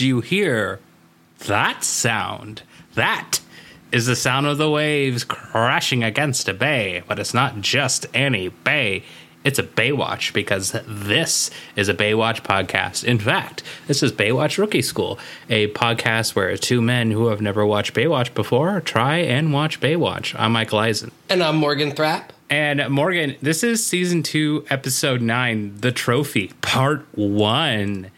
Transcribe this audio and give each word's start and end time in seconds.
do 0.00 0.06
you 0.06 0.22
hear 0.22 0.80
that 1.40 1.84
sound? 1.84 2.62
That 2.94 3.40
is 3.92 4.06
the 4.06 4.16
sound 4.16 4.46
of 4.46 4.56
the 4.56 4.70
waves 4.70 5.24
crashing 5.24 6.02
against 6.02 6.48
a 6.48 6.54
bay, 6.54 7.02
but 7.06 7.18
it's 7.18 7.34
not 7.34 7.60
just 7.60 8.06
any 8.14 8.48
bay. 8.48 9.04
It's 9.44 9.58
a 9.58 9.62
Baywatch 9.62 10.32
because 10.32 10.72
this 10.86 11.50
is 11.76 11.90
a 11.90 11.94
Baywatch 11.94 12.40
podcast. 12.40 13.04
In 13.04 13.18
fact, 13.18 13.62
this 13.88 14.02
is 14.02 14.10
Baywatch 14.10 14.56
Rookie 14.56 14.80
School, 14.80 15.18
a 15.50 15.68
podcast 15.72 16.34
where 16.34 16.56
two 16.56 16.80
men 16.80 17.10
who 17.10 17.26
have 17.26 17.42
never 17.42 17.66
watched 17.66 17.92
Baywatch 17.92 18.32
before 18.32 18.80
try 18.80 19.18
and 19.18 19.52
watch 19.52 19.80
Baywatch. 19.80 20.34
I'm 20.38 20.52
Michael 20.52 20.78
Eisen. 20.78 21.12
And 21.28 21.42
I'm 21.42 21.56
Morgan 21.56 21.90
Thrapp. 21.90 22.32
And 22.48 22.88
Morgan, 22.88 23.36
this 23.42 23.62
is 23.62 23.86
season 23.86 24.22
two, 24.22 24.64
episode 24.70 25.20
nine, 25.20 25.76
The 25.80 25.92
Trophy, 25.92 26.52
part 26.62 27.04
one. 27.12 28.10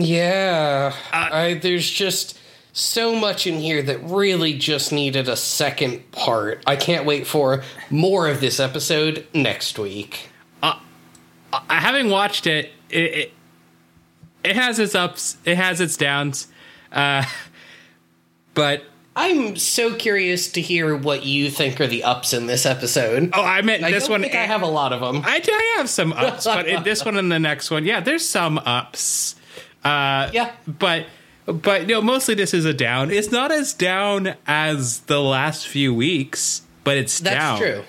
Yeah. 0.00 0.94
Uh, 1.12 1.28
I, 1.32 1.54
there's 1.54 1.88
just 1.88 2.38
so 2.72 3.14
much 3.14 3.46
in 3.46 3.60
here 3.60 3.82
that 3.82 3.98
really 4.02 4.54
just 4.54 4.92
needed 4.92 5.28
a 5.28 5.36
second 5.36 6.10
part. 6.10 6.62
I 6.66 6.76
can't 6.76 7.04
wait 7.04 7.26
for 7.26 7.62
more 7.90 8.28
of 8.28 8.40
this 8.40 8.58
episode 8.58 9.26
next 9.34 9.78
week. 9.78 10.30
Uh, 10.62 10.78
uh, 11.52 11.60
having 11.68 12.08
watched 12.08 12.46
it, 12.46 12.72
it, 12.88 12.98
it, 12.98 13.32
it 14.42 14.56
has 14.56 14.78
its 14.78 14.94
ups, 14.94 15.36
it 15.44 15.56
has 15.56 15.80
its 15.80 15.96
downs, 15.96 16.48
uh, 16.92 17.24
but 18.54 18.84
I'm 19.14 19.56
so 19.56 19.94
curious 19.94 20.52
to 20.52 20.62
hear 20.62 20.96
what 20.96 21.26
you 21.26 21.50
think 21.50 21.78
are 21.80 21.86
the 21.86 22.04
ups 22.04 22.32
in 22.32 22.46
this 22.46 22.64
episode. 22.64 23.30
Oh, 23.34 23.44
I 23.44 23.60
meant 23.60 23.82
this 23.82 24.08
I 24.08 24.10
one. 24.10 24.24
I 24.24 24.28
have 24.28 24.62
a 24.62 24.66
lot 24.66 24.94
of 24.94 25.00
them. 25.00 25.22
I, 25.24 25.42
I 25.46 25.74
have 25.76 25.90
some 25.90 26.14
ups, 26.14 26.44
but 26.44 26.66
in 26.66 26.82
this 26.82 27.04
one 27.04 27.18
and 27.18 27.30
the 27.30 27.38
next 27.38 27.70
one, 27.70 27.84
yeah, 27.84 28.00
there's 28.00 28.26
some 28.26 28.56
ups. 28.58 29.34
Uh, 29.84 30.30
yeah, 30.32 30.52
but 30.66 31.06
but 31.46 31.82
you 31.82 31.94
know, 31.94 32.02
mostly 32.02 32.34
this 32.34 32.54
is 32.54 32.64
a 32.64 32.74
down. 32.74 33.10
It's 33.10 33.30
not 33.30 33.50
as 33.50 33.72
down 33.72 34.34
as 34.46 35.00
the 35.00 35.20
last 35.20 35.66
few 35.66 35.94
weeks, 35.94 36.62
but 36.84 36.96
it's 36.96 37.20
down. 37.20 37.34
That's 37.34 37.44
down. 37.44 37.58
true. 37.58 37.84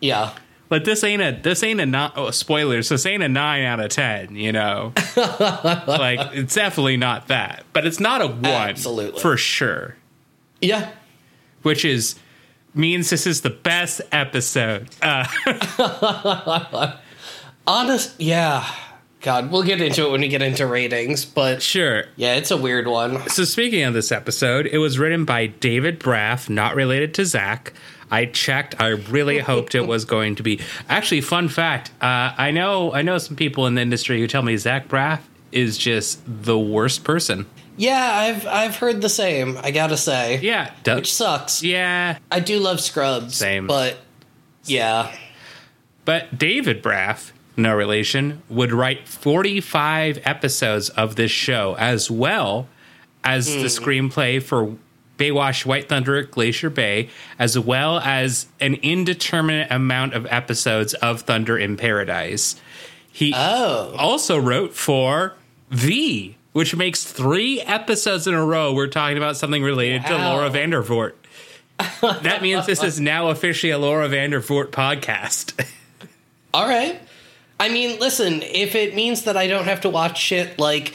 Yeah. 0.00 0.34
But 0.68 0.84
this 0.84 1.02
ain't 1.02 1.20
a 1.20 1.32
this 1.32 1.64
ain't 1.64 1.80
a 1.80 1.86
not 1.86 2.12
oh, 2.16 2.30
spoilers. 2.30 2.88
This 2.90 3.04
ain't 3.04 3.24
a 3.24 3.28
nine 3.28 3.64
out 3.64 3.80
of 3.80 3.90
ten. 3.90 4.36
You 4.36 4.52
know, 4.52 4.92
like 5.16 6.20
it's 6.32 6.54
definitely 6.54 6.96
not 6.96 7.26
that. 7.26 7.64
But 7.72 7.86
it's 7.86 7.98
not 7.98 8.22
a 8.22 8.28
one, 8.28 8.44
Absolutely. 8.44 9.20
for 9.20 9.36
sure. 9.36 9.96
Yeah. 10.60 10.92
Which 11.62 11.84
is 11.84 12.14
means 12.72 13.10
this 13.10 13.26
is 13.26 13.40
the 13.40 13.50
best 13.50 14.00
episode. 14.12 14.88
Uh, 15.02 15.26
Honest, 17.66 18.20
yeah. 18.20 18.64
God, 19.20 19.50
we'll 19.50 19.62
get 19.62 19.80
into 19.80 20.06
it 20.06 20.10
when 20.10 20.22
we 20.22 20.28
get 20.28 20.40
into 20.40 20.66
ratings, 20.66 21.26
but 21.26 21.60
sure. 21.60 22.04
yeah, 22.16 22.36
it's 22.36 22.50
a 22.50 22.56
weird 22.56 22.86
one. 22.86 23.28
So 23.28 23.44
speaking 23.44 23.82
of 23.84 23.92
this 23.92 24.10
episode, 24.10 24.66
it 24.66 24.78
was 24.78 24.98
written 24.98 25.26
by 25.26 25.48
David 25.48 26.00
Braff, 26.00 26.48
not 26.48 26.74
related 26.74 27.12
to 27.14 27.26
Zach. 27.26 27.74
I 28.10 28.24
checked. 28.24 28.80
I 28.80 28.88
really 28.88 29.38
hoped 29.50 29.74
it 29.74 29.86
was 29.86 30.04
going 30.04 30.36
to 30.36 30.42
be. 30.42 30.60
Actually, 30.88 31.20
fun 31.20 31.48
fact. 31.48 31.90
Uh, 32.00 32.32
I 32.36 32.50
know. 32.50 32.92
I 32.92 33.02
know 33.02 33.18
some 33.18 33.36
people 33.36 33.66
in 33.66 33.74
the 33.74 33.82
industry 33.82 34.20
who 34.20 34.26
tell 34.26 34.42
me 34.42 34.56
Zach 34.56 34.88
Braff 34.88 35.20
is 35.52 35.76
just 35.76 36.20
the 36.26 36.58
worst 36.58 37.04
person. 37.04 37.46
Yeah, 37.76 38.10
I've 38.12 38.46
I've 38.46 38.76
heard 38.76 39.00
the 39.00 39.08
same. 39.08 39.58
I 39.62 39.70
gotta 39.70 39.96
say. 39.96 40.38
Yeah, 40.40 40.72
which 40.86 41.12
sucks. 41.12 41.62
Yeah, 41.62 42.18
I 42.30 42.40
do 42.40 42.58
love 42.58 42.80
Scrubs. 42.80 43.36
Same, 43.36 43.66
but 43.66 43.98
yeah. 44.64 45.14
But 46.04 46.38
David 46.38 46.82
Braff, 46.82 47.32
no 47.60 47.74
relation, 47.74 48.42
would 48.48 48.72
write 48.72 49.06
forty-five 49.08 50.20
episodes 50.24 50.88
of 50.90 51.16
this 51.16 51.30
show 51.30 51.76
as 51.78 52.10
well 52.10 52.68
as 53.22 53.48
mm. 53.48 53.62
the 53.62 53.68
screenplay 53.68 54.42
for 54.42 54.76
Baywatch 55.20 55.66
White 55.66 55.88
Thunder 55.88 56.16
at 56.16 56.30
Glacier 56.30 56.70
Bay, 56.70 57.10
as 57.38 57.58
well 57.58 57.98
as 58.00 58.46
an 58.58 58.74
indeterminate 58.76 59.70
amount 59.70 60.14
of 60.14 60.26
episodes 60.30 60.94
of 60.94 61.20
Thunder 61.20 61.58
in 61.58 61.76
Paradise. 61.76 62.56
He 63.12 63.34
oh. 63.36 63.94
also 63.98 64.38
wrote 64.38 64.72
for 64.72 65.34
V, 65.70 66.36
which 66.52 66.74
makes 66.74 67.04
three 67.04 67.60
episodes 67.60 68.26
in 68.26 68.32
a 68.32 68.44
row 68.44 68.72
we're 68.72 68.86
talking 68.86 69.18
about 69.18 69.36
something 69.36 69.62
related 69.62 70.02
wow. 70.04 70.08
to 70.08 70.16
Laura 70.16 70.50
Vandervoort. 70.50 71.12
that 72.00 72.40
means 72.40 72.64
this 72.64 72.82
is 72.82 72.98
now 73.00 73.28
officially 73.28 73.70
a 73.70 73.78
Laura 73.78 74.08
Vandervoort 74.08 74.68
podcast. 74.68 75.68
All 76.54 76.66
right. 76.66 76.98
I 77.60 77.68
mean, 77.68 78.00
listen, 78.00 78.40
if 78.42 78.74
it 78.74 78.94
means 78.94 79.24
that 79.24 79.36
I 79.36 79.46
don't 79.46 79.66
have 79.66 79.82
to 79.82 79.90
watch 79.90 80.18
shit 80.18 80.58
like 80.58 80.94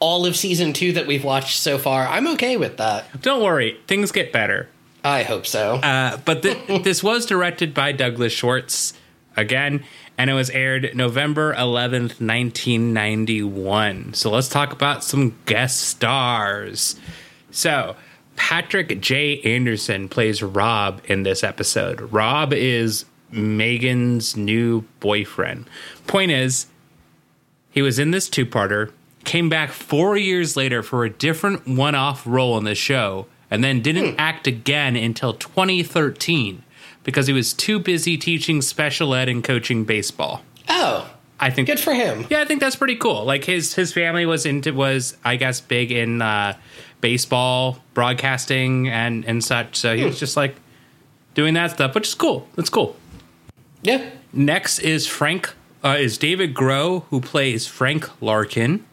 all 0.00 0.26
of 0.26 0.36
season 0.36 0.74
two 0.74 0.92
that 0.92 1.06
we've 1.06 1.24
watched 1.24 1.58
so 1.58 1.78
far, 1.78 2.06
I'm 2.06 2.26
okay 2.34 2.58
with 2.58 2.76
that. 2.76 3.22
Don't 3.22 3.42
worry, 3.42 3.80
things 3.86 4.12
get 4.12 4.30
better. 4.30 4.68
I 5.02 5.22
hope 5.22 5.46
so. 5.46 5.76
Uh, 5.76 6.18
but 6.18 6.42
th- 6.42 6.58
this 6.84 7.02
was 7.02 7.24
directed 7.24 7.72
by 7.72 7.92
Douglas 7.92 8.34
Schwartz 8.34 8.92
again, 9.34 9.82
and 10.18 10.28
it 10.28 10.34
was 10.34 10.50
aired 10.50 10.94
November 10.94 11.54
11th, 11.54 12.20
1991. 12.20 14.12
So 14.12 14.30
let's 14.30 14.48
talk 14.48 14.72
about 14.74 15.02
some 15.02 15.36
guest 15.46 15.80
stars. 15.80 16.96
So, 17.50 17.96
Patrick 18.36 19.00
J. 19.00 19.40
Anderson 19.40 20.10
plays 20.10 20.42
Rob 20.42 21.00
in 21.06 21.22
this 21.22 21.42
episode. 21.42 22.12
Rob 22.12 22.52
is 22.52 23.06
Megan's 23.34 24.36
new 24.36 24.82
boyfriend. 25.00 25.68
Point 26.06 26.30
is, 26.30 26.66
he 27.70 27.82
was 27.82 27.98
in 27.98 28.10
this 28.10 28.28
two 28.28 28.46
parter 28.46 28.92
came 29.24 29.48
back 29.48 29.70
four 29.70 30.16
years 30.16 30.56
later 30.56 30.82
for 30.82 31.04
a 31.04 31.10
different 31.10 31.66
one 31.66 31.94
off 31.94 32.26
role 32.26 32.56
in 32.58 32.64
the 32.64 32.74
show, 32.74 33.26
and 33.50 33.64
then 33.64 33.80
didn't 33.80 34.12
hmm. 34.12 34.20
act 34.20 34.46
again 34.46 34.96
until 34.96 35.34
2013 35.34 36.62
because 37.02 37.26
he 37.26 37.32
was 37.32 37.52
too 37.52 37.78
busy 37.78 38.16
teaching 38.16 38.62
special 38.62 39.14
ed 39.14 39.28
and 39.28 39.42
coaching 39.42 39.84
baseball. 39.84 40.42
Oh. 40.68 41.10
I 41.40 41.50
think 41.50 41.66
good 41.66 41.80
for 41.80 41.92
him. 41.92 42.26
Yeah, 42.30 42.40
I 42.40 42.44
think 42.44 42.60
that's 42.60 42.76
pretty 42.76 42.94
cool. 42.94 43.24
Like 43.24 43.44
his 43.44 43.74
his 43.74 43.92
family 43.92 44.24
was 44.24 44.46
into 44.46 44.72
was 44.72 45.16
I 45.24 45.34
guess 45.36 45.60
big 45.60 45.90
in 45.90 46.22
uh, 46.22 46.56
baseball 47.00 47.80
broadcasting 47.92 48.88
and 48.88 49.24
and 49.24 49.42
such. 49.42 49.76
So 49.76 49.94
he 49.94 50.02
hmm. 50.02 50.08
was 50.08 50.18
just 50.18 50.36
like 50.36 50.54
doing 51.34 51.54
that 51.54 51.72
stuff, 51.72 51.94
which 51.94 52.06
is 52.08 52.14
cool. 52.14 52.48
That's 52.54 52.70
cool. 52.70 52.96
Yeah. 53.84 54.10
Next 54.32 54.78
is 54.80 55.06
Frank 55.06 55.54
uh, 55.84 55.96
is 55.98 56.16
David 56.18 56.54
Groh 56.54 57.04
who 57.10 57.20
plays 57.20 57.66
Frank 57.66 58.10
Larkin. 58.22 58.84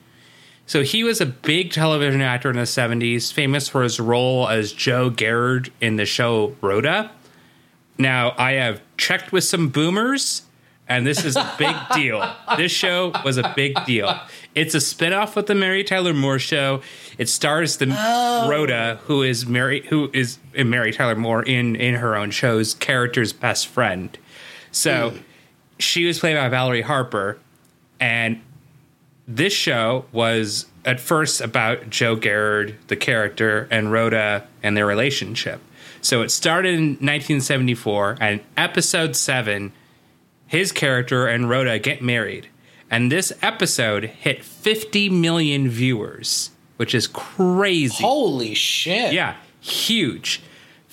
So 0.68 0.84
he 0.84 1.04
was 1.04 1.20
a 1.20 1.26
big 1.26 1.72
television 1.72 2.22
actor 2.22 2.50
in 2.50 2.58
the 2.58 2.64
70s, 2.64 3.32
famous 3.34 3.68
for 3.68 3.84
his 3.84 4.00
role 4.00 4.48
as 4.48 4.72
Joe 4.72 5.10
Gerard 5.10 5.72
in 5.82 5.96
the 5.96 6.06
show 6.06 6.56
Rhoda. 6.62 7.12
Now, 7.98 8.34
I 8.38 8.54
have 8.54 8.82
checked 8.98 9.32
with 9.32 9.44
some 9.44 9.70
boomers, 9.70 10.44
and 10.88 11.06
this 11.06 11.26
is 11.26 11.36
a 11.36 11.54
big 11.58 11.76
deal. 11.94 12.36
This 12.58 12.72
show 12.72 13.12
was 13.26 13.38
a 13.38 13.54
big 13.56 13.84
deal. 13.86 14.18
It's 14.56 14.74
a 14.74 14.80
spinoff 14.80 15.36
of 15.36 15.46
the 15.46 15.56
Mary 15.56 15.84
Tyler 15.84 16.14
Moore 16.14 16.40
show. 16.40 16.82
It 17.18 17.30
stars 17.30 17.78
the 17.78 17.88
oh. 17.90 18.50
Rhoda, 18.50 19.00
who 19.04 19.24
is 19.24 19.46
Mary, 19.46 19.86
who 19.88 20.10
is 20.14 20.38
Mary 20.56 20.92
Tyler 20.92 21.16
Moore 21.16 21.44
in 21.44 21.76
in 21.76 21.96
her 21.96 22.16
own 22.16 22.32
show's 22.32 22.74
character's 22.74 23.34
best 23.34 23.68
friend. 23.68 24.18
So 24.72 25.12
mm. 25.12 25.20
she 25.80 26.06
was 26.06 26.20
played 26.20 26.36
by 26.36 26.50
Valerie 26.50 26.82
Harper, 26.82 27.40
and 28.00 28.42
this 29.28 29.54
show 29.54 30.06
was 30.12 30.66
at 30.86 31.00
first 31.00 31.42
about 31.42 31.90
Joe 31.90 32.16
Gerard, 32.16 32.76
the 32.88 32.96
character, 32.96 33.68
and 33.70 33.92
Rhoda 33.92 34.48
and 34.64 34.76
their 34.76 34.86
relationship. 34.86 35.62
So 36.02 36.22
it 36.24 36.32
started 36.32 36.74
in 36.76 36.90
1974, 36.90 38.18
and 38.20 38.42
episode 38.58 39.16
seven, 39.16 39.72
his 40.48 40.72
character 40.72 41.28
and 41.28 41.50
Rhoda 41.50 41.78
get 41.80 42.02
married. 42.02 42.48
And 42.90 43.12
this 43.12 43.32
episode 43.42 44.06
hit 44.06 44.44
50 44.44 45.10
million 45.10 45.70
viewers, 45.70 46.52
which 46.78 46.96
is 46.96 47.08
crazy. 47.08 48.04
Holy 48.04 48.54
shit. 48.54 49.14
Yeah, 49.14 49.36
huge. 49.62 50.42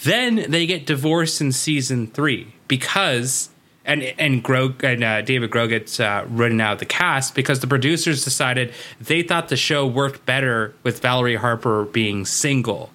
Then 0.04 0.44
they 0.48 0.66
get 0.66 0.86
divorced 0.86 1.40
in 1.40 1.50
season 1.50 2.06
three 2.06 2.54
because 2.68 3.48
and 3.88 4.02
and 4.18 4.44
Groh 4.44 4.80
and 4.84 5.02
uh, 5.02 5.22
David 5.22 5.50
Groh 5.50 5.68
gets 5.68 5.98
uh, 5.98 6.24
written 6.28 6.60
out 6.60 6.74
of 6.74 6.78
the 6.78 6.86
cast 6.86 7.34
because 7.34 7.60
the 7.60 7.66
producers 7.66 8.22
decided 8.22 8.72
they 9.00 9.22
thought 9.22 9.48
the 9.48 9.56
show 9.56 9.86
worked 9.86 10.24
better 10.26 10.74
with 10.84 11.00
Valerie 11.00 11.36
Harper 11.36 11.84
being 11.84 12.24
single. 12.26 12.90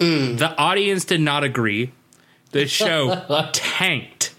Mm. 0.00 0.38
The 0.38 0.56
audience 0.56 1.04
did 1.04 1.20
not 1.20 1.44
agree. 1.44 1.92
The 2.50 2.66
show 2.66 3.22
tanked 3.52 4.34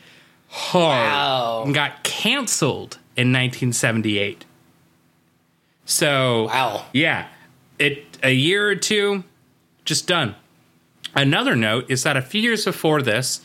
hard 0.49 1.11
wow. 1.11 1.63
and 1.65 1.73
got 1.73 2.03
canceled 2.03 2.97
in 3.15 3.31
1978. 3.31 4.43
So 5.85 6.45
wow, 6.45 6.85
yeah, 6.93 7.27
it 7.77 8.05
a 8.23 8.31
year 8.31 8.67
or 8.67 8.75
two, 8.75 9.23
just 9.85 10.07
done. 10.07 10.35
Another 11.13 11.55
note 11.55 11.85
is 11.89 12.03
that 12.03 12.17
a 12.17 12.21
few 12.21 12.41
years 12.41 12.65
before 12.65 13.01
this, 13.01 13.44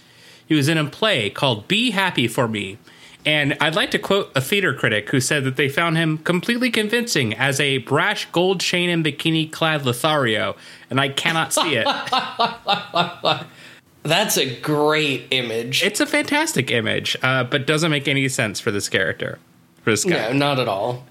he 0.51 0.57
was 0.57 0.69
in 0.69 0.77
a 0.77 0.85
play 0.85 1.31
called 1.31 1.69
Be 1.69 1.93
Happy 1.93 2.27
for 2.27 2.49
Me. 2.49 2.77
And 3.25 3.57
I'd 3.61 3.77
like 3.77 3.93
to 3.93 4.01
quote 4.01 4.33
a 4.35 4.41
theater 4.41 4.75
critic 4.75 5.09
who 5.11 5.21
said 5.21 5.45
that 5.45 5.55
they 5.55 5.69
found 5.69 5.97
him 5.97 6.19
completely 6.19 6.73
convincing 6.73 7.35
as 7.35 7.61
a 7.61 7.79
brash 7.79 8.27
gold 8.33 8.59
chain 8.59 8.91
and 8.91 9.05
bikini 9.05 9.51
clad 9.53 9.87
Lothario, 9.87 10.57
and 10.91 11.01
I 11.01 11.09
cannot 11.09 11.53
see 11.53 11.77
it. 11.77 11.87
That's 14.03 14.37
a 14.37 14.59
great 14.61 15.29
image. 15.31 15.85
it's 15.85 16.01
a 16.01 16.07
fantastic 16.07 16.73
image, 16.73 17.17
uh, 17.23 17.45
but 17.45 17.65
doesn't 17.65 17.93
make 17.93 18.09
any 18.09 18.29
sense 18.29 18.59
for 18.59 18.73
this 18.73 18.89
character. 18.89 19.39
For 19.85 19.91
this 19.91 20.05
guy. 20.05 20.33
no, 20.33 20.33
not 20.33 20.59
at 20.59 20.67
all. 20.67 21.07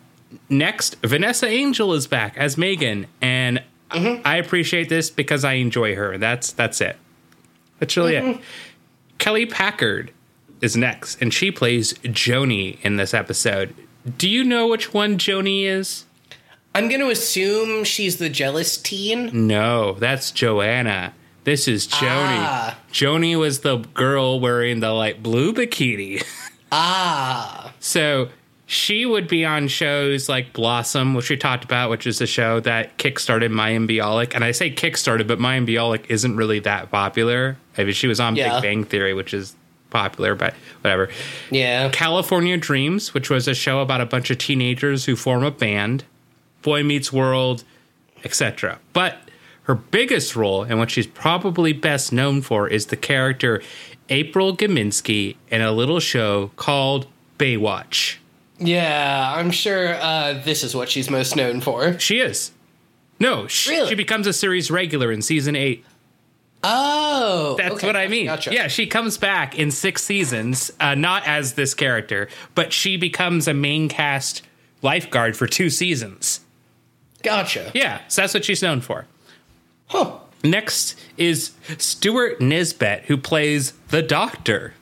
Next, 0.49 0.97
Vanessa 1.01 1.47
Angel 1.47 1.93
is 1.93 2.07
back 2.07 2.37
as 2.37 2.57
Megan, 2.57 3.07
and 3.21 3.63
I 3.89 4.35
appreciate 4.35 4.89
this 4.89 5.09
because 5.09 5.45
I 5.45 5.53
enjoy 5.53 5.95
her. 5.95 6.17
That's 6.17 6.51
that's 6.51 6.81
it. 6.81 6.97
That's 7.79 7.95
really 7.95 8.15
it. 8.15 8.41
Kelly 9.19 9.45
Packard 9.45 10.11
is 10.61 10.75
next, 10.75 11.21
and 11.21 11.33
she 11.33 11.51
plays 11.51 11.93
Joni 11.93 12.77
in 12.81 12.95
this 12.95 13.13
episode. 13.13 13.75
Do 14.17 14.27
you 14.27 14.43
know 14.43 14.67
which 14.67 14.93
one 14.93 15.17
Joni 15.17 15.65
is? 15.65 16.05
I'm 16.73 16.87
going 16.87 17.01
to 17.01 17.09
assume 17.09 17.83
she's 17.83 18.17
the 18.17 18.29
jealous 18.29 18.77
teen. 18.77 19.47
No, 19.47 19.93
that's 19.93 20.31
Joanna. 20.31 21.13
This 21.43 21.67
is 21.67 21.87
Joni. 21.87 22.39
Ah. 22.41 22.79
Joni 22.91 23.37
was 23.37 23.59
the 23.59 23.77
girl 23.77 24.39
wearing 24.39 24.79
the 24.79 24.91
light 24.91 25.21
blue 25.21 25.53
bikini. 25.53 26.23
Ah. 26.71 27.73
So 27.79 28.29
she 28.67 29.03
would 29.03 29.27
be 29.27 29.43
on 29.43 29.67
shows 29.67 30.29
like 30.29 30.53
Blossom, 30.53 31.15
which 31.15 31.27
we 31.31 31.35
talked 31.35 31.63
about, 31.63 31.89
which 31.89 32.05
is 32.05 32.21
a 32.21 32.27
show 32.27 32.59
that 32.59 32.95
kickstarted 32.99 33.51
Mayim 33.51 33.89
Bialik. 33.89 34.35
And 34.35 34.43
I 34.43 34.51
say 34.51 34.69
kickstarted, 34.69 35.25
but 35.27 35.39
Mayim 35.39 35.67
Bialik 35.67 36.05
isn't 36.09 36.37
really 36.37 36.59
that 36.59 36.91
popular. 36.91 37.57
I 37.79 37.83
mean, 37.85 37.93
she 37.93 38.07
was 38.07 38.19
on 38.19 38.35
Yeah. 38.35 38.55
Big 38.55 38.63
Bang 38.63 38.83
Theory, 38.83 39.13
which 39.13 39.33
is 39.33 39.55
popular, 39.89 40.35
but 40.35 40.53
whatever. 40.81 41.09
Yeah. 41.49 41.89
California 41.89 42.57
Dreams, 42.57 43.13
which 43.13 43.29
was 43.29 43.47
a 43.47 43.55
show 43.55 43.79
about 43.79 44.01
a 44.01 44.05
bunch 44.05 44.29
of 44.29 44.37
teenagers 44.37 45.05
who 45.05 45.15
form 45.15 45.43
a 45.43 45.51
band, 45.51 46.03
Boy 46.61 46.83
Meets 46.83 47.11
World, 47.13 47.63
etc. 48.23 48.79
But 48.93 49.17
her 49.63 49.75
biggest 49.75 50.35
role, 50.35 50.63
and 50.63 50.77
what 50.79 50.91
she's 50.91 51.07
probably 51.07 51.73
best 51.73 52.11
known 52.11 52.41
for, 52.41 52.67
is 52.67 52.87
the 52.87 52.97
character 52.97 53.61
April 54.09 54.55
Giminski 54.55 55.35
in 55.49 55.61
a 55.61 55.71
little 55.71 55.99
show 55.99 56.51
called 56.55 57.07
Baywatch. 57.37 58.17
Yeah, 58.59 59.33
I'm 59.37 59.51
sure 59.51 59.93
uh, 59.95 60.33
this 60.43 60.63
is 60.63 60.75
what 60.75 60.89
she's 60.89 61.09
most 61.09 61.35
known 61.35 61.61
for. 61.61 61.97
She 61.99 62.19
is. 62.19 62.51
No, 63.19 63.47
she, 63.47 63.71
Really? 63.71 63.89
she 63.89 63.95
becomes 63.95 64.27
a 64.27 64.33
series 64.33 64.69
regular 64.69 65.11
in 65.11 65.21
season 65.21 65.55
eight. 65.55 65.85
Oh. 66.63 67.55
That's 67.57 67.75
okay, 67.75 67.87
what 67.87 67.95
I 67.95 68.07
mean. 68.07 68.25
Gotcha. 68.25 68.53
Yeah, 68.53 68.67
she 68.67 68.85
comes 68.85 69.17
back 69.17 69.57
in 69.57 69.71
six 69.71 70.03
seasons, 70.03 70.71
uh, 70.79 70.95
not 70.95 71.25
as 71.25 71.53
this 71.53 71.73
character, 71.73 72.27
but 72.55 72.73
she 72.73 72.97
becomes 72.97 73.47
a 73.47 73.53
main 73.53 73.87
cast 73.87 74.41
lifeguard 74.81 75.37
for 75.37 75.47
two 75.47 75.69
seasons. 75.69 76.41
Gotcha. 77.23 77.71
Yeah, 77.73 78.01
so 78.07 78.21
that's 78.21 78.33
what 78.33 78.45
she's 78.45 78.61
known 78.61 78.81
for. 78.81 79.05
Huh. 79.87 80.19
Next 80.43 80.97
is 81.17 81.51
Stuart 81.77 82.39
Nisbet, 82.39 83.05
who 83.05 83.17
plays 83.17 83.73
the 83.89 84.01
Doctor. 84.01 84.73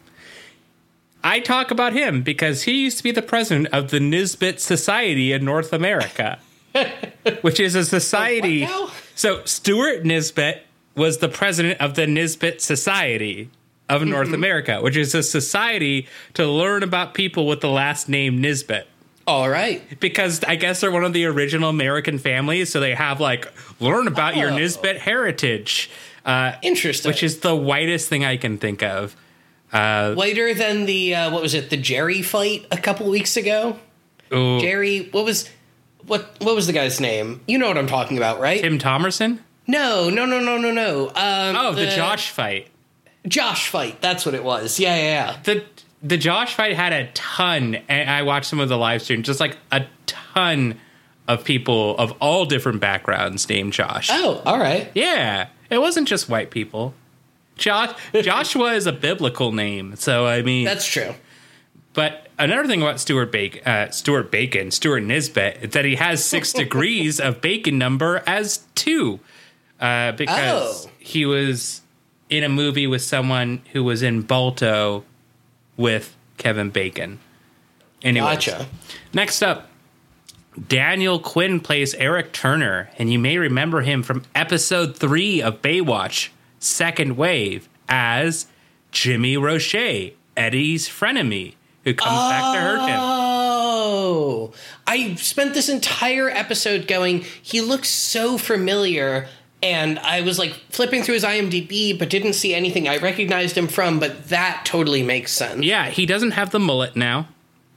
I 1.23 1.39
talk 1.39 1.71
about 1.71 1.93
him 1.93 2.21
because 2.21 2.63
he 2.63 2.83
used 2.83 2.97
to 2.97 3.03
be 3.03 3.11
the 3.11 3.23
president 3.23 3.67
of 3.73 3.89
the 3.89 3.99
Nisbet 3.99 4.61
Society 4.61 5.33
in 5.33 5.43
North 5.43 5.73
America, 5.73 6.39
which 7.41 7.59
is 7.59 7.73
a 7.73 7.83
society. 7.83 8.61
Now? 8.61 8.91
So 9.15 9.43
Stuart 9.45 10.05
Nisbet 10.05 10.66
was 10.97 11.19
the 11.19 11.29
president 11.29 11.79
of 11.79 11.93
the 11.95 12.05
Nisbet 12.07 12.61
Society 12.61 13.49
of 13.89 14.01
Mm-hmm. 14.01 14.09
North 14.11 14.33
America, 14.33 14.81
which 14.81 14.97
is 14.97 15.15
a 15.15 15.23
society 15.23 16.07
to 16.33 16.45
learn 16.45 16.83
about 16.83 17.13
people 17.13 17.47
with 17.47 17.61
the 17.61 17.69
last 17.69 18.09
name 18.09 18.41
Nisbet 18.41 18.85
All 19.25 19.47
right. 19.47 19.81
because 20.01 20.43
I 20.43 20.55
guess 20.57 20.81
they're 20.81 20.91
one 20.91 21.05
of 21.05 21.13
the 21.13 21.23
original 21.25 21.69
American 21.69 22.17
families, 22.19 22.69
so 22.69 22.81
they 22.81 22.93
have 22.95 23.21
like 23.21 23.47
learn 23.79 24.07
about 24.09 24.35
your 24.35 24.49
Oh. 24.51 24.57
Nisbet 24.57 24.97
heritage, 24.97 25.89
uh, 26.25 26.53
Interesting. 26.61 27.09
which 27.09 27.23
is 27.23 27.39
the 27.39 27.55
whitest 27.55 28.09
thing 28.09 28.25
I 28.25 28.35
can 28.35 28.57
think 28.57 28.83
of. 28.83 29.15
whiter 29.71 30.53
than 30.53 30.85
the 30.85 31.15
uh, 31.15 31.31
what 31.31 31.41
was 31.41 31.53
it? 31.53 31.69
The 31.69 31.77
Jerry 31.77 32.21
fight 32.21 32.65
a 32.71 32.77
couple 32.77 33.09
weeks 33.09 33.37
ago. 33.37 33.77
Ooh, 34.33 34.59
Jerry, 34.59 35.07
what 35.11 35.23
was 35.23 35.49
what? 36.05 36.35
What 36.41 36.55
was 36.55 36.67
the 36.67 36.73
guy's 36.73 36.99
name? 36.99 37.39
You 37.47 37.57
know 37.57 37.67
what 37.69 37.77
I'm 37.77 37.87
talking 37.87 38.17
about, 38.17 38.39
right? 38.41 38.59
Tim 38.61 38.79
Thomerson. 38.79 39.39
No, 39.67 40.09
no, 40.09 40.25
no, 40.25 40.39
no, 40.39 40.57
no, 40.57 40.71
no. 40.71 41.07
Um, 41.09 41.55
Oh, 41.55 41.73
the, 41.73 41.87
Josh 41.87 42.29
fight. 42.31 42.67
Josh 43.27 43.67
fight. 43.67 44.01
That's 44.01 44.25
what 44.25 44.33
it 44.35 44.43
was. 44.43 44.79
Yeah, 44.79 44.95
yeah, 44.95 45.01
yeah. 45.03 45.37
The 45.43 45.63
the 46.01 46.17
Josh 46.17 46.53
fight 46.53 46.75
had 46.75 46.93
a 46.93 47.09
ton, 47.13 47.75
and 47.89 48.09
I 48.09 48.21
watched 48.23 48.47
some 48.47 48.59
of 48.59 48.69
the 48.69 48.77
live 48.77 49.01
stream. 49.01 49.23
Just 49.23 49.39
like 49.39 49.57
a 49.71 49.85
ton 50.05 50.79
of 51.27 51.43
people 51.43 51.97
of 51.97 52.13
all 52.21 52.45
different 52.45 52.79
backgrounds 52.79 53.49
named 53.49 53.73
Josh. 53.73 54.09
Oh, 54.11 54.41
all 54.45 54.57
right. 54.59 54.89
Yeah, 54.95 55.47
it 55.69 55.79
wasn't 55.79 56.07
just 56.07 56.29
white 56.29 56.51
people. 56.51 56.93
Josh 57.57 57.95
Joshua 58.21 58.73
is 58.73 58.85
a 58.87 58.93
biblical 58.93 59.51
name, 59.51 59.95
so 59.97 60.25
I 60.25 60.41
mean 60.43 60.63
That's 60.65 60.85
true. 60.85 61.13
But 61.93 62.27
another 62.37 62.67
thing 62.67 62.81
about 62.83 62.99
Stuart 62.99 63.31
Bacon, 63.31 63.63
uh, 63.65 63.89
Stuart 63.89 64.29
Bacon, 64.31 64.69
Stuart 64.69 65.01
Nisbet, 65.01 65.57
is 65.63 65.71
that 65.71 65.83
he 65.83 65.95
has 65.95 66.23
six 66.23 66.53
degrees 66.63 67.19
of 67.19 67.41
bacon 67.41 67.79
number 67.79 68.23
as 68.27 68.59
two, 68.75 69.19
uh, 69.79 70.11
because 70.13 70.85
Oh. 70.85 70.89
he 70.99 71.25
was 71.25 71.81
in 72.29 72.43
a 72.43 72.49
movie 72.49 72.87
with 72.87 73.01
someone 73.01 73.61
who 73.73 73.83
was 73.83 74.01
in 74.01 74.21
Balto 74.21 75.03
with 75.77 76.15
Kevin 76.37 76.69
Bacon. 76.69 77.19
Anyway, 78.03 78.25
Gotcha. 78.27 78.67
next 79.13 79.41
up, 79.41 79.69
Daniel 80.67 81.19
Quinn 81.19 81.59
plays 81.59 81.93
Eric 81.95 82.31
Turner, 82.33 82.89
and 82.97 83.11
you 83.11 83.19
may 83.19 83.37
remember 83.37 83.81
him 83.81 84.03
from 84.03 84.23
episode 84.35 84.95
three 84.97 85.41
of 85.41 85.61
Baywatch, 85.61 86.29
Second 86.59 87.15
Wave, 87.17 87.69
as 87.87 88.47
Jimmy 88.91 89.37
Roche, 89.37 90.11
Eddie's 90.35 90.87
frenemy, 90.89 91.53
who 91.83 91.93
comes 91.93 92.17
back 92.29 92.55
to 92.55 92.59
hurt 92.61 92.89
him. 92.89 92.99
Oh, 92.99 94.51
I 94.85 95.15
spent 95.15 95.53
this 95.53 95.69
entire 95.69 96.29
episode 96.29 96.87
going. 96.87 97.21
He 97.41 97.61
looks 97.61 97.89
so 97.89 98.37
familiar, 98.37 99.27
and 99.63 99.97
I 99.99 100.21
was 100.21 100.37
like 100.39 100.53
flipping 100.69 101.03
through 101.03 101.15
his 101.15 101.23
IMDb, 101.23 101.97
but 101.97 102.09
didn't 102.09 102.33
see 102.33 102.53
anything 102.53 102.87
I 102.87 102.97
recognized 102.97 103.57
him 103.57 103.67
from. 103.67 103.99
But 103.99 104.29
that 104.29 104.63
totally 104.65 105.03
makes 105.03 105.31
sense. 105.31 105.63
Yeah, 105.63 105.89
he 105.89 106.05
doesn't 106.05 106.31
have 106.31 106.51
the 106.51 106.59
mullet 106.59 106.95
now, 106.95 107.27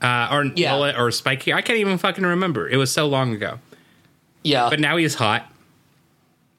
uh, 0.01 0.27
or 0.31 0.45
Yeah. 0.55 0.71
mullet 0.71 0.95
or 0.97 1.09
spiky. 1.11 1.53
I 1.53 1.61
can't 1.61 1.79
even 1.79 1.97
fucking 1.97 2.23
remember. 2.25 2.67
It 2.69 2.77
was 2.77 2.91
so 2.91 3.07
long 3.07 3.33
ago. 3.33 3.59
Yeah, 4.43 4.69
But 4.69 4.79
now 4.79 4.97
he's 4.97 5.15
hot, 5.15 5.51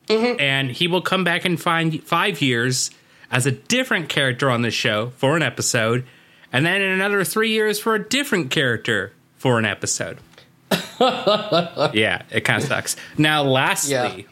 and 0.09 0.71
he 0.71 0.87
will 0.89 1.03
come 1.03 1.25
back 1.25 1.45
in 1.45 1.57
find 1.57 2.03
five 2.05 2.41
years 2.41 2.91
as 3.31 3.47
a 3.47 3.51
different 3.51 4.09
character 4.09 4.51
on 4.51 4.63
the 4.63 4.71
show 4.71 5.13
for 5.17 5.37
an 5.37 5.43
episode, 5.43 6.05
and 6.53 6.65
then 6.67 6.81
in 6.83 6.91
another 6.93 7.25
three 7.25 7.51
years 7.51 7.81
for 7.81 7.95
a 7.95 8.03
different 8.09 8.51
character 8.51 9.13
for 9.37 9.59
an 9.59 9.65
episode. 9.65 10.19
yeah, 11.01 12.23
it 12.31 12.43
kind 12.45 12.63
of 12.63 12.69
sucks. 12.69 12.97
Now, 13.19 13.43
lastly, 13.43 13.93
Yeah. 13.93 14.32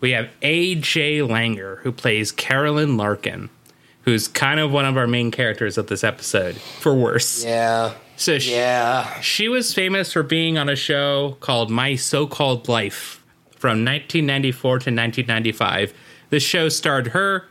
We 0.00 0.12
have 0.12 0.28
AJ 0.42 1.20
Langer, 1.28 1.78
who 1.80 1.92
plays 1.92 2.30
Carolyn 2.32 2.96
Larkin, 2.96 3.50
who's 4.02 4.28
kind 4.28 4.60
of 4.60 4.72
one 4.72 4.84
of 4.84 4.96
our 4.96 5.06
main 5.06 5.30
characters 5.30 5.76
of 5.78 5.88
this 5.88 6.04
episode, 6.04 6.56
for 6.56 6.94
worse. 6.94 7.44
yeah, 7.44 7.94
So 8.16 8.38
she, 8.38 8.52
yeah. 8.52 9.20
she 9.20 9.48
was 9.48 9.74
famous 9.74 10.12
for 10.12 10.22
being 10.22 10.56
on 10.56 10.68
a 10.68 10.76
show 10.76 11.36
called 11.40 11.70
My 11.70 11.96
So 11.96 12.26
Called 12.26 12.68
Life 12.68 13.22
from 13.50 13.84
1994 13.84 14.70
to 14.70 14.74
1995. 14.74 15.92
The 16.30 16.40
show 16.40 16.68
starred 16.68 17.08
her, 17.08 17.46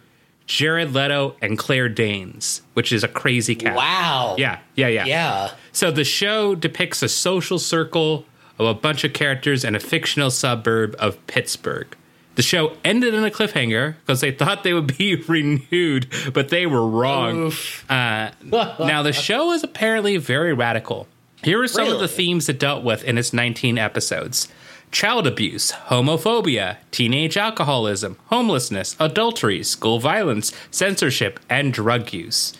Jared 0.45 0.93
Leto, 0.93 1.35
and 1.41 1.57
Claire 1.57 1.89
Danes, 1.89 2.61
which 2.73 2.93
is 2.93 3.03
a 3.03 3.07
crazy 3.09 3.55
cast. 3.55 3.75
Wow. 3.75 4.35
Yeah, 4.37 4.59
yeah, 4.75 4.87
yeah. 4.87 5.05
Yeah. 5.05 5.51
So 5.73 5.91
the 5.91 6.05
show 6.05 6.55
depicts 6.55 7.03
a 7.03 7.09
social 7.09 7.59
circle 7.59 8.25
of 8.57 8.65
a 8.65 8.73
bunch 8.73 9.03
of 9.03 9.11
characters 9.13 9.63
in 9.65 9.75
a 9.75 9.79
fictional 9.79 10.31
suburb 10.31 10.95
of 10.97 11.25
Pittsburgh. 11.27 11.96
The 12.37 12.43
show 12.43 12.77
ended 12.85 13.15
in 13.15 13.25
a 13.25 13.31
cliffhanger 13.31 13.95
because 13.99 14.21
they 14.21 14.31
thought 14.31 14.63
they 14.63 14.73
would 14.73 14.95
be 14.95 15.15
renewed, 15.27 16.07
but 16.33 16.49
they 16.49 16.67
were 16.67 16.87
wrong. 16.87 17.51
Uh, 17.89 18.29
now, 18.43 19.01
the 19.01 19.11
show 19.11 19.51
is 19.53 19.63
apparently 19.63 20.17
very 20.17 20.53
radical. 20.53 21.07
Here 21.43 21.61
are 21.61 21.67
some 21.67 21.87
of 21.87 21.99
the 21.99 22.07
themes 22.07 22.47
it 22.47 22.59
dealt 22.59 22.83
with 22.83 23.03
in 23.03 23.17
its 23.17 23.33
19 23.33 23.77
episodes 23.77 24.47
child 24.91 25.25
abuse, 25.27 25.71
homophobia, 25.87 26.77
teenage 26.91 27.37
alcoholism, 27.37 28.17
homelessness, 28.27 28.95
adultery, 28.99 29.63
school 29.63 29.99
violence, 29.99 30.53
censorship, 30.71 31.39
and 31.49 31.73
drug 31.73 32.13
use. 32.13 32.53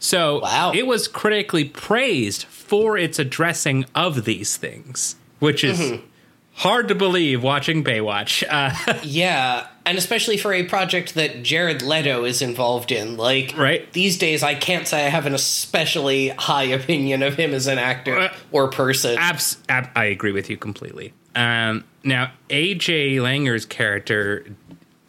So 0.00 0.40
Wow. 0.40 0.72
it 0.74 0.86
was 0.88 1.06
critically 1.08 1.64
praised 1.64 2.44
for 2.44 2.98
its 2.98 3.18
addressing 3.18 3.86
of 3.94 4.24
these 4.24 4.56
things, 4.56 5.14
which 5.38 5.62
is 5.62 6.00
hard 6.60 6.88
to 6.88 6.94
believe 6.94 7.42
watching 7.42 7.82
Baywatch. 7.82 8.44
Uh, 8.48 8.98
Yeah, 9.02 9.66
and 9.86 9.96
especially 9.98 10.36
for 10.36 10.52
a 10.52 10.62
project 10.64 11.14
that 11.14 11.42
Jared 11.42 11.82
Leto 11.82 12.24
is 12.24 12.42
involved 12.42 12.92
in. 12.92 13.16
Like, 13.16 13.54
Right. 13.56 13.90
these 13.92 14.18
days, 14.18 14.42
I 14.42 14.54
can't 14.54 14.86
say 14.86 15.06
I 15.06 15.08
have 15.08 15.26
an 15.26 15.34
especially 15.34 16.28
high 16.28 16.64
opinion 16.64 17.22
of 17.22 17.34
him 17.36 17.54
as 17.54 17.66
an 17.66 17.78
actor 17.78 18.18
Uh, 18.18 18.34
or 18.52 18.68
person. 18.68 19.16
abs- 19.18 19.56
ab- 19.68 19.88
I 19.96 20.04
agree 20.06 20.32
with 20.32 20.50
you 20.50 20.56
completely. 20.56 21.12
Um, 21.34 21.84
now, 22.04 22.32
AJ 22.50 23.16
Langer's 23.16 23.64
character 23.64 24.44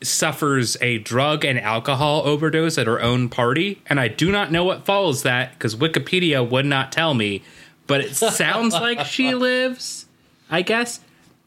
suffers 0.03 0.77
a 0.81 0.98
drug 1.00 1.46
and 1.46 1.60
alcohol 1.60 2.22
overdose 2.25 2.77
at 2.77 2.88
her 2.88 3.01
own 3.01 3.29
party, 3.29 3.81
and 3.88 4.00
I 4.00 4.08
do 4.08 4.31
not 4.31 4.51
know 4.51 4.63
what 4.63 4.86
follows 4.86 5.24
that 5.24 5.53
because 5.53 5.75
Wikipedia 5.75 6.48
would 6.50 6.65
not 6.65 6.91
tell 6.91 7.13
me, 7.13 7.43
but 7.88 8.01
it 8.01 8.15
sounds 8.15 8.74
like 8.74 9.05
she 9.05 9.36
lives, 9.50 10.05
I 10.50 10.62
guess. 10.63 11.01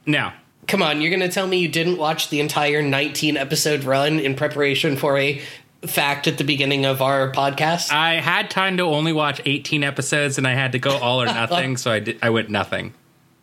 Now, 0.07 0.35
Come 0.67 0.83
on, 0.83 1.03
you're 1.03 1.11
going 1.11 1.21
to 1.21 1.29
tell 1.29 1.47
me 1.47 1.59
you 1.59 1.69
didn't 1.69 1.99
watch 1.99 2.31
the 2.31 2.41
entire 2.41 2.81
19 2.81 3.37
episode 3.37 3.85
run 3.85 4.19
in 4.19 4.35
preparation 4.35 4.97
for 4.97 5.19
a 5.19 5.43
fact 5.83 6.27
at 6.27 6.39
the 6.39 6.45
beginning 6.45 6.87
of 6.87 7.03
our 7.03 7.31
podcast? 7.33 7.93
I 7.93 8.15
had 8.15 8.49
time 8.49 8.79
to 8.79 8.85
only 8.85 9.13
watch 9.13 9.43
18 9.45 9.85
episodes 9.85 10.39
and 10.39 10.47
I 10.47 10.55
had 10.55 10.73
to 10.73 10.79
go 10.79 10.97
all 10.97 11.21
or 11.21 11.27
nothing, 11.27 11.77
so 11.79 11.91
I, 11.93 12.01
did, 12.01 12.19
I 12.23 12.31
went 12.31 12.49
nothing. 12.49 12.95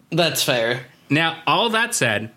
That's 0.10 0.42
fair. 0.44 0.88
Now, 1.12 1.44
all 1.46 1.70
that 1.70 1.94
said, 1.94 2.32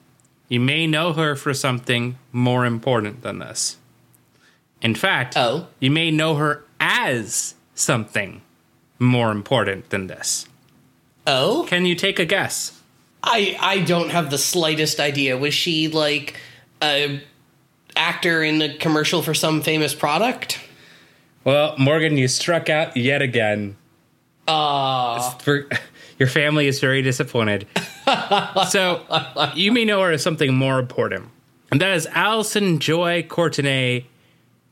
you 0.49 0.61
may 0.61 0.87
know 0.87 1.14
her 1.14 1.35
for 1.35 1.54
something 1.54 2.19
more 2.31 2.66
important 2.66 3.23
than 3.23 3.38
this. 3.38 3.78
In 4.83 4.95
fact, 4.95 5.33
Oh. 5.35 5.69
you 5.81 5.90
may 5.90 6.11
know 6.11 6.35
her 6.35 6.62
as 6.78 7.54
something 7.75 8.43
more 8.99 9.31
important 9.31 9.88
than 9.88 10.09
this. 10.09 10.47
Oh? 11.26 11.64
Can 11.69 11.87
you 11.87 11.95
take 11.95 12.19
a 12.19 12.26
guess? 12.26 12.83
I 13.26 13.57
I 13.59 13.78
don't 13.81 14.11
have 14.11 14.31
the 14.31 14.38
slightest 14.38 15.00
idea. 15.00 15.37
Was 15.37 15.54
she 15.54 15.88
like 15.88 16.37
a 16.83 17.23
actor 17.97 18.43
in 18.43 18.61
a 18.62 18.76
commercial 18.76 19.23
for 19.23 19.35
some 19.35 19.62
famous 19.62 19.95
product? 19.95 20.61
Well, 21.45 21.75
Morgan, 21.78 22.16
you 22.16 22.28
struck 22.28 22.69
out 22.69 22.97
yet 22.97 23.23
again. 23.23 23.76
Ah, 24.49 25.37
For, 25.43 25.69
your 26.19 26.28
family 26.28 26.66
is 26.66 26.81
very 26.81 27.02
disappointed. 27.02 27.66
so, 28.69 29.02
you 29.54 29.73
may 29.73 29.85
know 29.85 30.00
her 30.02 30.12
as 30.12 30.23
something 30.23 30.54
more 30.54 30.78
important. 30.78 31.28
And 31.71 31.81
that 31.81 31.95
is 31.95 32.07
Allison 32.12 32.78
Joy 32.78 33.23
Courtenay, 33.28 34.07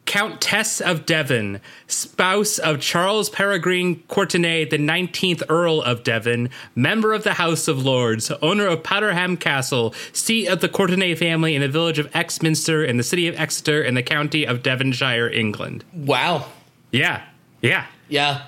Countess 0.04 0.80
of 0.80 1.06
Devon, 1.06 1.60
spouse 1.86 2.58
of 2.58 2.80
Charles 2.80 3.30
Peregrine 3.30 4.02
Courtenay, 4.08 4.64
the 4.64 4.76
19th 4.76 5.42
Earl 5.48 5.80
of 5.82 6.02
Devon, 6.02 6.50
member 6.74 7.12
of 7.14 7.22
the 7.22 7.34
House 7.34 7.68
of 7.68 7.84
Lords, 7.84 8.30
owner 8.42 8.66
of 8.66 8.82
Powderham 8.82 9.36
Castle, 9.36 9.94
seat 10.12 10.48
of 10.48 10.60
the 10.60 10.68
Courtenay 10.68 11.14
family 11.14 11.54
in 11.54 11.62
the 11.62 11.68
village 11.68 11.98
of 11.98 12.14
Exminster 12.14 12.84
in 12.84 12.96
the 12.96 13.02
city 13.02 13.28
of 13.28 13.38
Exeter 13.38 13.82
in 13.82 13.94
the 13.94 14.02
county 14.02 14.44
of 14.44 14.62
Devonshire, 14.62 15.28
England. 15.28 15.84
wow. 15.94 16.46
Yeah, 16.90 17.22
yeah. 17.62 17.86
Yeah. 18.08 18.42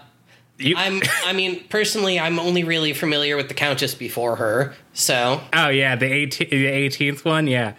You, 0.58 0.75
I'm 0.76 1.00
I 1.25 1.32
mean, 1.32 1.64
personally 1.68 2.20
I'm 2.20 2.38
only 2.38 2.62
really 2.62 2.92
familiar 2.92 3.37
with 3.37 3.49
the 3.49 3.54
Countess 3.54 3.94
before 3.94 4.37
her. 4.37 4.75
So, 4.92 5.40
Oh 5.52 5.68
yeah, 5.68 5.96
the 5.96 6.06
18th, 6.06 6.50
the 6.50 6.66
18th 6.66 7.25
one, 7.25 7.46
yeah. 7.46 7.73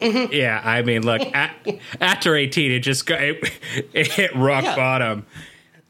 Yeah, 0.00 0.60
I 0.64 0.82
mean, 0.82 1.02
look, 1.04 1.20
at, 1.34 1.54
after 2.00 2.34
18 2.36 2.72
it 2.72 2.80
just 2.80 3.06
got 3.06 3.22
it, 3.22 3.50
it 3.92 4.06
hit 4.08 4.34
rock 4.34 4.64
Yeah. 4.64 4.76
bottom. 4.76 5.26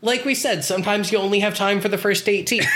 like 0.03 0.25
we 0.25 0.35
said, 0.35 0.65
sometimes 0.65 1.13
you 1.13 1.19
only 1.19 1.41
have 1.41 1.55
time 1.55 1.81
for 1.81 1.89
the 1.89 1.99
first 1.99 2.29
18. 2.29 2.63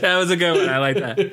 That 0.00 0.16
was 0.16 0.30
a 0.30 0.36
good 0.36 0.56
one. 0.56 0.68
I 0.68 0.78
like 0.78 0.96
that. 0.96 1.32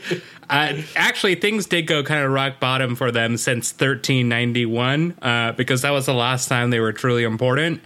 Uh, 0.49 0.81
actually, 0.95 1.35
things 1.35 1.65
did 1.67 1.83
go 1.87 2.03
kind 2.03 2.23
of 2.25 2.31
rock 2.31 2.59
bottom 2.59 2.95
for 2.95 3.11
them 3.11 3.37
since 3.37 3.71
1391, 3.71 5.15
uh, 5.21 5.51
because 5.53 5.83
that 5.83 5.91
was 5.91 6.05
the 6.07 6.13
last 6.13 6.49
time 6.49 6.69
they 6.69 6.79
were 6.79 6.91
truly 6.91 7.23
important. 7.23 7.81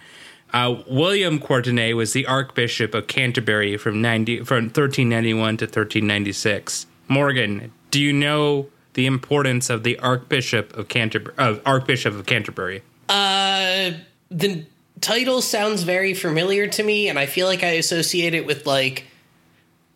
Uh, 0.54 0.82
William 0.88 1.40
Courtenay 1.40 1.94
was 1.94 2.14
the 2.14 2.26
Archbishop 2.26 2.94
of 2.96 3.08
Canterbury 3.08 3.78
from 3.78 4.02
90 4.02 4.44
from 4.44 4.66
1391 4.66 5.58
to 5.58 5.66
1396. 5.66 6.88
Morgan, 7.08 7.72
do 7.92 8.00
you 8.02 8.14
know 8.14 8.68
the 8.94 9.06
importance 9.06 9.70
of 9.70 9.84
the 9.84 9.98
Archbishop 10.00 10.76
of 10.78 10.88
Canterbury? 10.88 11.36
Of 11.38 11.62
Archbishop 11.66 12.14
of 12.14 12.26
Canterbury? 12.26 12.82
Uh, 13.10 13.92
the 14.32 14.66
title 15.02 15.42
sounds 15.42 15.84
very 15.84 16.14
familiar 16.14 16.68
to 16.68 16.84
me, 16.84 17.10
and 17.10 17.20
I 17.20 17.26
feel 17.26 17.48
like 17.48 17.64
I 17.64 17.72
associate 17.72 18.34
it 18.34 18.46
with 18.46 18.66
like, 18.66 19.06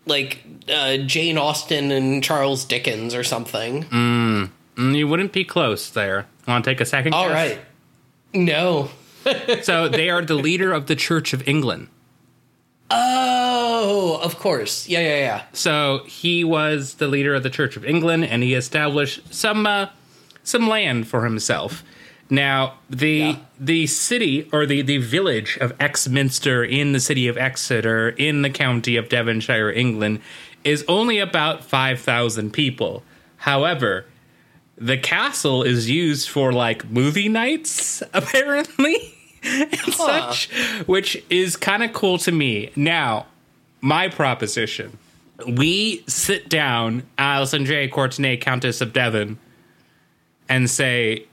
like 0.05 0.43
uh, 0.71 0.97
Jane 0.97 1.37
Austen 1.37 1.91
and 1.91 2.23
Charles 2.23 2.65
Dickens 2.65 3.13
or 3.15 3.23
something. 3.23 3.83
Mm, 3.85 4.49
You 4.95 5.07
wouldn't 5.07 5.31
be 5.33 5.43
close 5.45 5.89
there. 5.89 6.25
Want 6.47 6.63
to 6.65 6.71
take 6.71 6.81
a 6.81 6.85
second? 6.85 7.13
All 7.13 7.27
guess? 7.29 7.33
right. 7.57 7.59
No. 8.33 8.89
So 9.63 9.89
they 9.89 10.09
are 10.09 10.23
the 10.23 10.35
leader 10.35 10.71
of 10.71 10.85
the 10.87 10.95
Church 10.95 11.33
of 11.33 11.45
England. 11.49 11.89
Oh, 12.89 13.66
of 14.21 14.37
course. 14.39 14.87
Yeah, 14.87 14.99
yeah, 14.99 15.17
yeah. 15.19 15.41
So 15.53 16.03
he 16.05 16.43
was 16.43 16.95
the 16.95 17.07
leader 17.07 17.33
of 17.35 17.43
the 17.43 17.49
Church 17.49 17.75
of 17.77 17.85
England, 17.85 18.25
and 18.25 18.43
he 18.43 18.53
established 18.53 19.33
some 19.33 19.65
uh, 19.65 19.87
some 20.43 20.67
land 20.67 21.07
for 21.07 21.23
himself. 21.23 21.83
Now 22.29 22.73
the 22.89 23.09
Yeah. 23.09 23.35
the 23.59 23.87
city 23.87 24.49
or 24.51 24.65
the 24.65 24.81
the 24.81 24.97
village 24.97 25.57
of 25.61 25.73
Exminster 25.79 26.63
in 26.63 26.91
the 26.91 26.99
city 26.99 27.27
of 27.27 27.37
Exeter 27.37 28.09
in 28.09 28.41
the 28.41 28.49
county 28.49 28.97
of 28.97 29.07
Devonshire, 29.09 29.71
England, 29.71 30.19
is 30.63 30.83
only 30.87 31.19
about 31.19 31.63
five 31.63 31.99
thousand 32.01 32.51
people. 32.51 33.03
However, 33.37 34.05
the 34.77 34.97
castle 34.97 35.63
is 35.63 35.89
used 35.89 36.27
for 36.29 36.51
like 36.51 36.89
movie 36.89 37.29
nights 37.29 38.03
apparently 38.13 39.13
and 39.43 39.69
Huh. 39.73 40.31
such 40.33 40.49
which 40.87 41.23
is 41.29 41.55
kind 41.55 41.81
of 41.83 41.93
cool 41.93 42.17
to 42.19 42.31
me 42.31 42.71
now 42.75 43.25
my 43.81 44.07
proposition 44.07 44.97
we 45.47 46.03
sit 46.07 46.49
down 46.49 47.03
alison 47.17 47.65
j 47.65 47.87
courtenay 47.87 48.35
countess 48.37 48.81
of 48.81 48.91
devon 48.93 49.37
and 50.49 50.69
say 50.69 51.25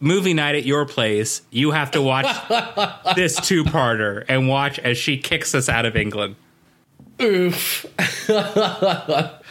movie 0.00 0.34
night 0.34 0.54
at 0.54 0.64
your 0.64 0.86
place 0.86 1.42
you 1.50 1.70
have 1.72 1.90
to 1.90 2.00
watch 2.00 2.26
this 3.16 3.38
two-parter 3.40 4.24
and 4.28 4.48
watch 4.48 4.78
as 4.80 4.96
she 4.96 5.16
kicks 5.18 5.54
us 5.54 5.68
out 5.68 5.84
of 5.86 5.96
england 5.96 6.34
Oof. 7.20 7.84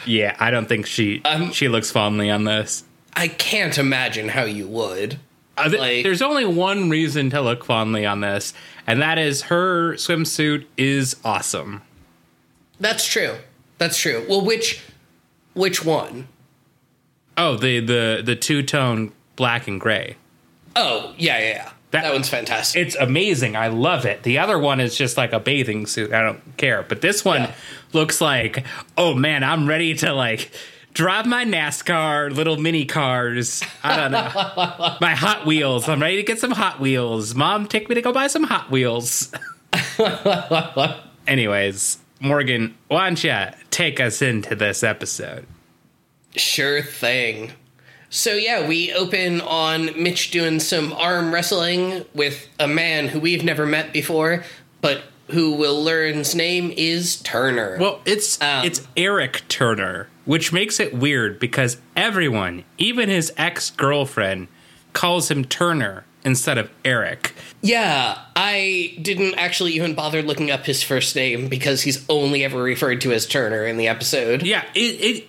yeah 0.05 0.35
i 0.39 0.49
don't 0.51 0.67
think 0.67 0.85
she 0.85 1.21
Um, 1.23 1.51
she 1.51 1.67
looks 1.69 1.91
fondly 1.91 2.29
on 2.29 2.43
this 2.43 2.83
I 3.13 3.27
can't 3.27 3.77
imagine 3.77 4.29
how 4.29 4.45
you 4.45 4.67
would. 4.69 5.19
Uh, 5.57 5.67
th- 5.67 5.79
Like- 5.81 6.03
there's 6.03 6.21
only 6.21 6.45
one 6.45 6.89
reason 6.89 7.29
to 7.31 7.41
look 7.41 7.65
fondly 7.65 8.05
on 8.05 8.21
this, 8.21 8.53
and 8.87 9.01
that 9.01 9.17
is 9.17 9.41
her 9.43 9.95
swimsuit 9.95 10.63
is 10.77 11.17
awesome. 11.25 11.81
That's 12.81 13.05
true. 13.05 13.35
That's 13.77 13.97
true. 13.97 14.25
Well, 14.27 14.43
which 14.43 14.81
which 15.53 15.85
one? 15.85 16.27
Oh, 17.37 17.55
the 17.55 17.79
the 17.79 18.21
the 18.25 18.35
two 18.35 18.61
tone 18.63 19.13
black 19.37 19.67
and 19.67 19.79
gray. 19.79 20.17
Oh, 20.75 21.13
yeah, 21.17 21.37
yeah, 21.39 21.45
yeah. 21.49 21.63
That- 21.91 22.03
That, 22.03 22.13
one's 22.13 22.29
fantastic. 22.29 22.85
It's 22.87 22.95
amazing. 22.95 23.55
I 23.57 23.67
love 23.67 24.05
it. 24.05 24.23
The 24.23 24.37
other 24.39 24.57
one 24.57 24.79
is 24.79 24.95
just 24.97 25.17
like 25.17 25.33
a 25.33 25.39
bathing 25.41 25.85
suit. 25.87 26.13
I 26.13 26.21
don't 26.21 26.41
care. 26.57 26.83
But 26.87 27.01
this 27.01 27.25
one 27.25 27.41
Yeah. 27.41 27.53
looks 27.93 28.21
like, 28.21 28.65
oh 28.97 29.13
man, 29.13 29.43
I'm 29.43 29.67
ready 29.67 29.93
to 29.95 30.13
like 30.13 30.51
drive 30.93 31.25
my 31.25 31.43
NASCAR 31.45 32.33
little 32.33 32.57
mini 32.57 32.85
cars. 32.85 33.61
I 33.83 33.95
don't 33.97 34.11
know. 34.11 34.97
my 35.01 35.15
Hot 35.15 35.45
Wheels. 35.45 35.87
I'm 35.89 36.01
ready 36.01 36.15
to 36.17 36.23
get 36.23 36.39
some 36.39 36.51
Hot 36.51 36.79
Wheels. 36.79 37.35
Mom, 37.35 37.67
take 37.67 37.89
me 37.89 37.95
to 37.95 38.01
go 38.01 38.11
buy 38.13 38.27
some 38.27 38.43
Hot 38.43 38.71
Wheels. 38.71 39.31
Anyways, 41.27 41.97
Morgan, 42.21 42.77
why 42.87 43.07
don't 43.07 43.23
you 43.23 43.35
take 43.71 43.99
us 43.99 44.21
into 44.21 44.55
this 44.55 44.83
episode? 44.83 45.45
Sure 46.35 46.81
thing. 46.83 47.51
So 48.11 48.33
yeah, 48.33 48.67
we 48.67 48.93
open 48.93 49.41
on 49.41 50.01
Mitch 50.01 50.31
doing 50.31 50.59
some 50.59 50.93
arm 50.93 51.33
wrestling 51.33 52.05
with 52.13 52.47
a 52.59 52.67
man 52.67 53.07
who 53.07 53.19
we've 53.19 53.43
never 53.43 53.65
met 53.65 53.91
before, 53.91 54.43
but 54.81 55.03
who 55.29 55.53
will 55.53 55.81
learn's 55.83 56.35
name 56.35 56.73
is 56.77 57.15
Turner. 57.17 57.77
Well, 57.79 58.01
it's 58.05 58.39
Um, 58.41 58.65
it's 58.65 58.85
Eric 58.95 59.41
Turner, 59.47 60.09
which 60.25 60.53
makes 60.53 60.79
it 60.79 60.93
weird 60.93 61.39
because 61.39 61.77
everyone, 61.95 62.65
even 62.77 63.09
his 63.09 63.33
ex-girlfriend, 63.37 64.47
calls 64.93 65.31
him 65.31 65.45
Turner 65.45 66.05
instead 66.23 66.57
of 66.57 66.69
Eric. 66.85 67.33
yeah, 67.61 68.17
I 68.35 68.97
didn't 69.01 69.35
actually 69.35 69.73
even 69.73 69.95
bother 69.95 70.21
looking 70.21 70.51
up 70.51 70.65
his 70.65 70.83
first 70.83 71.15
name 71.15 71.47
because 71.47 71.81
he's 71.81 72.05
only 72.09 72.43
ever 72.43 72.61
referred 72.61 73.01
to 73.01 73.11
as 73.11 73.25
Turner 73.25 73.65
in 73.65 73.77
the 73.77 73.87
episode. 73.87 74.43
Yeah, 74.43 74.63
it, 74.75 74.79
it 74.79 75.27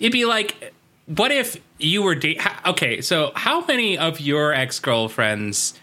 it'd 0.00 0.12
be 0.12 0.24
like, 0.24 0.74
what 1.06 1.30
if 1.30 1.56
you 1.78 2.02
were 2.02 2.14
da- 2.14 2.38
okay? 2.66 3.00
So, 3.00 3.32
how 3.34 3.64
many 3.66 3.98
of 3.98 4.20
your 4.20 4.52
ex-girlfriends 4.52 5.74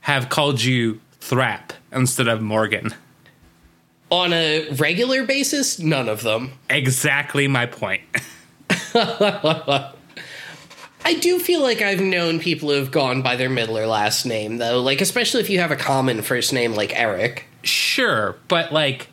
have 0.00 0.28
called 0.28 0.62
you 0.62 1.00
Thrapp 1.20 1.72
instead 1.92 2.28
of 2.28 2.40
Morgan? 2.40 2.94
On 4.10 4.32
a 4.32 4.68
regular 4.70 5.24
basis, 5.24 5.78
none 5.78 6.08
of 6.08 6.22
them. 6.22 6.52
Exactly 6.68 7.46
my 7.46 7.66
point. 7.66 8.02
I 11.04 11.14
do 11.14 11.38
feel 11.38 11.62
like 11.62 11.82
I've 11.82 12.00
known 12.00 12.38
people 12.40 12.68
who 12.68 12.76
have 12.76 12.90
gone 12.90 13.22
by 13.22 13.36
their 13.36 13.50
middle 13.50 13.76
or 13.78 13.86
last 13.86 14.26
name, 14.26 14.58
though. 14.58 14.80
Like, 14.80 15.00
especially 15.00 15.40
if 15.40 15.50
you 15.50 15.58
have 15.60 15.70
a 15.70 15.76
common 15.76 16.22
first 16.22 16.52
name 16.52 16.74
like 16.74 16.98
Eric. 16.98 17.46
sure, 17.62 18.36
but 18.48 18.72
like 18.72 19.08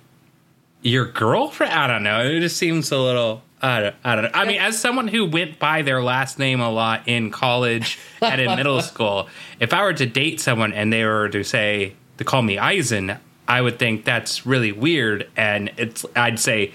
your 0.82 1.06
girlfriend, 1.06 1.74
I 1.74 1.88
don't 1.88 2.04
know. 2.04 2.24
It 2.24 2.40
just 2.42 2.58
seems 2.58 2.92
a 2.92 2.98
little. 2.98 3.42
I 3.62 3.80
don't, 3.80 3.96
I 4.04 4.16
don't 4.16 4.24
know. 4.26 4.32
I 4.36 4.46
mean, 4.46 4.60
as 4.60 4.78
someone 4.78 5.08
who 5.08 5.26
went 5.26 5.58
by 5.58 5.82
their 5.82 6.04
last 6.04 6.38
name 6.38 6.60
a 6.62 6.70
lot 6.70 7.08
in 7.08 7.32
college 7.32 7.98
and 8.22 8.40
in 8.40 8.56
middle 8.56 8.82
school, 8.84 9.28
if 9.60 9.74
I 9.74 9.82
were 9.82 9.94
to 9.94 10.06
date 10.06 10.40
someone 10.40 10.74
and 10.74 10.94
they 10.94 11.04
were 11.04 11.28
to 11.30 11.44
say 11.44 11.96
to 12.18 12.24
call 12.24 12.44
me 12.44 12.60
Eisen, 12.60 13.18
I 13.48 13.62
would 13.62 13.80
think 13.80 14.06
that's 14.06 14.46
really 14.46 14.72
weird, 14.72 15.28
and 15.36 15.72
it's 15.78 16.06
I'd 16.16 16.38
say, 16.40 16.74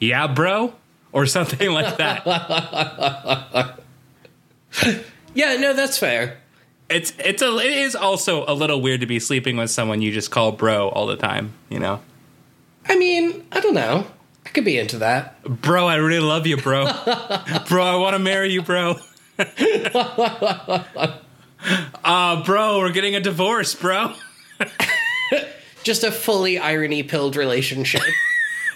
"Yeah, 0.00 0.26
bro," 0.26 0.74
or 1.12 1.24
something 1.26 1.70
like 1.70 1.96
that. 1.96 3.80
Yeah, 5.34 5.56
no, 5.56 5.72
that's 5.74 5.98
fair. 5.98 6.38
it's 6.88 7.12
it's 7.18 7.42
a 7.42 7.56
it 7.58 7.70
is 7.72 7.94
also 7.94 8.44
a 8.48 8.54
little 8.54 8.80
weird 8.80 9.00
to 9.02 9.06
be 9.06 9.20
sleeping 9.20 9.56
with 9.56 9.70
someone 9.70 10.00
you 10.02 10.10
just 10.10 10.30
call 10.30 10.52
bro 10.52 10.88
all 10.88 11.06
the 11.06 11.16
time. 11.16 11.52
You 11.68 11.78
know, 11.78 12.00
I 12.86 12.96
mean, 12.96 13.46
I 13.52 13.60
don't 13.60 13.74
know. 13.74 14.06
I 14.46 14.48
could 14.48 14.64
be 14.64 14.78
into 14.78 14.98
that. 14.98 15.42
bro, 15.44 15.86
I 15.86 15.96
really 15.96 16.20
love 16.26 16.46
you, 16.46 16.56
bro. 16.56 16.84
bro, 17.68 17.84
I 17.84 17.96
want 17.96 18.14
to 18.14 18.18
marry 18.18 18.50
you, 18.52 18.62
bro. 18.62 18.96
uh, 22.04 22.42
bro, 22.44 22.78
we're 22.78 22.92
getting 22.92 23.14
a 23.14 23.20
divorce, 23.20 23.74
bro. 23.74 24.14
Just 25.84 26.02
a 26.04 26.10
fully 26.10 26.58
irony 26.58 27.02
pilled 27.02 27.36
relationship. 27.36 28.02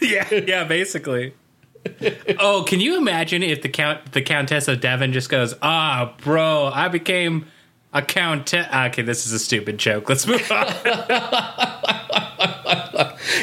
yeah, 0.01 0.29
yeah, 0.33 0.65
basically. 0.65 1.35
Oh, 2.39 2.65
can 2.67 2.81
you 2.81 2.97
imagine 2.97 3.43
if 3.43 3.63
the 3.63 3.69
count 3.69 4.13
the 4.13 4.23
Countess 4.23 4.69
of 4.69 4.81
Devon 4.81 5.13
just 5.13 5.29
goes, 5.29 5.55
"Ah, 5.63 6.15
bro, 6.23 6.71
I 6.73 6.89
became 6.89 7.47
a 7.93 8.03
countess." 8.03 8.67
Okay, 8.73 9.03
this 9.03 9.27
is 9.27 9.33
a 9.33 9.39
stupid 9.39 9.79
joke. 9.79 10.09
Let's 10.09 10.27
move 10.27 10.51
on. 10.51 10.67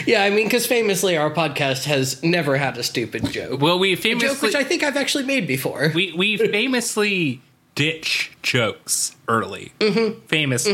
yeah, 0.06 0.24
I 0.24 0.30
mean, 0.30 0.46
because 0.46 0.66
famously 0.66 1.18
our 1.18 1.32
podcast 1.32 1.86
has 1.86 2.22
never 2.24 2.58
had 2.58 2.78
a 2.78 2.84
stupid 2.84 3.32
joke. 3.32 3.62
well, 3.62 3.80
we 3.80 3.94
A 3.94 3.96
joke 3.96 4.04
famously 4.04 4.48
which 4.48 4.56
I 4.56 4.64
think 4.64 4.84
I've 4.84 4.98
actually 4.98 5.26
made 5.26 5.48
before. 5.48 5.92
we 5.94 6.14
we 6.14 6.38
famously 6.38 7.42
ditch 7.76 8.32
jokes 8.42 9.16
early. 9.28 9.72
Mm-hmm. 9.80 10.20
Famous. 10.28 10.68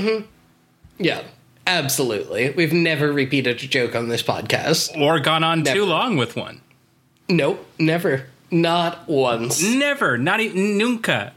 yeah, 0.98 1.24
absolutely. 1.68 2.52
We've 2.52 2.74
never 2.74 3.12
repeated 3.12 3.62
a 3.64 3.68
joke 3.68 3.96
on 3.96 4.10
this 4.10 4.24
podcast. 4.24 5.00
Or 5.00 5.20
gone 5.20 5.44
on 5.44 5.64
Never. 5.64 5.78
too 5.80 5.86
long 5.86 6.18
with 6.18 6.36
one. 6.36 6.62
Nope, 7.30 7.66
never. 7.80 8.28
Not 8.52 9.08
once. 9.08 9.64
Never. 9.64 10.18
Not 10.18 10.40
e- 10.40 10.54
nunca. 10.54 11.34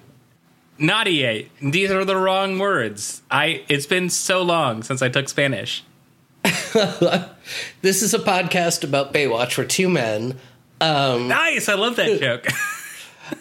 Nadie. 0.78 1.48
These 1.62 1.90
are 1.90 2.04
the 2.04 2.16
wrong 2.16 2.58
words. 2.58 3.22
I. 3.30 3.64
It's 3.68 3.86
been 3.86 4.10
so 4.10 4.42
long 4.42 4.82
since 4.82 5.02
I 5.02 5.08
took 5.08 5.28
Spanish. 5.28 5.84
This 7.80 8.02
is 8.02 8.12
a 8.12 8.18
podcast 8.18 8.84
about 8.84 9.14
Baywatch 9.14 9.56
where 9.56 9.66
two 9.66 9.88
men 9.88 10.38
um, 10.82 11.28
Nice. 11.28 11.68
I 11.68 11.74
love 11.74 11.96
that 11.96 12.20
joke. 12.20 12.46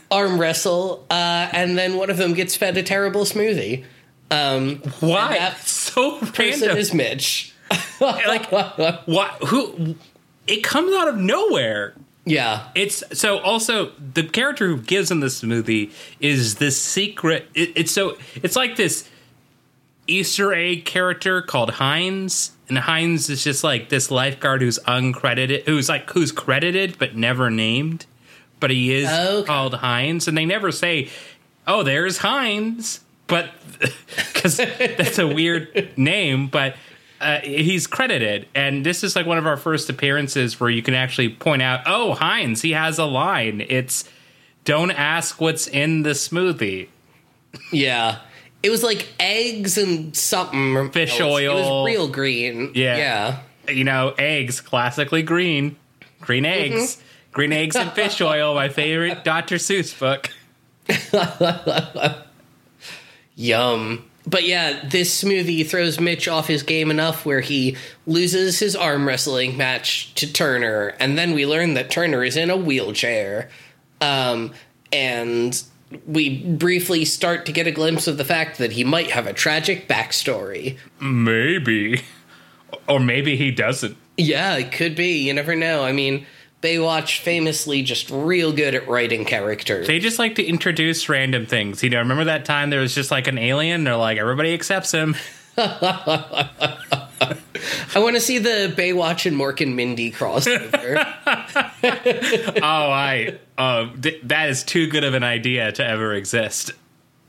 arm 0.10 0.40
wrestle, 0.40 1.06
uh, 1.10 1.50
and 1.52 1.78
then 1.78 1.98
one 1.98 2.10
of 2.10 2.16
them 2.18 2.34
gets 2.34 2.56
fed 2.56 2.78
a 2.78 2.84
terrible 2.84 3.22
smoothie. 3.26 3.84
Um, 4.32 4.78
Why? 5.02 5.38
That 5.38 5.58
so 5.60 6.20
person 6.20 6.62
random. 6.62 6.78
is 6.78 6.94
Mitch. 6.94 7.54
like 8.00 8.50
what? 9.06 9.32
Who? 9.48 9.96
It 10.48 10.64
comes 10.64 10.96
out 10.96 11.10
of 11.10 11.18
nowhere. 11.18 11.94
Yeah, 12.30 12.68
It's 12.76 13.04
so 13.20 13.40
also 13.40 13.92
the 14.14 14.24
character 14.24 14.68
who 14.68 14.78
gives 14.82 15.10
him 15.12 15.20
the 15.20 15.28
smoothie 15.28 15.92
is 16.20 16.56
this 16.56 16.82
secret. 16.82 17.48
It, 17.54 17.72
it's 17.76 17.92
so 17.92 18.18
it's 18.36 18.56
like 18.56 18.76
this 18.76 19.08
Easter 20.08 20.54
egg 20.54 20.86
character 20.86 21.42
called 21.42 21.72
Heinz, 21.72 22.52
and 22.70 22.78
Heinz 22.78 23.30
is 23.30 23.44
just 23.44 23.64
like 23.64 23.90
this 23.90 24.10
lifeguard 24.10 24.62
who's 24.62 24.80
uncredited, 24.88 25.66
who's 25.66 25.90
like 25.90 26.10
who's 26.12 26.32
credited 26.32 26.98
but 26.98 27.16
never 27.16 27.50
named, 27.50 28.06
but 28.60 28.70
he 28.70 28.94
is 28.94 29.10
Okay. 29.10 29.46
called 29.48 29.74
Heinz, 29.76 30.28
and 30.28 30.38
they 30.38 30.46
never 30.46 30.72
say, 30.72 31.10
"Oh, 31.68 31.84
there's 31.84 32.20
Heinz," 32.20 33.02
but 33.28 33.52
because 34.34 34.58
that's 34.58 35.20
a 35.20 35.28
weird 35.28 35.98
name, 35.98 36.48
but. 36.48 36.76
Uh, 37.20 37.40
he's 37.40 37.88
credited, 37.88 38.48
and 38.54 38.86
this 38.86 39.04
is 39.04 39.16
like 39.16 39.26
one 39.26 39.38
of 39.38 39.48
our 39.48 39.58
first 39.58 39.90
appearances 39.90 40.60
where 40.60 40.70
you 40.70 40.82
can 40.84 40.94
actually 40.94 41.30
point 41.30 41.62
out, 41.62 41.82
oh, 41.86 42.14
Heinz, 42.14 42.62
he 42.62 42.74
has 42.74 43.00
a 43.00 43.06
line. 43.06 43.66
It's 43.68 44.08
don't 44.66 44.92
ask 44.92 45.40
what's 45.42 45.68
in 45.68 46.04
the 46.04 46.12
smoothie. 46.12 46.90
yeah. 47.72 48.20
It 48.64 48.70
was 48.70 48.84
like 48.84 49.08
eggs 49.20 49.78
and 49.78 50.16
something. 50.16 50.92
Fish 50.92 51.20
else. 51.20 51.40
It 51.40 51.48
oil. 51.48 51.84
was 51.84 51.94
real 51.94 52.08
green. 52.08 52.72
Yeah. 52.76 52.98
Yeah. 52.98 53.74
You 53.74 53.84
know, 53.84 54.14
eggs, 54.18 54.62
classically 54.62 55.22
green. 55.22 55.76
Green 56.22 56.46
eggs. 56.46 57.02
Green 57.32 57.54
eggs 57.54 57.76
and 57.76 57.92
fish 57.94 58.20
oil, 58.22 58.56
my 58.56 58.68
favorite 58.70 59.24
Dr. 59.24 59.56
Seuss 59.56 59.98
book. 59.98 60.32
Yum. 63.36 64.04
But 64.28 64.46
yeah, 64.46 64.82
this 64.86 65.24
smoothie 65.24 65.66
throws 65.66 66.02
Mitch 66.02 66.28
off 66.28 66.48
his 66.48 66.62
game 66.62 66.92
enough 66.92 67.26
where 67.26 67.40
he 67.40 67.78
loses 68.06 68.60
his 68.60 68.76
arm 68.76 69.08
wrestling 69.08 69.56
match 69.56 70.14
to 70.16 70.32
Turner, 70.32 70.90
and 71.00 71.18
then 71.18 71.34
we 71.34 71.46
learn 71.46 71.76
that 71.76 71.90
Turner 71.90 72.26
is 72.26 72.36
in 72.36 72.50
a 72.50 72.58
wheelchair. 72.58 73.50
Um, 74.02 74.54
and 74.92 75.62
we 76.06 76.44
briefly 76.44 77.06
start 77.06 77.46
to 77.46 77.54
get 77.54 77.68
a 77.68 77.72
glimpse 77.72 78.08
of 78.08 78.18
the 78.18 78.26
fact 78.26 78.58
that 78.58 78.74
he 78.74 78.84
might 78.84 79.12
have 79.12 79.28
a 79.28 79.34
tragic 79.34 79.88
backstory. 79.88 80.78
Maybe. 81.00 82.02
Or 82.90 83.00
maybe 83.00 83.38
he 83.38 83.52
doesn't. 83.52 83.96
Yeah, 84.18 84.58
it 84.58 84.74
could 84.74 84.96
be. 84.96 85.20
You 85.20 85.34
never 85.34 85.56
know. 85.56 85.84
I 85.84 85.94
mean, 85.94 86.26
Baywatch 86.68 87.22
famously 87.22 87.82
just 87.82 88.10
real 88.10 88.52
good 88.52 88.76
at 88.76 88.90
writing 88.90 89.24
characters. 89.24 89.88
They 89.88 90.00
just 90.00 90.20
like 90.20 90.36
to 90.36 90.44
introduce 90.44 91.08
random 91.08 91.46
things. 91.46 91.82
You 91.82 91.90
know, 91.90 92.00
remember 92.00 92.26
that 92.26 92.44
time 92.44 92.72
there 92.72 92.82
was 92.82 92.94
just 92.94 93.10
like 93.10 93.28
an 93.28 93.38
alien? 93.38 93.86
They're 93.86 93.96
like, 93.96 94.18
everybody 94.18 94.54
accepts 94.54 94.92
him. 94.92 95.16
I 95.58 96.60
want 97.96 98.16
to 98.16 98.22
see 98.22 98.38
the 98.40 98.74
Baywatch 98.76 99.26
and 99.26 99.38
Mork 99.38 99.62
and 99.62 99.78
Mindy 99.78 100.12
crossover. 100.12 100.98
oh, 102.62 102.92
I. 102.92 103.40
Uh, 103.58 103.88
th- 104.02 104.20
that 104.24 104.50
is 104.50 104.64
too 104.64 104.88
good 104.88 105.06
of 105.06 105.14
an 105.14 105.24
idea 105.24 105.72
to 105.72 105.88
ever 105.88 106.14
exist. 106.14 106.74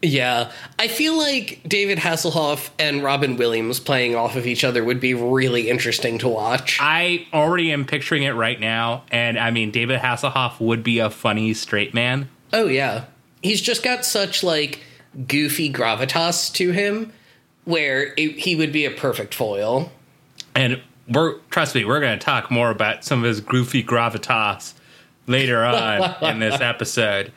Yeah, 0.01 0.53
I 0.79 0.87
feel 0.87 1.19
like 1.19 1.61
David 1.67 1.99
Hasselhoff 1.99 2.71
and 2.79 3.03
Robin 3.03 3.37
Williams 3.37 3.81
playing 3.81 4.15
off 4.15 4.37
of 4.37 4.47
each 4.47 4.63
other 4.63 4.85
would 4.85 5.01
be 5.01 5.13
really 5.13 5.69
interesting 5.69 6.19
to 6.19 6.29
watch. 6.29 6.79
I 6.81 7.27
already 7.35 7.73
am 7.73 7.85
picturing 7.85 8.23
it 8.23 8.33
right 8.33 8.61
now, 8.61 9.03
and 9.11 9.37
I 9.37 9.51
mean, 9.51 9.73
David 9.73 9.99
Hasselhoff 10.01 10.61
would 10.61 10.85
be 10.85 11.01
a 11.01 11.11
funny 11.11 11.53
straight 11.53 11.95
man. 11.95 12.29
Oh 12.53 12.67
yeah, 12.67 13.07
he's 13.43 13.61
just 13.61 13.83
got 13.83 14.05
such 14.05 14.45
like 14.45 14.85
goofy 15.27 15.73
gravitas 15.73 16.53
to 16.55 16.71
him, 16.71 17.13
where 17.65 18.15
it, 18.17 18.39
he 18.39 18.55
would 18.55 18.73
be 18.73 18.85
a 18.85 18.93
perfect 18.93 19.35
foil. 19.35 19.91
And 20.55 20.81
we're 21.09 21.39
trust 21.51 21.75
me, 21.75 21.85
we're 21.85 22.01
going 22.01 22.17
to 22.17 22.25
talk 22.25 22.53
more 22.53 22.71
about 22.71 23.05
some 23.05 23.21
of 23.21 23.25
his 23.25 23.41
goofy 23.41 23.83
gravitas 23.83 24.75
later 25.27 25.65
on 25.65 26.23
in 26.23 26.39
this 26.39 26.61
episode. 26.61 27.33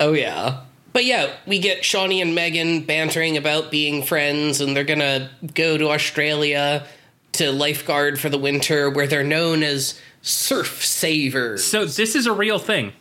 Oh 0.00 0.14
yeah. 0.14 0.60
But 0.96 1.04
yeah, 1.04 1.30
we 1.46 1.58
get 1.58 1.82
Shauni 1.82 2.22
and 2.22 2.34
Megan 2.34 2.80
bantering 2.80 3.36
about 3.36 3.70
being 3.70 4.02
friends, 4.02 4.62
and 4.62 4.74
they're 4.74 4.82
gonna 4.82 5.28
go 5.52 5.76
to 5.76 5.90
Australia 5.90 6.86
to 7.32 7.52
lifeguard 7.52 8.18
for 8.18 8.30
the 8.30 8.38
winter, 8.38 8.88
where 8.88 9.06
they're 9.06 9.22
known 9.22 9.62
as 9.62 10.00
surf 10.22 10.82
savers. 10.82 11.62
So 11.62 11.84
this 11.84 12.14
is 12.14 12.24
a 12.24 12.32
real 12.32 12.58
thing. 12.58 12.94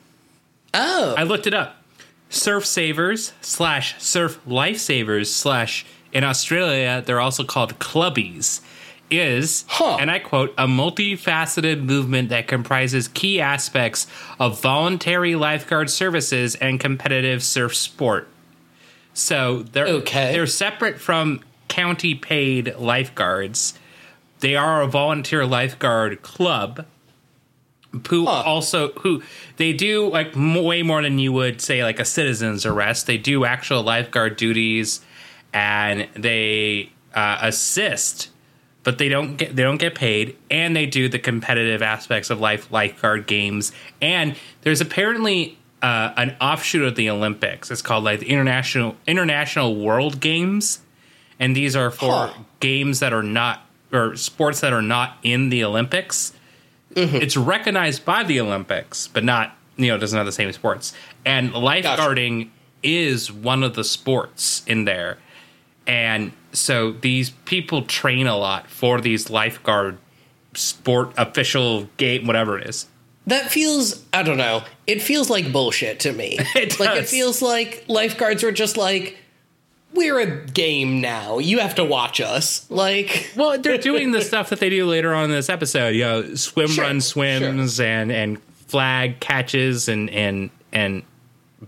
Oh, 0.74 1.16
I 1.18 1.24
looked 1.24 1.48
it 1.48 1.54
up. 1.54 1.78
Surf 2.30 2.66
savers 2.66 3.32
slash 3.40 3.96
surf 4.04 4.42
lifesavers 4.46 5.28
slash 5.28 5.86
in 6.12 6.26
Australia 6.26 7.02
they're 7.06 7.22
also 7.22 7.46
called 7.46 7.80
clubbies. 7.80 8.60
Is 9.12 9.66
Huh. 9.68 9.98
and 10.00 10.10
I 10.10 10.18
quote 10.20 10.54
a 10.58 10.66
multifaceted 10.66 11.84
movement 11.84 12.30
that 12.30 12.48
comprises 12.48 13.08
key 13.08 13.40
aspects 13.40 14.08
of 14.40 14.60
voluntary 14.62 15.36
lifeguard 15.36 15.90
services 15.92 16.56
and 16.56 16.80
competitive 16.80 17.44
surf 17.44 17.76
sport. 17.76 18.28
So 19.14 19.64
they're 19.72 19.86
Okay. 19.88 20.34
they're 20.34 20.48
separate 20.48 21.00
from 21.00 21.42
county 21.68 22.16
paid 22.16 22.76
lifeguards. 22.80 23.76
They 24.40 24.56
are 24.56 24.82
a 24.82 24.88
volunteer 24.88 25.46
lifeguard 25.46 26.22
club 26.24 26.86
who 28.10 28.26
Huh. 28.26 28.32
also 28.42 28.92
who 29.02 29.22
they 29.58 29.72
do 29.72 30.10
like 30.10 30.34
way 30.36 30.82
more 30.82 31.02
than 31.04 31.20
you 31.20 31.32
would 31.32 31.62
say 31.62 31.84
like 31.84 32.00
a 32.00 32.06
citizen's 32.06 32.66
arrest. 32.66 33.06
They 33.08 33.18
do 33.20 33.46
actual 33.46 33.84
lifeguard 33.84 34.36
duties, 34.36 35.02
and 35.54 36.08
they 36.16 36.90
uh, 37.14 37.38
assist 37.42 38.30
but 38.86 38.98
they 38.98 39.10
don't 39.10 39.36
get 39.36 39.54
they 39.58 39.64
don't 39.64 39.78
get 39.78 39.96
paid, 39.96 40.38
and 40.50 40.74
they 40.74 40.86
do 40.86 41.10
the 41.10 41.20
competitive 41.20 41.82
aspects 41.82 42.30
of 42.30 42.40
life 42.40 42.72
lifeguard 42.72 43.28
games. 43.28 43.74
And 44.02 44.36
there's 44.62 44.80
apparently 44.80 45.58
uh, 45.82 46.14
an 46.16 46.38
offshoot 46.40 46.84
of 46.88 46.96
the 46.96 47.10
Olympics. 47.10 47.70
It's 47.70 47.82
called 47.82 48.06
like 48.06 48.22
the 48.22 48.30
international 48.30 48.96
international 49.06 49.76
World 49.76 50.22
Games, 50.22 50.80
and 51.38 51.54
these 51.54 51.76
are 51.76 51.92
for 51.92 52.28
Huh. 52.28 52.34
games 52.62 53.02
that 53.02 53.12
are 53.12 53.24
not 53.24 53.64
or 53.92 54.16
sports 54.16 54.62
that 54.62 54.72
are 54.74 54.82
not 54.82 55.18
in 55.24 55.50
the 55.50 55.64
Olympics. 55.66 56.32
It's 56.98 57.36
recognized 57.36 58.06
by 58.06 58.24
the 58.24 58.40
Olympics, 58.40 59.08
but 59.10 59.24
not 59.26 59.58
you 59.76 59.88
know 59.88 59.98
doesn't 59.98 60.16
have 60.16 60.26
the 60.26 60.32
same 60.32 60.52
sports. 60.54 60.94
And 61.26 61.52
lifeguarding 61.52 62.50
is 62.84 63.32
one 63.32 63.64
of 63.64 63.74
the 63.76 63.84
sports 63.84 64.64
in 64.68 64.86
there, 64.86 65.18
and 65.88 66.32
so 66.56 66.92
these 66.92 67.30
people 67.30 67.84
train 67.84 68.28
a 68.28 68.38
lot 68.38 68.70
for 68.70 69.02
these 69.02 69.30
lifeguard 69.30 69.98
sport 70.54 71.12
official 71.18 71.90
game 71.98 72.26
whatever 72.28 72.58
it 72.58 72.68
is. 72.68 72.88
That 73.28 73.52
feels 73.52 74.06
I 74.14 74.24
don't 74.24 74.38
know. 74.38 74.64
It 74.88 75.02
feels 75.02 75.30
like 75.30 75.52
bullshit 75.52 76.00
to 76.02 76.14
me. 76.14 76.38
It 76.56 76.80
Like 76.80 76.98
it 76.98 77.08
feels 77.08 77.42
like 77.42 77.86
lifeguards 77.88 78.44
were 78.44 78.52
just 78.52 78.78
like 78.78 79.18
we're 79.94 80.20
a 80.20 80.46
game 80.48 81.00
now. 81.02 81.40
You 81.40 81.60
have 81.60 81.76
to 81.76 81.86
watch 81.86 82.20
us. 82.22 82.70
Like 82.70 83.32
Well, 83.36 83.60
they're 83.60 83.78
doing 83.78 84.12
the 84.12 84.22
stuff 84.22 84.50
that 84.50 84.60
they 84.60 84.70
do 84.70 84.86
later 84.86 85.14
on 85.14 85.26
in 85.26 85.32
this 85.32 85.50
episode. 85.50 85.90
You 85.96 86.04
know, 86.04 86.36
swim, 86.36 86.68
Sure, 86.68 86.84
run, 86.84 87.02
swims, 87.02 87.80
and 87.80 88.12
and 88.12 88.42
flag 88.68 89.20
catches 89.20 89.88
and 89.90 90.10
and 90.10 90.50
and 90.72 91.04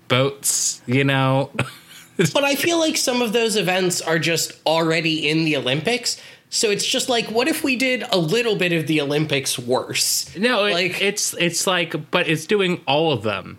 boats. 0.08 0.82
You 0.86 1.04
know, 1.04 1.52
But 2.34 2.43
I 2.43 2.56
feel 2.56 2.80
like 2.80 2.97
some 2.97 3.21
of 3.21 3.34
those 3.34 3.56
events 3.56 4.01
are 4.01 4.19
just 4.19 4.53
already 4.65 5.30
in 5.30 5.45
the 5.45 5.56
Olympics. 5.58 6.19
So 6.49 6.69
it's 6.71 6.86
just 6.86 7.10
like, 7.10 7.27
what 7.27 7.47
if 7.47 7.63
we 7.63 7.75
did 7.75 8.03
a 8.12 8.17
little 8.17 8.56
bit 8.56 8.71
of 8.71 8.88
the 8.88 9.01
Olympics 9.01 9.60
worse? 9.60 10.36
no, 10.38 10.65
it, 10.65 10.73
Like- 10.73 11.01
it's 11.01 11.34
it's 11.36 11.67
like, 11.67 12.10
but 12.12 12.27
it's 12.27 12.45
doing 12.45 12.82
all 12.88 13.12
of 13.12 13.23
them. 13.23 13.58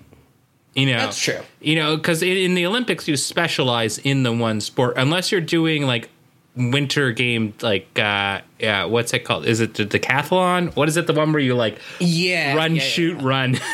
You 0.74 0.86
know, 0.86 0.98
That's 0.98 1.18
true. 1.20 1.40
You 1.60 1.74
know, 1.76 1.96
because 1.96 2.22
in, 2.22 2.36
in 2.36 2.54
the 2.54 2.64
Olympics, 2.66 3.08
you 3.08 3.16
specialize 3.16 3.98
in 3.98 4.22
the 4.22 4.32
one 4.32 4.60
sport, 4.60 4.94
unless 4.96 5.32
you're 5.32 5.40
doing 5.40 5.82
like 5.86 6.08
winter 6.56 7.10
game, 7.12 7.52
like 7.62 7.86
uh, 7.98 8.40
yeah, 8.60 8.84
what's 8.84 9.12
it 9.12 9.24
called? 9.24 9.44
Is 9.46 9.60
it 9.60 9.74
the 9.74 9.84
decathlon? 9.84 10.74
What 10.76 10.88
is 10.88 10.96
it? 10.96 11.06
The 11.06 11.12
one 11.14 11.32
where 11.32 11.42
you 11.42 11.54
like 11.56 11.78
Yeah. 12.00 12.54
run, 12.54 12.76
yeah, 12.76 12.82
yeah. 12.82 12.88
shoot, 12.88 13.20
run. 13.20 13.58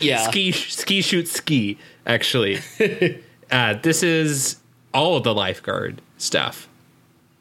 Yeah. 0.00 0.18
ski, 0.28 0.52
ski, 0.52 1.00
shoot, 1.00 1.26
ski. 1.28 1.78
Actually, 2.06 2.60
uh, 3.52 3.74
this 3.74 4.02
is 4.02 4.56
all 4.92 5.16
of 5.16 5.24
the 5.24 5.34
lifeguard 5.34 6.02
stuff. 6.18 6.68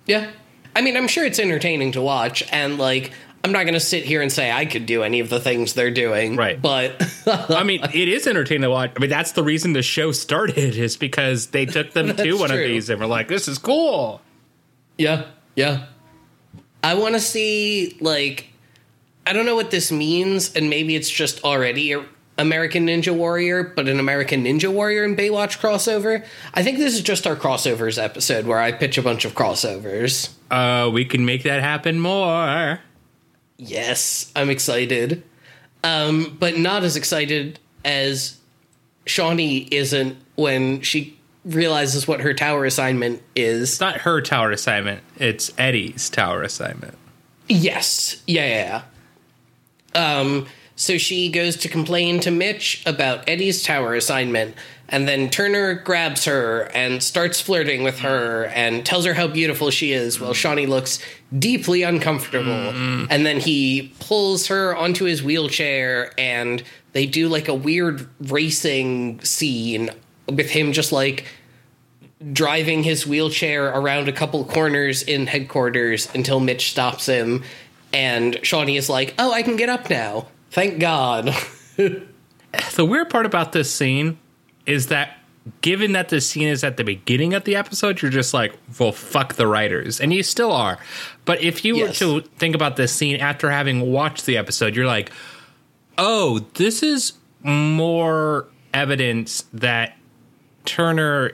Yeah. 0.05 0.31
I 0.75 0.81
mean, 0.81 0.95
I'm 0.95 1.07
sure 1.07 1.25
it's 1.25 1.39
entertaining 1.39 1.93
to 1.93 2.01
watch, 2.01 2.43
and 2.51 2.77
like, 2.77 3.11
I'm 3.43 3.51
not 3.51 3.63
going 3.63 3.73
to 3.73 3.79
sit 3.79 4.03
here 4.03 4.21
and 4.21 4.31
say 4.31 4.51
I 4.51 4.65
could 4.65 4.85
do 4.85 5.03
any 5.03 5.19
of 5.19 5.29
the 5.29 5.39
things 5.39 5.73
they're 5.73 5.91
doing. 5.91 6.35
Right. 6.35 6.61
But 6.61 7.01
I 7.27 7.63
mean, 7.63 7.81
it 7.83 8.07
is 8.07 8.27
entertaining 8.27 8.63
to 8.63 8.69
watch. 8.69 8.91
I 8.95 8.99
mean, 8.99 9.09
that's 9.09 9.31
the 9.31 9.43
reason 9.43 9.73
the 9.73 9.81
show 9.81 10.11
started 10.11 10.75
is 10.75 10.95
because 10.95 11.47
they 11.47 11.65
took 11.65 11.91
them 11.91 12.07
to 12.15 12.33
one 12.33 12.49
true. 12.49 12.61
of 12.61 12.67
these 12.67 12.89
and 12.89 12.99
were 12.99 13.07
like, 13.07 13.27
"This 13.27 13.47
is 13.47 13.57
cool." 13.57 14.21
yeah, 14.97 15.25
yeah. 15.55 15.85
I 16.83 16.95
want 16.95 17.15
to 17.15 17.19
see, 17.19 17.97
like, 18.01 18.49
I 19.25 19.33
don't 19.33 19.45
know 19.45 19.55
what 19.55 19.71
this 19.71 19.91
means, 19.91 20.53
and 20.55 20.69
maybe 20.69 20.95
it's 20.95 21.09
just 21.09 21.43
already 21.43 21.95
American 22.41 22.87
Ninja 22.87 23.15
Warrior, 23.15 23.63
but 23.63 23.87
an 23.87 23.99
American 23.99 24.43
Ninja 24.43 24.71
Warrior 24.71 25.03
and 25.03 25.17
Baywatch 25.17 25.59
crossover. 25.59 26.25
I 26.53 26.63
think 26.63 26.77
this 26.77 26.93
is 26.95 27.01
just 27.01 27.27
our 27.27 27.35
crossovers 27.35 28.01
episode 28.01 28.45
where 28.45 28.59
I 28.59 28.71
pitch 28.71 28.97
a 28.97 29.01
bunch 29.01 29.25
of 29.25 29.33
crossovers. 29.33 30.29
Uh, 30.49 30.89
we 30.91 31.05
can 31.05 31.25
make 31.25 31.43
that 31.43 31.61
happen 31.61 31.99
more. 31.99 32.79
Yes, 33.57 34.31
I'm 34.35 34.49
excited. 34.49 35.23
Um, 35.83 36.35
but 36.39 36.57
not 36.57 36.83
as 36.83 36.95
excited 36.95 37.59
as 37.85 38.37
Shauni 39.05 39.67
isn't 39.71 40.17
when 40.35 40.81
she 40.81 41.17
realizes 41.45 42.07
what 42.07 42.21
her 42.21 42.33
tower 42.33 42.65
assignment 42.65 43.21
is. 43.35 43.71
It's 43.71 43.79
not 43.79 43.97
her 44.01 44.21
tower 44.21 44.51
assignment; 44.51 45.01
it's 45.17 45.51
Eddie's 45.57 46.09
tower 46.09 46.43
assignment. 46.43 46.97
Yes. 47.47 48.21
Yeah, 48.27 48.45
yeah, 48.45 48.83
yeah. 49.95 50.19
Um, 50.19 50.47
so 50.81 50.97
she 50.97 51.29
goes 51.29 51.55
to 51.57 51.69
complain 51.69 52.19
to 52.21 52.31
Mitch 52.31 52.81
about 52.87 53.29
Eddie's 53.29 53.61
tower 53.61 53.93
assignment, 53.93 54.55
and 54.89 55.07
then 55.07 55.29
Turner 55.29 55.75
grabs 55.75 56.25
her 56.25 56.71
and 56.73 57.03
starts 57.03 57.39
flirting 57.39 57.83
with 57.83 57.99
her 57.99 58.45
and 58.45 58.83
tells 58.83 59.05
her 59.05 59.13
how 59.13 59.27
beautiful 59.27 59.69
she 59.69 59.91
is 59.91 60.19
while 60.19 60.33
Shauni 60.33 60.67
looks 60.67 60.97
deeply 61.37 61.83
uncomfortable. 61.83 62.73
Mm-hmm. 62.73 63.05
And 63.11 63.27
then 63.27 63.39
he 63.39 63.93
pulls 63.99 64.47
her 64.47 64.75
onto 64.75 65.05
his 65.05 65.21
wheelchair 65.21 66.19
and 66.19 66.63
they 66.93 67.05
do 67.05 67.29
like 67.29 67.47
a 67.47 67.53
weird 67.53 68.09
racing 68.19 69.21
scene 69.21 69.91
with 70.27 70.49
him 70.49 70.71
just 70.71 70.91
like 70.91 71.27
driving 72.33 72.81
his 72.81 73.05
wheelchair 73.05 73.67
around 73.67 74.09
a 74.09 74.11
couple 74.11 74.43
corners 74.45 75.03
in 75.03 75.27
headquarters 75.27 76.09
until 76.15 76.39
Mitch 76.39 76.71
stops 76.71 77.05
him. 77.05 77.43
And 77.93 78.33
Shauni 78.37 78.79
is 78.79 78.89
like, 78.89 79.13
Oh, 79.19 79.31
I 79.31 79.43
can 79.43 79.57
get 79.57 79.69
up 79.69 79.87
now. 79.87 80.25
Thank 80.51 80.79
God. 80.79 81.33
The 82.75 82.83
weird 82.83 83.09
part 83.09 83.25
about 83.25 83.53
this 83.53 83.73
scene 83.73 84.19
is 84.65 84.87
that, 84.87 85.17
given 85.61 85.93
that 85.93 86.09
the 86.09 86.19
scene 86.19 86.49
is 86.49 86.65
at 86.65 86.75
the 86.75 86.83
beginning 86.83 87.33
of 87.33 87.45
the 87.45 87.55
episode, 87.55 88.01
you're 88.01 88.11
just 88.11 88.33
like, 88.33 88.53
"Well, 88.77 88.91
fuck 88.91 89.35
the 89.35 89.47
writers," 89.47 90.01
and 90.01 90.13
you 90.13 90.21
still 90.21 90.51
are. 90.51 90.77
But 91.23 91.41
if 91.41 91.63
you 91.63 91.77
Yes. 91.77 92.01
were 92.01 92.19
to 92.21 92.27
think 92.37 92.53
about 92.53 92.75
this 92.75 92.91
scene 92.91 93.15
after 93.21 93.49
having 93.51 93.89
watched 93.93 94.25
the 94.25 94.35
episode, 94.37 94.75
you're 94.75 94.85
like, 94.85 95.13
"Oh, 95.97 96.39
this 96.55 96.83
is 96.83 97.13
more 97.41 98.47
evidence 98.73 99.45
that 99.53 99.97
Turner 100.65 101.31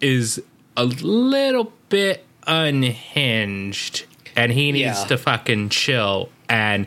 is 0.00 0.42
a 0.78 0.84
little 0.86 1.74
bit 1.90 2.24
unhinged 2.46 4.04
and 4.34 4.50
he 4.52 4.72
needs 4.72 5.00
Yeah. 5.02 5.04
to 5.08 5.18
fucking 5.18 5.68
chill 5.68 6.30
and 6.48 6.86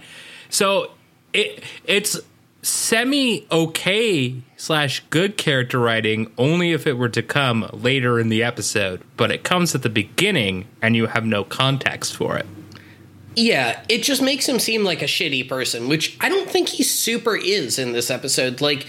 so 0.49 0.91
it 1.33 1.63
it's 1.85 2.19
semi 2.61 3.47
okay 3.51 4.35
slash 4.55 5.03
good 5.09 5.35
character 5.37 5.79
writing 5.79 6.31
only 6.37 6.71
if 6.71 6.85
it 6.85 6.93
were 6.93 7.09
to 7.09 7.23
come 7.23 7.67
later 7.73 8.19
in 8.19 8.29
the 8.29 8.43
episode 8.43 9.01
but 9.17 9.31
it 9.31 9.43
comes 9.43 9.73
at 9.73 9.81
the 9.81 9.89
beginning 9.89 10.67
and 10.81 10.95
you 10.95 11.07
have 11.07 11.25
no 11.25 11.43
context 11.43 12.15
for 12.15 12.37
it 12.37 12.45
yeah, 13.35 13.81
it 13.87 14.03
just 14.03 14.21
makes 14.21 14.47
him 14.47 14.59
seem 14.59 14.83
like 14.83 15.01
a 15.01 15.05
shitty 15.05 15.47
person, 15.47 15.87
which 15.87 16.17
I 16.19 16.29
don't 16.29 16.49
think 16.49 16.69
he 16.69 16.83
super 16.83 17.35
is 17.35 17.79
in 17.79 17.93
this 17.93 18.11
episode. 18.11 18.59
Like, 18.59 18.87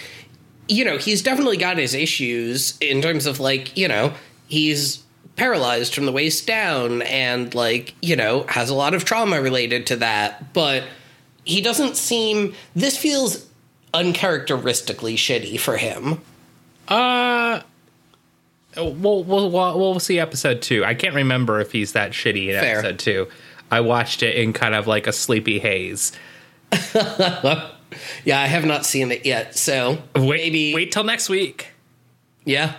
you 0.68 0.84
know, 0.84 0.98
he's 0.98 1.22
definitely 1.22 1.56
got 1.56 1.78
his 1.78 1.94
issues 1.94 2.76
in 2.80 3.00
terms 3.02 3.26
of, 3.26 3.38
like, 3.38 3.76
you 3.76 3.86
know, 3.86 4.12
he's 4.48 5.02
paralyzed 5.36 5.94
from 5.94 6.06
the 6.06 6.12
waist 6.12 6.46
down 6.46 7.02
and, 7.02 7.54
like, 7.54 7.94
you 8.02 8.16
know, 8.16 8.44
has 8.48 8.68
a 8.68 8.74
lot 8.74 8.94
of 8.94 9.04
trauma 9.04 9.40
related 9.40 9.86
to 9.88 9.96
that. 9.96 10.52
But 10.52 10.84
he 11.44 11.60
doesn't 11.60 11.96
seem. 11.96 12.54
This 12.74 12.96
feels 12.96 13.46
uncharacteristically 13.94 15.16
shitty 15.16 15.58
for 15.60 15.76
him. 15.76 16.20
uh 16.88 17.60
we'll, 18.76 18.94
we'll, 19.24 19.50
we'll, 19.50 19.78
we'll 19.78 20.00
see 20.00 20.18
episode 20.18 20.62
two. 20.62 20.82
I 20.84 20.94
can't 20.94 21.14
remember 21.14 21.60
if 21.60 21.72
he's 21.72 21.92
that 21.92 22.12
shitty 22.12 22.48
in 22.48 22.58
Fair. 22.60 22.78
episode 22.78 22.98
two. 22.98 23.28
I 23.70 23.80
watched 23.80 24.22
it 24.22 24.34
in 24.36 24.52
kind 24.54 24.74
of 24.74 24.86
like 24.86 25.06
a 25.06 25.12
sleepy 25.12 25.58
haze. 25.58 26.12
Yeah, 28.24 28.40
I 28.40 28.46
have 28.46 28.64
not 28.64 28.86
seen 28.86 29.12
it 29.12 29.26
yet, 29.26 29.54
so 29.58 29.98
Wait, 30.16 30.24
maybe 30.40 30.74
wait 30.74 30.92
till 30.92 31.04
next 31.04 31.28
week. 31.28 31.68
Yeah. 32.46 32.76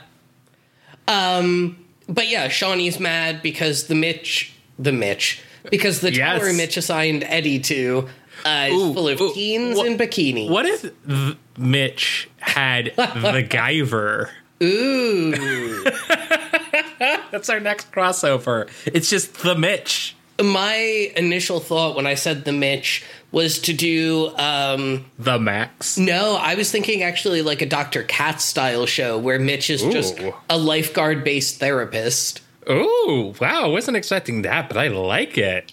Um, 1.07 1.85
but 2.09 2.27
yeah, 2.29 2.47
Shauni's 2.47 2.99
mad 2.99 3.43
because 3.43 3.85
the 3.85 3.93
Mitch, 3.93 4.53
the 4.79 4.91
Mitch, 4.91 5.39
because 5.69 6.01
the 6.01 6.11
Yes. 6.11 6.39
tower 6.41 6.51
Mitch 6.53 6.77
assigned 6.77 7.23
Eddie 7.25 7.59
to 7.59 8.09
uh, 8.45 8.69
Ooh, 8.71 8.93
full 8.93 9.07
of 9.07 9.19
ooh, 9.21 9.33
teens 9.33 9.77
what- 9.77 9.87
in 9.87 9.97
bikini. 9.97 10.49
What 10.49 10.65
if 10.65 10.81
th- 10.81 11.37
Mitch 11.57 12.29
had 12.39 12.93
the 12.95 13.45
Guyver? 13.49 14.29
Ooh. 14.63 15.83
That's 17.31 17.49
our 17.49 17.59
next 17.59 17.91
crossover. 17.91 18.69
It's 18.85 19.09
just 19.09 19.41
the 19.43 19.55
Mitch. 19.55 20.15
My 20.41 21.11
initial 21.15 21.59
thought 21.59 21.95
when 21.95 22.07
I 22.07 22.15
said 22.15 22.43
the 22.45 22.51
Mitch 22.51 23.03
was 23.31 23.59
to 23.59 23.73
do 23.73 24.35
um 24.37 25.05
The 25.19 25.39
Max. 25.39 25.97
no, 25.97 26.35
I 26.39 26.55
was 26.55 26.71
thinking 26.71 27.03
actually 27.03 27.41
like 27.41 27.61
a 27.61 27.65
Dr. 27.67 28.03
Katz 28.03 28.43
style 28.43 28.85
show 28.85 29.17
where 29.17 29.37
Mitch 29.39 29.69
is 29.69 29.81
just 29.83 30.19
a 30.49 30.57
lifeguard 30.57 31.23
based 31.23 31.59
therapist. 31.59 32.41
Ooh, 32.69 33.33
wow. 33.41 33.65
I 33.65 33.67
wasn't 33.67 33.97
expecting 33.97 34.41
that, 34.43 34.69
but 34.69 34.77
I 34.77 34.87
like 34.87 35.37
it. 35.37 35.71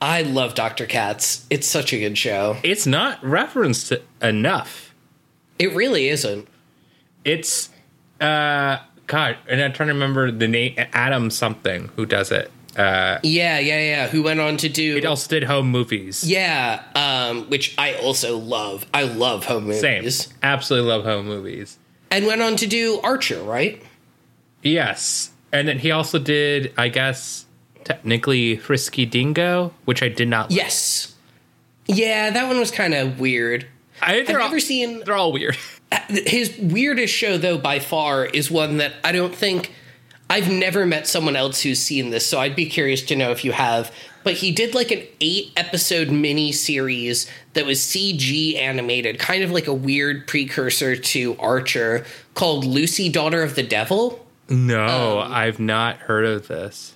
I 0.00 0.22
love 0.22 0.54
Dr. 0.54 0.86
Katz. 0.86 1.44
It's 1.50 1.66
such 1.66 1.92
a 1.92 1.98
good 1.98 2.16
show. 2.16 2.56
It's 2.62 2.86
not 2.86 3.22
referenced 3.24 3.92
enough. 4.22 4.94
It 5.58 5.74
really 5.74 6.08
isn't. 6.08 6.46
It's, 7.24 7.70
uh, 8.20 8.78
God, 9.08 9.36
and 9.48 9.60
I'm 9.60 9.72
trying 9.72 9.88
to 9.88 9.94
remember 9.94 10.30
the 10.30 10.46
name, 10.48 10.74
Adam 10.92 11.30
something 11.30 11.90
who 11.96 12.06
does 12.06 12.30
it. 12.30 12.50
yeah, 12.76 13.18
yeah, 13.22 13.58
yeah. 13.58 14.06
Who 14.08 14.22
went 14.22 14.38
on 14.38 14.56
to 14.58 14.68
do 14.68 14.96
It 14.96 15.04
also 15.04 15.28
did 15.28 15.44
home 15.44 15.68
movies. 15.70 16.22
yeah, 16.22 16.82
um, 16.94 17.50
which 17.50 17.74
I 17.76 17.94
also 17.94 18.38
love. 18.38 18.86
I 18.94 19.02
love 19.02 19.46
home 19.46 19.64
movies. 19.64 19.80
Same. 19.80 20.32
Absolutely 20.44 20.88
love 20.88 21.04
home 21.04 21.26
movies. 21.26 21.76
And 22.12 22.24
went 22.26 22.40
on 22.40 22.54
to 22.56 22.66
do 22.68 23.00
Archer, 23.02 23.42
right? 23.42 23.82
Yes. 24.62 25.30
And 25.52 25.66
then 25.66 25.78
he 25.80 25.90
also 25.90 26.18
did, 26.20 26.72
I 26.76 26.88
guess, 26.88 27.46
technically 27.88 28.56
Frisky 28.56 29.06
Dingo, 29.06 29.72
which 29.84 30.02
I 30.02 30.08
did 30.08 30.28
not 30.28 30.50
like. 30.50 30.58
Yes. 30.58 31.14
Yeah, 31.86 32.30
that 32.30 32.46
one 32.46 32.58
was 32.58 32.70
kind 32.70 32.92
of 32.94 33.18
weird. 33.18 33.66
I, 34.02 34.20
all, 34.20 34.34
never 34.34 34.60
seen 34.60 35.00
they're 35.04 35.16
all 35.16 35.32
weird. 35.32 35.56
his 36.08 36.56
weirdest 36.58 37.12
show 37.14 37.38
though 37.38 37.58
by 37.58 37.78
far 37.78 38.26
is 38.26 38.50
one 38.50 38.76
that 38.76 38.92
I 39.02 39.12
don't 39.12 39.34
think 39.34 39.72
I've 40.30 40.50
never 40.50 40.84
met 40.84 41.06
someone 41.06 41.34
else 41.36 41.62
who's 41.62 41.80
seen 41.80 42.10
this, 42.10 42.26
so 42.26 42.38
I'd 42.38 42.54
be 42.54 42.66
curious 42.66 43.02
to 43.04 43.16
know 43.16 43.30
if 43.30 43.44
you 43.44 43.52
have. 43.52 43.90
But 44.24 44.34
he 44.34 44.52
did 44.52 44.74
like 44.74 44.90
an 44.90 45.02
eight 45.22 45.52
episode 45.56 46.10
mini 46.10 46.52
series 46.52 47.30
that 47.54 47.64
was 47.64 47.80
CG 47.80 48.56
animated, 48.56 49.18
kind 49.18 49.42
of 49.42 49.50
like 49.50 49.66
a 49.66 49.72
weird 49.72 50.26
precursor 50.26 50.96
to 50.96 51.34
Archer, 51.38 52.04
called 52.34 52.66
Lucy, 52.66 53.08
Daughter 53.08 53.42
of 53.42 53.54
the 53.54 53.62
Devil. 53.62 54.26
No, 54.50 55.20
Um, 55.20 55.32
I've 55.32 55.58
not 55.58 55.96
heard 55.96 56.26
of 56.26 56.46
this. 56.48 56.94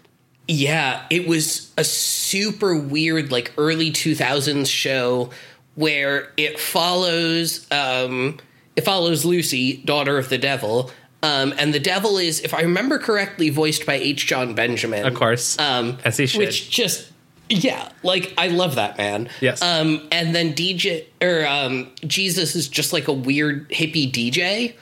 Yeah, 0.49 1.05
it 1.11 1.27
was 1.27 1.73
a 1.77 1.85
super 1.85 2.77
weird, 2.77 3.31
like 3.31 3.53
early 3.57 3.91
2000s 3.91 4.67
show 4.67 5.31
where 5.75 6.31
it 6.37 6.61
follows 6.61 7.67
um 7.71 8.39
it 8.77 8.83
follows 8.83 9.25
Lucy, 9.25 9.79
daughter 9.79 10.19
of 10.19 10.29
the 10.29 10.39
devil. 10.39 10.91
Um, 11.23 11.55
and 11.57 11.73
the 11.73 11.81
devil 11.81 12.19
is, 12.19 12.41
if 12.41 12.53
I 12.53 12.63
remember 12.63 12.99
correctly, 12.99 13.51
voiced 13.51 13.87
by 13.87 13.95
H. 13.95 14.27
Jon 14.27 14.55
Benjamin. 14.55 15.07
Of 15.07 15.15
course. 15.15 15.59
Um, 15.59 15.99
As 16.05 16.17
he 16.17 16.27
should. 16.27 16.39
Which 16.39 16.69
just, 16.69 17.13
yeah, 17.49 17.91
like 18.03 18.35
I 18.37 18.49
love 18.49 18.75
that 18.75 18.99
man. 18.99 19.29
Yes. 19.41 19.63
Um, 19.63 20.09
and 20.11 20.35
then 20.35 20.55
DJ 20.55 21.05
or 21.21 21.47
um, 21.47 21.93
Jesus 22.07 22.57
is 22.57 22.67
just 22.69 22.93
like 22.93 23.09
a 23.09 23.13
weird 23.13 23.69
hippie 23.69 24.11
DJ, 24.11 24.75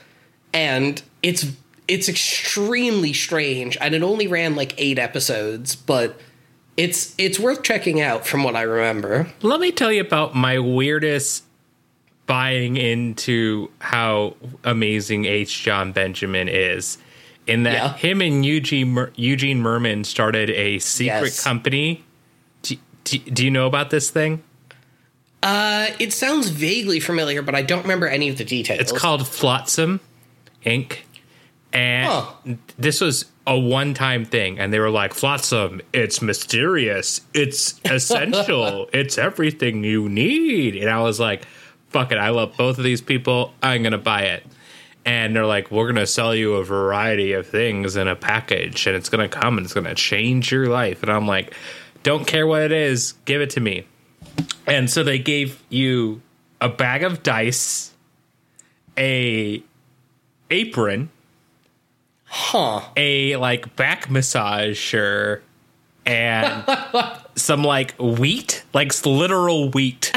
and 0.55 1.03
it's 1.23 1.44
it's 1.90 2.09
extremely 2.09 3.12
strange, 3.12 3.76
and 3.81 3.94
it 3.94 4.03
only 4.03 4.26
ran 4.26 4.55
like 4.55 4.74
eight 4.79 4.98
episodes, 4.98 5.74
but 5.76 6.18
it's 6.76 7.14
it's 7.18 7.38
worth 7.38 7.62
checking 7.62 8.00
out 8.00 8.26
from 8.26 8.44
what 8.44 8.57
I 8.57 8.62
remember. 8.62 9.26
Let 9.42 9.61
me 9.61 9.72
tell 9.72 9.92
you 9.92 10.00
about 10.00 10.35
my 10.35 10.59
weirdest 10.59 11.44
buying 12.26 12.76
into 12.76 13.70
how 13.81 14.37
amazing 14.64 15.24
H. 15.24 15.62
Jon 15.64 15.90
Benjamin 15.92 16.48
is. 16.48 16.96
In 17.46 17.64
that 17.64 17.72
Yeah. 17.74 17.94
him 17.94 18.20
and 18.22 18.46
Eugene 18.46 18.90
Mer- 18.90 19.12
Eugene 19.16 19.61
Mirman 19.61 20.07
started 20.07 20.48
a 20.50 20.79
secret 20.79 21.24
Yes. 21.24 21.42
company. 21.42 22.05
Do, 22.62 22.76
do, 23.03 23.18
do 23.18 23.44
you 23.44 23.50
know 23.50 23.66
about 23.66 23.90
this 23.90 24.11
thing? 24.11 24.42
Uh, 25.42 25.88
it 25.98 26.12
sounds 26.12 26.50
vaguely 26.50 27.00
familiar, 27.00 27.42
but 27.42 27.55
I 27.57 27.62
don't 27.62 27.83
remember 27.83 28.07
any 28.07 28.29
of 28.29 28.38
the 28.38 28.44
details. 28.44 28.79
It's 28.79 28.92
called 28.92 29.26
Flotsam 29.26 29.98
Inc. 30.64 30.98
And 31.72 32.06
Huh. 32.11 32.54
this 32.78 33.00
was 33.00 33.26
a 33.46 33.59
one 33.59 33.94
time 33.94 34.24
thing. 34.24 34.59
And 34.59 34.72
they 34.72 34.78
were 34.80 34.90
like, 34.90 35.14
Flotsam, 35.14 35.80
it's 35.92 36.20
mysterious. 36.20 37.20
It's 37.35 37.80
essential. 37.85 38.88
it's 38.92 39.18
everything 39.18 39.85
you 39.85 40.09
need. 40.09 40.76
And 40.76 40.90
I 40.90 41.00
was 41.02 41.20
like, 41.20 41.44
fuck 41.88 42.12
it. 42.12 42.18
I 42.18 42.30
love 42.30 42.56
both 42.56 42.78
of 42.78 42.85
these 42.85 43.00
people. 43.00 43.52
I'm 43.62 43.83
going 43.83 43.92
to 43.92 43.98
buy 43.98 44.22
it. 44.22 44.44
And 45.04 45.35
they're 45.35 45.46
like, 45.46 45.70
we're 45.70 45.85
going 45.87 45.96
to 45.96 46.06
sell 46.06 46.35
you 46.35 46.54
a 46.56 46.64
variety 46.64 47.33
of 47.33 47.46
things 47.46 47.96
in 47.96 48.06
a 48.06 48.14
package. 48.14 48.87
And 48.87 48.94
it's 48.96 49.09
going 49.09 49.28
to 49.28 49.35
come 49.35 49.56
and 49.56 49.64
it's 49.64 49.72
going 49.74 49.87
to 49.87 49.94
change 49.94 50.52
your 50.52 50.66
life. 50.66 51.02
And 51.02 51.11
I'm 51.11 51.26
like, 51.26 51.54
don't 52.02 52.26
care 52.26 52.46
what 52.46 52.62
it 52.62 52.72
is. 52.72 53.12
Give 53.24 53.40
it 53.40 53.50
to 53.50 53.61
me. 53.61 53.87
And 54.66 54.90
so 54.90 55.02
they 55.02 55.18
gave 55.18 55.62
you 55.70 56.20
a 56.61 56.68
bag 56.68 57.02
of 57.02 57.22
dice, 57.22 57.92
a 58.98 59.62
apron, 60.50 61.11
huh? 62.30 62.82
a 62.96 63.36
like 63.36 63.74
back 63.76 64.08
massager, 64.08 65.40
and 66.06 66.64
some 67.34 67.62
like 67.64 67.94
wheat, 67.98 68.64
like 68.72 68.92
literal 69.04 69.68
wheat. 69.70 70.12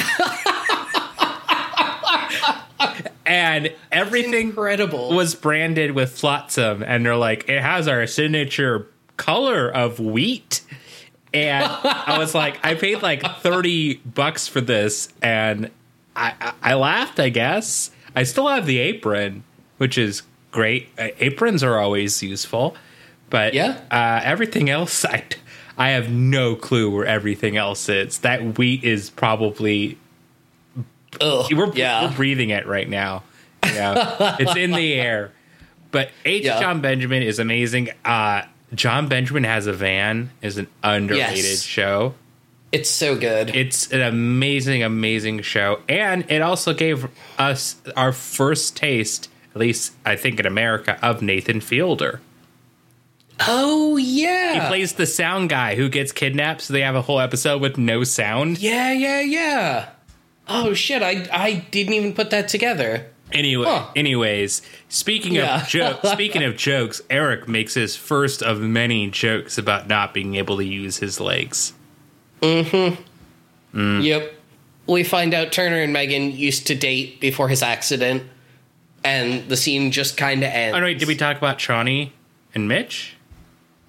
and 3.25 3.73
everything 3.91 4.49
Incredible. 4.49 5.13
was 5.13 5.35
branded 5.35 5.91
with 5.91 6.11
Flotsam, 6.17 6.83
and 6.83 7.05
they're 7.05 7.15
like, 7.17 7.49
it 7.49 7.61
has 7.61 7.87
our 7.87 8.05
signature 8.07 8.87
color 9.17 9.69
of 9.69 9.99
wheat. 9.99 10.61
And 11.33 11.65
I 11.65 12.17
was 12.19 12.35
like, 12.35 12.63
I 12.63 12.75
paid 12.75 13.01
like 13.01 13.23
30 13.23 13.95
bucks 14.05 14.47
for 14.47 14.61
this, 14.61 15.09
and 15.21 15.71
I, 16.15 16.33
I, 16.39 16.53
I 16.61 16.73
laughed, 16.75 17.19
I 17.19 17.29
guess. 17.29 17.89
I 18.15 18.21
still 18.23 18.47
have 18.47 18.67
the 18.67 18.77
apron, 18.77 19.43
which 19.77 19.97
is 19.97 20.21
great. 20.53 20.87
Uh, 20.97 21.09
aprons 21.19 21.61
are 21.63 21.77
always 21.77 22.23
useful, 22.23 22.77
but 23.29 23.53
Yeah. 23.53 23.81
uh, 23.91 24.21
everything 24.23 24.69
else, 24.69 25.03
I, 25.05 25.23
I 25.77 25.89
have 25.89 26.09
no 26.09 26.55
clue 26.55 26.89
where 26.95 27.05
everything 27.05 27.57
else 27.57 27.89
is. 27.89 28.19
That 28.19 28.57
wheat 28.57 28.85
is 28.85 29.09
probably 29.09 29.97
Ugh, 31.21 31.51
we're, 31.53 31.71
yeah. 31.73 32.05
we're 32.09 32.15
breathing 32.15 32.49
it 32.51 32.65
right 32.65 32.87
now. 32.89 33.23
Yeah, 33.65 34.35
it's 34.39 34.55
in 34.55 34.71
the 34.71 34.93
air. 34.93 35.31
But 35.91 36.09
H. 36.25 36.43
Yeah. 36.45 36.59
Jon 36.59 36.81
Benjamin 36.81 37.21
is 37.21 37.37
amazing. 37.37 37.89
Uh, 38.03 38.43
Jon 38.73 39.07
Benjamin 39.07 39.43
has 39.43 39.67
a 39.67 39.73
van 39.73 40.31
is 40.41 40.57
an 40.57 40.67
underrated 40.83 41.37
Yes. 41.37 41.61
show. 41.61 42.15
it's 42.71 42.89
so 42.89 43.15
good. 43.15 43.55
It's 43.55 43.91
an 43.91 44.01
amazing, 44.01 44.81
amazing 44.81 45.41
show, 45.43 45.81
and 45.87 46.25
it 46.31 46.41
also 46.41 46.73
gave 46.73 47.07
us 47.37 47.75
our 47.95 48.11
first 48.11 48.75
taste, 48.75 49.29
at 49.53 49.59
least 49.59 49.93
I 50.05 50.15
think 50.15 50.39
in 50.39 50.45
America, 50.45 50.97
of 51.01 51.21
Nathan 51.21 51.61
Fielder. 51.61 52.21
oh 53.39 53.97
yeah, 53.97 54.53
He 54.63 54.67
plays 54.67 54.93
the 54.93 55.05
sound 55.05 55.49
guy 55.49 55.75
who 55.75 55.89
gets 55.89 56.11
kidnapped, 56.11 56.61
so 56.61 56.73
they 56.73 56.81
have 56.81 56.95
a 56.95 57.01
whole 57.01 57.19
episode 57.19 57.61
with 57.61 57.77
no 57.77 58.03
sound. 58.03 58.59
yeah, 58.59 58.91
yeah, 58.93 59.21
yeah. 59.21 59.89
Oh 60.47 60.73
shit! 60.73 61.01
I 61.01 61.27
I 61.31 61.65
didn't 61.71 61.93
even 61.93 62.13
put 62.13 62.29
that 62.31 62.47
together. 62.49 63.07
Anyway, 63.31 63.65
Huh. 63.65 63.87
anyways, 63.95 64.61
speaking 64.89 65.33
Yeah. 65.33 65.61
of 65.63 65.67
jokes, 65.67 66.09
speaking 66.11 66.43
of 66.43 66.55
jokes, 66.57 67.01
Eric 67.09 67.47
makes 67.47 67.73
his 67.73 67.95
first 67.95 68.43
of 68.43 68.59
many 68.59 69.09
jokes 69.09 69.57
about 69.57 69.87
not 69.87 70.13
being 70.13 70.35
able 70.35 70.57
to 70.57 70.65
use 70.65 70.97
his 70.97 71.19
legs. 71.19 71.73
Mm. 72.41 72.97
Yep. 73.73 74.33
We 74.85 75.03
find 75.03 75.33
out 75.33 75.51
Turner 75.51 75.77
and 75.81 75.93
Megan 75.93 76.31
used 76.31 76.67
to 76.67 76.75
date 76.75 77.19
before 77.21 77.47
his 77.47 77.63
accident, 77.63 78.23
and 79.03 79.47
the 79.49 79.57
scene 79.57 79.91
just 79.91 80.17
kind 80.17 80.43
of 80.43 80.49
ends. 80.49 80.77
Oh 80.77 80.81
wait, 80.81 80.99
did 80.99 81.07
we 81.07 81.15
talk 81.15 81.37
about 81.37 81.57
Shauni 81.57 82.11
and 82.55 82.67
Mitch? 82.67 83.15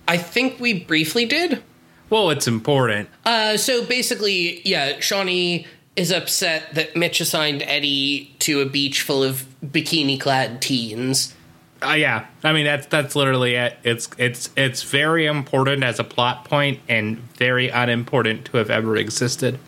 I 0.07 0.19
think 0.19 0.61
we 0.61 0.81
briefly 0.85 1.25
did. 1.25 1.63
Well, 2.11 2.31
it's 2.31 2.47
important. 2.47 3.09
Uh, 3.25 3.57
so 3.57 3.85
basically, 3.85 4.61
yeah, 4.65 4.99
Shauni 4.99 5.67
is 5.97 6.13
upset 6.13 6.75
that 6.75 6.97
Mitch 6.97 7.21
assigned 7.21 7.63
Eddie 7.63 8.35
to 8.41 8.61
a 8.61 8.67
beach 8.67 9.03
full 9.03 9.23
of 9.23 9.47
bikini-clad 9.65 10.61
teens. 10.61 11.35
Uh, 11.83 11.93
yeah, 11.93 12.27
I 12.43 12.53
mean 12.53 12.65
that's 12.65 12.87
that's 12.87 13.15
literally 13.15 13.55
it. 13.55 13.77
It's 13.83 14.09
it's 14.17 14.49
it's 14.57 14.83
very 14.83 15.27
important 15.27 15.85
as 15.85 15.99
a 15.99 16.05
plot 16.05 16.45
point 16.45 16.81
and 16.89 17.19
very 17.35 17.69
unimportant 17.69 18.47
to 18.47 18.57
have 18.57 18.71
ever 18.71 18.97
existed. 18.97 19.59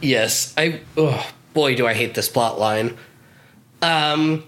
Yes, 0.00 0.54
I. 0.56 0.80
Oh 0.96 1.28
boy, 1.52 1.74
do 1.74 1.86
I 1.86 1.94
hate 1.94 2.14
this 2.14 2.28
plot 2.28 2.58
line. 2.58 2.96
Um, 3.82 4.44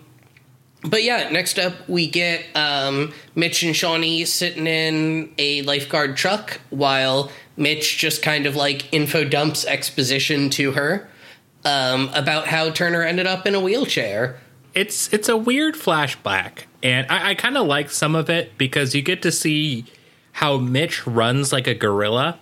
but 0.84 1.02
yeah, 1.02 1.28
next 1.30 1.58
up 1.58 1.88
we 1.88 2.08
get 2.08 2.44
um, 2.54 3.12
Mitch 3.34 3.62
and 3.62 3.74
Shauni 3.74 4.26
sitting 4.26 4.66
in 4.66 5.32
a 5.38 5.62
lifeguard 5.62 6.16
truck 6.16 6.60
while 6.70 7.30
Mitch 7.56 7.98
just 7.98 8.22
kind 8.22 8.46
of 8.46 8.56
like 8.56 8.92
info 8.92 9.24
dumps 9.24 9.64
exposition 9.64 10.50
to 10.50 10.72
her 10.72 11.08
um, 11.64 12.10
about 12.14 12.48
how 12.48 12.70
Turner 12.70 13.02
ended 13.02 13.26
up 13.26 13.46
in 13.46 13.54
a 13.54 13.60
wheelchair. 13.60 14.40
It's 14.74 15.12
it's 15.12 15.28
a 15.28 15.36
weird 15.36 15.74
flashback, 15.74 16.64
and 16.82 17.06
I, 17.10 17.30
I 17.30 17.34
kind 17.34 17.56
of 17.56 17.66
like 17.66 17.90
some 17.90 18.14
of 18.14 18.30
it 18.30 18.56
because 18.56 18.94
you 18.94 19.02
get 19.02 19.22
to 19.22 19.30
see 19.30 19.84
how 20.32 20.56
Mitch 20.56 21.06
runs 21.06 21.52
like 21.52 21.66
a 21.66 21.74
gorilla. 21.74 22.38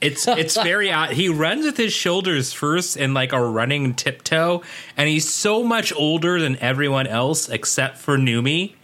It's 0.00 0.26
it's 0.28 0.54
very 0.62 0.92
odd. 0.92 1.10
He 1.10 1.28
runs 1.28 1.64
with 1.64 1.76
his 1.76 1.92
shoulders 1.92 2.52
first 2.52 2.96
in 2.96 3.14
like 3.14 3.32
a 3.32 3.42
running 3.44 3.94
tiptoe, 3.94 4.62
and 4.96 5.08
he's 5.08 5.28
so 5.28 5.62
much 5.64 5.92
older 5.94 6.40
than 6.40 6.56
everyone 6.58 7.06
else 7.06 7.48
except 7.48 7.98
for 7.98 8.16
Newmie, 8.16 8.74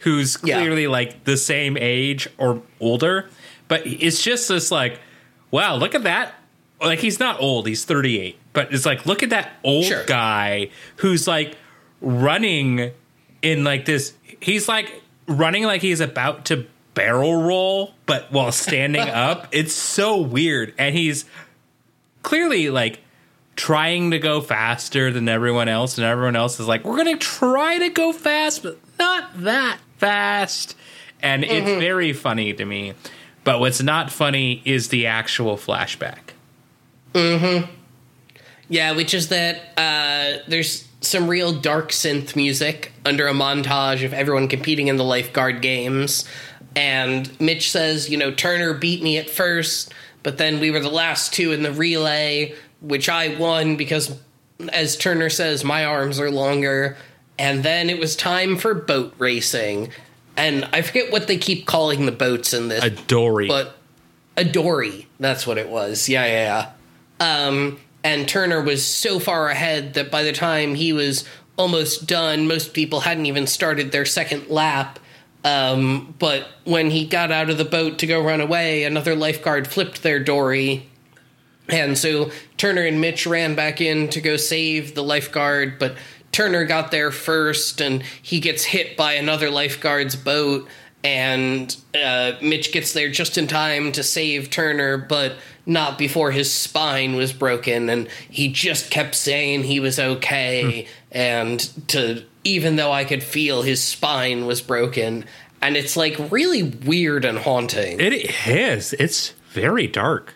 who's 0.00 0.36
Yeah. 0.42 0.58
clearly 0.58 0.86
like 0.86 1.24
the 1.24 1.36
same 1.36 1.76
age 1.76 2.28
or 2.38 2.62
older. 2.80 3.28
But 3.68 3.86
it's 3.86 4.22
just 4.22 4.48
this 4.48 4.70
like, 4.70 4.98
wow, 5.50 5.76
look 5.76 5.94
at 5.94 6.02
that. 6.02 6.34
Like 6.80 6.98
he's 6.98 7.20
not 7.20 7.40
old; 7.40 7.66
he's 7.68 7.84
thirty 7.84 8.18
eight. 8.20 8.38
But 8.52 8.72
it's 8.74 8.84
like, 8.86 9.06
look 9.06 9.22
at 9.22 9.30
that 9.30 9.52
old 9.64 9.84
Sure. 9.86 10.04
guy 10.04 10.70
who's 10.96 11.26
like 11.26 11.56
running 12.00 12.90
in 13.42 13.64
like 13.64 13.84
this. 13.84 14.12
He's 14.40 14.68
like 14.68 15.02
running 15.26 15.64
like 15.64 15.82
he's 15.82 16.00
about 16.00 16.44
to 16.46 16.66
barrel 16.94 17.42
roll, 17.42 17.94
but 18.06 18.30
while 18.32 18.52
standing 18.52 19.02
up. 19.08 19.48
It's 19.52 19.74
so 19.74 20.20
weird. 20.20 20.74
And 20.78 20.94
he's 20.94 21.24
clearly 22.22 22.70
like 22.70 23.00
trying 23.56 24.10
to 24.12 24.18
go 24.18 24.40
faster 24.40 25.12
than 25.12 25.28
everyone 25.28 25.68
else, 25.68 25.98
and 25.98 26.04
everyone 26.06 26.36
else 26.36 26.58
is 26.58 26.66
like, 26.66 26.84
we're 26.84 26.96
going 26.96 27.18
to 27.18 27.24
try 27.24 27.78
to 27.78 27.88
go 27.90 28.12
fast, 28.12 28.62
but 28.62 28.78
not 28.98 29.42
that 29.42 29.78
fast. 29.98 30.76
And 31.22 31.44
it's 31.44 31.66
very 31.80 32.12
funny 32.12 32.52
to 32.52 32.64
me. 32.64 32.94
But 33.44 33.60
what's 33.60 33.82
not 33.82 34.10
funny 34.10 34.62
is 34.64 34.88
the 34.88 35.06
actual 35.06 35.56
flashback. 35.56 36.18
Hmm. 37.14 37.70
Yeah, 38.68 38.92
which 38.92 39.14
is 39.14 39.28
that 39.28 39.60
uh, 39.76 40.42
there's 40.48 40.88
some 41.00 41.28
real 41.28 41.52
dark 41.52 41.90
synth 41.90 42.34
music 42.34 42.92
under 43.04 43.26
a 43.26 43.32
montage 43.32 44.04
of 44.04 44.14
everyone 44.14 44.48
competing 44.48 44.88
in 44.88 44.96
the 44.96 45.04
lifeguard 45.04 45.60
games. 45.60 46.24
And 46.76 47.38
Mitch 47.40 47.70
says, 47.70 48.10
you 48.10 48.16
know, 48.16 48.32
Turner 48.32 48.74
beat 48.74 49.02
me 49.02 49.18
at 49.18 49.30
first, 49.30 49.92
but 50.22 50.38
then 50.38 50.60
we 50.60 50.70
were 50.70 50.80
the 50.80 50.88
last 50.88 51.32
two 51.32 51.52
in 51.52 51.62
the 51.62 51.72
relay, 51.72 52.54
which 52.80 53.08
I 53.08 53.36
won 53.36 53.76
because, 53.76 54.18
as 54.72 54.96
Turner 54.96 55.30
says, 55.30 55.64
my 55.64 55.84
arms 55.84 56.18
are 56.18 56.30
longer. 56.30 56.96
And 57.38 57.62
then 57.62 57.90
it 57.90 57.98
was 57.98 58.16
time 58.16 58.56
for 58.56 58.74
boat 58.74 59.14
racing. 59.18 59.90
And 60.36 60.64
I 60.72 60.82
forget 60.82 61.12
what 61.12 61.26
they 61.28 61.36
keep 61.38 61.66
calling 61.66 62.06
the 62.06 62.12
boats 62.12 62.52
in 62.52 62.68
this 62.68 62.82
A 62.82 62.90
dory. 62.90 63.46
but 63.46 63.76
a 64.36 64.44
dory. 64.44 65.06
That's 65.20 65.46
what 65.46 65.58
it 65.58 65.68
was. 65.68 66.08
Yeah, 66.08 66.26
yeah, 66.26 66.72
yeah. 67.20 67.46
Um, 67.46 67.78
and 68.02 68.28
Turner 68.28 68.60
was 68.60 68.84
so 68.84 69.20
far 69.20 69.48
ahead 69.48 69.94
that 69.94 70.10
by 70.10 70.24
the 70.24 70.32
time 70.32 70.74
he 70.74 70.92
was 70.92 71.24
almost 71.56 72.06
done, 72.06 72.48
most 72.48 72.74
people 72.74 73.00
hadn't 73.00 73.26
even 73.26 73.46
started 73.46 73.92
their 73.92 74.04
second 74.04 74.48
lap. 74.48 74.98
Um, 75.44 76.14
but 76.18 76.48
when 76.64 76.90
he 76.90 77.06
got 77.06 77.30
out 77.30 77.50
of 77.50 77.58
the 77.58 77.64
boat 77.64 77.98
to 77.98 78.06
go 78.06 78.20
run 78.20 78.40
away, 78.40 78.84
another 78.84 79.14
lifeguard 79.14 79.68
flipped 79.68 80.02
their 80.02 80.18
dory. 80.18 80.88
And 81.68 81.96
so 81.96 82.30
Turner 82.56 82.82
and 82.82 83.00
Mitch 83.00 83.26
ran 83.26 83.54
back 83.54 83.80
in 83.80 84.08
to 84.10 84.20
go 84.20 84.36
save 84.36 84.94
the 84.94 85.02
lifeguard, 85.02 85.78
but 85.78 85.96
Turner 86.32 86.64
got 86.64 86.90
there 86.90 87.10
first 87.10 87.80
and 87.80 88.02
he 88.20 88.40
gets 88.40 88.64
hit 88.64 88.96
by 88.96 89.12
another 89.12 89.50
lifeguard's 89.50 90.16
boat. 90.16 90.66
And 91.04 91.76
uh, 92.02 92.32
Mitch 92.40 92.72
gets 92.72 92.94
there 92.94 93.10
just 93.10 93.36
in 93.36 93.46
time 93.46 93.92
to 93.92 94.02
save 94.02 94.48
Turner, 94.48 94.96
but 94.96 95.36
not 95.66 95.98
before 95.98 96.32
his 96.32 96.52
spine 96.52 97.14
was 97.14 97.32
broken. 97.32 97.90
And 97.90 98.08
he 98.28 98.48
just 98.48 98.90
kept 98.90 99.14
saying 99.14 99.64
he 99.64 99.80
was 99.80 99.98
okay. 99.98 100.86
and 101.12 101.60
to 101.88 102.24
even 102.44 102.76
though 102.76 102.92
I 102.92 103.04
could 103.04 103.22
feel 103.22 103.62
his 103.62 103.82
spine 103.82 104.46
was 104.46 104.60
broken. 104.60 105.24
And 105.62 105.76
it's 105.76 105.96
like 105.96 106.16
really 106.30 106.62
weird 106.62 107.24
and 107.24 107.38
haunting. 107.38 107.98
it 108.00 108.12
is. 108.46 108.92
It's 108.92 109.30
very 109.50 109.86
dark. 109.86 110.34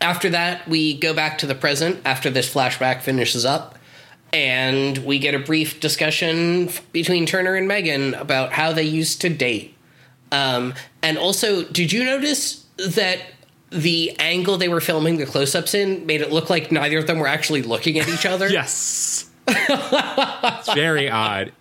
After 0.00 0.30
that, 0.30 0.68
we 0.68 0.98
go 0.98 1.14
back 1.14 1.38
to 1.38 1.46
the 1.46 1.54
present 1.54 2.00
after 2.04 2.30
this 2.30 2.52
flashback 2.52 3.02
finishes 3.02 3.44
up, 3.44 3.78
and 4.32 4.98
we 4.98 5.18
get 5.18 5.34
a 5.34 5.38
brief 5.38 5.80
discussion 5.80 6.70
between 6.92 7.26
Turner 7.26 7.54
and 7.56 7.66
Megan 7.66 8.14
about 8.14 8.52
how 8.52 8.72
they 8.72 8.84
used 8.84 9.20
to 9.22 9.28
date. 9.28 9.74
Um, 10.30 10.74
and 11.02 11.18
also, 11.18 11.64
did 11.64 11.92
you 11.92 12.04
notice 12.04 12.64
that 12.76 13.20
the 13.70 14.12
angle 14.18 14.56
they 14.56 14.68
were 14.68 14.80
filming 14.80 15.16
the 15.18 15.26
close 15.26 15.54
ups 15.54 15.74
in 15.74 16.06
made 16.06 16.20
it 16.20 16.32
look 16.32 16.48
like 16.48 16.70
neither 16.70 16.98
of 16.98 17.06
them 17.06 17.18
were 17.18 17.26
actually 17.26 17.62
looking 17.62 17.98
at 17.98 18.08
each 18.08 18.26
other? 18.26 18.48
Yes. 18.52 19.24
it's 20.58 20.72
very 20.74 21.10
odd. 21.10 21.52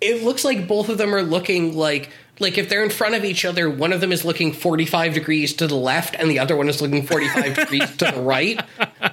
It 0.00 0.22
looks 0.22 0.44
like 0.44 0.68
both 0.68 0.88
of 0.88 0.98
them 0.98 1.14
are 1.14 1.22
looking 1.22 1.76
like. 1.76 2.10
Like 2.40 2.58
if 2.58 2.68
they're 2.68 2.82
in 2.82 2.90
front 2.90 3.14
of 3.14 3.24
each 3.24 3.44
other, 3.44 3.70
one 3.70 3.92
of 3.92 4.00
them 4.00 4.10
is 4.10 4.24
looking 4.24 4.52
45 4.52 5.14
degrees 5.14 5.54
to 5.54 5.68
the 5.68 5.76
left 5.76 6.16
and 6.18 6.28
the 6.28 6.40
other 6.40 6.56
one 6.56 6.68
is 6.68 6.82
looking 6.82 7.06
45 7.06 7.54
degrees 7.60 7.96
to 7.98 8.06
the 8.10 8.20
right. 8.20 8.60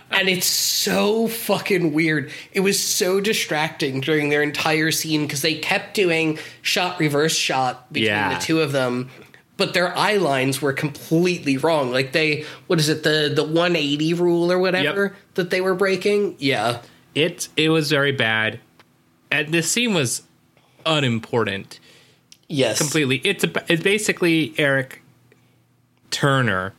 And 0.10 0.28
it's 0.28 0.48
so 0.48 1.28
fucking 1.28 1.94
weird. 1.94 2.32
It 2.52 2.62
was 2.62 2.80
so 2.82 3.20
distracting 3.22 4.02
during 4.02 4.30
their 4.30 4.42
entire 4.42 4.90
scene 4.90 5.28
because 5.28 5.44
they 5.44 5.54
kept 5.54 5.94
doing 5.94 6.40
shot 6.64 7.00
reverse 7.00 7.36
shot 7.36 7.94
between 7.94 8.08
Yeah. 8.08 8.34
the 8.40 8.44
two 8.44 8.60
of 8.60 8.72
them. 8.72 9.12
But 9.56 9.76
their 9.76 9.96
eye 9.96 10.18
lines 10.18 10.60
were 10.60 10.74
completely 10.74 11.58
wrong. 11.58 11.92
Like 11.92 12.14
they 12.14 12.46
what 12.66 12.80
is 12.80 12.90
it, 12.90 13.04
the 13.04 13.32
the 13.36 13.44
180 13.44 14.16
rule 14.16 14.52
or 14.52 14.58
whatever 14.58 15.04
Yep. 15.04 15.16
that 15.36 15.50
they 15.52 15.62
were 15.62 15.76
breaking? 15.76 16.38
Yeah. 16.40 16.82
It 17.16 17.50
it 17.58 17.70
was 17.70 17.90
very 17.90 18.12
bad. 18.12 18.60
And 19.32 19.54
this 19.54 19.72
scene 19.72 19.94
was 19.94 20.24
unimportant. 20.86 21.80
Yes. 22.48 22.78
completely. 22.80 23.22
It's 23.24 23.46
a, 23.46 23.72
it's 23.72 23.82
basically 23.82 24.54
Eric 24.58 25.02
Turner 26.10 26.74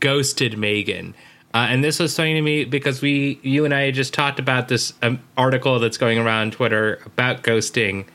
ghosted 0.00 0.58
Megan. 0.58 1.14
Uh, 1.54 1.66
and 1.68 1.84
this 1.84 1.98
was 2.00 2.16
funny 2.16 2.34
to 2.34 2.42
me 2.42 2.64
because 2.64 3.00
we, 3.02 3.38
you 3.42 3.64
and 3.64 3.72
I 3.74 3.90
just 3.92 4.14
talked 4.14 4.38
about 4.40 4.68
this 4.68 4.94
um, 5.02 5.20
article 5.36 5.78
that's 5.78 5.98
going 5.98 6.18
around 6.18 6.54
Twitter 6.54 6.98
about 7.06 7.42
ghosting, 7.42 8.06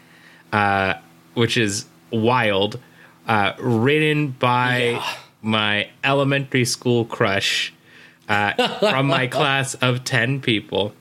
uh, 0.52 0.96
which 1.36 1.56
is 1.56 1.86
wild, 2.12 2.80
uh, 3.28 3.54
written 3.60 4.32
by 4.32 4.80
Yeah. 4.90 5.14
my 5.42 5.90
elementary 6.04 6.66
school 6.66 7.06
crush 7.06 7.72
uh, 8.28 8.80
from 8.80 9.06
my 9.08 9.28
class 9.38 9.76
of 9.76 10.04
10 10.04 10.42
people. 10.42 10.94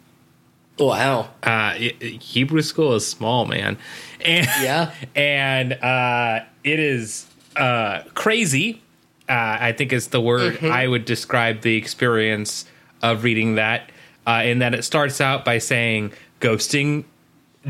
Wow. 0.78 1.30
Uh, 1.42 1.74
it- 1.76 2.02
Hebrew 2.22 2.62
school 2.62 2.94
is 2.94 3.06
small, 3.06 3.46
man. 3.46 3.78
And, 4.24 4.46
Yeah. 4.60 4.92
and 5.14 5.72
uh, 5.74 6.40
it 6.64 6.80
is 6.80 7.26
uh, 7.54 8.02
crazy. 8.14 8.82
Uh, 9.28 9.58
I 9.60 9.72
think 9.72 9.92
is 9.92 10.08
the 10.08 10.20
word 10.20 10.64
I 10.64 10.88
would 10.88 11.04
describe 11.04 11.60
the 11.60 11.76
experience 11.76 12.64
of 13.02 13.22
reading 13.24 13.54
that. 13.56 13.90
Uh, 14.26 14.42
in 14.44 14.58
that 14.60 14.74
it 14.74 14.82
starts 14.84 15.20
out 15.20 15.44
by 15.44 15.58
saying 15.58 16.12
ghosting 16.40 17.04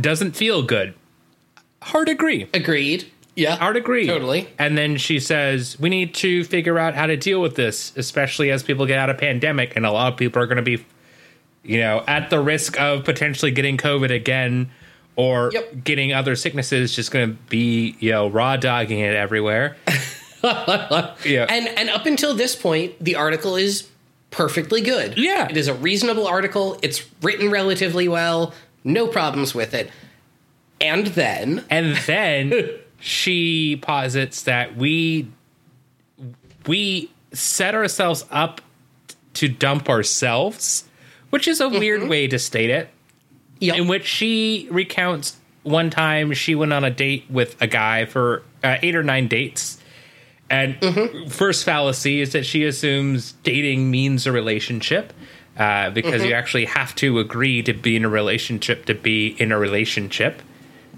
doesn't 0.01 0.33
feel 0.37 0.63
good. 0.63 0.95
Hard 1.83 2.09
agree. 2.09 2.49
Agreed. 2.55 3.11
Yeah. 3.35 3.57
Hard 3.57 3.77
agree. 3.77 4.07
Totally. 4.07 4.49
And 4.59 4.79
then 4.79 4.97
she 4.97 5.21
says, 5.21 5.79
we 5.79 5.91
need 5.91 6.15
to 6.17 6.43
figure 6.45 6.79
out 6.79 6.95
how 6.95 7.07
to 7.07 7.17
deal 7.19 7.43
with 7.43 7.55
this, 7.57 7.93
especially 7.97 8.51
as 8.51 8.63
people 8.63 8.87
get 8.87 8.99
out 8.99 9.11
of 9.11 9.19
pandemic, 9.19 9.77
and 9.77 9.85
a 9.85 9.91
lot 9.91 10.11
of 10.13 10.19
people 10.19 10.41
are 10.43 10.47
going 10.47 10.57
to 10.57 10.63
be, 10.63 10.85
you 11.67 11.79
know, 11.81 12.03
at 12.07 12.31
the 12.31 12.41
risk 12.41 12.81
of 12.81 13.05
potentially 13.05 13.51
getting 13.51 13.77
COVID 13.77 14.11
again 14.11 14.71
or 15.17 15.51
Yep. 15.53 15.85
getting 15.85 16.13
other 16.13 16.37
sicknesses. 16.37 16.95
Just 16.95 17.11
going 17.11 17.31
to 17.31 17.43
be, 17.49 17.97
you 18.01 18.13
know, 18.13 18.29
raw 18.29 18.57
dogging 18.57 19.01
it 19.01 19.15
everywhere. 19.15 19.77
yeah. 20.45 21.47
And 21.49 21.69
and 21.69 21.89
up 21.91 22.07
until 22.07 22.35
this 22.35 22.55
point, 22.55 22.95
the 23.01 23.17
article 23.17 23.57
is 23.57 23.89
perfectly 24.31 24.81
good. 24.81 25.17
Yeah. 25.17 25.49
It 25.49 25.57
is 25.57 25.69
a 25.69 25.75
reasonable 25.75 26.27
article. 26.27 26.79
It's 26.83 27.03
written 27.23 27.51
relatively 27.51 28.09
well. 28.09 28.53
No 28.85 29.07
problems 29.09 29.55
with 29.55 29.75
it. 29.75 29.91
And 30.81 31.07
then 31.09 31.65
and 31.71 31.97
then 32.07 32.53
she 33.01 33.77
posits 33.77 34.43
that 34.43 34.77
we 34.77 35.29
we 36.67 37.11
set 37.33 37.75
ourselves 37.75 38.25
up 38.31 38.61
to 39.35 39.49
dump 39.49 39.89
ourselves, 39.89 40.85
which 41.31 41.49
is 41.49 41.61
a 41.61 41.69
weird 41.69 42.09
way 42.09 42.27
to 42.29 42.39
state 42.39 42.71
it. 42.71 42.89
Yep. 43.59 43.77
in 43.77 43.89
which 43.89 44.05
she 44.07 44.69
recounts 44.71 45.35
one 45.63 45.89
time 45.89 46.35
she 46.35 46.55
went 46.55 46.75
on 46.75 46.85
a 46.85 46.91
date 46.91 47.25
with 47.31 47.57
a 47.63 47.67
guy 47.67 48.05
for 48.05 48.43
uh, 48.63 48.77
eight 48.83 48.95
or 48.95 49.03
nine 49.03 49.29
dates. 49.29 49.81
And 50.51 50.77
first 51.33 51.65
fallacy 51.65 52.21
is 52.21 52.33
that 52.33 52.45
she 52.45 52.65
assumes 52.65 53.33
dating 53.45 53.91
means 53.91 54.27
a 54.27 54.33
relationship 54.33 55.13
uh, 55.57 55.89
because 55.89 56.23
you 56.23 56.35
actually 56.35 56.67
have 56.67 56.95
to 56.97 57.19
agree 57.19 57.63
to 57.63 57.73
be 57.73 57.97
in 57.97 58.05
a 58.05 58.09
relationship 58.11 58.85
to 58.85 58.95
be 58.95 59.29
in 59.41 59.51
a 59.53 59.59
relationship. 59.59 60.43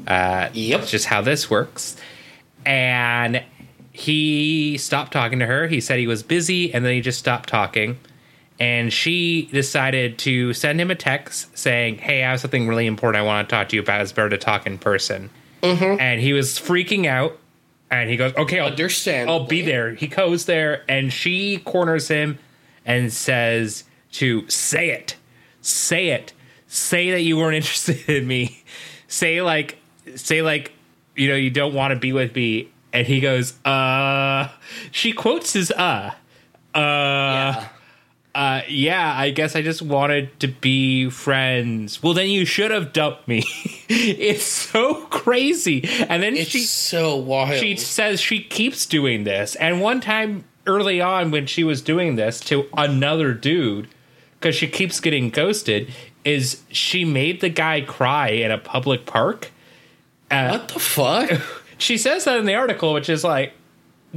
Uh, 0.07 0.49
Yep. 0.53 0.81
That's 0.81 0.91
just 0.91 1.07
how 1.07 1.23
this 1.23 1.49
works. 1.49 1.97
And 2.67 3.43
he 3.93 4.77
stopped 4.79 5.13
talking 5.13 5.39
to 5.39 5.47
her. 5.47 5.69
He 5.69 5.81
said 5.81 5.99
he 6.01 6.09
was 6.09 6.23
busy 6.25 6.75
and 6.75 6.85
then 6.85 6.93
he 6.93 7.01
just 7.01 7.21
stopped 7.21 7.49
talking. 7.49 7.99
And 8.61 8.93
she 8.93 9.49
decided 9.53 10.19
to 10.21 10.53
send 10.53 10.81
him 10.81 10.91
a 10.91 10.95
text 10.97 11.57
saying, 11.57 11.99
Hey, 11.99 12.25
I 12.25 12.31
have 12.31 12.41
something 12.41 12.67
really 12.67 12.87
important 12.87 13.21
I 13.23 13.25
want 13.25 13.49
to 13.49 13.55
talk 13.55 13.69
to 13.69 13.77
you 13.77 13.83
about. 13.83 14.01
It's 14.01 14.13
better 14.13 14.31
to 14.31 14.39
talk 14.39 14.67
in 14.67 14.79
person. 14.79 15.31
And 16.01 16.21
he 16.21 16.33
was 16.33 16.59
freaking 16.59 17.07
out. 17.07 17.39
And 17.91 18.11
he 18.11 18.17
goes, 18.17 18.35
Okay, 18.35 18.59
I'll, 18.59 18.69
Understandably. 18.71 19.33
I'll 19.35 19.47
be 19.47 19.63
there. 19.63 19.95
He 19.95 20.07
goes 20.09 20.47
there 20.47 20.85
and 20.89 21.13
she 21.13 21.59
corners 21.59 22.09
him 22.09 22.39
and 22.85 23.13
says 23.13 23.85
to 24.13 24.49
say 24.49 24.91
it. 24.91 25.17
Say 25.61 26.09
it. 26.09 26.33
Say 26.67 27.11
that 27.13 27.23
you 27.23 27.37
weren't 27.37 27.55
interested 27.57 28.09
in 28.09 28.27
me. 28.27 28.63
Say 29.07 29.41
like 29.41 29.79
say 30.17 30.43
like 30.43 30.73
you 31.17 31.29
know 31.29 31.35
you 31.37 31.51
don't 31.51 31.75
want 31.75 31.93
to 31.93 31.99
be 31.99 32.13
with 32.13 32.35
me 32.35 32.71
and 32.93 33.07
he 33.07 33.21
goes 33.21 33.55
uh 33.65 34.49
she 34.91 35.13
quotes 35.13 35.53
his 35.53 35.71
uh 35.71 36.13
uh 36.75 36.79
yeah. 36.79 37.69
Uh, 38.39 38.63
yeah, 38.69 39.13
I 39.17 39.31
guess 39.31 39.57
I 39.57 39.63
just 39.63 39.83
wanted 39.83 40.39
to 40.39 40.47
be 40.47 41.11
friends. 41.11 42.01
Well, 42.05 42.15
then 42.15 42.29
you 42.29 42.45
should 42.45 42.71
have 42.71 42.93
dumped 42.93 43.27
me. 43.27 43.43
it's 43.89 44.45
so 44.45 45.07
crazy. 45.07 45.83
And 46.09 46.23
then 46.23 46.37
It's 46.37 46.51
she 46.51 46.61
so 46.61 47.17
wild. 47.17 47.59
she 47.59 47.75
says 47.77 48.21
she 48.21 48.41
keeps 48.41 48.87
doing 48.87 49.25
this. 49.25 49.57
And 49.57 49.81
one 49.81 50.01
time 50.01 50.45
early 50.69 51.01
on 51.01 51.33
when 51.33 51.47
she 51.47 51.65
was 51.65 51.83
doing 51.83 52.15
this 52.15 52.39
to 52.43 52.69
another 52.77 53.35
dude, 53.35 53.89
because 54.39 54.55
she 54.55 54.69
keeps 54.69 55.01
getting 55.01 55.31
ghosted, 55.31 55.93
is 56.25 56.63
she 56.71 57.05
made 57.05 57.41
the 57.41 57.49
guy 57.49 57.81
cry 57.81 58.29
in 58.29 58.53
a 58.53 58.59
public 58.59 59.05
park. 59.05 59.51
Uh, 60.31 60.51
what 60.51 60.69
the 60.69 60.79
fuck? 60.79 61.31
she 61.79 61.99
says 61.99 62.25
that 62.27 62.39
in 62.39 62.45
the 62.45 62.55
article, 62.55 62.93
which 62.93 63.09
is 63.09 63.25
like 63.25 63.53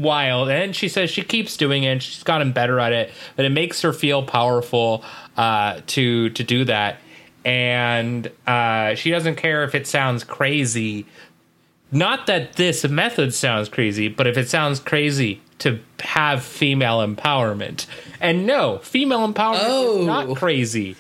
wild. 0.02 0.50
And 0.50 0.76
she 0.76 0.88
says 0.90 1.10
she 1.10 1.22
keeps 1.24 1.56
doing 1.58 1.84
it. 1.84 2.02
She's 2.04 2.24
gotten 2.24 2.52
better 2.52 2.80
at 2.80 2.92
it, 2.94 3.12
but 3.36 3.46
it 3.46 3.50
makes 3.52 3.82
her 3.82 3.94
feel 3.94 4.24
powerful 4.24 5.04
uh, 5.38 5.82
to 5.88 6.30
to 6.32 6.44
do 6.44 6.66
that. 6.66 7.00
And 7.46 8.30
uh, 8.46 8.96
she 8.96 9.10
doesn't 9.12 9.36
care 9.36 9.64
if 9.64 9.74
it 9.76 9.88
sounds 9.88 10.24
crazy. 10.24 11.06
Not 11.92 12.28
that 12.28 12.54
this 12.54 12.88
method 12.88 13.34
sounds 13.34 13.68
crazy, 13.68 14.08
but 14.08 14.28
if 14.28 14.38
it 14.38 14.50
sounds 14.50 14.80
crazy 14.80 15.42
to 15.60 15.80
have 16.00 16.44
female 16.44 17.00
empowerment. 17.06 17.86
And 18.20 18.46
no, 18.48 18.78
female 18.80 19.28
empowerment 19.32 19.60
Oh. 19.64 20.00
is 20.02 20.06
not 20.06 20.36
crazy 20.38 20.96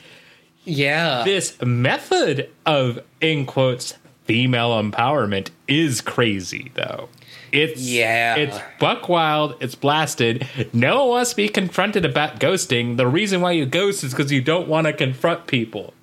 Yeah. 0.65 1.23
this 1.23 1.59
method 1.61 2.49
of 2.65 2.99
in 3.21 3.45
quotes 3.45 3.95
female 4.25 4.71
empowerment 4.81 5.49
is 5.67 6.01
crazy 6.01 6.71
though 6.75 7.09
it's 7.51 7.81
Yeah. 7.81 8.35
it's 8.35 8.57
buck 8.79 9.09
wild 9.09 9.55
it's 9.59 9.75
blasted 9.75 10.47
no 10.73 10.99
one 11.01 11.09
wants 11.09 11.31
to 11.31 11.35
be 11.35 11.49
confronted 11.49 12.05
about 12.05 12.39
ghosting 12.39 12.97
the 12.97 13.07
reason 13.07 13.41
why 13.41 13.51
you 13.51 13.65
ghost 13.65 14.03
is 14.03 14.11
because 14.13 14.31
you 14.31 14.41
don't 14.41 14.67
want 14.67 14.87
to 14.87 14.93
confront 14.93 15.47
people 15.47 15.93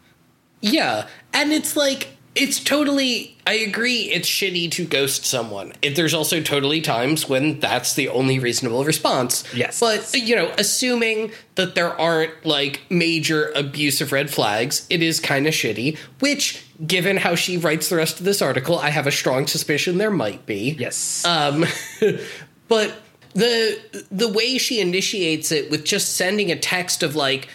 Yeah, 0.60 1.06
and 1.32 1.52
it's 1.52 1.76
like 1.76 2.08
it's 2.34 2.62
totally. 2.62 3.36
I 3.48 3.54
agree. 3.54 4.02
It's 4.12 4.28
shitty 4.28 4.70
to 4.72 4.84
ghost 4.84 5.24
someone. 5.24 5.72
It, 5.82 5.96
there's 5.96 6.14
also 6.14 6.40
totally 6.40 6.80
times 6.80 7.28
when 7.28 7.58
that's 7.58 7.94
the 7.94 8.08
only 8.08 8.38
reasonable 8.38 8.84
response. 8.84 9.42
Yes. 9.52 9.80
but 9.80 10.14
you 10.14 10.36
know, 10.36 10.52
assuming 10.56 11.32
that 11.56 11.74
there 11.74 11.98
aren't 11.98 12.44
like 12.46 12.82
major 12.90 13.50
abusive 13.56 14.12
red 14.12 14.30
flags, 14.30 14.86
it 14.88 15.02
is 15.02 15.18
kind 15.18 15.48
of 15.48 15.54
shitty. 15.54 15.96
Which, 16.20 16.64
given 16.86 17.16
how 17.16 17.34
she 17.34 17.56
writes 17.56 17.88
the 17.88 17.96
rest 17.96 18.18
of 18.18 18.24
this 18.24 18.40
article, 18.40 18.78
I 18.78 18.90
have 18.90 19.06
a 19.06 19.12
strong 19.12 19.46
suspicion 19.46 19.98
there 19.98 20.10
might 20.10 20.46
be. 20.46 20.76
yes 20.78 21.24
Um, 21.24 21.64
but 22.68 23.02
the 23.34 24.06
the 24.10 24.28
way 24.28 24.58
she 24.58 24.80
initiates 24.80 25.52
it 25.52 25.70
with 25.70 25.84
just 25.84 26.16
sending 26.16 26.50
a 26.50 26.56
text 26.56 27.02
of 27.02 27.14
like 27.14 27.48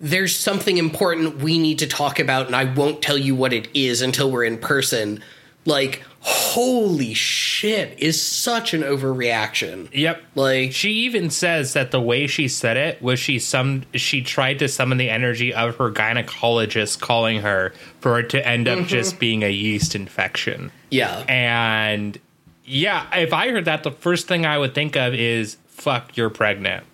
there's 0.00 0.34
something 0.34 0.78
important 0.78 1.38
we 1.38 1.58
need 1.58 1.78
to 1.78 1.86
talk 1.86 2.18
about 2.18 2.46
and 2.46 2.56
I 2.56 2.64
won't 2.64 3.00
tell 3.02 3.18
you 3.18 3.34
what 3.34 3.52
it 3.52 3.68
is 3.74 4.02
until 4.02 4.30
we're 4.30 4.44
in 4.44 4.58
person 4.58 5.22
like 5.66 6.02
holy 6.20 7.14
shit 7.14 7.98
is 7.98 8.22
such 8.22 8.74
an 8.74 8.82
overreaction. 8.82 9.88
Yep. 9.92 10.22
Like 10.34 10.72
she 10.72 10.90
even 10.90 11.30
says 11.30 11.72
that 11.72 11.90
the 11.90 12.00
way 12.00 12.26
she 12.26 12.48
said 12.48 12.76
it 12.76 13.00
was 13.00 13.18
she 13.18 13.38
some 13.38 13.84
she 13.94 14.22
tried 14.22 14.58
to 14.58 14.68
summon 14.68 14.98
the 14.98 15.10
energy 15.10 15.54
of 15.54 15.76
her 15.76 15.90
gynecologist 15.90 17.00
calling 17.00 17.40
her 17.40 17.72
for 18.00 18.18
it 18.18 18.30
to 18.30 18.46
end 18.46 18.68
up 18.68 18.78
mm-hmm. 18.78 18.86
just 18.86 19.18
being 19.18 19.42
a 19.42 19.50
yeast 19.50 19.94
infection. 19.94 20.70
Yeah. 20.90 21.24
And 21.28 22.18
yeah, 22.64 23.06
if 23.16 23.32
I 23.32 23.48
heard 23.50 23.64
that, 23.64 23.82
the 23.82 23.90
first 23.90 24.28
thing 24.28 24.44
I 24.44 24.58
would 24.58 24.74
think 24.74 24.96
of 24.96 25.14
is 25.14 25.56
fuck, 25.68 26.16
you're 26.16 26.30
pregnant. 26.30 26.84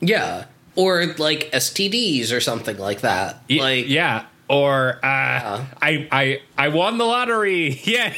yeah. 0.00 0.46
Or 0.74 1.04
like 1.18 1.50
STDs 1.52 2.34
or 2.34 2.40
something 2.40 2.78
like 2.78 3.02
that. 3.02 3.42
Y- 3.50 3.58
like 3.58 3.88
yeah. 3.88 4.24
Or 4.52 5.00
uh, 5.02 5.64
I 5.80 6.08
I 6.12 6.40
I 6.58 6.68
won 6.68 6.98
the 6.98 7.04
lottery. 7.06 7.80
Yeah. 7.84 8.12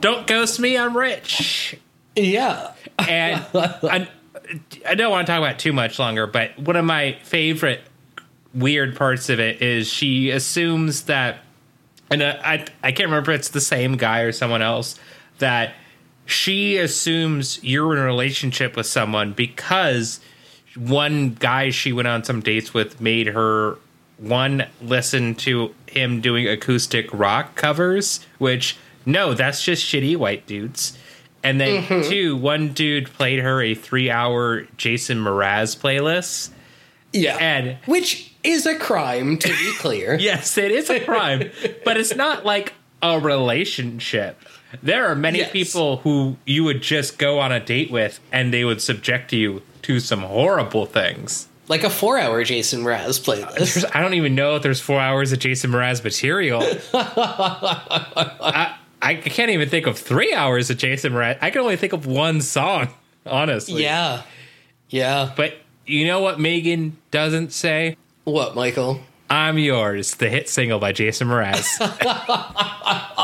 Don't 0.00 0.26
ghost 0.26 0.58
me. 0.60 0.78
I'm 0.78 0.96
rich. 0.96 1.76
yeah 2.16 2.72
And 2.98 3.44
I, 3.54 4.08
I 4.86 4.94
don't 4.94 5.10
want 5.10 5.26
to 5.26 5.32
talk 5.32 5.38
about 5.40 5.52
it 5.52 5.58
too 5.58 5.72
much 5.72 5.98
longer, 5.98 6.26
but 6.26 6.58
one 6.58 6.76
of 6.76 6.84
my 6.84 7.18
favorite 7.22 7.82
weird 8.54 8.96
parts 8.96 9.28
of 9.28 9.38
it 9.40 9.60
is 9.60 9.88
she 9.88 10.30
assumes 10.30 11.02
that, 11.04 11.40
and 12.10 12.22
I 12.22 12.64
I 12.82 12.92
can't 12.92 13.10
remember 13.10 13.32
if 13.32 13.40
it's 13.40 13.48
the 13.50 13.60
same 13.60 13.96
guy 13.96 14.20
or 14.20 14.32
someone 14.32 14.62
else 14.62 14.98
that 15.38 15.74
she 16.24 16.78
assumes 16.78 17.62
you're 17.62 17.92
in 17.94 17.98
a 17.98 18.04
relationship 18.04 18.74
with 18.76 18.86
someone 18.86 19.32
because 19.32 20.20
one 20.78 21.34
guy 21.34 21.70
she 21.70 21.92
went 21.92 22.08
on 22.08 22.24
some 22.24 22.40
dates 22.40 22.72
with 22.72 23.00
made 23.00 23.28
her 23.28 23.78
one 24.18 24.66
listen 24.82 25.34
to 25.36 25.74
him 25.86 26.20
doing 26.20 26.46
acoustic 26.48 27.08
rock 27.12 27.54
covers, 27.54 28.20
which 28.38 28.76
no, 29.06 29.34
that's 29.34 29.62
just 29.62 29.84
shitty 29.84 30.16
white 30.16 30.46
dudes. 30.46 30.96
And 31.42 31.60
then 31.60 31.82
mm-hmm. 31.84 32.08
two, 32.10 32.36
one 32.36 32.72
dude 32.72 33.06
played 33.12 33.38
her 33.38 33.62
a 33.62 33.74
three 33.74 34.10
hour 34.10 34.62
Jason 34.76 35.18
Mraz 35.18 35.76
playlist. 35.76 36.50
yeah 37.12 37.36
And 37.40 37.78
which 37.86 38.34
is 38.42 38.66
a 38.66 38.76
crime 38.76 39.38
to 39.38 39.48
be 39.48 39.72
clear 39.78 40.14
yes, 40.20 40.58
it 40.58 40.70
is 40.70 40.90
a 40.90 41.00
crime, 41.00 41.50
but 41.84 41.96
it's 41.96 42.14
not 42.14 42.44
like 42.44 42.74
a 43.02 43.18
relationship. 43.20 44.36
There 44.82 45.06
are 45.06 45.14
many 45.14 45.38
Yes. 45.38 45.52
people 45.52 45.98
who 45.98 46.36
you 46.44 46.64
would 46.64 46.82
just 46.82 47.18
go 47.18 47.38
on 47.38 47.52
a 47.52 47.60
date 47.60 47.90
with 47.90 48.20
and 48.32 48.52
they 48.52 48.64
would 48.64 48.82
subject 48.82 49.32
you 49.32 49.62
to 49.82 50.00
some 50.00 50.20
horrible 50.20 50.86
things. 50.86 51.48
like 51.68 51.84
a 51.84 51.90
four 51.90 52.18
hour 52.18 52.42
Jason 52.44 52.82
Mraz 52.82 53.20
playlist 53.20 53.46
uh, 53.46 53.52
There's- 53.52 53.84
I 53.94 54.00
don't 54.00 54.14
even 54.14 54.34
know 54.34 54.56
if 54.56 54.62
there's 54.62 54.80
four 54.80 54.98
hours 55.00 55.32
of 55.32 55.38
Jason 55.38 55.70
Mraz 55.70 56.02
material. 56.02 56.62
I, 56.94 58.76
I 59.00 59.14
can't 59.16 59.50
even 59.50 59.68
think 59.68 59.86
of 59.86 59.98
three 59.98 60.32
hours 60.34 60.70
of 60.70 60.78
Jason 60.78 61.12
Mraz. 61.12 61.38
I 61.40 61.50
can 61.50 61.60
only 61.60 61.76
think 61.76 61.92
of 61.92 62.06
one 62.06 62.40
song, 62.40 62.88
honestly. 63.26 63.82
Yeah. 63.82 64.22
Yeah. 64.88 65.32
But 65.36 65.54
you 65.86 66.06
know 66.06 66.20
what 66.20 66.40
Megan 66.40 66.96
doesn't 67.10 67.52
say? 67.52 67.96
What, 68.24 68.54
Michael? 68.54 69.00
I'm 69.30 69.58
Yours, 69.58 70.14
the 70.14 70.28
hit 70.30 70.48
single 70.48 70.78
by 70.78 70.92
Jason 70.92 71.28
Mraz. 71.28 71.66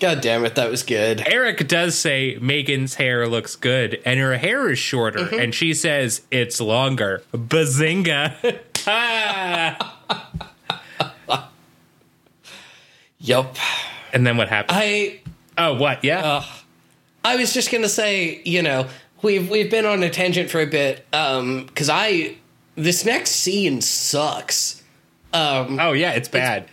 God 0.00 0.22
damn 0.22 0.46
it, 0.46 0.54
that 0.54 0.70
was 0.70 0.82
good. 0.82 1.22
Eric 1.26 1.68
does 1.68 1.96
say 1.96 2.38
Megan's 2.40 2.94
hair 2.94 3.28
looks 3.28 3.54
good 3.54 4.00
and 4.06 4.18
her 4.18 4.38
hair 4.38 4.70
is 4.70 4.78
shorter, 4.78 5.28
and 5.38 5.54
she 5.54 5.74
says 5.74 6.22
it's 6.30 6.60
longer. 6.60 7.22
Bazinga. 7.32 8.60
Ah. 8.86 9.98
Yup. 13.20 13.56
and 14.14 14.26
then 14.26 14.38
what 14.38 14.48
happened? 14.48 14.78
I 14.80 15.20
oh, 15.58 15.74
what? 15.74 16.02
Yeah. 16.02 16.44
I 17.22 17.36
was 17.36 17.52
just 17.52 17.70
gonna 17.70 17.90
say, 17.90 18.40
you 18.46 18.62
know, 18.62 18.88
we've 19.20 19.50
we've 19.50 19.70
been 19.70 19.84
on 19.84 20.02
a 20.02 20.08
tangent 20.08 20.48
for 20.48 20.60
a 20.60 20.66
bit, 20.66 21.04
um, 21.12 21.66
because 21.66 21.90
I 21.90 22.36
this 22.74 23.04
next 23.04 23.32
scene 23.32 23.82
sucks. 23.82 24.82
Um, 25.34 25.78
oh, 25.78 25.92
yeah, 25.92 26.12
it's 26.12 26.28
bad. 26.28 26.68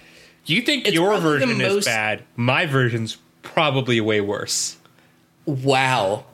You 0.53 0.61
think 0.61 0.85
it's 0.87 0.93
your 0.95 1.17
version 1.19 1.49
is 1.61 1.75
most- 1.75 1.85
bad? 1.85 2.23
My 2.35 2.65
version's 2.65 3.17
probably 3.43 3.99
way 4.01 4.21
worse. 4.21 4.77
wow. 5.45 6.25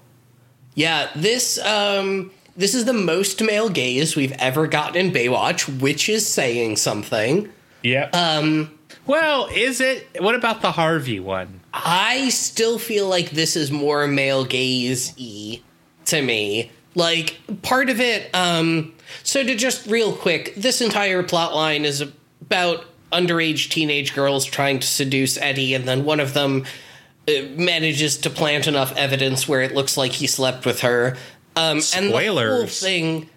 Yeah, 0.75 1.09
this 1.15 1.59
um 1.63 2.31
this 2.55 2.73
is 2.73 2.85
the 2.85 2.93
most 2.93 3.41
male 3.41 3.69
gaze 3.69 4.15
we've 4.15 4.31
ever 4.33 4.67
gotten 4.67 4.95
in 5.07 5.11
Baywatch, 5.13 5.79
which 5.81 6.09
is 6.09 6.27
saying 6.27 6.77
something. 6.77 7.49
Yeah. 7.83 8.09
Um. 8.13 8.71
Well, 9.05 9.49
is 9.53 9.81
it? 9.81 10.07
What 10.19 10.35
about 10.35 10.61
the 10.61 10.71
Harvey 10.71 11.19
one? 11.19 11.59
I 11.73 12.29
still 12.29 12.79
feel 12.79 13.07
like 13.07 13.31
this 13.31 13.55
is 13.55 13.71
more 13.71 14.07
male 14.07 14.45
gaze 14.45 15.13
y 15.19 15.61
to 16.05 16.21
me. 16.21 16.71
Like 16.95 17.39
part 17.63 17.89
of 17.89 17.99
it, 17.99 18.33
um 18.35 18.93
so 19.23 19.43
to 19.43 19.55
just 19.55 19.85
real 19.87 20.13
quick, 20.13 20.55
this 20.55 20.81
entire 20.81 21.21
plot 21.23 21.53
line 21.53 21.85
is 21.85 22.01
about 22.41 22.85
underage 23.13 23.69
teenage 23.69 24.13
girls 24.13 24.45
trying 24.45 24.79
to 24.79 24.87
seduce 24.87 25.37
Eddie, 25.37 25.73
and 25.75 25.85
then 25.87 26.03
one 26.03 26.19
of 26.19 26.33
them 26.33 26.65
uh, 27.27 27.31
manages 27.55 28.17
to 28.17 28.29
plant 28.29 28.67
enough 28.67 28.93
evidence 28.97 29.47
where 29.47 29.61
it 29.61 29.73
looks 29.73 29.95
like 29.95 30.11
he 30.11 30.27
slept 30.27 30.65
with 30.65 30.81
her. 30.81 31.15
Um 31.55 31.79
and 31.95 32.11
the 32.11 32.17
whole 32.17 32.67
thing 32.67 33.29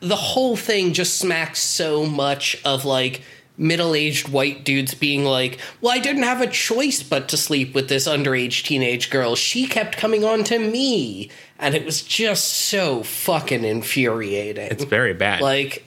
the 0.00 0.16
whole 0.16 0.56
thing 0.56 0.92
just 0.92 1.18
smacks 1.18 1.60
so 1.60 2.06
much 2.06 2.56
of 2.64 2.84
like 2.84 3.22
middle-aged 3.60 4.28
white 4.28 4.64
dudes 4.64 4.94
being 4.94 5.24
like, 5.24 5.58
"Well, 5.80 5.92
I 5.92 5.98
didn't 5.98 6.22
have 6.22 6.40
a 6.40 6.46
choice 6.46 7.02
but 7.02 7.28
to 7.28 7.36
sleep 7.36 7.74
with 7.74 7.88
this 7.88 8.06
underage 8.06 8.62
teenage 8.62 9.10
girl. 9.10 9.34
She 9.34 9.66
kept 9.66 9.96
coming 9.98 10.24
on 10.24 10.44
to 10.44 10.58
me." 10.58 11.30
And 11.58 11.74
it 11.74 11.84
was 11.84 12.02
just 12.02 12.44
so 12.46 13.02
fucking 13.02 13.64
infuriating. 13.64 14.68
It's 14.70 14.84
very 14.84 15.14
bad. 15.14 15.40
like 15.40 15.84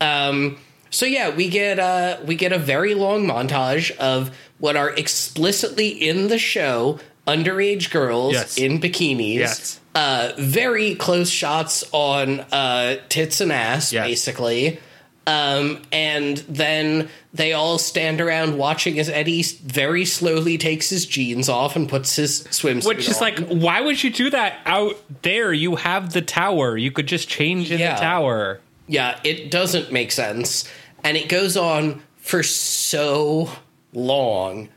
um 0.00 0.56
so 0.90 1.06
yeah, 1.06 1.30
we 1.34 1.48
get 1.48 1.78
uh 1.78 2.18
we 2.26 2.34
get 2.34 2.52
a 2.52 2.58
very 2.58 2.94
long 2.94 3.26
montage 3.26 3.90
of 3.98 4.30
what 4.58 4.76
are 4.76 4.90
explicitly 4.90 5.88
in 5.88 6.28
the 6.28 6.38
show 6.38 6.98
underage 7.26 7.90
girls 7.90 8.32
Yes. 8.34 8.58
in 8.58 8.80
bikinis 8.80 9.34
Yes. 9.36 9.80
uh, 9.94 10.32
very 10.38 10.94
close 10.96 11.30
shots 11.30 11.84
on 11.92 12.40
uh, 12.52 12.96
tits 13.08 13.40
and 13.40 13.52
ass, 13.52 13.92
Yes. 13.92 14.06
basically. 14.06 14.80
Um, 15.26 15.82
and 15.92 16.38
then 16.48 17.08
they 17.32 17.52
all 17.52 17.78
stand 17.78 18.20
around 18.20 18.58
watching 18.58 18.98
as 18.98 19.08
Eddie 19.08 19.42
very 19.64 20.04
slowly 20.04 20.58
takes 20.58 20.90
his 20.90 21.06
jeans 21.06 21.48
off 21.48 21.76
and 21.76 21.88
puts 21.88 22.16
his 22.16 22.42
swimsuit 22.44 22.86
Which 22.88 23.08
is 23.08 23.18
on. 23.18 23.22
like, 23.22 23.38
why 23.48 23.80
would 23.80 24.02
you 24.02 24.10
do 24.10 24.30
that 24.30 24.58
out 24.66 24.96
there? 25.22 25.52
You 25.52 25.76
have 25.76 26.12
the 26.12 26.22
tower. 26.22 26.76
You 26.76 26.90
could 26.90 27.06
just 27.06 27.28
change 27.28 27.70
in 27.70 27.78
Yeah. 27.78 27.94
the 27.94 28.00
tower. 28.00 28.60
Yeah, 28.90 29.20
it 29.22 29.50
doesn't 29.52 29.92
make 29.92 30.10
sense. 30.10 30.68
And 31.04 31.16
it 31.16 31.28
goes 31.28 31.56
on 31.56 32.02
for 32.16 32.42
so 32.42 33.48
long. 33.92 34.68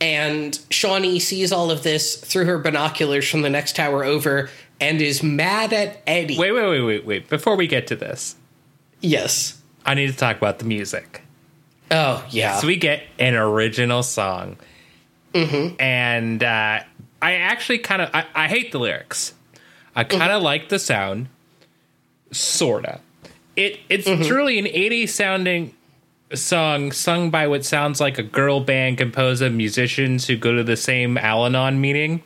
And 0.00 0.52
Shauni 0.70 1.20
sees 1.20 1.50
all 1.52 1.70
of 1.70 1.82
this 1.82 2.16
through 2.16 2.44
her 2.44 2.58
binoculars 2.58 3.28
from 3.28 3.42
the 3.42 3.50
next 3.50 3.74
tower 3.76 4.04
over 4.04 4.50
and 4.80 5.00
is 5.02 5.22
mad 5.22 5.72
at 5.72 6.00
Eddie. 6.06 6.38
Wait, 6.38 6.52
wait, 6.52 6.68
wait, 6.68 6.80
wait, 6.82 7.04
wait. 7.06 7.28
Before 7.28 7.56
we 7.56 7.66
get 7.66 7.86
to 7.88 7.96
this, 7.96 8.36
Yes. 9.00 9.60
I 9.84 9.94
need 9.94 10.08
to 10.08 10.16
talk 10.16 10.36
about 10.36 10.58
the 10.60 10.64
music. 10.64 11.22
Oh, 11.90 12.24
yeah. 12.30 12.58
So 12.58 12.66
we 12.66 12.76
get 12.76 13.02
an 13.18 13.34
original 13.34 14.02
song. 14.02 14.56
And 15.34 16.42
uh, 16.42 16.80
I 17.20 17.32
actually 17.34 17.78
kind 17.78 18.00
of, 18.02 18.10
I, 18.14 18.24
I 18.34 18.48
hate 18.48 18.72
the 18.72 18.78
lyrics. 18.78 19.34
I 19.94 20.04
kind 20.04 20.32
of 20.32 20.42
like 20.42 20.68
the 20.70 20.78
sound, 20.78 21.28
sorta. 22.32 23.00
It 23.56 23.80
it's 23.88 24.06
mm-hmm. 24.06 24.22
truly 24.22 24.58
an 24.58 24.66
80s 24.66 25.08
sounding 25.08 25.74
song 26.34 26.92
sung 26.92 27.30
by 27.30 27.46
what 27.46 27.64
sounds 27.64 28.00
like 28.00 28.18
a 28.18 28.22
girl 28.22 28.60
band 28.60 28.98
composed 28.98 29.42
of 29.42 29.52
musicians 29.52 30.26
who 30.26 30.36
go 30.36 30.54
to 30.54 30.64
the 30.64 30.76
same 30.76 31.16
Al-Anon 31.16 31.80
meeting. 31.80 32.22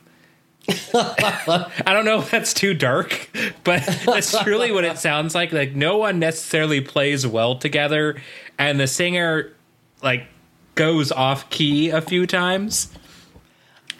I 0.95 1.71
don't 1.87 2.05
know 2.05 2.19
if 2.19 2.31
that's 2.31 2.55
too 2.55 2.75
dark, 2.75 3.31
but 3.65 3.85
that's 4.07 4.43
truly 4.43 4.73
what 4.73 4.85
it 4.85 4.99
sounds 4.99 5.35
like. 5.35 5.53
Like 5.53 5.75
no 5.75 5.99
one 5.99 6.19
necessarily 6.19 6.81
plays 6.81 7.27
well 7.27 7.57
together, 7.57 8.21
and 8.59 8.79
the 8.79 8.87
singer 8.87 9.53
like 10.03 10.27
goes 10.75 11.13
off 11.13 11.49
key 11.51 11.91
a 11.91 12.01
few 12.01 12.27
times. 12.27 12.93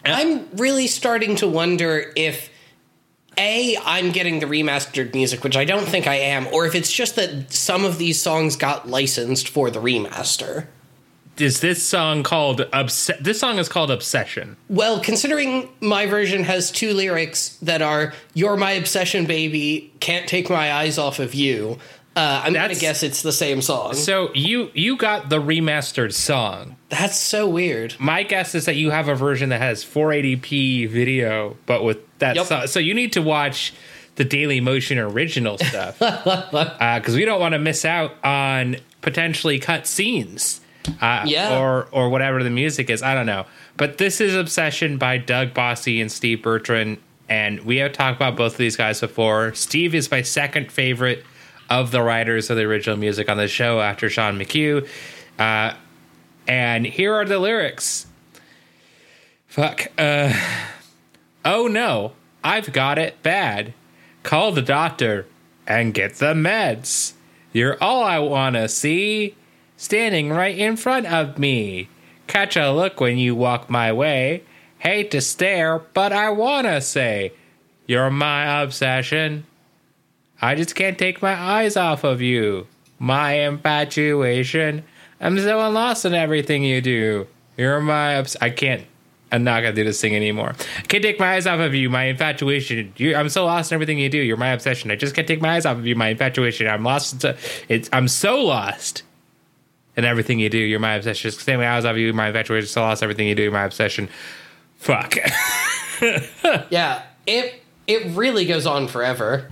I'm 0.05 0.47
really 0.55 0.87
starting 0.87 1.35
to 1.37 1.47
wonder 1.47 2.11
if 2.15 2.50
A, 3.37 3.77
I'm 3.85 4.11
getting 4.11 4.39
the 4.39 4.45
remastered 4.45 5.13
music, 5.13 5.43
which 5.43 5.55
I 5.55 5.65
don't 5.65 5.87
think 5.87 6.05
I 6.07 6.15
am, 6.15 6.47
or 6.47 6.65
if 6.65 6.75
it's 6.75 6.91
just 6.91 7.15
that 7.15 7.51
some 7.51 7.85
of 7.85 7.97
these 7.97 8.21
songs 8.21 8.55
got 8.55 8.89
licensed 8.89 9.47
for 9.47 9.71
the 9.71 9.79
remaster. 9.79 10.67
Is 11.37 11.61
this 11.61 11.81
song 11.81 12.23
called 12.23 12.67
Obs- 12.73 13.09
This 13.19 13.39
song 13.39 13.57
is 13.57 13.69
called 13.69 13.89
Obsession. 13.89 14.57
Well, 14.69 14.99
considering 14.99 15.69
my 15.79 16.05
version 16.05 16.43
has 16.43 16.69
two 16.69 16.93
lyrics 16.93 17.57
that 17.61 17.81
are 17.81 18.13
"You're 18.33 18.57
my 18.57 18.71
obsession, 18.73 19.25
baby, 19.25 19.91
can't 20.01 20.27
take 20.27 20.49
my 20.49 20.71
eyes 20.71 20.97
off 20.97 21.19
of 21.19 21.33
you," 21.33 21.79
uh, 22.15 22.41
I'm 22.43 22.53
gonna 22.53 22.75
guess 22.75 23.01
it's 23.01 23.21
the 23.21 23.31
same 23.31 23.61
song. 23.61 23.95
So 23.95 24.29
you 24.35 24.71
you 24.75 24.97
got 24.97 25.29
the 25.29 25.41
remastered 25.41 26.13
song. 26.13 26.75
That's 26.91 27.17
so 27.17 27.47
weird. 27.47 27.95
My 27.99 28.21
guess 28.23 28.53
is 28.53 28.65
that 28.65 28.75
you 28.75 28.91
have 28.91 29.07
a 29.07 29.15
version 29.15 29.49
that 29.49 29.61
has 29.61 29.83
480p 29.83 30.87
video, 30.89 31.55
but 31.65 31.83
with 31.83 31.97
that 32.19 32.35
Yep. 32.35 32.45
song. 32.45 32.67
So 32.67 32.79
you 32.79 32.93
need 32.93 33.13
to 33.13 33.21
watch 33.21 33.73
the 34.17 34.25
Daily 34.25 34.59
Motion 34.59 34.99
original 34.99 35.57
stuff 35.57 35.97
because 35.99 37.15
we 37.15 37.23
don't 37.25 37.39
want 37.39 37.53
to 37.53 37.59
miss 37.59 37.85
out 37.85 38.13
on 38.25 38.75
potentially 39.01 39.57
cut 39.57 39.87
scenes. 39.87 40.59
Uh, 40.99 41.23
Yeah. 41.25 41.57
or 41.59 41.87
or 41.91 42.09
whatever 42.09 42.43
the 42.43 42.49
music 42.49 42.89
is. 42.89 43.01
I 43.03 43.13
don't 43.13 43.25
know. 43.27 43.45
But 43.77 43.97
this 43.97 44.19
is 44.19 44.35
Obsession 44.35 44.97
by 44.97 45.17
Doug 45.17 45.53
Bossy 45.53 46.01
and 46.01 46.11
Steve 46.11 46.41
Bertrand, 46.41 46.97
and 47.29 47.61
we 47.61 47.77
have 47.77 47.93
talked 47.93 48.17
about 48.17 48.35
both 48.35 48.53
of 48.53 48.57
these 48.57 48.75
guys 48.75 48.99
before. 48.99 49.53
Steve 49.53 49.95
is 49.95 50.09
my 50.11 50.23
second 50.23 50.71
favorite 50.71 51.23
of 51.69 51.91
the 51.91 52.01
writers 52.01 52.49
of 52.49 52.57
the 52.57 52.63
original 52.63 52.97
music 52.97 53.29
on 53.29 53.37
the 53.37 53.47
show 53.47 53.79
after 53.79 54.09
Sean 54.09 54.37
McHugh. 54.37 54.85
Uh, 55.39 55.73
and 56.47 56.85
here 56.85 57.13
are 57.13 57.25
the 57.25 57.39
lyrics. 57.39 58.07
Fuck. 59.47 59.87
Uh, 59.97 60.33
oh 61.43 61.67
no, 61.67 62.13
I've 62.43 62.71
got 62.71 62.97
it 62.97 63.21
bad. 63.21 63.73
Call 64.23 64.51
the 64.51 64.61
doctor 64.61 65.27
and 65.67 65.93
get 65.93 66.15
the 66.15 66.33
meds. 66.33 67.13
You're 67.53 67.81
all 67.81 68.03
I 68.03 68.19
wanna 68.19 68.69
see, 68.69 69.35
standing 69.75 70.29
right 70.29 70.57
in 70.57 70.77
front 70.77 71.05
of 71.07 71.37
me. 71.37 71.89
Catch 72.27 72.55
a 72.55 72.71
look 72.71 73.01
when 73.01 73.17
you 73.17 73.35
walk 73.35 73.69
my 73.69 73.91
way. 73.91 74.43
Hate 74.79 75.11
to 75.11 75.21
stare, 75.21 75.79
but 75.79 76.13
I 76.13 76.29
wanna 76.29 76.79
say, 76.81 77.33
you're 77.87 78.09
my 78.09 78.61
obsession. 78.61 79.45
I 80.41 80.55
just 80.55 80.75
can't 80.75 80.97
take 80.97 81.21
my 81.21 81.33
eyes 81.33 81.75
off 81.75 82.03
of 82.03 82.21
you. 82.21 82.67
My 82.97 83.33
infatuation. 83.33 84.83
I'm 85.21 85.39
so 85.39 85.69
lost 85.69 86.03
in 86.05 86.13
everything 86.13 86.63
you 86.63 86.81
do. 86.81 87.27
You're 87.57 87.79
my 87.79 88.17
obs- 88.17 88.35
I 88.41 88.49
can't. 88.49 88.85
I'm 89.31 89.45
not 89.45 89.61
gonna 89.61 89.73
do 89.73 89.85
this 89.85 90.01
thing 90.01 90.15
anymore. 90.15 90.55
I 90.77 90.81
can't 90.81 91.03
take 91.03 91.19
my 91.19 91.35
eyes 91.35 91.47
off 91.47 91.59
of 91.61 91.73
you. 91.73 91.89
My 91.89 92.05
infatuation. 92.05 92.91
You, 92.97 93.15
I'm 93.15 93.29
so 93.29 93.45
lost 93.45 93.71
in 93.71 93.75
everything 93.75 93.97
you 93.99 94.09
do. 94.09 94.17
You're 94.17 94.35
my 94.35 94.49
obsession. 94.49 94.91
I 94.91 94.95
just 94.97 95.15
can't 95.15 95.27
take 95.27 95.41
my 95.41 95.51
eyes 95.55 95.65
off 95.65 95.77
of 95.77 95.85
you. 95.85 95.95
My 95.95 96.09
infatuation. 96.09 96.67
I'm 96.67 96.83
lost. 96.83 97.21
To, 97.21 97.37
it's. 97.69 97.89
I'm 97.93 98.07
so 98.09 98.41
lost 98.43 99.03
in 99.95 100.03
everything 100.03 100.39
you 100.39 100.49
do. 100.49 100.57
You're 100.57 100.79
my 100.79 100.95
obsession. 100.95 101.31
Just 101.31 101.45
take 101.45 101.57
my 101.57 101.69
eyes 101.69 101.85
off 101.85 101.91
of 101.91 101.97
you. 101.99 102.11
My 102.11 102.27
infatuation. 102.27 102.67
So 102.67 102.81
lost 102.81 103.01
in 103.01 103.05
everything 103.05 103.27
you 103.27 103.35
do. 103.35 103.43
You're 103.43 103.51
my 103.51 103.63
obsession. 103.63 104.09
Fuck. 104.77 105.15
Yeah, 106.71 107.03
it 107.27 107.61
it 107.85 108.15
really 108.15 108.45
goes 108.45 108.65
on 108.65 108.87
forever. 108.87 109.51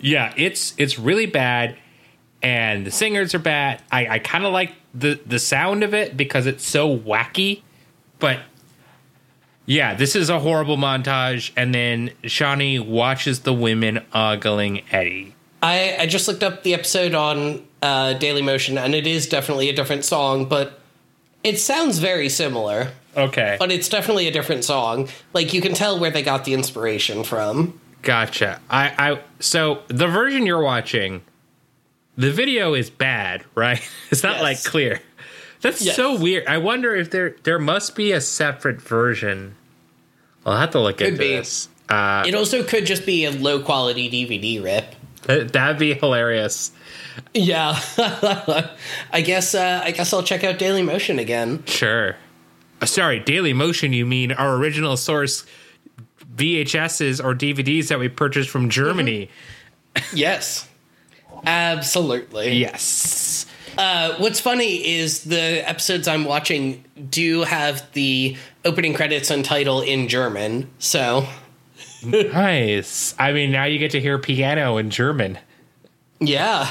Yeah, 0.00 0.34
it's 0.36 0.74
it's 0.76 0.98
really 0.98 1.26
bad, 1.26 1.76
and 2.42 2.84
the 2.84 2.90
singers 2.90 3.32
are 3.32 3.38
bad. 3.38 3.80
I, 3.92 4.08
I 4.08 4.18
kind 4.18 4.44
of 4.44 4.52
like 4.52 4.72
the 4.94 5.20
the 5.26 5.38
sound 5.38 5.82
of 5.82 5.92
it 5.94 6.16
because 6.16 6.46
it's 6.46 6.64
so 6.66 6.96
wacky, 6.96 7.62
but 8.18 8.40
yeah, 9.66 9.94
this 9.94 10.14
is 10.14 10.28
a 10.30 10.40
horrible 10.40 10.76
montage. 10.76 11.50
And 11.56 11.74
then 11.74 12.10
Shauni 12.22 12.84
watches 12.84 13.40
the 13.40 13.52
women 13.52 14.04
ogling 14.12 14.82
Eddie. 14.90 15.34
I, 15.62 15.96
I 16.00 16.06
just 16.06 16.28
looked 16.28 16.42
up 16.42 16.62
the 16.62 16.74
episode 16.74 17.14
on 17.14 17.66
uh, 17.80 18.12
Daily 18.14 18.42
Motion, 18.42 18.76
and 18.76 18.94
it 18.94 19.06
is 19.06 19.26
definitely 19.26 19.70
a 19.70 19.72
different 19.74 20.04
song, 20.04 20.44
but 20.46 20.78
it 21.42 21.58
sounds 21.58 21.98
very 21.98 22.28
similar. 22.28 22.90
Okay, 23.16 23.56
But 23.60 23.70
it's 23.70 23.88
definitely 23.88 24.26
a 24.28 24.32
different 24.32 24.64
song. 24.64 25.08
Like 25.32 25.54
you 25.54 25.62
can 25.62 25.72
tell 25.72 25.98
where 25.98 26.10
they 26.10 26.22
got 26.22 26.44
the 26.44 26.52
inspiration 26.52 27.22
from. 27.24 27.78
gotcha. 28.02 28.60
I 28.68 28.92
I 28.98 29.20
so 29.40 29.82
the 29.86 30.08
version 30.08 30.44
you're 30.46 30.62
watching, 30.62 31.22
the 32.16 32.30
video 32.30 32.74
is 32.74 32.90
bad, 32.90 33.44
right? 33.54 33.80
It's 34.10 34.22
not 34.22 34.34
Yes. 34.36 34.42
like 34.42 34.64
clear. 34.64 35.00
That's 35.60 35.80
Yes. 35.82 35.96
so 35.96 36.18
weird. 36.18 36.46
I 36.46 36.58
wonder 36.58 36.94
if 36.94 37.10
there 37.10 37.36
there 37.42 37.58
must 37.58 37.96
be 37.96 38.12
a 38.12 38.20
separate 38.20 38.80
version. 38.82 39.54
I'll 40.46 40.56
have 40.58 40.70
to 40.72 40.80
look 40.80 41.00
into 41.00 41.18
be. 41.18 41.36
this. 41.36 41.68
Uh, 41.88 42.22
It 42.26 42.34
also 42.34 42.62
could 42.62 42.86
just 42.86 43.04
be 43.06 43.24
a 43.24 43.30
low 43.30 43.60
quality 43.60 44.08
DVD 44.10 44.62
rip. 44.62 44.94
that- 45.22 45.52
that'd 45.52 45.78
be 45.78 45.94
hilarious. 45.94 46.70
Yeah, 47.32 47.78
I 49.12 49.20
guess. 49.22 49.54
Uh, 49.54 49.80
I 49.84 49.90
guess 49.92 50.12
I'll 50.12 50.22
check 50.22 50.44
out 50.44 50.58
Daily 50.58 50.82
Motion 50.82 51.18
again. 51.18 51.62
Sure. 51.66 52.16
Uh, 52.82 52.86
sorry, 52.86 53.20
Daily 53.20 53.52
Motion. 53.52 53.92
You 53.92 54.04
mean 54.04 54.32
our 54.32 54.56
original 54.56 54.96
source 54.96 55.44
VHSs 56.36 57.22
or 57.24 57.34
DVDs 57.34 57.88
that 57.88 57.98
we 57.98 58.08
purchased 58.08 58.50
from 58.50 58.68
Germany? 58.68 59.30
Yes, 60.12 60.68
absolutely. 61.46 62.52
Yes. 62.58 63.46
Uh, 63.76 64.14
what's 64.18 64.38
funny 64.40 64.86
is 64.86 65.24
the 65.24 65.68
episodes 65.68 66.06
I'm 66.06 66.24
watching 66.24 66.84
do 67.10 67.42
have 67.42 67.90
the 67.92 68.36
opening 68.64 68.94
credits 68.94 69.30
and 69.30 69.44
title 69.44 69.80
in 69.80 70.08
German. 70.08 70.70
So 70.78 71.26
Nice. 72.04 73.14
I 73.18 73.32
mean, 73.32 73.50
now 73.50 73.64
you 73.64 73.78
get 73.78 73.90
to 73.92 74.00
hear 74.00 74.18
piano 74.18 74.76
in 74.76 74.90
German. 74.90 75.38
yeah, 76.20 76.70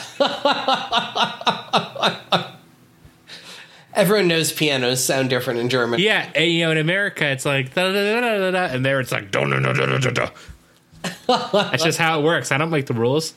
everyone 3.94 4.28
knows 4.28 4.52
pianos 4.52 5.04
sound 5.04 5.30
different 5.30 5.60
in 5.60 5.70
German. 5.70 6.00
Yeah, 6.00 6.30
and, 6.36 6.52
you 6.52 6.66
know, 6.66 6.72
in 6.72 6.78
America, 6.78 7.26
it's 7.28 7.46
like 7.46 7.74
da 7.74 7.92
da 7.92 8.22
da 8.22 8.38
da 8.38 8.52
da 8.52 8.74
and 8.74 8.86
there 8.86 9.00
it's 9.00 9.12
like 9.12 9.32
da 9.32 9.46
da 9.46 9.60
da 9.60 9.74
da 9.74 9.98
da 9.98 10.10
da. 10.10 10.30
That's 11.70 11.84
just 11.84 11.98
how 11.98 12.20
it 12.20 12.24
works. 12.24 12.52
I 12.52 12.58
don't 12.58 12.70
make 12.70 12.86
the 12.86 12.94
rules. 12.94 13.34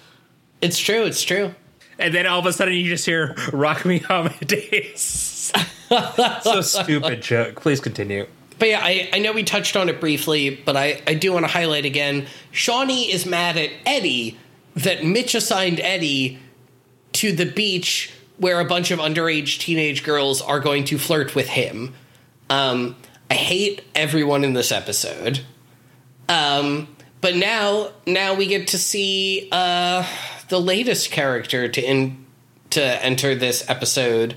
It's 0.61 0.79
true. 0.79 1.05
It's 1.05 1.23
true. 1.23 1.55
And 1.99 2.13
then 2.13 2.27
all 2.27 2.39
of 2.39 2.47
a 2.47 2.53
sudden, 2.53 2.75
you 2.75 2.89
just 2.89 3.07
hear 3.07 3.35
"Rock 3.53 3.85
Me 3.85 4.03
Amadeus." 4.09 5.53
so 6.43 6.61
stupid 6.61 7.23
joke. 7.23 7.61
Please 7.61 7.81
continue. 7.81 8.27
But 8.59 8.69
yeah, 8.69 8.81
I, 8.83 9.11
I 9.13 9.19
know 9.19 9.33
we 9.33 9.45
touched 9.45 9.77
on 9.77 9.89
it 9.89 10.01
briefly, 10.01 10.51
but 10.51 10.77
I, 10.77 11.03
I 11.07 11.15
do 11.15 11.33
want 11.33 11.45
to 11.45 11.53
highlight 11.53 11.85
again. 11.85 12.27
Shauni 12.53 13.09
is 13.09 13.27
mad 13.27 13.57
at 13.57 13.71
Eddie 13.85 14.39
that 14.75 15.05
Mitch 15.05 15.35
assigned 15.35 15.81
Eddie 15.81 16.39
to 17.13 17.33
the 17.33 17.47
beach 17.47 18.13
where 18.39 18.61
a 18.61 18.65
bunch 18.65 18.91
of 18.91 18.99
underage 18.99 19.59
teenage 19.59 20.05
girls 20.05 20.43
are 20.43 20.61
going 20.61 20.85
to 20.85 20.99
flirt 20.99 21.35
with 21.35 21.49
him. 21.49 21.95
Um, 22.51 22.97
I 23.31 23.35
hate 23.35 23.83
everyone 23.95 24.45
in 24.45 24.53
this 24.53 24.71
episode. 24.73 25.41
Um, 26.29 26.89
but 27.21 27.37
now 27.37 27.91
now 28.07 28.35
we 28.35 28.47
get 28.47 28.69
to 28.69 28.79
see 28.79 29.49
uh, 29.51 30.07
the 30.49 30.61
latest 30.61 31.11
character 31.11 31.69
to 31.69 31.83
in 31.83 32.25
to 32.71 32.83
enter 33.05 33.35
this 33.35 33.69
episode, 33.69 34.35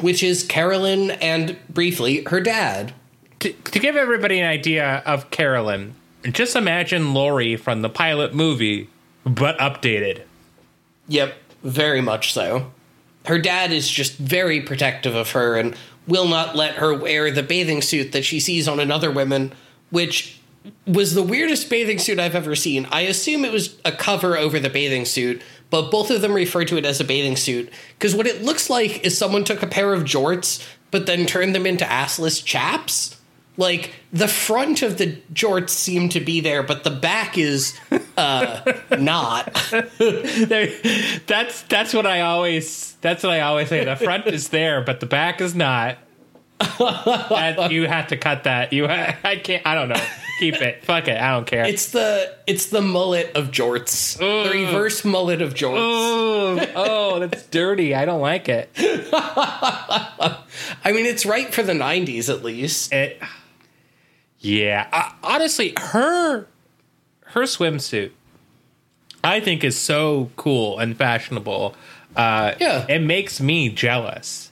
which 0.00 0.22
is 0.22 0.42
Carolyn 0.42 1.10
and 1.12 1.56
briefly 1.68 2.22
her 2.24 2.40
dad. 2.40 2.92
To, 3.40 3.52
to 3.52 3.78
give 3.78 3.96
everybody 3.96 4.38
an 4.38 4.46
idea 4.46 5.02
of 5.06 5.30
Carolyn, 5.30 5.94
just 6.30 6.54
imagine 6.54 7.14
Lori 7.14 7.56
from 7.56 7.82
the 7.82 7.88
pilot 7.88 8.34
movie, 8.34 8.88
but 9.24 9.58
updated. 9.58 10.22
Yep, 11.08 11.34
very 11.62 12.00
much 12.00 12.32
so. 12.32 12.70
Her 13.26 13.38
dad 13.38 13.72
is 13.72 13.88
just 13.88 14.16
very 14.16 14.60
protective 14.60 15.14
of 15.14 15.32
her 15.32 15.56
and 15.56 15.76
will 16.06 16.28
not 16.28 16.56
let 16.56 16.74
her 16.76 16.94
wear 16.94 17.30
the 17.30 17.42
bathing 17.42 17.82
suit 17.82 18.12
that 18.12 18.24
she 18.24 18.40
sees 18.40 18.68
on 18.68 18.80
another 18.80 19.10
woman, 19.10 19.52
which 19.90 20.40
was 20.86 21.14
the 21.14 21.22
weirdest 21.22 21.68
bathing 21.70 21.98
suit 21.98 22.18
I've 22.18 22.34
ever 22.34 22.54
seen. 22.54 22.86
I 22.90 23.02
assume 23.02 23.44
it 23.44 23.52
was 23.52 23.76
a 23.84 23.92
cover 23.92 24.36
over 24.36 24.58
the 24.60 24.70
bathing 24.70 25.04
suit, 25.04 25.42
but 25.70 25.90
both 25.90 26.10
of 26.10 26.20
them 26.22 26.32
refer 26.34 26.64
to 26.66 26.76
it 26.76 26.84
as 26.84 27.00
a 27.00 27.04
bathing 27.04 27.36
suit 27.36 27.70
because 27.98 28.14
what 28.14 28.26
it 28.26 28.42
looks 28.42 28.68
like 28.70 29.04
is 29.04 29.16
someone 29.16 29.44
took 29.44 29.62
a 29.62 29.66
pair 29.66 29.92
of 29.92 30.02
jorts 30.04 30.66
but 30.90 31.06
then 31.06 31.24
turned 31.26 31.54
them 31.54 31.66
into 31.66 31.84
assless 31.84 32.44
chaps. 32.44 33.16
Like 33.58 33.92
the 34.12 34.28
front 34.28 34.80
of 34.82 34.96
the 34.98 35.18
jorts 35.32 35.70
seem 35.70 36.08
to 36.10 36.20
be 36.20 36.40
there, 36.40 36.62
but 36.62 36.84
the 36.84 36.90
back 36.90 37.36
is 37.36 37.78
uh, 38.16 38.60
not. 38.98 39.52
There- 39.98 40.72
that's 41.26 41.62
that's 41.62 41.92
what 41.92 42.06
I 42.06 42.22
always 42.22 42.94
that's 43.02 43.22
what 43.22 43.32
I 43.32 43.40
always 43.40 43.68
say. 43.68 43.84
The 43.84 43.96
front 43.96 44.26
is 44.26 44.48
there, 44.48 44.80
but 44.82 45.00
the 45.00 45.06
back 45.06 45.40
is 45.40 45.54
not. 45.54 45.98
That- 46.78 47.70
you 47.72 47.86
have 47.86 48.06
to 48.08 48.16
cut 48.16 48.44
that. 48.44 48.72
You 48.72 48.86
ha- 48.88 49.16
I 49.24 49.36
can't. 49.36 49.66
I 49.66 49.74
don't 49.74 49.88
know. 49.88 50.02
Keep 50.42 50.60
it. 50.60 50.84
Fuck 50.84 51.06
it. 51.08 51.20
I 51.20 51.30
don't 51.32 51.46
care. 51.46 51.64
It's 51.64 51.90
the 51.90 52.34
it's 52.48 52.66
the 52.66 52.82
mullet 52.82 53.36
of 53.36 53.52
jorts, 53.52 54.18
the 54.18 54.50
reverse 54.50 55.04
mullet 55.04 55.40
of 55.40 55.54
jorts. 55.54 55.76
oh, 55.78 56.66
oh, 56.74 57.18
that's 57.20 57.46
dirty. 57.50 57.94
I 57.94 58.04
don't 58.04 58.20
like 58.20 58.48
it. 58.48 58.68
I 58.74 60.38
mean, 60.86 61.06
it's 61.06 61.24
right 61.24 61.52
for 61.52 61.62
the 61.62 61.72
'90s 61.72 62.28
at 62.28 62.42
least. 62.42 62.92
It, 62.92 63.20
yeah, 64.40 64.88
uh, 64.92 65.10
honestly, 65.22 65.74
her 65.78 66.46
her 67.26 67.42
swimsuit, 67.42 68.10
I 69.22 69.40
think, 69.40 69.62
is 69.64 69.78
so 69.78 70.30
cool 70.36 70.78
and 70.78 70.96
fashionable. 70.96 71.74
Uh, 72.16 72.54
Yeah. 72.60 72.84
it 72.88 72.98
makes 73.00 73.40
me 73.40 73.68
jealous. 73.70 74.50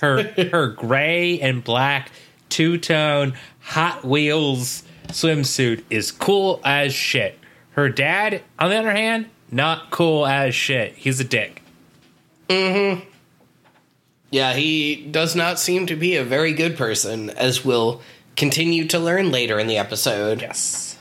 Her 0.00 0.24
her 0.50 0.66
gray 0.68 1.40
and 1.40 1.64
black 1.64 2.10
two 2.48 2.76
tone 2.78 3.34
Hot 3.60 4.04
Wheels 4.04 4.82
swimsuit 5.08 5.84
is 5.90 6.12
cool 6.12 6.60
as 6.64 6.92
shit. 6.92 7.38
Her 7.72 7.88
dad, 7.88 8.42
on 8.58 8.70
the 8.70 8.76
other 8.76 8.92
hand, 8.92 9.26
not 9.50 9.90
cool 9.90 10.26
as 10.26 10.54
shit. 10.54 10.94
He's 10.94 11.20
a 11.20 11.24
dick. 11.24 11.62
Mm 12.48 13.00
hmm. 13.00 13.08
Yeah, 14.30 14.54
he 14.54 14.96
does 14.96 15.36
not 15.36 15.58
seem 15.58 15.86
to 15.86 15.96
be 15.96 16.16
a 16.16 16.24
very 16.24 16.52
good 16.52 16.76
person, 16.76 17.30
as 17.30 17.64
we'll 17.64 18.02
continue 18.36 18.86
to 18.88 18.98
learn 18.98 19.30
later 19.30 19.58
in 19.58 19.66
the 19.66 19.78
episode. 19.78 20.42
Yes. 20.42 20.98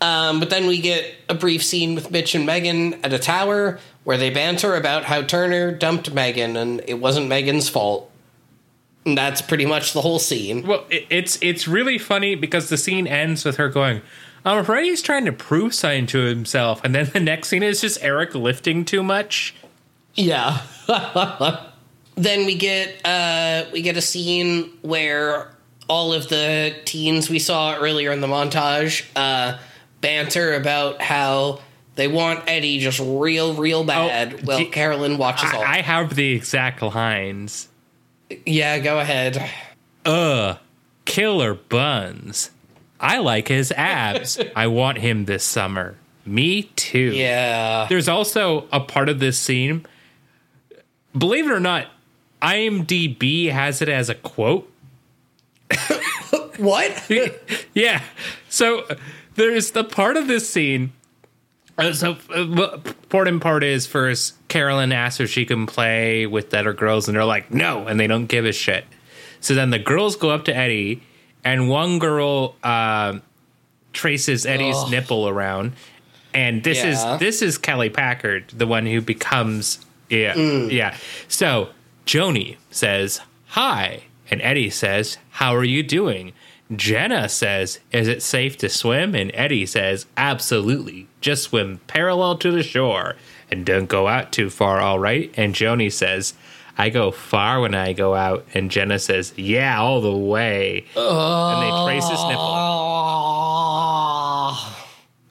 Um, 0.00 0.40
but 0.40 0.50
then 0.50 0.66
we 0.66 0.80
get 0.80 1.14
a 1.28 1.34
brief 1.34 1.64
scene 1.64 1.94
with 1.94 2.10
Mitch 2.10 2.34
and 2.34 2.44
Megan 2.44 2.94
at 3.04 3.12
a 3.12 3.18
tower 3.18 3.78
where 4.02 4.18
they 4.18 4.30
banter 4.30 4.74
about 4.74 5.04
how 5.04 5.22
Turner 5.22 5.72
dumped 5.72 6.12
Megan 6.12 6.56
and 6.56 6.82
it 6.86 6.94
wasn't 6.94 7.28
Megan's 7.28 7.68
fault. 7.68 8.10
And 9.06 9.18
that's 9.18 9.42
pretty 9.42 9.66
much 9.66 9.92
the 9.92 10.00
whole 10.00 10.18
scene. 10.18 10.66
Well, 10.66 10.84
it, 10.90 11.06
it's 11.10 11.38
it's 11.42 11.68
really 11.68 11.98
funny 11.98 12.34
because 12.34 12.68
the 12.70 12.78
scene 12.78 13.06
ends 13.06 13.44
with 13.44 13.56
her 13.56 13.68
going, 13.68 14.00
"I'm 14.44 14.58
afraid 14.58 14.84
he's 14.84 15.02
trying 15.02 15.26
to 15.26 15.32
prove 15.32 15.74
something 15.74 16.06
to 16.06 16.20
himself," 16.20 16.80
and 16.82 16.94
then 16.94 17.10
the 17.12 17.20
next 17.20 17.48
scene 17.48 17.62
is 17.62 17.80
just 17.82 18.02
Eric 18.02 18.34
lifting 18.34 18.84
too 18.84 19.02
much. 19.02 19.54
Yeah. 20.14 20.62
then 22.16 22.46
we 22.46 22.54
get 22.54 23.04
uh 23.04 23.64
we 23.72 23.82
get 23.82 23.96
a 23.96 24.00
scene 24.00 24.70
where 24.82 25.50
all 25.88 26.12
of 26.12 26.28
the 26.28 26.74
teens 26.84 27.28
we 27.28 27.38
saw 27.38 27.76
earlier 27.76 28.10
in 28.12 28.20
the 28.20 28.26
montage 28.26 29.04
uh 29.16 29.58
banter 30.00 30.54
about 30.54 31.02
how 31.02 31.60
they 31.96 32.08
want 32.08 32.44
Eddie 32.46 32.78
just 32.78 33.00
real 33.00 33.54
real 33.54 33.84
bad. 33.84 34.34
Oh, 34.34 34.38
well, 34.44 34.58
d- 34.58 34.66
Carolyn 34.66 35.18
watches 35.18 35.52
all. 35.52 35.62
I, 35.62 35.78
I 35.78 35.80
have 35.82 36.14
the 36.14 36.32
exact 36.32 36.82
lines. 36.82 37.68
Yeah, 38.46 38.78
go 38.78 38.98
ahead. 38.98 39.50
Ugh, 40.04 40.58
killer 41.04 41.54
buns. 41.54 42.50
I 43.00 43.18
like 43.18 43.48
his 43.48 43.72
abs. 43.72 44.38
I 44.56 44.66
want 44.68 44.98
him 44.98 45.24
this 45.24 45.44
summer. 45.44 45.96
Me 46.26 46.64
too. 46.76 47.12
Yeah. 47.14 47.86
There's 47.88 48.08
also 48.08 48.66
a 48.72 48.80
part 48.80 49.08
of 49.08 49.18
this 49.18 49.38
scene. 49.38 49.84
Believe 51.16 51.46
it 51.46 51.52
or 51.52 51.60
not, 51.60 51.86
IMDb 52.40 53.50
has 53.50 53.82
it 53.82 53.88
as 53.88 54.08
a 54.08 54.14
quote. 54.14 54.70
What? 56.56 57.10
yeah. 57.74 58.02
So 58.48 58.86
there's 59.34 59.72
the 59.72 59.84
part 59.84 60.16
of 60.16 60.28
this 60.28 60.48
scene. 60.48 60.92
Uh, 61.78 61.92
So 61.92 62.16
uh, 62.34 62.78
important 63.02 63.42
part 63.42 63.64
is 63.64 63.86
first 63.86 64.34
Carolyn 64.48 64.92
asks 64.92 65.20
if 65.20 65.30
she 65.30 65.44
can 65.44 65.66
play 65.66 66.26
with 66.26 66.50
the 66.50 66.60
other 66.60 66.72
girls, 66.72 67.08
and 67.08 67.16
they're 67.16 67.24
like, 67.24 67.52
no, 67.52 67.86
and 67.86 67.98
they 67.98 68.06
don't 68.06 68.26
give 68.26 68.44
a 68.44 68.52
shit. 68.52 68.84
So 69.40 69.54
then 69.54 69.70
the 69.70 69.78
girls 69.78 70.16
go 70.16 70.30
up 70.30 70.44
to 70.46 70.56
Eddie, 70.56 71.02
and 71.44 71.68
one 71.68 71.98
girl 71.98 72.56
uh, 72.62 73.18
traces 73.92 74.46
Eddie's 74.46 74.76
Ugh. 74.76 74.90
nipple 74.90 75.28
around, 75.28 75.72
and 76.32 76.62
this 76.64 76.78
Yeah. 76.78 77.14
is 77.14 77.20
this 77.20 77.42
is 77.42 77.58
Kelly 77.58 77.90
Packard, 77.90 78.44
the 78.56 78.66
one 78.66 78.86
who 78.86 79.00
becomes 79.00 79.84
yeah 80.08 80.34
yeah. 80.36 80.96
So 81.28 81.70
Joni 82.06 82.56
says 82.70 83.20
hi, 83.48 84.04
and 84.30 84.40
Eddie 84.42 84.70
says, 84.70 85.18
"How 85.30 85.54
are 85.54 85.64
you 85.64 85.82
doing?" 85.82 86.32
Jenna 86.74 87.28
says, 87.28 87.78
"Is 87.92 88.08
it 88.08 88.22
safe 88.22 88.56
to 88.58 88.68
swim?" 88.70 89.14
And 89.14 89.30
Eddie 89.34 89.66
says, 89.66 90.06
"Absolutely. 90.16 91.06
Just 91.24 91.44
swim 91.44 91.80
parallel 91.86 92.36
to 92.36 92.50
the 92.50 92.62
shore 92.62 93.16
and 93.50 93.64
don't 93.64 93.86
go 93.86 94.08
out 94.08 94.30
too 94.30 94.50
far, 94.50 94.78
all 94.80 94.98
right?" 94.98 95.32
And 95.38 95.54
Joni 95.54 95.90
says, 95.90 96.34
"I 96.76 96.90
go 96.90 97.10
far 97.10 97.60
when 97.62 97.74
I 97.74 97.94
go 97.94 98.14
out." 98.14 98.44
And 98.52 98.70
Jenna 98.70 98.98
says, 98.98 99.32
"Yeah, 99.34 99.80
all 99.80 100.02
the 100.02 100.12
way." 100.14 100.84
and 100.94 101.62
they 101.62 101.84
trace 101.86 102.06
his 102.10 102.22
nipple. 102.24 102.44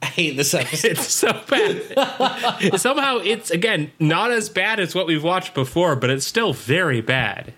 I 0.02 0.06
hate 0.08 0.36
this 0.36 0.54
episode. 0.56 0.92
It's 0.92 1.08
so 1.14 1.32
bad. 1.48 2.80
Somehow 2.80 3.18
it's 3.18 3.52
again 3.52 3.92
not 4.00 4.32
as 4.32 4.50
bad 4.50 4.80
as 4.80 4.96
what 4.96 5.06
we've 5.06 5.24
watched 5.24 5.54
before, 5.54 5.96
but 5.96 6.10
it's 6.10 6.26
still 6.26 6.54
very 6.54 7.02
bad. 7.02 7.54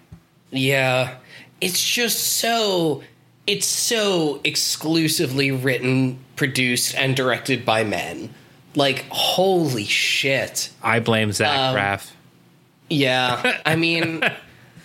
Yeah. 0.52 1.16
It's 1.62 1.82
just 1.82 2.20
so 2.20 3.02
it's 3.48 3.68
so 3.68 4.40
exclusively 4.44 5.52
written, 5.52 6.20
produced, 6.36 6.96
and 6.96 7.16
directed 7.16 7.66
by 7.66 7.84
men. 7.84 8.34
Like, 8.76 9.06
holy 9.10 9.86
shit. 9.86 10.70
I 10.84 11.00
blame 11.00 11.32
Zach 11.32 11.58
Um, 11.58 11.76
Braff. 11.76 12.12
Yeah. 12.90 13.60
I 13.66 13.76
mean, 13.78 14.22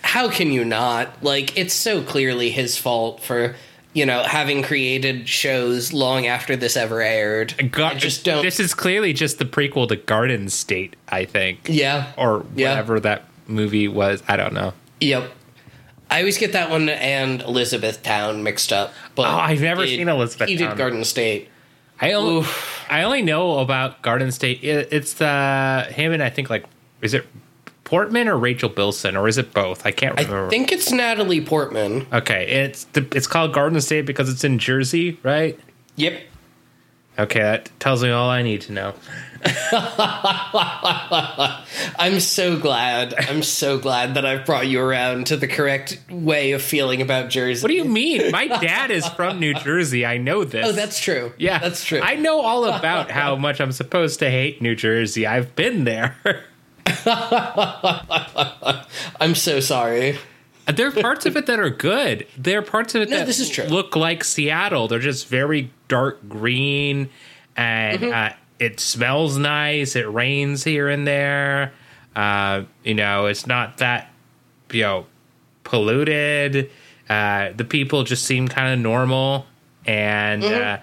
how 0.01 0.29
can 0.29 0.51
you 0.51 0.63
not? 0.65 1.23
Like, 1.23 1.57
it's 1.57 1.73
so 1.73 2.01
clearly 2.01 2.49
his 2.51 2.77
fault 2.77 3.21
for, 3.21 3.55
you 3.93 4.05
know, 4.05 4.23
having 4.23 4.63
created 4.63 5.27
shows 5.27 5.91
long 5.91 6.25
after 6.27 6.55
this 6.55 6.77
ever 6.77 7.01
aired. 7.01 7.71
Gar- 7.71 7.91
I 7.91 7.95
just 7.95 8.23
don't. 8.23 8.43
This 8.43 8.59
is 8.59 8.73
clearly 8.73 9.11
just 9.13 9.39
the 9.39 9.45
prequel 9.45 9.87
to 9.89 9.97
Garden 9.97 10.49
State, 10.49 10.95
I 11.09 11.25
think, 11.25 11.59
yeah. 11.67 12.13
or 12.17 12.45
Yeah. 12.55 12.69
whatever 12.69 12.99
that 13.01 13.23
movie 13.47 13.87
was. 13.89 14.23
I 14.27 14.37
don't 14.37 14.53
know. 14.53 14.73
Yep. 15.01 15.29
I 16.11 16.19
always 16.19 16.37
get 16.37 16.51
that 16.51 16.69
one 16.69 16.89
and 16.89 17.41
Elizabethtown 17.41 18.43
mixed 18.43 18.71
up. 18.73 18.93
But 19.15 19.27
Oh, 19.27 19.37
I've 19.37 19.61
never 19.61 19.83
he 19.83 19.95
seen 19.95 20.09
Elizabeth 20.09 20.49
He 20.49 20.57
did 20.57 20.77
Garden 20.77 21.03
State. 21.05 21.47
I 22.01 22.11
only, 22.13 22.39
Oof. 22.39 22.85
I 22.89 23.03
only 23.03 23.21
know 23.21 23.59
about 23.59 24.01
Garden 24.01 24.31
State. 24.31 24.63
It, 24.63 24.89
it's 24.91 25.13
the 25.13 25.87
him 25.89 26.11
and 26.11 26.21
I 26.21 26.29
think 26.29 26.49
like 26.49 26.65
is 27.01 27.13
it 27.13 27.25
Portman 27.85 28.27
or 28.27 28.37
Rachel 28.37 28.69
Bilson 28.69 29.15
or 29.15 29.27
is 29.27 29.37
it 29.37 29.53
both? 29.53 29.85
I 29.85 29.91
can't 29.91 30.15
remember. 30.17 30.47
I 30.47 30.49
think 30.49 30.71
it's 30.71 30.91
Natalie 30.91 31.43
Portman. 31.43 32.05
okay, 32.11 32.47
it's 32.65 32.83
the, 32.85 33.07
it's 33.15 33.27
called 33.27 33.53
Garden 33.53 33.79
State 33.81 34.05
because 34.05 34.29
it's 34.29 34.43
in 34.43 34.59
Jersey, 34.59 35.17
right? 35.23 35.59
Yep. 35.95 36.21
Okay, 37.19 37.39
that 37.41 37.69
tells 37.79 38.03
me 38.03 38.09
all 38.09 38.29
I 38.29 38.41
need 38.41 38.61
to 38.61 38.71
know. 38.71 38.93
I'm 41.99 42.19
so 42.19 42.57
glad. 42.57 43.13
I'm 43.17 43.43
so 43.43 43.77
glad 43.79 44.13
that 44.15 44.25
I've 44.25 44.45
brought 44.45 44.67
you 44.67 44.79
around 44.81 45.27
to 45.27 45.37
the 45.37 45.47
correct 45.47 45.99
way 46.09 46.51
of 46.53 46.61
feeling 46.61 47.01
about 47.01 47.29
Jersey. 47.29 47.63
What 47.63 47.69
do 47.69 47.73
you 47.75 47.85
mean? 47.85 48.31
My 48.31 48.47
dad 48.47 48.91
is 48.91 49.07
from 49.09 49.39
New 49.39 49.53
Jersey. 49.55 50.05
I 50.05 50.17
know 50.17 50.43
this. 50.43 50.65
Oh, 50.67 50.71
that's 50.71 50.99
true. 50.99 51.33
yeah, 51.37 51.57
that's 51.59 51.83
true. 51.83 51.99
I 52.01 52.15
know 52.15 52.41
all 52.41 52.65
about 52.65 53.09
how 53.11 53.35
much 53.35 53.59
I'm 53.59 53.71
supposed 53.71 54.19
to 54.19 54.29
hate 54.29 54.61
New 54.61 54.75
Jersey. 54.75 55.25
I've 55.27 55.55
been 55.55 55.83
there. 55.85 56.15
I'm 59.19 59.35
so 59.35 59.59
sorry. 59.59 60.17
there 60.67 60.87
are 60.87 60.91
parts 60.91 61.25
of 61.25 61.35
it 61.37 61.45
that 61.47 61.59
are 61.59 61.69
good. 61.69 62.27
There 62.37 62.59
are 62.59 62.63
parts 62.63 62.95
of 62.95 63.01
it 63.03 63.09
No, 63.09 63.17
that 63.17 63.27
this 63.27 63.39
is 63.39 63.49
true. 63.49 63.65
look 63.65 63.95
like 63.95 64.23
Seattle. 64.23 64.87
They're 64.87 64.99
just 64.99 65.27
very 65.27 65.71
dark 65.91 66.29
green 66.29 67.09
and 67.57 68.01
uh, 68.05 68.29
it 68.59 68.79
smells 68.79 69.37
nice. 69.37 69.97
It 69.97 70.09
rains 70.09 70.63
here 70.63 70.87
and 70.87 71.05
there. 71.05 71.73
Uh, 72.15 72.63
you 72.83 72.93
know, 72.93 73.25
it's 73.25 73.45
not 73.45 73.79
that 73.79 74.09
you 74.71 74.81
know 74.83 75.05
polluted. 75.65 76.71
Uh, 77.09 77.51
the 77.55 77.65
people 77.65 78.03
just 78.03 78.23
seem 78.25 78.47
kind 78.47 78.73
of 78.73 78.79
normal, 78.79 79.45
and 79.85 80.43
uh, 80.43 80.77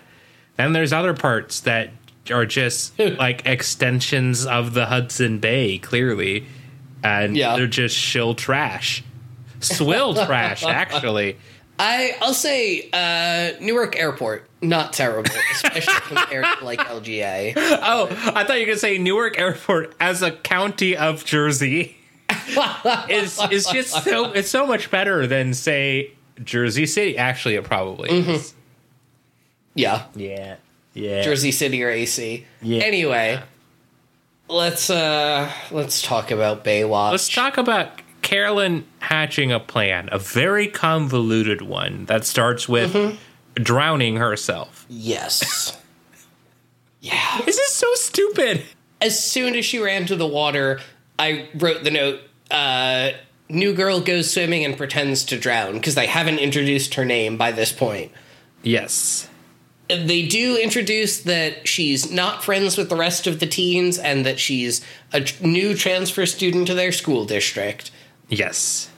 then 0.56 0.72
there's 0.74 0.92
other 0.92 1.14
parts 1.14 1.60
that 1.60 1.90
are 2.30 2.44
just 2.44 2.98
like 2.98 3.46
extensions 3.46 4.44
of 4.44 4.74
the 4.74 4.86
Hudson 4.86 5.38
Bay, 5.38 5.78
clearly, 5.78 6.44
and 7.02 7.34
Yeah. 7.36 7.56
they're 7.56 7.66
just 7.66 7.96
shill 7.96 8.34
trash, 8.34 9.02
swill 9.60 10.12
trash, 10.14 10.62
actually. 10.82 11.38
I 11.78 12.16
I'll 12.20 12.34
say 12.34 12.88
uh, 12.92 13.52
Newark 13.60 13.96
Airport 13.96 14.48
not 14.60 14.92
terrible, 14.92 15.30
especially 15.52 15.94
compared 16.16 16.44
to 16.58 16.64
like 16.64 16.80
LGA. 16.80 17.52
Oh, 17.80 18.08
I 18.34 18.44
thought 18.44 18.54
you 18.54 18.60
were 18.62 18.66
gonna 18.66 18.78
say 18.78 18.98
Newark 18.98 19.38
Airport 19.38 19.94
as 20.00 20.22
a 20.22 20.32
county 20.32 20.96
of 20.96 21.24
Jersey 21.24 21.96
is 23.08 23.40
is 23.50 23.66
just 23.66 24.04
so 24.04 24.32
it's 24.32 24.50
so 24.50 24.66
much 24.66 24.90
better 24.90 25.26
than 25.26 25.54
say 25.54 26.12
Jersey 26.42 26.86
City. 26.86 27.16
Actually, 27.16 27.54
it 27.54 27.64
probably 27.64 28.10
is. 28.10 28.54
Yeah, 29.74 30.06
Yeah, 30.16 30.56
yeah. 30.94 31.22
Jersey 31.22 31.52
City 31.52 31.82
or 31.84 31.88
AC. 31.90 32.44
Yeah. 32.60 32.82
Anyway, 32.82 33.40
let's 34.48 34.90
uh 34.90 35.50
let's 35.70 36.02
talk 36.02 36.30
about 36.32 36.64
Baywatch. 36.64 37.12
Let's 37.12 37.28
talk 37.28 37.58
about 37.58 38.02
Carolyn 38.22 38.84
hatching 39.08 39.50
a 39.50 39.58
plan, 39.58 40.06
a 40.12 40.18
very 40.18 40.68
convoluted 40.68 41.62
one 41.62 42.04
that 42.04 42.26
starts 42.26 42.68
with 42.68 43.18
drowning 43.54 44.16
herself. 44.16 44.84
Yes. 44.90 45.80
yeah. 47.00 47.40
This 47.46 47.56
is 47.56 47.72
so 47.72 47.86
stupid. 47.94 48.64
As 49.00 49.18
soon 49.18 49.54
as 49.54 49.64
she 49.64 49.78
ran 49.78 50.04
to 50.06 50.16
the 50.16 50.26
water, 50.26 50.80
I 51.18 51.48
wrote 51.54 51.84
the 51.84 51.90
note. 51.90 52.20
Uh, 52.50 53.12
new 53.48 53.72
girl 53.72 54.02
goes 54.02 54.30
swimming 54.30 54.62
and 54.62 54.76
pretends 54.76 55.24
to 55.24 55.38
drown 55.38 55.74
because 55.74 55.94
they 55.94 56.06
haven't 56.06 56.38
introduced 56.38 56.92
her 56.96 57.06
name 57.06 57.38
by 57.38 57.50
this 57.50 57.72
point. 57.72 58.12
Yes. 58.62 59.26
they 59.88 60.26
do 60.26 60.58
introduce 60.58 61.22
that 61.22 61.66
she's 61.66 62.12
not 62.12 62.44
friends 62.44 62.76
with 62.76 62.90
the 62.90 62.96
rest 62.96 63.26
of 63.26 63.40
the 63.40 63.46
teens 63.46 63.96
and 63.96 64.26
that 64.26 64.38
she's 64.38 64.84
a 65.14 65.24
new 65.40 65.74
transfer 65.74 66.26
student 66.26 66.66
to 66.66 66.74
their 66.74 66.92
school 66.92 67.24
district. 67.24 67.90
Yes. 68.28 68.90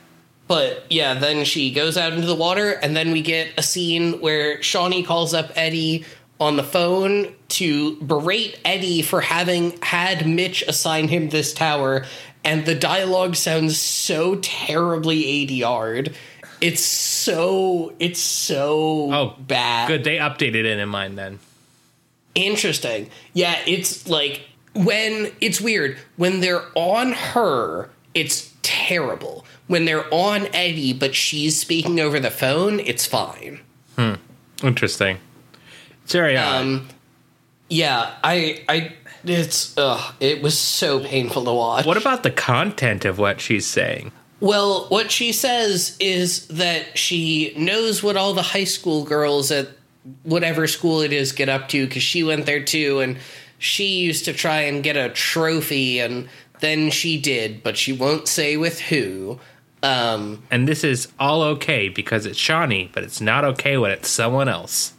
But 0.51 0.85
yeah, 0.91 1.15
then 1.15 1.45
she 1.45 1.71
goes 1.71 1.97
out 1.97 2.13
into 2.13 2.27
the 2.27 2.35
water, 2.35 2.73
and 2.73 2.97
then 2.97 3.13
we 3.13 3.23
get 3.23 3.53
a 3.57 3.63
scene 3.63 4.21
where 4.21 4.59
Shauni 4.59 5.07
calls 5.07 5.33
up 5.33 5.53
Eddie 5.55 6.05
on 6.41 6.57
the 6.57 6.65
phone 6.65 7.33
to 7.51 7.95
berate 8.01 8.59
Eddie 8.65 9.01
for 9.03 9.21
having 9.21 9.79
had 9.81 10.27
Mitch 10.27 10.63
assign 10.67 11.07
him 11.07 11.29
this 11.29 11.55
tower, 11.55 12.05
and 12.43 12.67
the 12.67 12.75
dialogue 12.75 13.37
sounds 13.37 13.79
so 13.79 14.41
terribly 14.43 15.23
ADR'd. 15.47 16.17
It's 16.61 16.85
so 16.85 17.93
it's 18.01 18.19
so 18.21 19.13
Oh, 19.15 19.37
bad. 19.39 19.87
Good. 19.87 20.03
They 20.03 20.17
updated 20.17 20.65
it 20.65 20.81
in 20.81 20.89
mine 20.89 21.15
then. 21.15 21.39
Interesting. 22.35 23.09
Yeah, 23.35 23.57
it's 23.69 24.09
like 24.09 24.49
when 24.75 25.31
it's 25.41 25.61
weird 25.61 25.97
when 26.17 26.41
they're 26.41 26.65
on 26.75 27.13
her, 27.13 27.89
it's 28.15 28.53
terrible. 28.63 29.45
When 29.71 29.85
they're 29.85 30.13
on 30.13 30.49
Eddie, 30.53 30.93
but 30.93 31.15
she's 31.15 31.61
speaking 31.61 32.01
over 32.01 32.19
the 32.19 32.33
phone, 32.33 32.81
it's 32.81 33.07
fine. 33.07 33.61
Hmm. 33.97 34.15
Interesting. 34.65 35.19
It's 36.03 36.13
very 36.13 36.37
odd. 36.37 36.61
Um, 36.61 36.89
yeah, 37.69 38.17
I, 38.25 38.65
I, 38.69 38.95
it's, 39.23 39.79
ugh, 39.79 40.13
it 40.19 40.43
was 40.43 40.59
so 40.59 40.99
painful 40.99 41.45
to 41.45 41.53
watch. 41.53 41.87
What 41.87 41.97
about 41.97 42.25
the 42.25 42.33
content 42.33 43.05
of 43.05 43.21
what 43.21 43.41
she's 43.41 43.65
saying? 43.65 44.11
Well, 44.41 44.89
what 44.89 45.13
she 45.13 45.31
says 45.31 45.97
is 46.01 46.49
that 46.49 46.99
she 46.99 47.55
knows 47.57 48.03
what 48.03 48.17
all 48.17 48.35
the 48.35 48.43
high 48.43 48.65
school 48.65 49.05
girls 49.05 49.53
at 49.53 49.69
whatever 50.25 50.67
school 50.67 51.01
it 51.01 51.13
is 51.13 51.31
get 51.31 51.49
up 51.49 51.69
to 51.69 51.87
because 51.87 52.03
she 52.03 52.25
went 52.25 52.45
there 52.45 52.65
too, 52.65 52.99
and 52.99 53.19
she 53.59 54.01
used 54.01 54.25
to 54.25 54.33
try 54.33 54.63
and 54.63 54.83
get 54.83 54.97
a 54.97 55.11
trophy, 55.11 56.01
and 56.01 56.29
then 56.59 56.91
she 56.91 57.21
did, 57.21 57.63
but 57.63 57.77
she 57.77 57.93
won't 57.93 58.27
say 58.27 58.57
with 58.57 58.81
who. 58.81 59.39
Um, 59.83 60.43
And 60.51 60.69
this 60.69 60.85
is 60.85 61.09
all 61.19 61.43
okay 61.43 61.89
because 61.89 62.27
it's 62.27 62.39
Shauni, 62.39 62.91
but 62.93 63.03
it's 63.03 63.21
not 63.21 63.45
okay 63.45 63.77
when 63.79 63.91
it's 63.91 64.09
someone 64.09 64.49
else. 64.49 64.93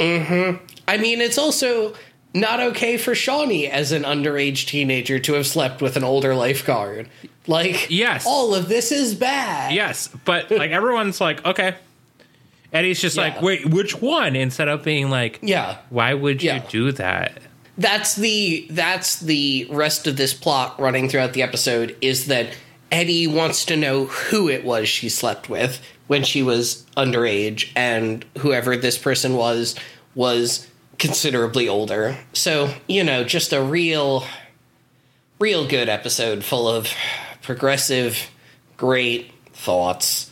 I 0.00 0.96
mean, 0.98 1.20
it's 1.20 1.38
also 1.38 1.94
not 2.34 2.60
okay 2.60 2.96
for 2.96 3.12
Shauni 3.14 3.68
as 3.68 3.90
an 3.90 4.02
underage 4.04 4.66
teenager 4.66 5.18
to 5.18 5.32
have 5.34 5.46
slept 5.46 5.82
with 5.82 5.96
an 5.96 6.04
older 6.04 6.34
lifeguard. 6.34 7.08
Like, 7.46 7.88
Yes. 7.90 8.24
all 8.26 8.54
of 8.54 8.68
this 8.68 8.92
is 8.92 9.14
bad. 9.14 9.72
Yes, 9.72 10.08
but 10.24 10.50
like 10.50 10.70
everyone's 10.80 11.20
like, 11.20 11.44
okay. 11.44 11.74
Eddie's 12.72 13.00
just 13.00 13.16
Yeah. 13.16 13.22
like, 13.22 13.42
wait, 13.42 13.66
which 13.66 14.00
one? 14.00 14.36
Instead 14.36 14.68
of 14.68 14.84
being 14.84 15.10
like, 15.10 15.38
Yeah. 15.42 15.76
why 15.90 16.14
would 16.14 16.42
you 16.42 16.50
Yeah. 16.50 16.62
do 16.68 16.92
that? 16.92 17.32
that's 17.80 18.16
the 18.16 18.66
that's 18.70 19.20
the 19.20 19.64
rest 19.70 20.08
of 20.08 20.16
this 20.16 20.34
plot 20.34 20.74
running 20.80 21.08
throughout 21.08 21.32
the 21.32 21.42
episode 21.42 21.94
is 22.00 22.26
that 22.26 22.48
Eddie 22.90 23.26
wants 23.26 23.64
to 23.66 23.76
know 23.76 24.06
who 24.06 24.48
it 24.48 24.64
was 24.64 24.88
she 24.88 25.08
slept 25.08 25.48
with 25.48 25.80
when 26.06 26.24
she 26.24 26.42
was 26.42 26.86
underage 26.96 27.70
and 27.76 28.24
whoever 28.38 28.76
this 28.76 28.96
person 28.96 29.34
was 29.34 29.74
was 30.14 30.66
considerably 30.98 31.68
older. 31.68 32.16
So, 32.32 32.72
you 32.86 33.04
know, 33.04 33.24
just 33.24 33.52
a 33.52 33.62
real 33.62 34.24
real 35.38 35.68
good 35.68 35.88
episode 35.88 36.42
full 36.42 36.66
of 36.68 36.88
progressive 37.42 38.30
great 38.76 39.30
thoughts. 39.52 40.30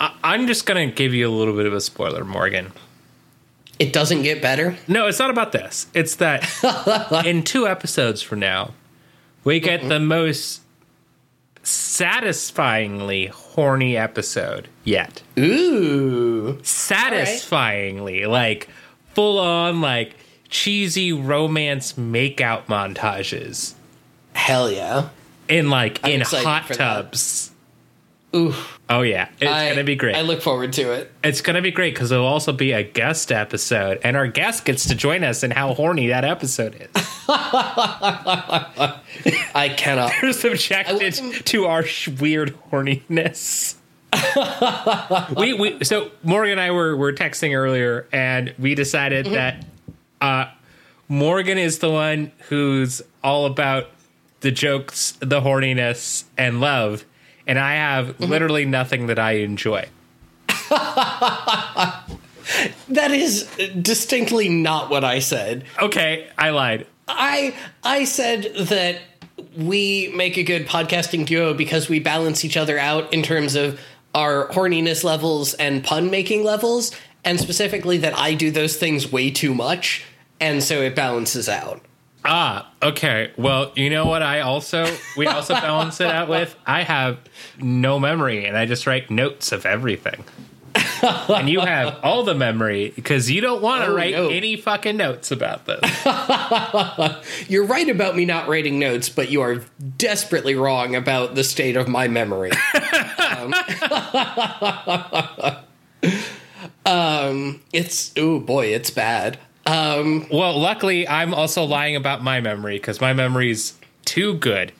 I- 0.00 0.12
I'm 0.24 0.46
just 0.46 0.66
gonna 0.66 0.86
give 0.86 1.14
you 1.14 1.28
a 1.28 1.30
little 1.34 1.54
bit 1.54 1.66
of 1.66 1.72
a 1.74 1.80
spoiler, 1.80 2.24
Morgan. 2.24 2.72
It 3.78 3.92
doesn't 3.92 4.22
get 4.22 4.42
better. 4.42 4.76
No, 4.88 5.06
it's 5.06 5.20
not 5.20 5.30
about 5.30 5.52
this. 5.52 5.86
It's 5.94 6.16
that 6.16 6.44
in 7.24 7.44
two 7.44 7.68
episodes 7.68 8.22
from 8.22 8.40
now, 8.40 8.72
we 9.44 9.60
get 9.60 9.88
the 9.88 10.00
most 10.00 10.62
satisfyingly 11.62 13.26
horny 13.26 13.96
episode 13.96 14.68
yet. 14.84 15.22
Ooh. 15.38 16.58
Satisfyingly, 16.62 18.26
like 18.26 18.68
full 19.14 19.38
on, 19.38 19.80
like 19.80 20.14
cheesy 20.48 21.12
romance 21.12 21.94
makeout 21.94 22.66
montages 22.66 23.74
Hell 24.34 24.70
yeah. 24.70 25.08
in 25.48 25.70
like 25.70 26.00
I'm 26.04 26.12
in 26.12 26.20
hot 26.22 26.68
that. 26.68 26.76
tubs. 26.76 27.50
Ooh. 28.36 28.54
Oh 28.90 29.00
yeah, 29.02 29.28
it's 29.40 29.50
I- 29.50 29.70
gonna 29.70 29.84
be 29.84 29.96
great. 29.96 30.14
I 30.16 30.20
look 30.22 30.42
forward 30.42 30.72
to 30.74 30.92
it. 30.92 31.10
it's 31.24 31.40
gonna 31.40 31.62
be 31.62 31.70
great 31.70 31.94
because 31.94 32.12
it'll 32.12 32.26
also 32.26 32.52
be 32.52 32.72
a 32.72 32.82
guest 32.82 33.32
episode, 33.32 34.00
and 34.04 34.16
our 34.16 34.26
guest 34.26 34.64
gets 34.66 34.86
to 34.88 34.94
join 34.94 35.24
us 35.24 35.42
in 35.42 35.50
how 35.50 35.72
horny 35.74 36.08
that 36.08 36.24
episode 36.24 36.74
is. 36.74 36.88
I 39.54 39.68
cannot. 39.68 40.12
They're 40.20 40.32
subjected 40.32 40.94
wouldn't- 40.94 41.46
to 41.46 41.66
our 41.66 41.82
sh- 41.82 42.08
weird 42.08 42.56
horniness. 42.70 43.74
we, 45.36 45.52
we 45.52 45.84
so 45.84 46.10
Morgan 46.22 46.52
and 46.52 46.60
I 46.60 46.70
were 46.70 46.96
were 46.96 47.12
texting 47.12 47.54
earlier, 47.54 48.06
and 48.10 48.54
we 48.58 48.74
decided 48.74 49.26
that 49.26 49.66
uh, 50.20 50.46
Morgan 51.08 51.58
is 51.58 51.80
the 51.80 51.90
one 51.90 52.32
who's 52.48 53.02
all 53.22 53.44
about 53.44 53.90
the 54.40 54.50
jokes, 54.50 55.12
the 55.20 55.42
horniness, 55.42 56.24
and 56.38 56.60
love, 56.60 57.04
and 57.46 57.58
I 57.58 57.74
have 57.74 58.18
literally 58.18 58.64
nothing 58.64 59.08
that 59.08 59.18
I 59.18 59.32
enjoy. 59.32 59.88
That 62.88 63.10
is 63.10 63.44
distinctly 63.80 64.48
not 64.48 64.90
what 64.90 65.04
I 65.04 65.18
said. 65.18 65.64
Okay, 65.80 66.28
I 66.38 66.50
lied. 66.50 66.86
I 67.06 67.54
I 67.84 68.04
said 68.04 68.54
that 68.58 69.00
we 69.58 70.12
make 70.14 70.36
a 70.36 70.44
good 70.44 70.66
podcasting 70.68 71.26
duo 71.26 71.52
because 71.52 71.88
we 71.88 71.98
balance 71.98 72.44
each 72.44 72.56
other 72.56 72.78
out 72.78 73.12
in 73.12 73.22
terms 73.24 73.56
of 73.56 73.80
our 74.14 74.46
horniness 74.48 75.02
levels 75.02 75.54
and 75.54 75.82
pun 75.82 76.10
making 76.10 76.44
levels, 76.44 76.92
and 77.24 77.40
specifically 77.40 77.98
that 77.98 78.16
I 78.16 78.34
do 78.34 78.52
those 78.52 78.76
things 78.76 79.10
way 79.10 79.30
too 79.30 79.52
much, 79.54 80.04
and 80.40 80.62
so 80.62 80.80
it 80.80 80.94
balances 80.94 81.48
out. 81.48 81.82
Ah, 82.24 82.70
okay. 82.82 83.32
Well, 83.36 83.72
you 83.74 83.90
know 83.90 84.06
what? 84.06 84.22
I 84.22 84.40
also 84.40 84.86
we 85.16 85.26
also 85.26 85.54
balance 85.54 86.00
it 86.00 86.06
out 86.06 86.28
with. 86.28 86.54
I 86.64 86.84
have 86.84 87.18
no 87.58 87.98
memory, 87.98 88.46
and 88.46 88.56
I 88.56 88.64
just 88.64 88.86
write 88.86 89.10
notes 89.10 89.50
of 89.50 89.66
everything. 89.66 90.24
And 91.02 91.48
you 91.48 91.60
have 91.60 91.98
all 92.02 92.24
the 92.24 92.34
memory 92.34 92.92
because 92.94 93.30
you 93.30 93.40
don't 93.40 93.62
want 93.62 93.84
to 93.84 93.90
Oh, 93.90 93.94
write 93.94 94.14
no. 94.14 94.28
any 94.28 94.56
fucking 94.56 94.96
notes 94.96 95.30
about 95.30 95.66
this. 95.66 95.80
You're 97.48 97.66
right 97.66 97.88
about 97.88 98.16
me 98.16 98.24
not 98.24 98.48
writing 98.48 98.78
notes, 98.78 99.08
but 99.08 99.30
you 99.30 99.40
are 99.42 99.62
desperately 99.96 100.54
wrong 100.54 100.94
about 100.96 101.34
the 101.34 101.44
state 101.44 101.76
of 101.76 101.88
my 101.88 102.08
memory. 102.08 102.50
um, 103.18 103.54
um, 106.86 107.60
it's 107.72 108.12
oh 108.16 108.40
boy, 108.40 108.66
it's 108.66 108.90
bad. 108.90 109.38
Well, 109.66 110.58
luckily, 110.58 111.06
I'm 111.06 111.34
also 111.34 111.64
lying 111.64 111.96
about 111.96 112.22
my 112.22 112.40
memory 112.40 112.78
because 112.78 113.00
my 113.00 113.12
memory's 113.12 113.74
too 114.04 114.34
good. 114.34 114.72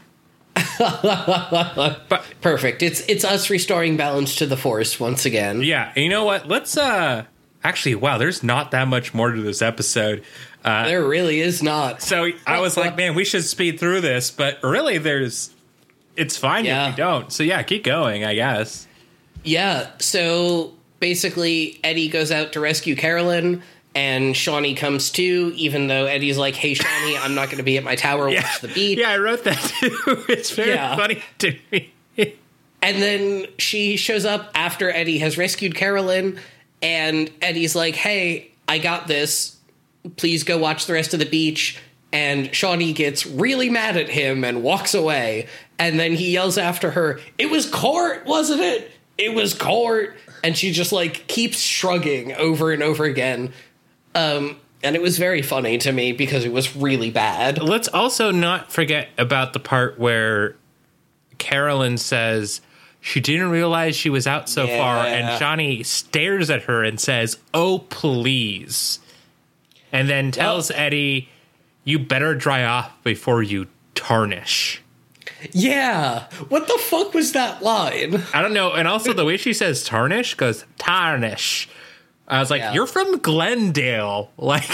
but 0.78 2.24
Perfect. 2.40 2.82
It's 2.82 3.00
it's 3.08 3.24
us 3.24 3.50
restoring 3.50 3.96
balance 3.96 4.36
to 4.36 4.46
the 4.46 4.56
force 4.56 4.98
once 5.00 5.24
again. 5.26 5.62
yeah, 5.62 5.92
you 5.96 6.08
know 6.08 6.24
what? 6.24 6.48
Let's 6.48 6.76
uh 6.76 7.24
actually, 7.64 7.94
wow, 7.96 8.18
there's 8.18 8.42
not 8.42 8.70
that 8.70 8.88
much 8.88 9.12
more 9.14 9.30
to 9.32 9.40
this 9.42 9.62
episode. 9.62 10.22
Uh, 10.64 10.86
There 10.86 11.06
really 11.06 11.40
is 11.40 11.62
not. 11.62 12.02
so 12.02 12.30
I 12.46 12.60
was 12.60 12.76
like, 12.76 12.96
man, 12.96 13.14
we 13.14 13.24
should 13.24 13.44
speed 13.44 13.78
through 13.80 14.00
this, 14.00 14.30
but 14.30 14.58
really, 14.62 14.98
there's 14.98 15.50
it's 16.16 16.36
fine 16.36 16.64
Yeah. 16.64 16.88
if 16.88 16.94
we 16.94 16.96
don't. 16.96 17.32
So 17.32 17.42
yeah, 17.42 17.62
keep 17.62 17.84
going, 17.84 18.24
I 18.24 18.34
guess. 18.34 18.86
Yeah. 19.44 19.90
So 19.98 20.74
basically, 21.00 21.78
Eddie 21.84 22.08
goes 22.08 22.32
out 22.32 22.52
to 22.52 22.60
rescue 22.60 22.96
Carolyn, 22.96 23.62
and 23.94 24.34
Shauni 24.34 24.76
comes 24.76 25.10
too. 25.10 25.52
Even 25.56 25.86
though 25.88 26.06
Eddie's 26.06 26.38
like, 26.38 26.54
"Hey, 26.54 26.74
Shauni, 26.74 27.18
I'm 27.20 27.34
not 27.34 27.46
going 27.46 27.58
to 27.58 27.62
be 27.64 27.76
at 27.78 27.84
my 27.84 27.94
tower. 27.96 28.28
Yeah, 28.30 28.42
Watch 28.42 28.60
the 28.60 28.68
beat." 28.68 28.98
yeah, 28.98 29.10
I 29.10 29.18
wrote 29.18 29.44
that 29.44 29.58
too. 29.58 29.96
It's 30.28 30.50
very 30.50 30.70
Yeah. 30.70 30.96
funny 30.96 31.22
to 31.38 31.56
me. 31.72 31.92
And 32.80 33.02
then 33.02 33.46
she 33.58 33.96
shows 33.96 34.24
up 34.24 34.52
after 34.54 34.88
Eddie 34.90 35.18
has 35.18 35.36
rescued 35.36 35.74
Carolyn, 35.74 36.38
and 36.80 37.28
Eddie's 37.42 37.74
like, 37.74 37.96
"Hey, 37.96 38.52
I 38.68 38.78
got 38.78 39.08
this. 39.08 39.56
Please 40.16 40.44
go 40.44 40.58
watch 40.58 40.86
the 40.86 40.92
rest 40.92 41.12
of 41.12 41.18
the 41.20 41.26
beach." 41.26 41.76
And 42.12 42.50
Shauni 42.52 42.94
gets 42.94 43.26
really 43.26 43.68
mad 43.68 43.96
at 43.96 44.08
him 44.08 44.44
and 44.44 44.62
walks 44.62 44.94
away. 44.94 45.48
And 45.78 45.98
then 46.00 46.12
he 46.12 46.30
yells 46.30 46.56
after 46.56 46.92
her, 46.92 47.20
"It 47.36 47.50
was 47.50 47.66
court, 47.68 48.24
wasn't 48.26 48.60
it? 48.60 48.90
It 49.18 49.34
was 49.34 49.54
court." 49.54 50.16
And 50.44 50.56
she 50.56 50.70
just 50.70 50.92
like 50.92 51.26
keeps 51.26 51.58
shrugging 51.60 52.32
over 52.34 52.70
and 52.72 52.82
over 52.82 53.04
again. 53.04 53.52
Um, 54.18 54.56
and 54.82 54.94
it 54.94 55.02
was 55.02 55.18
very 55.18 55.42
funny 55.42 55.78
to 55.78 55.92
me 55.92 56.12
because 56.12 56.44
it 56.44 56.52
was 56.52 56.76
really 56.76 57.10
bad. 57.10 57.60
Let's 57.60 57.88
also 57.88 58.30
not 58.30 58.72
forget 58.72 59.08
about 59.18 59.52
the 59.52 59.58
part 59.60 59.98
where 59.98 60.56
Carolyn 61.38 61.98
says 61.98 62.60
she 63.00 63.20
didn't 63.20 63.50
realize 63.50 63.96
she 63.96 64.10
was 64.10 64.26
out 64.26 64.48
so 64.48 64.66
far, 64.66 65.04
and 65.06 65.38
Johnny 65.38 65.82
stares 65.82 66.50
at 66.50 66.64
her 66.64 66.84
and 66.84 67.00
says, 67.00 67.38
"Oh, 67.54 67.80
please," 67.90 69.00
and 69.92 70.08
then 70.08 70.30
tells 70.30 70.70
Eddie, 70.70 71.28
"You 71.84 71.98
better 71.98 72.34
dry 72.34 72.64
off 72.64 72.92
before 73.02 73.42
you 73.42 73.66
tarnish." 73.94 74.82
Yeah. 75.52 76.24
What 76.48 76.66
the 76.66 76.78
fuck 76.78 77.14
was 77.14 77.32
that 77.32 77.62
line? 77.62 78.22
I 78.34 78.42
don't 78.42 78.54
know, 78.54 78.72
and 78.72 78.88
also 78.88 79.12
the 79.12 79.24
way 79.24 79.36
she 79.36 79.52
says 79.52 79.84
tarnish 79.84 80.34
goes 80.34 80.64
tarnish. 80.78 81.68
I 82.28 82.40
was 82.40 82.50
like, 82.50 82.60
Yeah. 82.60 82.74
"You're 82.74 82.86
from 82.86 83.18
Glendale, 83.18 84.30
like 84.36 84.68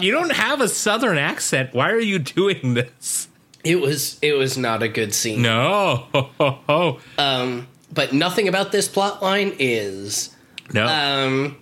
you 0.00 0.10
don't 0.12 0.32
have 0.32 0.60
a 0.60 0.68
southern 0.68 1.18
accent. 1.18 1.74
Why 1.74 1.90
are 1.90 2.00
you 2.00 2.18
doing 2.18 2.74
this?" 2.74 3.28
It 3.62 3.80
was 3.80 4.18
it 4.22 4.32
was 4.34 4.58
not 4.58 4.82
a 4.82 4.88
good 4.88 5.14
scene. 5.14 5.42
No, 5.42 6.06
Um, 7.18 7.66
but 7.92 8.12
nothing 8.12 8.48
about 8.48 8.72
this 8.72 8.88
plot 8.88 9.22
line 9.22 9.54
is. 9.58 10.34
no. 10.72 10.86
Um, 10.86 11.56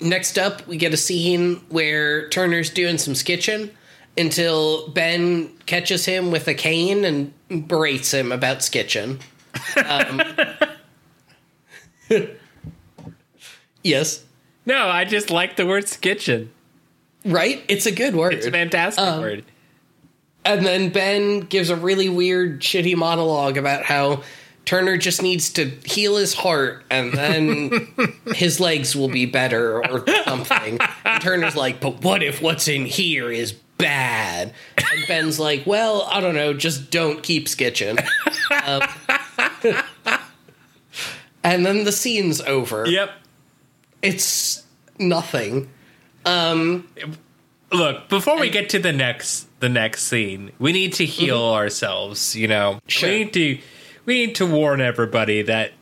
next 0.00 0.38
up, 0.38 0.66
we 0.66 0.76
get 0.76 0.92
a 0.92 0.96
scene 0.98 1.56
where 1.68 2.28
Turner's 2.28 2.68
doing 2.70 2.98
some 2.98 3.14
sketching 3.14 3.70
until 4.18 4.88
Ben 4.88 5.48
catches 5.66 6.04
him 6.06 6.30
with 6.30 6.48
a 6.48 6.54
cane 6.54 7.04
and 7.04 7.32
berates 7.68 8.12
him 8.12 8.30
about 8.32 8.62
sketching. 8.62 9.20
Um, 9.86 10.22
yes, 13.86 14.24
No, 14.66 14.88
I 14.88 15.04
just 15.04 15.30
like 15.30 15.56
the 15.56 15.66
word 15.66 15.84
skitchin. 15.84 16.48
right? 17.24 17.62
It's 17.68 17.86
a 17.86 17.92
good 17.92 18.14
word. 18.14 18.34
It's 18.34 18.46
a 18.46 18.50
fantastic 18.50 19.04
word. 19.04 19.44
And 20.44 20.64
then 20.64 20.90
Ben 20.90 21.40
gives 21.40 21.70
a 21.70 21.76
really 21.76 22.08
weird, 22.08 22.60
shitty 22.60 22.94
monologue 22.96 23.56
about 23.56 23.82
how 23.84 24.22
Turner 24.64 24.96
just 24.96 25.22
needs 25.22 25.50
to 25.54 25.64
heal 25.84 26.16
his 26.16 26.34
heart 26.34 26.84
and 26.90 27.12
then 27.12 27.88
his 28.34 28.60
legs 28.60 28.94
will 28.96 29.08
be 29.08 29.26
better 29.26 29.84
or 29.84 30.04
something. 30.24 30.78
And 31.04 31.20
Turner's 31.22 31.56
like, 31.56 31.80
but 31.80 32.02
what 32.02 32.22
if 32.22 32.40
what's 32.42 32.68
in 32.68 32.86
here 32.86 33.30
is 33.30 33.52
bad? 33.78 34.52
And 34.78 35.08
Ben's 35.08 35.38
like, 35.40 35.66
well, 35.66 36.02
I 36.10 36.20
don't 36.20 36.34
know, 36.34 36.52
just 36.54 36.90
don't 36.90 37.22
keep 37.22 37.46
skitching. 37.46 37.98
Um, 38.64 38.80
and 41.44 41.64
then 41.66 41.84
the 41.84 41.92
scene's 41.92 42.40
over. 42.42 42.86
Yep. 42.86 43.10
It's 44.06 44.64
nothing. 44.98 45.68
Look, 47.72 48.08
before 48.08 48.38
we 48.38 48.50
get 48.50 48.70
to 48.70 48.78
the 48.78 48.92
next 48.92 49.48
the 49.60 49.68
next 49.68 50.04
scene, 50.04 50.52
we 50.58 50.72
need 50.72 50.92
to 50.94 51.04
heal 51.04 51.42
ourselves, 51.42 52.36
you 52.36 52.48
know. 52.48 52.78
Sure. 52.86 53.08
We 53.08 53.18
need 53.24 53.32
to 53.34 53.58
we 54.04 54.26
need 54.26 54.34
to 54.36 54.46
warn 54.46 54.80
everybody 54.80 55.42
that 55.42 55.72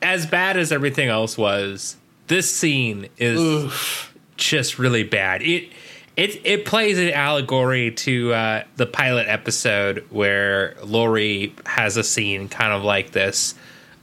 as 0.00 0.26
bad 0.26 0.56
as 0.56 0.72
everything 0.72 1.08
else 1.08 1.36
was, 1.36 1.96
this 2.26 2.50
scene 2.50 3.08
is 3.18 4.08
just 4.36 4.78
really 4.78 5.04
bad. 5.04 5.42
It 5.42 5.70
it 6.16 6.40
it 6.44 6.64
plays 6.64 6.98
an 6.98 7.10
allegory 7.10 7.90
to 7.90 8.32
uh, 8.32 8.64
the 8.76 8.86
pilot 8.86 9.26
episode 9.28 10.06
where 10.10 10.76
Lori 10.82 11.54
has 11.66 11.96
a 11.96 12.04
scene 12.04 12.48
kind 12.48 12.72
of 12.72 12.84
like 12.84 13.10
this, 13.10 13.54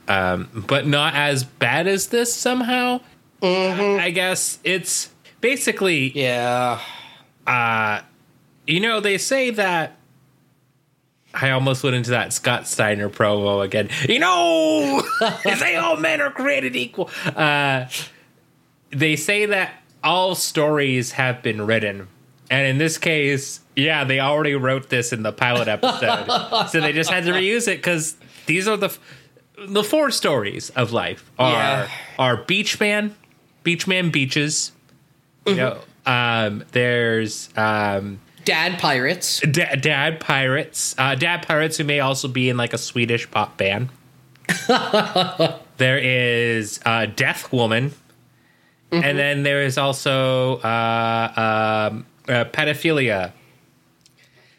um, 0.08 0.64
but 0.68 0.86
not 0.86 1.14
as 1.14 1.44
bad 1.44 1.86
as 1.86 2.08
this 2.08 2.34
somehow. 2.34 3.00
I 3.42 4.10
guess 4.10 4.58
it's 4.64 5.10
basically 5.40 6.12
Yeah. 6.18 6.80
Uh, 7.46 8.02
you 8.66 8.80
know, 8.80 9.00
they 9.00 9.18
say 9.18 9.50
that. 9.50 9.96
I 11.34 11.50
almost 11.50 11.82
went 11.82 11.96
into 11.96 12.10
that 12.10 12.32
Scott 12.34 12.68
Steiner 12.68 13.08
promo 13.08 13.64
again. 13.64 13.88
You 14.06 14.18
know, 14.18 15.02
they 15.44 15.54
say 15.54 15.76
all 15.76 15.96
men 15.96 16.20
are 16.20 16.30
created 16.30 16.76
equal. 16.76 17.08
Uh, 17.24 17.86
they 18.90 19.16
say 19.16 19.46
that 19.46 19.72
all 20.04 20.34
stories 20.34 21.12
have 21.12 21.42
been 21.42 21.62
written. 21.66 22.08
And 22.50 22.66
in 22.66 22.76
this 22.76 22.98
case, 22.98 23.60
yeah, 23.74 24.04
they 24.04 24.20
already 24.20 24.54
wrote 24.54 24.90
this 24.90 25.10
in 25.12 25.22
the 25.22 25.32
pilot 25.32 25.68
episode. 25.68 26.66
so 26.70 26.80
they 26.82 26.92
just 26.92 27.08
had 27.10 27.24
to 27.24 27.32
reuse 27.32 27.66
it 27.66 27.78
because 27.78 28.14
these 28.44 28.68
are 28.68 28.76
the 28.76 28.86
f- 28.86 29.00
the 29.66 29.82
four 29.82 30.10
stories 30.10 30.68
of 30.70 30.92
life 30.92 31.30
are 31.38 31.52
Yeah. 31.52 31.88
are 32.18 32.36
Beachman, 32.44 33.14
Beachman 33.62 34.10
beaches. 34.10 34.72
You 35.46 35.54
know, 35.56 35.78
um, 36.06 36.64
there's 36.72 37.48
um, 37.56 38.20
Dad 38.44 38.78
pirates. 38.78 39.40
Da- 39.40 39.74
Dad 39.76 40.20
Pirates. 40.20 40.94
Uh, 40.98 41.14
Dad 41.14 41.46
Pirates, 41.46 41.76
who 41.76 41.84
may 41.84 42.00
also 42.00 42.28
be 42.28 42.48
in 42.48 42.56
like 42.56 42.72
a 42.72 42.78
Swedish 42.78 43.30
pop 43.30 43.56
band. 43.56 43.88
there 45.76 45.98
is 45.98 46.80
uh, 46.84 47.06
Death 47.06 47.52
Woman. 47.52 47.92
And 48.90 49.18
then 49.18 49.42
there 49.42 49.62
is 49.62 49.78
also 49.78 50.58
uh, 50.58 51.88
um, 51.90 52.04
uh, 52.28 52.44
pedophilia. 52.44 53.32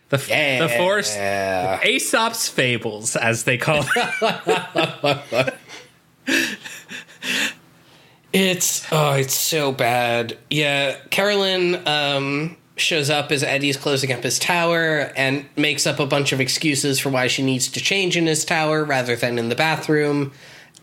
The, 0.10 0.18
f- 0.18 0.28
the 0.28 0.70
force. 0.76 1.16
Aesop's 1.16 2.50
fables, 2.50 3.16
as 3.16 3.44
they 3.44 3.60
call 3.60 3.86
it. 3.96 5.54
It's 8.34 8.92
oh, 8.92 9.14
it's 9.14 9.36
so 9.36 9.72
bad. 9.72 10.38
Yeah, 10.50 10.98
Carolyn 11.12 11.88
um, 11.88 12.58
shows 12.76 13.12
up 13.12 13.32
as 13.32 13.44
Eddie's 13.44 13.78
closing 13.78 14.12
up 14.12 14.24
his 14.24 14.40
tower 14.40 15.12
and 15.16 15.46
makes 15.56 15.86
up 15.86 16.00
a 16.00 16.08
bunch 16.08 16.32
of 16.32 16.42
excuses 16.42 17.00
for 17.00 17.10
why 17.10 17.28
she 17.28 17.44
needs 17.44 17.68
to 17.70 17.80
change 17.80 18.18
in 18.18 18.26
his 18.26 18.44
tower 18.44 18.84
rather 18.84 19.16
than 19.16 19.38
in 19.38 19.50
the 19.50 19.56
bathroom. 19.56 20.32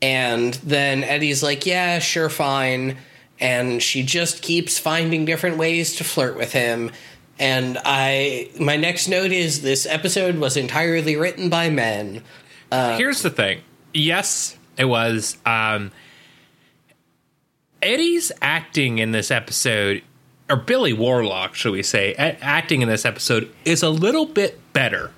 And 0.00 0.54
then 0.54 1.02
Eddie's 1.02 1.42
like, 1.42 1.66
"Yeah, 1.66 1.98
sure, 1.98 2.30
fine." 2.30 2.96
And 3.40 3.82
she 3.82 4.04
just 4.04 4.42
keeps 4.42 4.78
finding 4.78 5.24
different 5.24 5.56
ways 5.56 5.96
to 5.96 6.04
flirt 6.04 6.36
with 6.36 6.52
him. 6.52 6.92
And 7.38 7.78
I, 7.84 8.50
my 8.60 8.76
next 8.76 9.08
note 9.08 9.32
is 9.32 9.62
this 9.62 9.86
episode 9.86 10.36
was 10.36 10.56
entirely 10.58 11.16
written 11.16 11.48
by 11.48 11.70
men. 11.70 12.22
Here's 12.70 13.22
the 13.22 13.30
thing. 13.30 13.62
Yes, 13.94 14.56
it 14.76 14.84
was. 14.84 15.38
Um, 15.46 15.90
Eddie's 17.82 18.32
acting 18.42 18.98
in 18.98 19.12
this 19.12 19.30
episode, 19.30 20.02
or 20.48 20.56
Billy 20.56 20.92
Warlock, 20.92 21.54
should 21.54 21.72
we 21.72 21.82
say, 21.82 22.14
acting 22.14 22.82
in 22.82 22.88
this 22.88 23.04
episode 23.04 23.50
is 23.64 23.82
a 23.82 23.90
little 23.90 24.26
bit 24.26 24.58
better. 24.72 25.12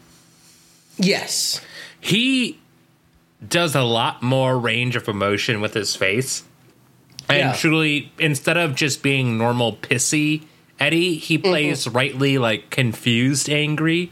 Yes. 0.96 1.60
He 2.00 2.60
does 3.46 3.74
a 3.74 3.82
lot 3.82 4.22
more 4.22 4.58
range 4.58 4.96
of 4.96 5.08
emotion 5.08 5.60
with 5.60 5.74
his 5.74 5.96
face. 5.96 6.44
And 7.28 7.38
Yeah. 7.38 7.52
truly, 7.54 8.12
instead 8.18 8.56
of 8.56 8.74
just 8.74 9.02
being 9.02 9.38
normal 9.38 9.74
pissy 9.76 10.42
Eddie, 10.82 11.14
he 11.14 11.38
mm-hmm. 11.38 11.48
plays 11.48 11.86
rightly 11.86 12.38
like 12.38 12.70
confused 12.70 13.48
angry 13.48 14.10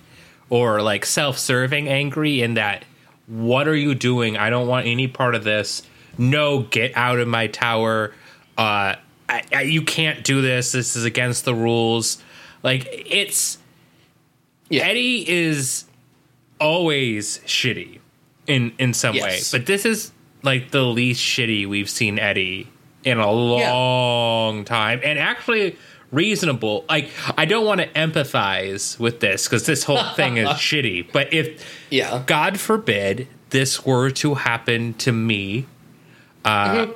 or 0.48 0.80
like 0.82 1.04
self 1.04 1.36
serving 1.38 1.88
angry 1.88 2.42
in 2.42 2.54
that, 2.54 2.84
what 3.26 3.66
are 3.66 3.74
you 3.74 3.94
doing? 3.94 4.36
I 4.36 4.50
don't 4.50 4.68
want 4.68 4.86
any 4.86 5.08
part 5.08 5.34
of 5.34 5.44
this. 5.44 5.82
No, 6.16 6.60
get 6.62 6.96
out 6.96 7.18
of 7.18 7.26
my 7.28 7.48
tower. 7.48 8.12
Uh, 8.60 8.96
I, 9.28 9.42
I, 9.54 9.62
you 9.62 9.82
can't 9.82 10.22
do 10.22 10.42
this. 10.42 10.72
This 10.72 10.96
is 10.96 11.04
against 11.04 11.44
the 11.44 11.54
rules. 11.54 12.22
Like 12.62 12.86
it's 12.90 13.58
Yeah. 14.68 14.82
Eddie 14.86 15.24
is 15.28 15.84
always 16.60 17.38
shitty 17.46 18.00
in 18.46 18.72
in 18.78 18.92
some 18.92 19.14
Yes. 19.14 19.24
way, 19.52 19.58
but 19.58 19.66
this 19.66 19.84
is 19.86 20.12
like 20.42 20.70
the 20.72 20.82
least 20.82 21.20
shitty 21.22 21.66
we've 21.66 21.88
seen 21.90 22.18
Eddie 22.18 22.68
in 23.04 23.18
a 23.18 23.30
long 23.30 24.64
time, 24.64 25.00
and 25.02 25.18
actually 25.18 25.76
reasonable. 26.10 26.84
Like 26.88 27.08
I 27.38 27.44
don't 27.46 27.64
want 27.64 27.80
to 27.80 27.88
empathize 27.88 28.98
with 28.98 29.20
this 29.20 29.46
because 29.46 29.64
this 29.64 29.84
whole 29.84 30.02
thing 30.16 30.36
is 30.36 30.48
shitty. 30.68 31.10
But 31.12 31.32
if 31.32 31.64
Yeah. 31.88 32.22
God 32.26 32.60
forbid 32.60 33.26
this 33.50 33.86
were 33.86 34.10
to 34.10 34.34
happen 34.34 34.94
to 34.94 35.12
me, 35.12 35.66
uh, 36.44 36.88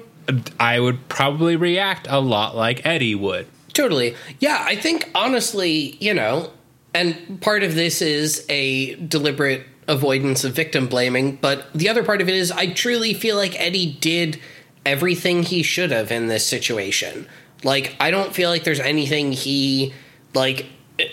I 0.59 0.81
would 0.81 1.09
probably 1.09 1.57
react 1.57 2.07
a 2.09 2.20
lot 2.20 2.57
like 2.57 2.85
Eddie 2.87 3.14
would. 3.14 3.47
Totally. 3.72 4.14
Yeah, 4.39 4.62
I 4.66 4.77
think 4.77 5.11
honestly, 5.14 5.97
you 6.01 6.14
know, 6.14 6.51
and 6.95 7.41
part 7.41 7.62
of 7.62 7.75
this 7.75 8.01
is 8.01 8.47
a 8.49 8.95
deliberate 8.97 9.66
avoidance 9.89 10.45
of 10.45 10.53
victim 10.55 10.87
blaming, 10.87 11.37
but 11.37 11.66
the 11.75 11.89
other 11.89 12.05
part 12.05 12.20
of 12.22 12.29
it 12.29 12.35
is 12.35 12.51
I 12.53 12.68
truly 12.72 13.12
feel 13.14 13.37
like 13.37 13.59
Eddie 13.61 13.93
did 14.01 14.41
everything 14.87 15.43
he 15.43 15.62
should 15.62 15.91
have 15.91 16.11
in 16.12 16.29
this 16.29 16.47
situation. 16.47 17.27
Like, 17.64 17.97
I 17.99 18.11
don't 18.11 18.35
feel 18.35 18.49
like 18.51 18.64
there's 18.64 18.81
anything 18.81 19.33
he, 19.33 19.93
like, 20.35 20.66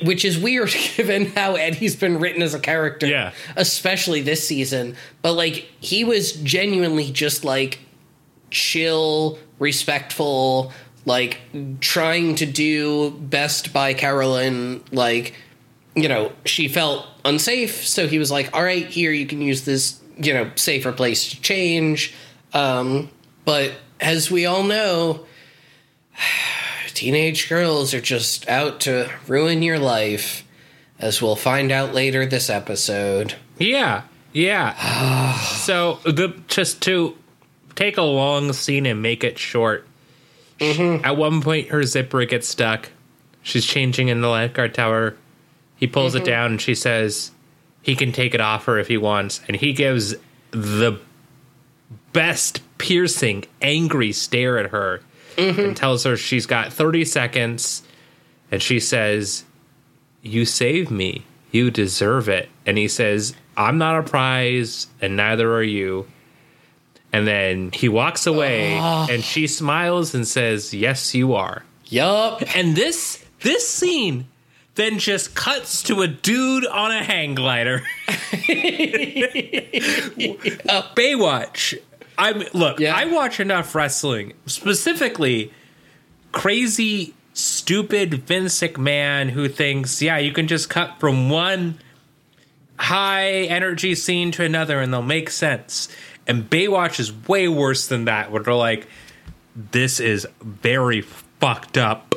which 0.04 0.24
is 0.24 0.38
weird 0.38 0.70
given 0.98 1.28
how 1.28 1.56
Eddie's 1.56 1.96
been 1.96 2.20
written 2.20 2.42
as 2.42 2.54
a 2.54 2.60
character, 2.60 3.08
Yeah. 3.08 3.32
especially 3.56 4.22
this 4.22 4.46
season. 4.48 4.96
But, 5.22 5.34
like, 5.34 5.68
he 5.80 6.04
was 6.04 6.34
genuinely 6.34 7.12
just, 7.12 7.44
like, 7.46 7.80
chill, 8.52 9.40
respectful, 9.60 10.72
like 11.06 11.40
trying 11.80 12.36
to 12.36 12.46
do 12.46 13.12
best 13.12 13.74
by 13.74 13.94
Carolyn. 13.94 14.84
Like, 14.92 15.34
you 15.96 16.08
know, 16.08 16.32
she 16.46 16.68
felt 16.68 17.08
unsafe, 17.26 17.86
so 17.86 18.08
he 18.08 18.20
was 18.20 18.32
like, 18.32 18.56
"All 18.56 18.64
right, 18.64 18.86
here 18.86 19.12
you 19.12 19.26
can 19.26 19.42
use 19.42 19.66
this, 19.66 20.00
you 20.18 20.34
know, 20.34 20.52
safer 20.56 20.92
place 20.92 21.30
to 21.32 21.42
change." 21.42 22.14
Um, 22.54 23.10
but 23.46 23.74
as 24.00 24.30
we 24.30 24.46
all 24.46 24.64
know, 24.64 25.26
teenage 26.94 27.50
girls 27.50 27.94
are 27.94 28.02
just 28.02 28.48
out 28.48 28.80
to 28.82 29.10
ruin 29.28 29.64
your 29.64 29.80
life, 29.80 30.46
as 31.00 31.22
we'll 31.22 31.36
find 31.36 31.72
out 31.72 31.94
later 31.94 32.26
this 32.26 32.50
episode. 32.50 33.36
Yeah, 33.58 34.04
yeah. 34.34 35.34
so 35.40 36.00
the 36.04 36.40
just 36.48 36.82
to 36.84 37.16
take 37.82 37.98
a 37.98 38.04
long 38.04 38.54
scene 38.54 38.86
and 38.86 39.02
make 39.02 39.24
it 39.24 39.40
short. 39.40 39.88
Mm-hmm. 40.60 41.04
At 41.04 41.18
one 41.18 41.42
point, 41.42 41.70
her 41.70 41.84
zipper 41.84 42.24
gets 42.26 42.48
stuck. 42.48 42.90
She's 43.42 43.66
changing 43.66 44.10
in 44.10 44.22
the 44.22 44.28
lifeguard 44.28 44.76
tower. 44.76 45.16
He 45.78 45.88
pulls 45.88 46.14
it 46.14 46.20
mm-hmm. 46.20 46.26
down, 46.28 46.52
and 46.52 46.62
she 46.62 46.76
says 46.76 47.32
he 47.82 47.96
can 47.96 48.12
take 48.12 48.36
it 48.36 48.42
off 48.42 48.66
her 48.66 48.78
if 48.78 48.88
he 48.88 48.98
wants, 48.98 49.42
and 49.48 49.58
he 49.58 49.74
gives 49.74 50.14
the 50.52 51.00
best 52.14 52.62
piercing, 52.78 53.46
angry 53.64 54.12
stare 54.12 54.60
at 54.60 54.70
her, 54.70 55.02
mm-hmm. 55.36 55.60
and 55.60 55.76
tells 55.76 56.04
her 56.04 56.16
she's 56.16 56.46
got 56.46 56.72
thirty 56.72 57.04
seconds, 57.04 57.82
and 58.52 58.62
she 58.62 58.80
says, 58.80 59.44
you 60.22 60.46
save 60.46 60.92
me. 60.92 61.26
You 61.50 61.72
deserve 61.72 62.30
it. 62.30 62.48
And 62.66 62.78
he 62.78 62.88
says, 62.88 63.36
I'm 63.58 63.80
not 63.80 63.98
a 64.00 64.04
prize, 64.04 64.86
and 65.02 65.18
neither 65.18 65.52
are 65.54 65.64
you. 65.64 66.08
And 67.14 67.28
then 67.28 67.72
he 67.74 67.90
walks 67.90 68.26
away, 68.26 68.78
oh. 68.80 69.08
and 69.10 69.24
she 69.24 69.48
smiles 69.48 70.14
and 70.14 70.26
says, 70.26 70.74
Yes, 70.74 71.14
you 71.14 71.34
are. 71.34 71.64
Yup. 71.86 72.44
And 72.56 72.76
this 72.76 73.24
this 73.42 73.68
scene 73.68 74.28
then 74.76 75.00
just 75.00 75.36
cuts 75.36 75.84
to 75.84 76.02
a 76.02 76.08
dude 76.08 76.66
on 76.66 76.92
a 76.92 77.04
hang 77.04 77.36
glider. 77.36 77.84
Baywatch. 80.96 81.78
I'm 82.18 82.44
look, 82.54 82.80
Yeah. 82.80 82.96
I 82.96 83.06
watch 83.06 83.40
enough 83.40 83.76
wrestling, 83.76 84.34
specifically 84.46 85.52
crazy, 86.32 87.14
stupid 87.34 88.14
Vince 88.26 88.62
McMahon 88.62 89.30
who 89.32 89.50
thinks, 89.50 90.02
yeah, 90.02 90.18
you 90.18 90.32
can 90.32 90.48
just 90.48 90.70
cut 90.70 91.00
from 91.00 91.30
one 91.30 91.80
high 92.78 93.44
energy 93.44 93.96
scene 93.96 94.32
to 94.32 94.44
another 94.44 94.80
and 94.80 94.94
they'll 94.94 95.02
make 95.02 95.30
sense. 95.30 95.88
And 96.32 96.50
Baywatch 96.50 96.98
is 96.98 97.12
way 97.28 97.50
worse 97.50 97.88
than 97.88 98.06
that, 98.06 98.32
where 98.32 98.42
they're 98.42 98.54
like, 98.54 98.88
this 99.54 100.00
is 100.00 100.26
very 100.42 101.02
fucked 101.02 101.78
up. 101.78 102.16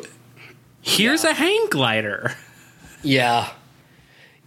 Here's 0.83 1.25
a 1.25 1.35
hang 1.35 1.67
glider. 1.69 2.33
Yeah. 3.03 3.51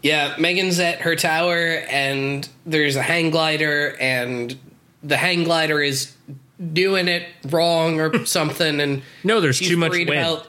Yeah, 0.01 0.36
Megan's 0.39 0.80
at 0.80 1.01
her 1.01 1.18
tower 1.18 1.84
and 1.89 2.47
there's 2.65 2.95
a 2.95 3.01
hang 3.01 3.30
glider 3.30 3.97
and 3.99 4.57
the 5.03 5.18
hang 5.18 5.43
glider 5.43 5.82
is 5.82 6.15
doing 6.72 7.09
it 7.09 7.28
wrong 7.49 7.99
or 7.99 8.26
something 8.26 8.80
and 8.80 9.01
No, 9.26 9.41
there's 9.41 9.59
too 9.59 9.76
much 9.76 9.91
wind. 9.91 10.09
about 10.09 10.47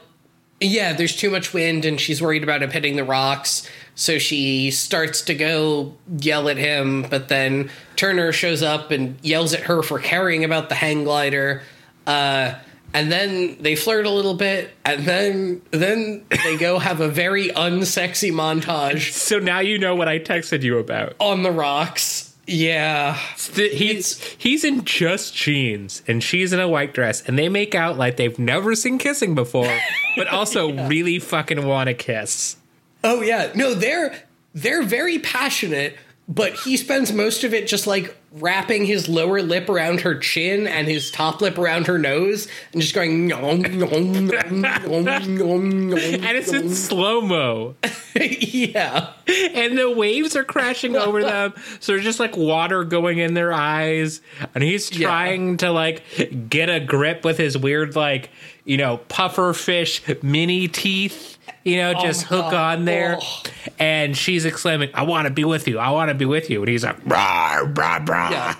Yeah, 0.61 0.93
there's 0.93 1.13
too 1.17 1.29
much 1.29 1.53
wind 1.53 1.83
and 1.83 1.99
she's 1.99 2.21
worried 2.21 2.43
about 2.43 2.63
it 2.63 2.71
hitting 2.71 2.95
the 2.95 3.03
rocks. 3.03 3.69
So 3.99 4.17
she 4.17 4.71
starts 4.71 5.21
to 5.23 5.35
go 5.35 5.93
yell 6.19 6.47
at 6.47 6.55
him, 6.55 7.01
but 7.09 7.27
then 7.27 7.69
Turner 7.97 8.31
shows 8.31 8.63
up 8.63 8.91
and 8.91 9.17
yells 9.21 9.53
at 9.53 9.63
her 9.63 9.83
for 9.83 9.99
caring 9.99 10.45
about 10.45 10.69
the 10.69 10.75
hang 10.75 11.03
glider. 11.03 11.63
Uh 12.07 12.53
and 12.93 13.11
then 13.11 13.57
they 13.61 13.75
flirt 13.75 14.05
a 14.05 14.09
little 14.09 14.33
bit, 14.33 14.71
and 14.83 15.05
then 15.05 15.61
then 15.71 16.23
they 16.43 16.57
go 16.57 16.79
have 16.79 17.01
a 17.01 17.09
very 17.09 17.49
unsexy 17.49 18.31
montage 18.31 19.11
so 19.27 19.37
now 19.37 19.59
you 19.59 19.77
know 19.77 19.95
what 19.95 20.07
I 20.07 20.17
texted 20.17 20.63
you 20.63 20.77
about. 20.79 21.15
on 21.19 21.43
the 21.43 21.51
rocks. 21.51 22.33
Yeah. 22.47 23.19
Th- 23.37 23.77
He's 23.77 24.23
he's 24.37 24.63
in 24.63 24.85
just 24.85 25.35
jeans 25.35 26.01
and 26.07 26.23
she's 26.23 26.53
in 26.53 26.59
a 26.61 26.67
white 26.69 26.93
dress 26.93 27.21
and 27.27 27.37
they 27.37 27.49
make 27.49 27.75
out 27.75 27.97
like 27.97 28.15
they've 28.17 28.39
never 28.39 28.73
seen 28.75 28.97
kissing 28.97 29.35
before, 29.35 29.77
but 30.15 30.27
also 30.27 30.71
really 30.87 31.19
fucking 31.19 31.67
want 31.67 31.89
to 31.89 31.93
kiss. 31.93 32.55
Oh 33.03 33.21
yeah. 33.21 33.51
No, 33.55 33.73
they're 33.73 34.15
they're 34.53 34.83
very 34.83 35.19
passionate, 35.19 35.95
but 36.27 36.53
he 36.53 36.75
spends 36.77 37.11
most 37.13 37.43
of 37.43 37.53
it 37.53 37.67
just 37.67 37.87
like 37.87 38.15
wrapping 38.31 38.85
his 38.85 39.09
lower 39.09 39.41
lip 39.41 39.67
around 39.69 40.01
her 40.01 40.15
chin 40.15 40.67
and 40.67 40.87
his 40.87 41.09
top 41.09 41.41
lip 41.41 41.57
around 41.57 41.87
her 41.87 41.97
nose 41.97 42.47
and 42.73 42.79
just 42.81 42.93
going 42.93 43.25
nom, 43.25 43.61
nom, 43.61 44.27
nom, 44.27 44.61
nom, 44.61 45.03
nom, 45.03 45.37
nom, 45.37 45.93
And 45.97 46.25
it's 46.37 46.53
in 46.53 46.69
slow 46.69 47.21
mo. 47.21 47.73
yeah. 48.15 49.13
and 49.27 49.75
the 49.79 49.89
waves 49.89 50.35
are 50.35 50.43
crashing 50.43 50.95
over 50.95 51.23
them 51.23 51.55
so 51.79 51.93
there's 51.93 52.03
just 52.03 52.19
like 52.19 52.37
water 52.37 52.83
going 52.83 53.17
in 53.17 53.33
their 53.33 53.51
eyes 53.51 54.21
and 54.53 54.63
he's 54.63 54.91
Yeah. 54.95 55.07
trying 55.07 55.57
to 55.57 55.71
like 55.71 56.03
get 56.49 56.69
a 56.69 56.79
grip 56.79 57.25
with 57.25 57.39
his 57.39 57.57
weird 57.57 57.95
like 57.95 58.29
you 58.63 58.77
know 58.77 58.97
puffer 59.09 59.53
fish 59.53 60.03
mini 60.21 60.67
teeth 60.67 61.38
you 61.63 61.77
know 61.77 61.93
oh 61.97 62.01
just 62.01 62.29
my 62.29 62.37
hook 62.37 62.51
God. 62.51 62.79
on 62.79 62.85
there 62.85 63.17
Oh. 63.21 63.43
and 63.79 64.15
she's 64.17 64.45
exclaiming 64.45 64.89
i 64.93 65.03
want 65.03 65.27
to 65.27 65.33
be 65.33 65.43
with 65.43 65.67
you 65.67 65.77
i 65.79 65.89
want 65.91 66.09
to 66.09 66.15
be 66.15 66.25
with 66.25 66.49
you 66.49 66.59
and 66.61 66.69
he's 66.69 66.83
like 66.83 67.03
brah, 67.05 67.73
brah, 67.73 68.05
brah. 68.05 68.31
Yeah. 68.31 68.55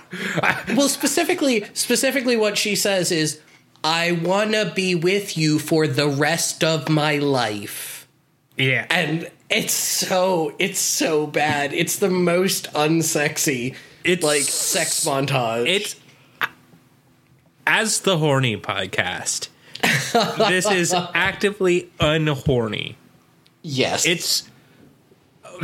well, 0.76 0.88
specifically, 0.88 1.64
specifically, 1.74 2.36
what 2.36 2.58
she 2.58 2.74
says 2.76 3.10
is, 3.12 3.40
"I 3.84 4.12
wanna 4.12 4.72
be 4.74 4.94
with 4.94 5.36
you 5.38 5.58
for 5.58 5.86
the 5.86 6.08
rest 6.08 6.62
of 6.64 6.88
my 6.88 7.16
life," 7.18 8.06
yeah 8.56 8.86
and 8.90 9.30
it's 9.48 9.72
so 9.74 10.54
it's 10.58 10.78
so 10.80 11.26
bad. 11.26 11.72
It's 11.72 11.96
the 11.96 12.10
most 12.10 12.72
unsexy, 12.74 13.74
It's- 14.04 14.22
like 14.22 14.42
sex 14.42 15.04
montage. 15.04 15.66
it's 15.66 15.96
as 17.66 18.00
the 18.00 18.18
horny 18.18 18.56
podcast 18.56 19.48
this 19.82 20.70
is 20.70 20.94
actively 21.14 21.90
unhorny 22.00 22.96
yes, 23.62 24.06
it's 24.06 24.48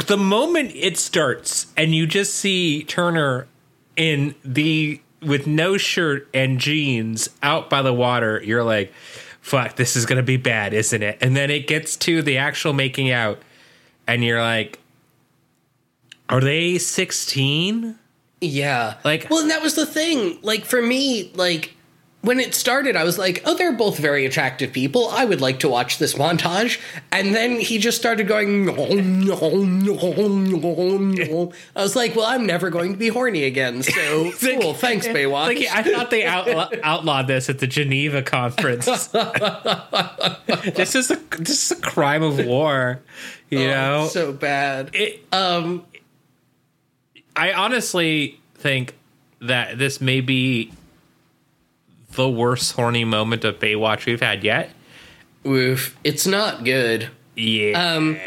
the 0.06 0.16
moment 0.16 0.72
it 0.74 0.98
starts 0.98 1.66
and 1.76 1.94
you 1.94 2.06
just 2.06 2.34
see 2.34 2.82
Turner 2.84 3.46
in 3.96 4.34
the 4.44 5.00
with 5.22 5.46
no 5.46 5.76
shirt 5.76 6.28
and 6.34 6.58
jeans 6.58 7.30
out 7.42 7.70
by 7.70 7.82
the 7.82 7.92
water, 7.92 8.42
you're 8.44 8.62
like, 8.62 8.92
fuck, 9.40 9.76
this 9.76 9.96
is 9.96 10.04
gonna 10.06 10.22
be 10.22 10.36
bad, 10.36 10.74
isn't 10.74 11.02
it? 11.02 11.18
And 11.20 11.34
then 11.34 11.50
it 11.50 11.66
gets 11.66 11.96
to 11.98 12.22
the 12.22 12.36
actual 12.38 12.72
making 12.72 13.10
out, 13.10 13.40
and 14.06 14.22
you're 14.22 14.40
like, 14.42 14.78
are 16.28 16.40
they 16.40 16.78
16? 16.78 17.98
yeah. 18.40 18.94
Like- 19.04 19.28
well, 19.30 19.40
and 19.40 19.50
that 19.50 19.62
was 19.62 19.74
the 19.74 19.86
thing. 19.86 20.38
Like 20.42 20.64
for 20.64 20.82
me, 20.82 21.32
like 21.34 21.75
when 22.26 22.40
it 22.40 22.54
started, 22.54 22.96
I 22.96 23.04
was 23.04 23.18
like, 23.18 23.40
oh, 23.44 23.54
they're 23.56 23.72
both 23.72 23.98
very 23.98 24.26
attractive 24.26 24.72
people. 24.72 25.08
I 25.10 25.24
would 25.24 25.40
like 25.40 25.60
to 25.60 25.68
watch 25.68 25.98
this 25.98 26.14
montage. 26.14 26.80
And 27.12 27.34
then 27.34 27.60
he 27.60 27.78
just 27.78 27.96
started 27.96 28.26
going, 28.28 28.66
no, 28.66 28.74
no, 28.74 29.38
no, 29.64 30.28
no, 30.28 30.98
no. 30.98 31.52
I 31.74 31.82
was 31.82 31.96
like, 31.96 32.14
well, 32.16 32.26
I'm 32.26 32.44
never 32.46 32.68
going 32.70 32.92
to 32.92 32.98
be 32.98 33.08
horny 33.08 33.44
again. 33.44 33.82
So 33.82 34.32
cool. 34.40 34.74
Thanks, 34.74 35.06
Baywatch. 35.06 35.46
Like, 35.46 35.66
I 35.72 35.82
thought 35.82 36.10
they 36.10 36.24
outlaw- 36.24 36.70
outlawed 36.82 37.26
this 37.28 37.48
at 37.48 37.60
the 37.60 37.66
Geneva 37.66 38.22
conference. 38.22 38.86
this 40.74 40.94
is 40.94 41.10
a 41.10 41.16
this 41.38 41.70
is 41.70 41.78
a 41.78 41.80
crime 41.80 42.22
of 42.22 42.44
war, 42.44 43.00
you 43.50 43.66
know. 43.66 44.02
Oh, 44.04 44.08
so 44.08 44.32
bad. 44.32 44.90
it, 44.94 45.24
Um, 45.32 45.84
I 47.34 47.52
honestly 47.52 48.40
think 48.54 48.94
that 49.40 49.78
this 49.78 50.00
may 50.00 50.20
be 50.20 50.72
the 52.16 52.28
worst 52.28 52.72
horny 52.72 53.04
moment 53.04 53.44
of 53.44 53.58
Baywatch 53.58 54.06
we've 54.06 54.20
had 54.20 54.42
yet. 54.44 54.70
oof, 55.46 55.96
it's 56.02 56.26
not 56.26 56.64
good. 56.64 57.08
Yeah. 57.36 57.94
Um, 57.94 58.18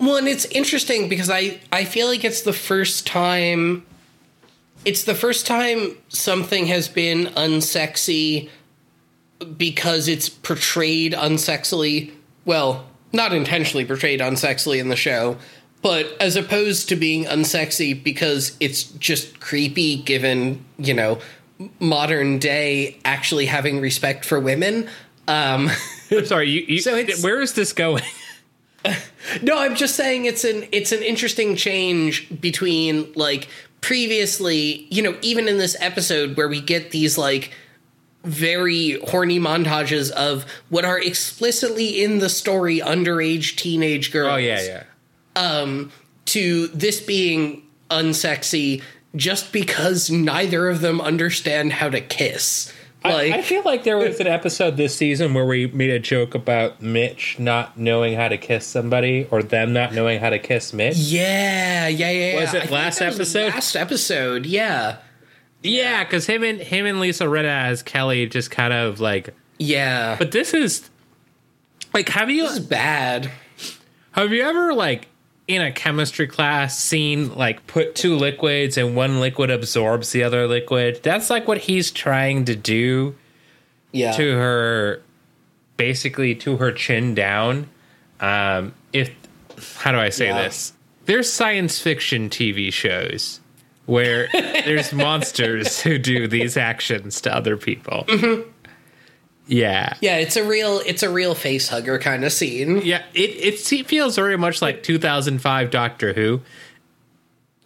Well, 0.00 0.16
and 0.16 0.28
it's 0.28 0.44
interesting 0.46 1.08
because 1.08 1.28
I 1.28 1.60
I 1.72 1.84
feel 1.84 2.06
like 2.06 2.24
it's 2.24 2.42
the 2.42 2.52
first 2.52 3.06
time 3.06 3.84
it's 4.84 5.02
the 5.04 5.14
first 5.14 5.46
time 5.46 5.96
something 6.08 6.66
has 6.66 6.88
been 6.88 7.26
unsexy 7.36 8.48
because 9.56 10.08
it's 10.08 10.28
portrayed 10.28 11.12
unsexily. 11.12 12.12
Well, 12.44 12.86
not 13.12 13.32
intentionally 13.32 13.84
portrayed 13.84 14.20
unsexily 14.20 14.78
in 14.78 14.88
the 14.88 14.96
show, 14.96 15.36
but 15.82 16.16
as 16.20 16.36
opposed 16.36 16.88
to 16.88 16.96
being 16.96 17.24
unsexy 17.24 18.00
because 18.02 18.56
it's 18.60 18.84
just 18.84 19.40
creepy 19.40 19.96
given, 19.96 20.64
you 20.78 20.94
know, 20.94 21.18
modern 21.80 22.38
day 22.38 22.98
actually 23.04 23.46
having 23.46 23.80
respect 23.80 24.24
for 24.24 24.38
women. 24.38 24.88
Um 25.26 25.70
I'm 26.10 26.24
sorry. 26.24 26.48
You, 26.48 26.64
you, 26.66 26.80
so 26.80 27.04
where 27.22 27.40
is 27.40 27.54
this 27.54 27.72
going? 27.72 28.04
No, 29.42 29.58
I'm 29.58 29.74
just 29.74 29.96
saying 29.96 30.24
it's 30.24 30.44
an 30.44 30.66
it's 30.72 30.92
an 30.92 31.02
interesting 31.02 31.56
change 31.56 32.28
between 32.40 33.12
like 33.14 33.48
previously, 33.80 34.86
you 34.90 35.02
know, 35.02 35.16
even 35.20 35.48
in 35.48 35.58
this 35.58 35.76
episode 35.80 36.36
where 36.36 36.48
we 36.48 36.60
get 36.60 36.90
these 36.90 37.18
like 37.18 37.52
very 38.24 38.98
horny 39.00 39.38
montages 39.38 40.10
of 40.12 40.44
what 40.68 40.84
are 40.84 40.98
explicitly 40.98 42.02
in 42.02 42.18
the 42.18 42.28
story 42.28 42.80
underage 42.80 43.56
teenage 43.56 44.12
girls. 44.12 44.32
Oh 44.32 44.36
yeah, 44.36 44.62
yeah. 44.62 44.84
Um, 45.36 45.92
To 46.26 46.68
this 46.68 47.00
being 47.00 47.62
unsexy 47.90 48.82
just 49.16 49.52
because 49.52 50.10
neither 50.10 50.68
of 50.68 50.80
them 50.80 51.00
understand 51.00 51.74
how 51.74 51.88
to 51.88 52.00
kiss. 52.00 52.72
Like 53.04 53.32
I, 53.32 53.38
I 53.38 53.42
feel 53.42 53.62
like 53.64 53.84
there 53.84 53.96
was 53.96 54.18
an 54.18 54.26
episode 54.26 54.76
this 54.76 54.94
season 54.94 55.32
where 55.32 55.46
we 55.46 55.68
made 55.68 55.90
a 55.90 56.00
joke 56.00 56.34
about 56.34 56.82
Mitch 56.82 57.38
not 57.38 57.78
knowing 57.78 58.14
how 58.14 58.28
to 58.28 58.36
kiss 58.36 58.66
somebody 58.66 59.26
or 59.30 59.42
them 59.42 59.72
not 59.72 59.94
knowing 59.94 60.18
how 60.18 60.30
to 60.30 60.38
kiss 60.38 60.72
Mitch. 60.72 60.96
yeah, 60.96 61.86
yeah, 61.86 62.10
yeah. 62.10 62.32
yeah. 62.32 62.40
Was 62.40 62.54
it 62.54 62.56
I 62.56 62.60
think 62.62 62.72
last 62.72 62.98
that 62.98 63.06
was 63.06 63.16
episode? 63.16 63.54
Last 63.54 63.76
episode, 63.76 64.46
yeah. 64.46 64.96
Yeah, 65.62 66.04
because 66.04 66.26
him 66.26 66.42
and 66.42 66.60
him 66.60 66.86
and 66.86 67.00
Lisa 67.00 67.24
Rinna 67.24 67.66
as 67.66 67.82
Kelly 67.82 68.26
just 68.26 68.50
kind 68.50 68.72
of 68.72 69.00
like. 69.00 69.34
Yeah. 69.58 70.16
But 70.18 70.32
this 70.32 70.52
is 70.52 70.88
like, 71.94 72.08
have 72.10 72.30
you 72.30 72.42
this 72.42 72.58
is 72.58 72.60
bad. 72.60 73.30
have 74.12 74.32
you 74.32 74.42
ever 74.42 74.72
like 74.74 75.08
in 75.48 75.62
a 75.62 75.72
chemistry 75.72 76.26
class 76.28 76.78
seen 76.78 77.34
like 77.34 77.66
put 77.66 77.94
two 77.96 78.14
liquids 78.16 78.76
and 78.76 78.94
one 78.94 79.18
liquid 79.20 79.50
absorbs 79.50 80.12
the 80.12 80.22
other 80.22 80.46
liquid? 80.46 81.00
That's 81.02 81.30
like 81.30 81.48
what 81.48 81.58
he's 81.58 81.90
trying 81.90 82.44
to 82.44 82.54
do 82.54 83.16
Yeah. 83.92 84.12
to 84.12 84.32
her 84.36 85.02
basically 85.76 86.34
to 86.34 86.56
her 86.58 86.70
chin 86.72 87.14
down 87.14 87.68
um 88.20 88.74
if 88.92 89.10
how 89.76 89.92
do 89.92 89.98
i 89.98 90.08
say 90.08 90.26
Yeah. 90.26 90.42
this 90.42 90.72
there's 91.06 91.32
science 91.32 91.80
fiction 91.80 92.28
tv 92.28 92.72
shows 92.72 93.38
where 93.86 94.28
there's 94.32 94.92
monsters 94.92 95.80
who 95.80 95.96
do 95.98 96.26
these 96.26 96.56
actions 96.56 97.20
to 97.20 97.32
other 97.34 97.56
people 97.56 98.04
yeah 99.48 99.94
Yeah, 100.00 100.18
it's 100.18 100.36
a 100.36 100.44
real 100.44 100.80
it's 100.86 101.02
a 101.02 101.10
real 101.10 101.34
face 101.34 101.68
hugger 101.68 101.98
kind 101.98 102.24
of 102.24 102.32
scene. 102.32 102.82
yeah 102.84 103.02
it, 103.14 103.58
it 103.64 103.86
feels 103.88 104.14
very 104.14 104.36
much 104.38 104.62
like 104.62 104.82
2005 104.84 105.70
doctor 105.70 106.12
who 106.12 106.40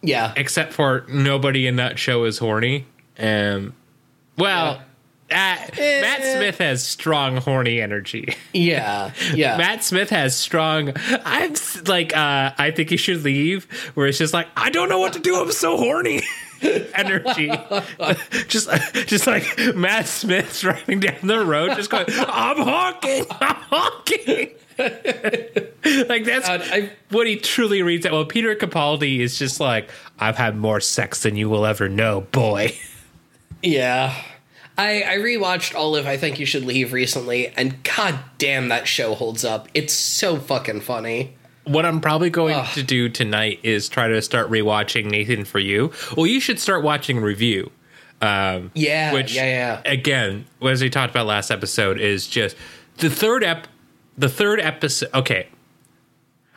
Yeah. 0.01 0.33
except 0.35 0.73
for 0.73 1.05
nobody 1.09 1.67
in 1.67 1.75
that 1.75 1.99
show 1.99 2.23
is 2.23 2.37
horny 2.39 2.85
um 3.19 3.73
well 4.37 4.81
uh, 5.31 5.57
Matt 5.79 6.21
Smith 6.21 6.57
has 6.59 6.85
strong 6.85 7.37
horny 7.37 7.81
energy. 7.81 8.35
Yeah. 8.51 9.11
Yeah. 9.33 9.57
Matt 9.57 9.83
Smith 9.83 10.11
has 10.11 10.37
strong. 10.37 10.93
I'm 11.25 11.55
like, 11.87 12.15
uh, 12.15 12.51
I 12.55 12.69
think 12.75 12.91
he 12.91 12.97
should 12.97 13.23
leave. 13.23 13.63
Where 13.95 14.05
it's 14.05 14.19
just 14.19 14.31
like, 14.31 14.47
I 14.55 14.69
don't 14.69 14.89
know 14.89 14.99
what 14.99 15.13
to 15.13 15.19
do. 15.19 15.35
I'm 15.41 15.51
so 15.51 15.75
horny. 15.77 16.21
Energy, 16.95 17.51
just 18.47 18.69
just 19.07 19.27
like 19.27 19.45
Matt 19.75 20.07
Smith's 20.07 20.61
driving 20.61 20.99
down 20.99 21.15
the 21.23 21.45
road, 21.45 21.75
just 21.75 21.89
going, 21.89 22.05
I'm 22.09 22.57
honking, 22.57 23.25
I'm 23.29 23.55
honking. 23.55 24.51
like 24.77 26.25
that's 26.25 26.47
God, 26.47 26.61
I- 26.71 26.91
what 27.09 27.27
he 27.27 27.35
truly 27.37 27.81
reads. 27.83 28.03
That 28.03 28.11
well, 28.11 28.25
Peter 28.25 28.55
Capaldi 28.55 29.19
is 29.19 29.37
just 29.37 29.59
like, 29.59 29.89
I've 30.19 30.37
had 30.37 30.55
more 30.55 30.79
sex 30.79 31.23
than 31.23 31.35
you 31.35 31.49
will 31.49 31.65
ever 31.65 31.89
know, 31.89 32.21
boy. 32.31 32.75
yeah. 33.61 34.15
I, 34.75 35.03
I 35.03 35.17
rewatched 35.17 35.75
all 35.75 35.95
of 35.95 36.07
I 36.07 36.17
Think 36.17 36.39
You 36.39 36.47
Should 36.47 36.65
Leave 36.65 36.93
recently, 36.93 37.49
and 37.49 37.83
god 37.83 38.17
damn 38.39 38.69
that 38.69 38.87
show 38.87 39.13
holds 39.13 39.45
up. 39.45 39.67
It's 39.75 39.93
so 39.93 40.37
fucking 40.37 40.81
funny. 40.81 41.35
What 41.65 41.85
I'm 41.85 42.01
probably 42.01 42.29
going 42.29 42.55
Ugh. 42.55 42.67
to 42.73 42.83
do 42.83 43.07
tonight 43.09 43.59
is 43.63 43.87
try 43.87 44.07
to 44.09 44.21
start 44.21 44.49
rewatching 44.49 45.05
Nathan 45.05 45.45
for 45.45 45.59
You. 45.59 45.91
Well, 46.17 46.27
you 46.27 46.39
should 46.39 46.59
start 46.59 46.83
watching 46.83 47.19
Review. 47.21 47.71
Um, 48.21 48.71
Yeah, 48.73 49.13
which 49.13 49.33
yeah, 49.33 49.81
yeah. 49.85 49.91
again, 49.91 50.45
as 50.61 50.81
we 50.81 50.89
talked 50.89 51.11
about 51.11 51.25
last 51.25 51.51
episode, 51.51 51.99
is 51.99 52.27
just 52.27 52.55
the 52.97 53.09
third 53.09 53.43
ep. 53.43 53.67
The 54.17 54.29
third 54.29 54.59
episode. 54.59 55.09
Okay, 55.13 55.47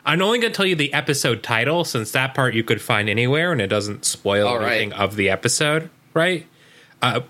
I'm 0.05 0.21
only 0.21 0.39
going 0.39 0.51
to 0.53 0.55
tell 0.57 0.65
you 0.65 0.75
the 0.75 0.93
episode 0.93 1.41
title 1.43 1.83
since 1.83 2.11
that 2.11 2.33
part 2.33 2.53
you 2.53 2.63
could 2.63 2.81
find 2.81 3.09
anywhere 3.09 3.51
and 3.51 3.59
it 3.59 3.67
doesn't 3.67 4.05
spoil 4.05 4.47
All 4.47 4.59
right. 4.59 4.73
anything 4.73 4.93
of 4.93 5.15
the 5.15 5.29
episode, 5.29 5.89
right? 6.13 6.45
Uh, 7.01 7.21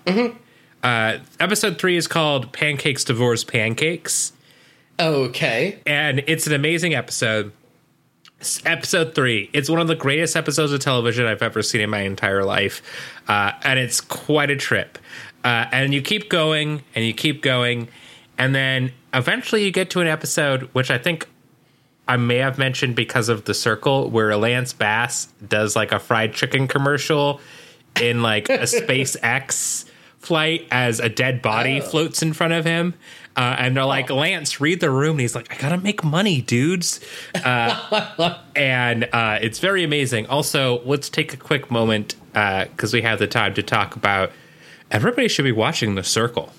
uh, 0.82 1.18
episode 1.40 1.78
three 1.78 1.96
is 1.96 2.06
called 2.06 2.52
"Pancakes 2.52 3.04
Divorce 3.04 3.42
Pancakes." 3.44 4.32
Okay. 5.00 5.78
and 5.86 6.22
it's 6.26 6.46
an 6.48 6.52
amazing 6.52 6.92
episode. 6.94 7.52
Episode 8.64 9.16
three. 9.16 9.50
It's 9.52 9.68
one 9.68 9.80
of 9.80 9.88
the 9.88 9.96
greatest 9.96 10.36
episodes 10.36 10.70
of 10.70 10.78
television 10.78 11.26
I've 11.26 11.42
ever 11.42 11.60
seen 11.60 11.80
in 11.80 11.90
my 11.90 12.02
entire 12.02 12.44
life, 12.44 12.82
uh, 13.26 13.50
and 13.64 13.80
it's 13.80 14.00
quite 14.00 14.48
a 14.48 14.54
trip. 14.54 14.96
Uh, 15.42 15.66
and 15.72 15.92
you 15.92 16.00
keep 16.00 16.28
going 16.28 16.84
and 16.94 17.04
you 17.04 17.12
keep 17.12 17.42
going, 17.42 17.88
and 18.38 18.54
then 18.54 18.92
eventually 19.12 19.64
you 19.64 19.72
get 19.72 19.90
to 19.90 20.00
an 20.00 20.06
episode 20.06 20.68
which 20.72 20.88
I 20.88 20.98
think 20.98 21.26
I 22.06 22.16
may 22.16 22.36
have 22.36 22.58
mentioned 22.58 22.94
because 22.94 23.28
of 23.28 23.44
the 23.44 23.54
circle 23.54 24.08
where 24.08 24.36
Lance 24.36 24.72
Bass 24.72 25.26
does 25.46 25.74
like 25.74 25.90
a 25.90 25.98
fried 25.98 26.32
chicken 26.32 26.68
commercial 26.68 27.40
in 28.00 28.22
like 28.22 28.48
a 28.48 28.58
SpaceX 28.58 29.84
flight 30.18 30.66
as 30.70 31.00
a 31.00 31.08
dead 31.08 31.42
body 31.42 31.80
floats 31.80 32.22
in 32.22 32.32
front 32.32 32.52
of 32.52 32.64
him. 32.64 32.94
Uh, 33.38 33.54
and 33.56 33.76
they're 33.76 33.84
like, 33.84 34.10
Lance, 34.10 34.60
read 34.60 34.80
the 34.80 34.90
room. 34.90 35.12
And 35.12 35.20
he's 35.20 35.36
like, 35.36 35.54
I 35.54 35.56
gotta 35.60 35.78
make 35.78 36.02
money, 36.02 36.40
dudes. 36.40 36.98
Uh, 37.36 38.34
and 38.56 39.08
uh, 39.12 39.38
it's 39.40 39.60
very 39.60 39.84
amazing. 39.84 40.26
Also, 40.26 40.82
let's 40.84 41.08
take 41.08 41.32
a 41.32 41.36
quick 41.36 41.70
moment 41.70 42.16
because 42.32 42.92
we 42.92 43.02
have 43.02 43.20
the 43.20 43.28
time 43.28 43.54
to 43.54 43.62
talk 43.62 43.94
about 43.94 44.32
everybody 44.90 45.28
should 45.28 45.44
be 45.44 45.52
watching 45.52 45.94
The 45.94 46.02
Circle. 46.02 46.52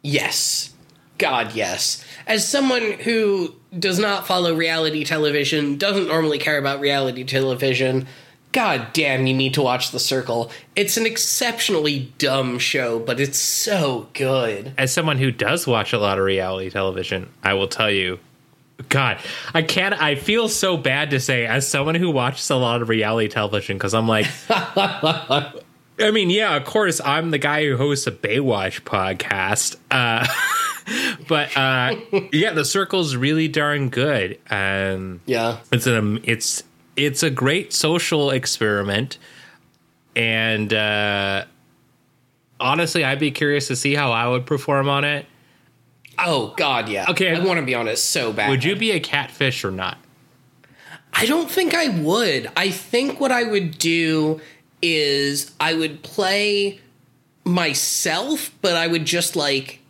Yes. 0.00 0.72
God, 1.18 1.54
yes. 1.54 2.02
As 2.26 2.48
someone 2.48 2.92
who 2.92 3.54
does 3.78 3.98
not 3.98 4.26
follow 4.26 4.54
reality 4.54 5.04
television, 5.04 5.76
doesn't 5.76 6.08
normally 6.08 6.38
care 6.38 6.56
about 6.56 6.80
reality 6.80 7.22
television, 7.24 8.06
god 8.52 8.88
damn, 8.92 9.26
you 9.26 9.34
need 9.34 9.54
to 9.54 9.62
watch 9.62 9.90
The 9.90 9.98
Circle. 10.00 10.50
It's 10.74 10.96
an 10.96 11.06
exceptionally 11.06 12.12
dumb 12.18 12.58
show, 12.58 12.98
but 12.98 13.20
it's 13.20 13.38
so 13.38 14.08
good. 14.14 14.72
as 14.78 14.92
someone 14.92 15.18
who 15.18 15.30
does 15.30 15.66
watch 15.66 15.92
a 15.92 15.98
lot 15.98 16.18
of 16.18 16.24
reality 16.24 16.70
television, 16.70 17.28
I 17.42 17.54
will 17.54 17.68
tell 17.68 17.90
you, 17.90 18.18
God, 18.90 19.18
I 19.54 19.62
can't. 19.62 19.94
I 20.00 20.14
feel 20.16 20.48
so 20.48 20.76
bad 20.76 21.10
to 21.10 21.20
say, 21.20 21.46
as 21.46 21.66
someone 21.66 21.94
who 21.94 22.10
watches 22.10 22.48
a 22.50 22.56
lot 22.56 22.82
of 22.82 22.88
reality 22.90 23.28
television, 23.28 23.76
because 23.78 23.94
I'm 23.94 24.06
like, 24.06 24.26
I 24.50 26.10
mean, 26.12 26.28
yeah, 26.30 26.56
of 26.56 26.64
course, 26.64 27.00
I'm 27.02 27.30
the 27.30 27.38
guy 27.38 27.64
who 27.64 27.76
hosts 27.78 28.06
a 28.06 28.12
Baywatch 28.12 28.82
podcast, 28.82 29.76
uh, 29.90 30.26
but 31.28 31.56
uh, 31.56 31.96
yeah, 32.32 32.52
the 32.52 32.64
circle's 32.66 33.16
really 33.16 33.48
darn 33.48 33.88
good. 33.88 34.38
Um, 34.50 35.20
Yeah. 35.24 35.58
it's 35.72 35.86
an 35.86 36.20
it's 36.24 36.62
it's 36.96 37.22
a 37.22 37.30
great 37.30 37.72
social 37.72 38.30
experiment, 38.30 39.18
and 40.14 40.72
uh, 40.72 41.44
honestly, 42.58 43.04
I'd 43.04 43.18
be 43.18 43.30
curious 43.30 43.68
to 43.68 43.76
see 43.76 43.94
how 43.94 44.12
I 44.12 44.26
would 44.28 44.46
perform 44.46 44.88
on 44.88 45.04
it. 45.04 45.26
Oh 46.18 46.54
God, 46.56 46.88
yeah. 46.88 47.06
Okay. 47.10 47.34
I 47.34 47.44
want 47.44 47.60
to 47.60 47.66
be 47.66 47.74
on 47.74 47.88
it 47.88 47.98
so 47.98 48.32
bad. 48.32 48.48
Would 48.48 48.64
you 48.64 48.74
be 48.76 48.92
a 48.92 49.00
catfish 49.00 49.64
or 49.64 49.70
not? 49.70 49.98
I 51.12 51.26
don't 51.26 51.50
think 51.50 51.74
I 51.74 51.88
would. 51.88 52.50
I 52.56 52.70
think 52.70 53.20
what 53.20 53.32
I 53.32 53.44
would 53.44 53.78
do 53.78 54.40
is 54.82 55.52
I 55.60 55.74
would 55.74 56.02
play 56.02 56.80
myself, 57.44 58.50
but 58.60 58.76
I 58.76 58.86
would 58.86 59.04
just 59.04 59.36
like 59.36 59.80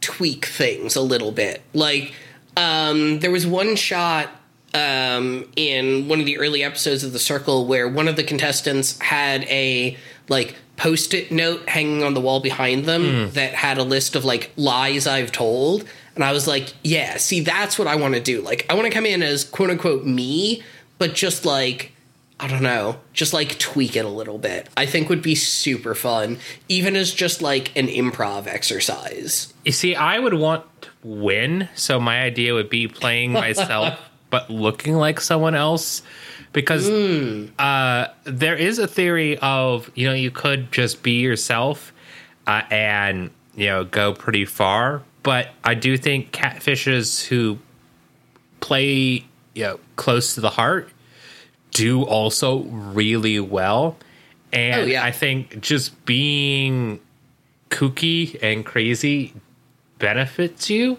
tweak 0.00 0.46
things 0.46 0.96
a 0.96 1.02
little 1.02 1.32
bit. 1.32 1.62
Like 1.72 2.14
um 2.56 3.20
there 3.20 3.30
was 3.30 3.46
one 3.46 3.76
shot 3.76 4.30
um 4.74 5.48
in 5.56 6.08
one 6.08 6.20
of 6.20 6.26
the 6.26 6.38
early 6.38 6.62
episodes 6.62 7.04
of 7.04 7.12
The 7.12 7.18
Circle 7.18 7.66
where 7.66 7.88
one 7.88 8.08
of 8.08 8.16
the 8.16 8.24
contestants 8.24 8.98
had 9.00 9.44
a 9.44 9.96
like 10.28 10.56
post-it 10.76 11.32
note 11.32 11.68
hanging 11.68 12.02
on 12.02 12.14
the 12.14 12.20
wall 12.20 12.40
behind 12.40 12.84
them 12.84 13.30
that 13.32 13.54
had 13.54 13.78
a 13.78 13.82
list 13.82 14.14
of 14.14 14.24
like 14.24 14.50
lies 14.56 15.06
I've 15.06 15.32
told. 15.32 15.84
And 16.14 16.24
I 16.24 16.32
was 16.32 16.46
like, 16.46 16.72
yeah, 16.82 17.16
see, 17.16 17.40
that's 17.40 17.78
what 17.78 17.88
I 17.88 17.96
want 17.96 18.14
to 18.14 18.20
do. 18.20 18.40
Like, 18.42 18.66
I 18.70 18.74
want 18.74 18.86
to 18.86 18.92
come 18.92 19.06
in 19.06 19.22
as 19.22 19.44
quote 19.44 19.70
unquote 19.70 20.04
me, 20.04 20.62
but 20.98 21.14
just 21.14 21.44
like, 21.44 21.92
I 22.38 22.48
don't 22.48 22.62
know, 22.62 23.00
just 23.14 23.32
like 23.32 23.58
tweak 23.58 23.96
it 23.96 24.04
a 24.04 24.10
little 24.10 24.38
bit. 24.38 24.68
I 24.76 24.84
think 24.84 25.08
would 25.08 25.22
be 25.22 25.34
super 25.34 25.94
fun, 25.94 26.38
even 26.68 26.94
as 26.96 27.12
just 27.12 27.40
like 27.40 27.74
an 27.76 27.86
improv 27.86 28.46
exercise. 28.46 29.54
You 29.64 29.72
see, 29.72 29.94
I 29.94 30.18
would 30.18 30.34
want 30.34 30.64
to 30.82 30.90
win, 31.02 31.68
so 31.74 31.98
my 31.98 32.20
idea 32.20 32.52
would 32.52 32.68
be 32.68 32.88
playing 32.88 33.32
myself 33.32 33.98
but 34.30 34.50
looking 34.50 34.96
like 34.96 35.20
someone 35.20 35.54
else. 35.54 36.02
Because 36.52 36.88
uh, 36.88 38.08
there 38.24 38.56
is 38.56 38.78
a 38.78 38.86
theory 38.86 39.36
of, 39.38 39.90
you 39.94 40.06
know, 40.06 40.14
you 40.14 40.30
could 40.30 40.72
just 40.72 41.02
be 41.02 41.20
yourself 41.20 41.92
uh, 42.46 42.62
and, 42.70 43.30
you 43.54 43.66
know, 43.66 43.84
go 43.84 44.14
pretty 44.14 44.46
far. 44.46 45.02
But 45.22 45.48
I 45.64 45.74
do 45.74 45.98
think 45.98 46.32
catfishes 46.32 47.26
who 47.26 47.58
play, 48.60 49.26
you 49.54 49.64
know, 49.64 49.80
close 49.96 50.34
to 50.36 50.40
the 50.40 50.50
heart 50.50 50.88
do 51.72 52.04
also 52.04 52.60
really 52.62 53.38
well. 53.38 53.98
And 54.52 54.82
Oh, 54.82 54.84
yeah. 54.86 55.04
I 55.04 55.10
think 55.10 55.60
just 55.60 56.06
being 56.06 57.00
kooky 57.68 58.38
and 58.42 58.64
crazy 58.64 59.34
benefits 59.98 60.70
you 60.70 60.96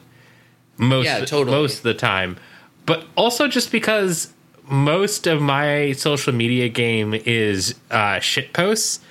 most 0.77 1.05
Yeah, 1.05 1.25
totally. 1.25 1.57
most 1.57 1.77
of 1.77 1.83
the 1.83 1.95
time. 1.95 2.37
But 2.87 3.05
also 3.15 3.47
just 3.47 3.71
because 3.71 4.33
most 4.67 5.27
of 5.27 5.41
my 5.41 5.91
social 5.91 6.33
media 6.33 6.67
game 6.69 7.13
is 7.13 7.75
uh, 7.91 8.19
shit 8.19 8.51
posts. 8.53 9.01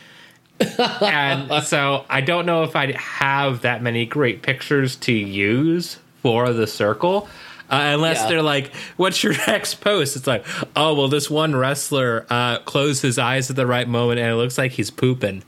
and 1.01 1.63
so 1.63 2.05
I 2.09 2.21
don't 2.23 2.47
know 2.47 2.63
if 2.65 2.75
I'd 2.75 2.97
have 2.97 3.61
that 3.61 3.83
many 3.83 4.07
great 4.07 4.43
pictures 4.43 4.97
to 4.97 5.13
use 5.13 5.99
for 6.23 6.53
the 6.53 6.67
circle. 6.67 7.29
Uh, 7.69 7.93
unless 7.95 8.23
Yeah. 8.23 8.29
they're 8.29 8.43
like, 8.43 8.75
"What's 8.97 9.23
your 9.25 9.35
next 9.47 9.81
post?" 9.81 10.17
It's 10.17 10.27
like, 10.27 10.47
"Oh, 10.77 10.95
well, 10.95 11.09
this 11.09 11.29
one 11.29 11.55
wrestler 11.55 12.25
uh, 12.31 12.61
closed 12.61 13.03
his 13.03 13.19
eyes 13.19 13.51
at 13.51 13.57
the 13.57 13.67
right 13.67 13.89
moment, 13.89 14.21
and 14.21 14.31
it 14.31 14.37
looks 14.37 14.57
like 14.57 14.73
he's 14.73 14.91
pooping." 14.91 15.43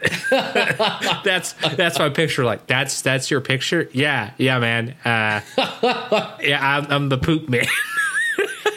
that's 0.30 1.52
that's 1.76 1.98
my 1.98 2.08
picture. 2.08 2.44
Like, 2.44 2.66
that's 2.66 3.02
that's 3.02 3.30
your 3.30 3.40
picture. 3.40 3.88
Yeah, 3.92 4.32
yeah, 4.38 4.58
man. 4.58 4.96
Uh, 5.04 5.40
yeah, 6.42 6.58
I'm, 6.62 6.90
I'm 6.90 7.08
the 7.08 7.18
poop 7.18 7.48
man. 7.48 7.66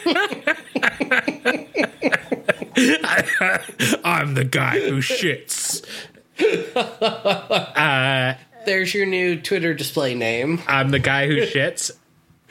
I'm 4.04 4.34
the 4.34 4.44
guy 4.44 4.80
who 4.80 4.98
shits. 4.98 5.84
There's 8.66 8.94
your 8.94 9.06
new 9.06 9.40
Twitter 9.40 9.74
display 9.74 10.14
name. 10.14 10.62
I'm 10.66 10.90
the 10.90 10.98
guy 10.98 11.26
who 11.26 11.36
shits. 11.42 11.90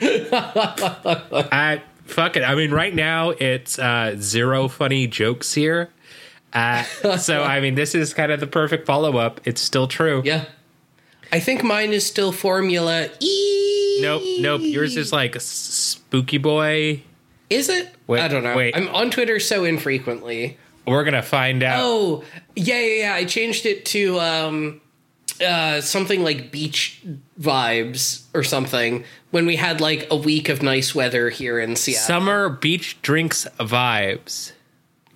I 0.00 1.82
fuck 2.04 2.36
it. 2.36 2.42
I 2.42 2.54
mean, 2.54 2.70
right 2.70 2.94
now 2.94 3.30
it's 3.30 3.78
uh, 3.78 4.16
zero 4.18 4.68
funny 4.68 5.06
jokes 5.06 5.54
here. 5.54 5.90
Uh, 6.54 6.82
so 7.18 7.42
I 7.42 7.60
mean, 7.60 7.74
this 7.74 7.94
is 7.94 8.14
kind 8.14 8.30
of 8.32 8.40
the 8.40 8.46
perfect 8.46 8.86
follow 8.86 9.16
up. 9.16 9.40
It's 9.44 9.60
still 9.60 9.88
true. 9.88 10.22
Yeah. 10.24 10.44
I 11.32 11.40
think 11.40 11.64
mine 11.64 11.92
is 11.92 12.06
still 12.06 12.30
Formula 12.30 13.08
E. 13.20 13.98
Nope, 14.00 14.22
nope. 14.38 14.60
Yours 14.62 14.96
is 14.96 15.12
like 15.12 15.34
spooky 15.40 16.38
boy. 16.38 17.02
Is 17.50 17.68
it? 17.68 17.92
Wait, 18.06 18.20
I 18.20 18.28
don't 18.28 18.42
know. 18.44 18.56
wait. 18.56 18.76
I'm 18.76 18.88
on 18.88 19.10
Twitter 19.10 19.40
so 19.40 19.64
infrequently. 19.64 20.58
We're 20.86 21.02
gonna 21.04 21.22
find 21.22 21.62
out. 21.62 21.80
Oh, 21.82 22.24
yeah, 22.54 22.78
yeah, 22.78 22.98
yeah. 23.06 23.14
I 23.14 23.24
changed 23.24 23.66
it 23.66 23.84
to 23.86 24.20
um 24.20 24.80
uh 25.44 25.80
something 25.80 26.22
like 26.22 26.52
beach 26.52 27.02
vibes 27.40 28.22
or 28.34 28.44
something 28.44 29.04
when 29.30 29.46
we 29.46 29.56
had 29.56 29.80
like 29.80 30.06
a 30.10 30.16
week 30.16 30.48
of 30.48 30.62
nice 30.62 30.94
weather 30.94 31.30
here 31.30 31.58
in 31.58 31.74
Seattle. 31.74 32.06
Summer 32.06 32.48
beach 32.48 33.00
drinks 33.02 33.46
vibes. 33.58 34.52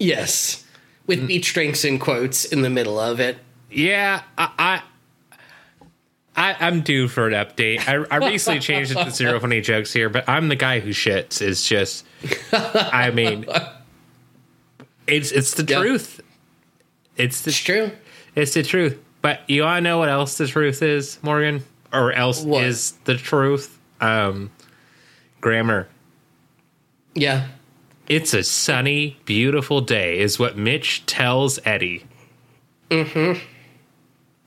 yes. 0.01 0.65
With 1.09 1.20
Mm. 1.22 1.26
beach 1.26 1.52
drinks 1.55 1.85
in 1.85 1.98
quotes 1.98 2.44
in 2.44 2.62
the 2.62 2.70
middle 2.70 3.01
of 3.01 3.18
it. 3.18 3.39
Yeah, 3.70 4.22
I, 4.36 4.82
I, 6.36 6.51
I 6.52 6.56
I'm 6.66 6.82
due 6.82 7.09
for 7.09 7.26
an 7.26 7.32
update. 7.32 7.80
I, 7.89 8.05
I 8.14 8.18
recently 8.28 8.60
changed 8.60 8.93
it 8.93 9.02
to 9.02 9.10
zero 9.10 9.40
funny 9.40 9.60
jokes 9.60 9.93
here, 9.93 10.09
but 10.09 10.28
I'm 10.28 10.48
the 10.48 10.55
guy 10.56 10.78
who 10.80 10.90
shits. 10.90 11.43
Is 11.43 11.66
just, 11.66 12.05
I 12.52 13.10
mean, 13.10 13.44
it's 15.06 15.32
it's 15.32 15.55
the 15.55 15.64
Yeah. 15.64 15.78
truth. 15.80 16.20
It's 17.16 17.40
the 17.43 17.48
It's 17.51 17.59
true. 17.59 17.90
it's 18.36 18.55
the 18.55 18.62
truth. 18.62 18.98
But 19.20 19.40
you 19.48 19.62
want 19.62 19.78
to 19.78 19.80
know 19.80 19.98
what 19.98 20.09
else 20.10 20.39
the 20.39 20.47
truth 20.47 20.80
is, 20.82 21.18
Morgan, 21.22 21.64
or 21.93 22.12
else 22.12 22.43
What? 22.44 22.62
is 22.64 22.93
the 23.05 23.16
truth? 23.16 23.76
Um, 24.01 24.51
grammar. 25.40 25.89
Yeah. 27.14 27.48
It's 28.09 28.32
a 28.32 28.43
sunny, 28.43 29.18
beautiful 29.26 29.80
day, 29.80 30.18
is 30.18 30.39
what 30.39 30.56
Mitch 30.56 31.05
tells 31.06 31.59
Eddie. 31.64 32.05
Mhm. 32.90 33.39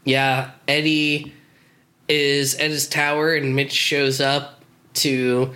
Yeah, 0.04 0.52
Eddie 0.68 1.32
is 2.10 2.56
at 2.56 2.72
his 2.72 2.88
tower, 2.88 3.36
and 3.36 3.56
Mitch 3.56 3.72
shows 3.72 4.20
up 4.20 4.64
to 4.96 5.52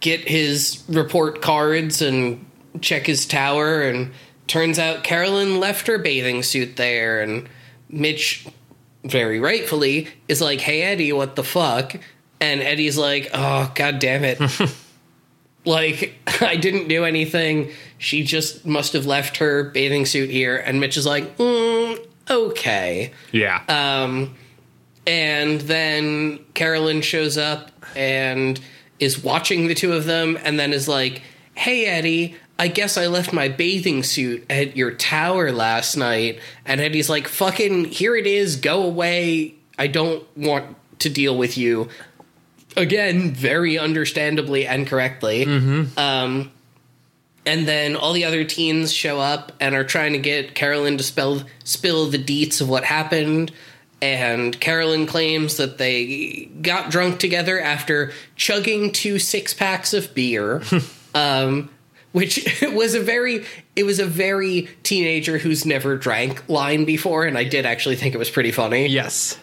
get 0.00 0.28
his 0.28 0.82
report 0.88 1.40
cards 1.40 2.02
and 2.02 2.44
check 2.80 3.06
his 3.06 3.24
tower. 3.24 3.82
And 3.82 4.10
turns 4.48 4.78
out 4.78 5.04
Carolyn 5.04 5.60
left 5.60 5.86
her 5.86 5.98
bathing 5.98 6.42
suit 6.42 6.74
there, 6.76 7.20
and 7.22 7.48
Mitch, 7.88 8.46
very 9.04 9.38
rightfully, 9.38 10.08
is 10.26 10.40
like, 10.40 10.60
"Hey 10.60 10.82
Eddie, 10.82 11.12
what 11.12 11.36
the 11.36 11.44
fuck?" 11.44 11.94
And 12.40 12.60
Eddie's 12.60 12.98
like, 12.98 13.30
"Oh 13.32 13.70
god 13.76 14.00
damn 14.00 14.24
it." 14.24 14.40
Like, 15.68 16.14
I 16.40 16.56
didn't 16.56 16.88
do 16.88 17.04
anything. 17.04 17.70
She 17.98 18.24
just 18.24 18.64
must 18.64 18.92
have 18.94 19.06
left 19.06 19.36
her 19.36 19.64
bathing 19.64 20.06
suit 20.06 20.30
here. 20.30 20.56
And 20.56 20.80
Mitch 20.80 20.96
is 20.96 21.06
like, 21.06 21.36
mm, 21.36 22.06
okay. 22.30 23.12
Yeah. 23.32 23.62
Um, 23.68 24.34
and 25.06 25.60
then 25.62 26.44
Carolyn 26.54 27.02
shows 27.02 27.38
up 27.38 27.70
and 27.94 28.60
is 28.98 29.22
watching 29.22 29.68
the 29.68 29.74
two 29.74 29.92
of 29.92 30.04
them 30.04 30.38
and 30.42 30.58
then 30.58 30.72
is 30.72 30.88
like, 30.88 31.22
Hey, 31.54 31.86
Eddie, 31.86 32.36
I 32.58 32.68
guess 32.68 32.96
I 32.96 33.06
left 33.06 33.32
my 33.32 33.48
bathing 33.48 34.02
suit 34.02 34.44
at 34.50 34.76
your 34.76 34.92
tower 34.92 35.50
last 35.50 35.96
night. 35.96 36.40
And 36.64 36.80
Eddie's 36.80 37.08
like, 37.08 37.26
Fucking, 37.26 37.86
here 37.86 38.16
it 38.16 38.26
is, 38.26 38.56
go 38.56 38.82
away. 38.82 39.54
I 39.78 39.86
don't 39.86 40.24
want 40.36 40.76
to 41.00 41.10
deal 41.10 41.36
with 41.36 41.56
you. 41.56 41.88
Again, 42.78 43.32
very 43.32 43.78
understandably 43.78 44.66
and 44.66 44.86
correctly. 44.86 45.44
Um, 45.96 46.52
and 47.44 47.66
then 47.66 47.96
all 47.96 48.12
the 48.12 48.24
other 48.24 48.44
teens 48.44 48.92
show 48.92 49.18
up 49.20 49.52
and 49.58 49.74
are 49.74 49.84
trying 49.84 50.12
to 50.12 50.18
get 50.18 50.54
Carolyn 50.54 50.98
to 50.98 51.02
spell, 51.02 51.42
spill 51.64 52.06
the 52.08 52.18
deets 52.18 52.60
of 52.60 52.68
what 52.68 52.84
happened. 52.84 53.52
And 54.00 54.58
Carolyn 54.60 55.06
claims 55.06 55.56
that 55.56 55.78
they 55.78 56.48
got 56.62 56.90
drunk 56.90 57.18
together 57.18 57.60
after 57.60 58.12
chugging 58.36 58.92
two 58.92 59.18
six 59.18 59.54
packs 59.54 59.92
of 59.92 60.14
beer, 60.14 60.62
um, 61.14 61.70
which 62.12 62.62
was 62.74 62.94
a 62.94 63.00
very 63.00 63.44
it 63.74 63.82
was 63.84 63.98
a 63.98 64.06
very 64.06 64.68
teenager 64.84 65.38
who's 65.38 65.66
never 65.66 65.96
drank 65.96 66.48
line 66.48 66.84
before, 66.84 67.24
and 67.24 67.36
I 67.36 67.42
did 67.44 67.66
actually 67.66 67.96
think 67.96 68.14
it 68.14 68.18
was 68.18 68.30
pretty 68.30 68.52
funny. 68.52 68.86
yes. 68.86 69.36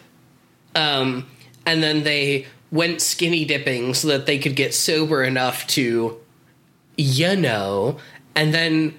Um, 0.74 1.26
and 1.66 1.82
then 1.82 2.02
they 2.02 2.46
went 2.70 3.00
skinny 3.00 3.44
dipping 3.44 3.94
so 3.94 4.08
that 4.08 4.26
they 4.26 4.38
could 4.38 4.56
get 4.56 4.74
sober 4.74 5.22
enough 5.22 5.66
to, 5.68 6.18
you 6.96 7.36
know, 7.36 7.98
and 8.34 8.52
then, 8.52 8.98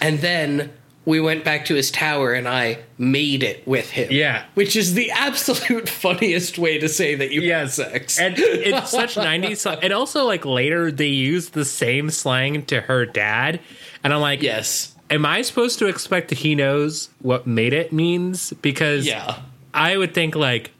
and 0.00 0.18
then 0.20 0.70
we 1.06 1.18
went 1.18 1.44
back 1.44 1.64
to 1.64 1.74
his 1.74 1.90
tower 1.90 2.34
and 2.34 2.46
I 2.46 2.78
made 2.98 3.42
it 3.42 3.66
with 3.66 3.90
him. 3.90 4.08
Yeah. 4.10 4.44
Which 4.54 4.76
is 4.76 4.94
the 4.94 5.10
absolute 5.10 5.88
funniest 6.04 6.58
way 6.58 6.78
to 6.78 6.88
say 6.88 7.14
that 7.14 7.32
you 7.32 7.50
had 7.52 7.70
sex. 7.70 8.18
And 8.20 8.34
it's 8.38 8.90
such 8.90 9.14
90s. 9.16 9.78
And 9.82 9.92
also, 9.92 10.24
like, 10.24 10.44
later 10.44 10.92
they 10.92 11.08
use 11.08 11.50
the 11.50 11.64
same 11.64 12.10
slang 12.10 12.64
to 12.66 12.82
her 12.82 13.06
dad. 13.06 13.60
And 14.04 14.12
I'm 14.12 14.20
like, 14.20 14.42
yes. 14.42 14.94
am 15.08 15.24
I 15.26 15.42
supposed 15.42 15.78
to 15.80 15.86
expect 15.86 16.28
that 16.28 16.38
he 16.38 16.54
knows 16.54 17.08
what 17.22 17.46
made 17.46 17.72
it 17.72 17.92
means? 17.92 18.52
Because 18.62 19.06
Yeah. 19.06 19.40
I 19.72 19.96
would 19.96 20.14
think 20.14 20.36
like, 20.36 20.70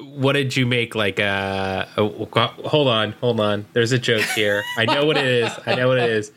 what 0.00 0.32
did 0.34 0.56
you 0.56 0.66
make? 0.66 0.94
Like, 0.94 1.20
uh, 1.20 1.86
oh, 1.96 2.28
hold 2.64 2.88
on, 2.88 3.12
hold 3.12 3.40
on. 3.40 3.66
There's 3.72 3.92
a 3.92 3.98
joke 3.98 4.22
here. 4.34 4.62
I 4.76 4.84
know 4.84 5.04
what 5.06 5.16
it 5.16 5.26
is. 5.26 5.52
I 5.66 5.74
know 5.74 5.88
what 5.88 5.98
it 5.98 6.10
is. 6.10 6.32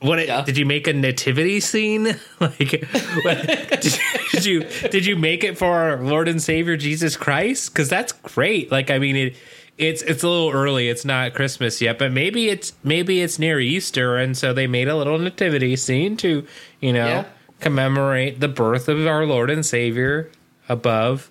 What 0.00 0.20
it, 0.20 0.28
Yeah. 0.28 0.42
did 0.44 0.56
you 0.56 0.64
make 0.64 0.86
a 0.86 0.92
nativity 0.92 1.58
scene? 1.60 2.04
like, 2.40 2.84
what, 3.24 3.46
did, 3.80 3.98
did 4.32 4.44
you 4.44 4.60
did 4.90 5.04
you 5.06 5.16
make 5.16 5.42
it 5.42 5.58
for 5.58 5.66
our 5.74 5.96
Lord 6.00 6.28
and 6.28 6.40
Savior 6.40 6.76
Jesus 6.76 7.16
Christ? 7.16 7.72
Because 7.72 7.88
that's 7.88 8.12
great. 8.12 8.70
Like, 8.70 8.90
I 8.92 8.98
mean, 8.98 9.16
it 9.16 9.36
it's 9.76 10.02
it's 10.02 10.22
a 10.22 10.28
little 10.28 10.50
early. 10.50 10.88
It's 10.88 11.04
not 11.04 11.34
Christmas 11.34 11.80
yet, 11.80 11.98
but 11.98 12.12
maybe 12.12 12.48
it's 12.48 12.74
maybe 12.84 13.20
it's 13.22 13.38
near 13.40 13.58
Easter, 13.58 14.16
and 14.16 14.36
so 14.36 14.52
they 14.54 14.66
made 14.68 14.86
a 14.88 14.96
little 14.96 15.18
nativity 15.18 15.74
scene 15.76 16.16
to 16.18 16.46
you 16.80 16.92
know 16.92 17.06
Yeah. 17.06 17.24
commemorate 17.60 18.38
the 18.40 18.48
birth 18.48 18.88
of 18.88 19.04
our 19.06 19.26
Lord 19.26 19.50
and 19.50 19.66
Savior 19.66 20.30
above 20.68 21.30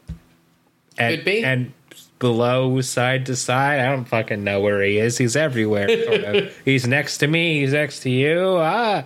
and, 0.98 1.16
Could 1.16 1.26
be. 1.26 1.44
and 1.44 1.74
below 2.20 2.82
side 2.82 3.26
to 3.28 3.36
side. 3.36 3.80
I 3.80 3.90
don't 3.90 4.06
fucking 4.06 4.44
know 4.44 4.60
where 4.62 4.82
he 4.82 4.98
is. 4.98 5.18
He's 5.18 5.36
everywhere. 5.36 5.88
sort 6.06 6.24
of. 6.24 6.58
he's 6.66 6.88
next 6.88 7.18
to 7.20 7.28
me. 7.28 7.62
He's 7.62 7.74
next 7.74 8.00
to 8.02 8.10
you. 8.10 8.58
Ah, 8.60 9.04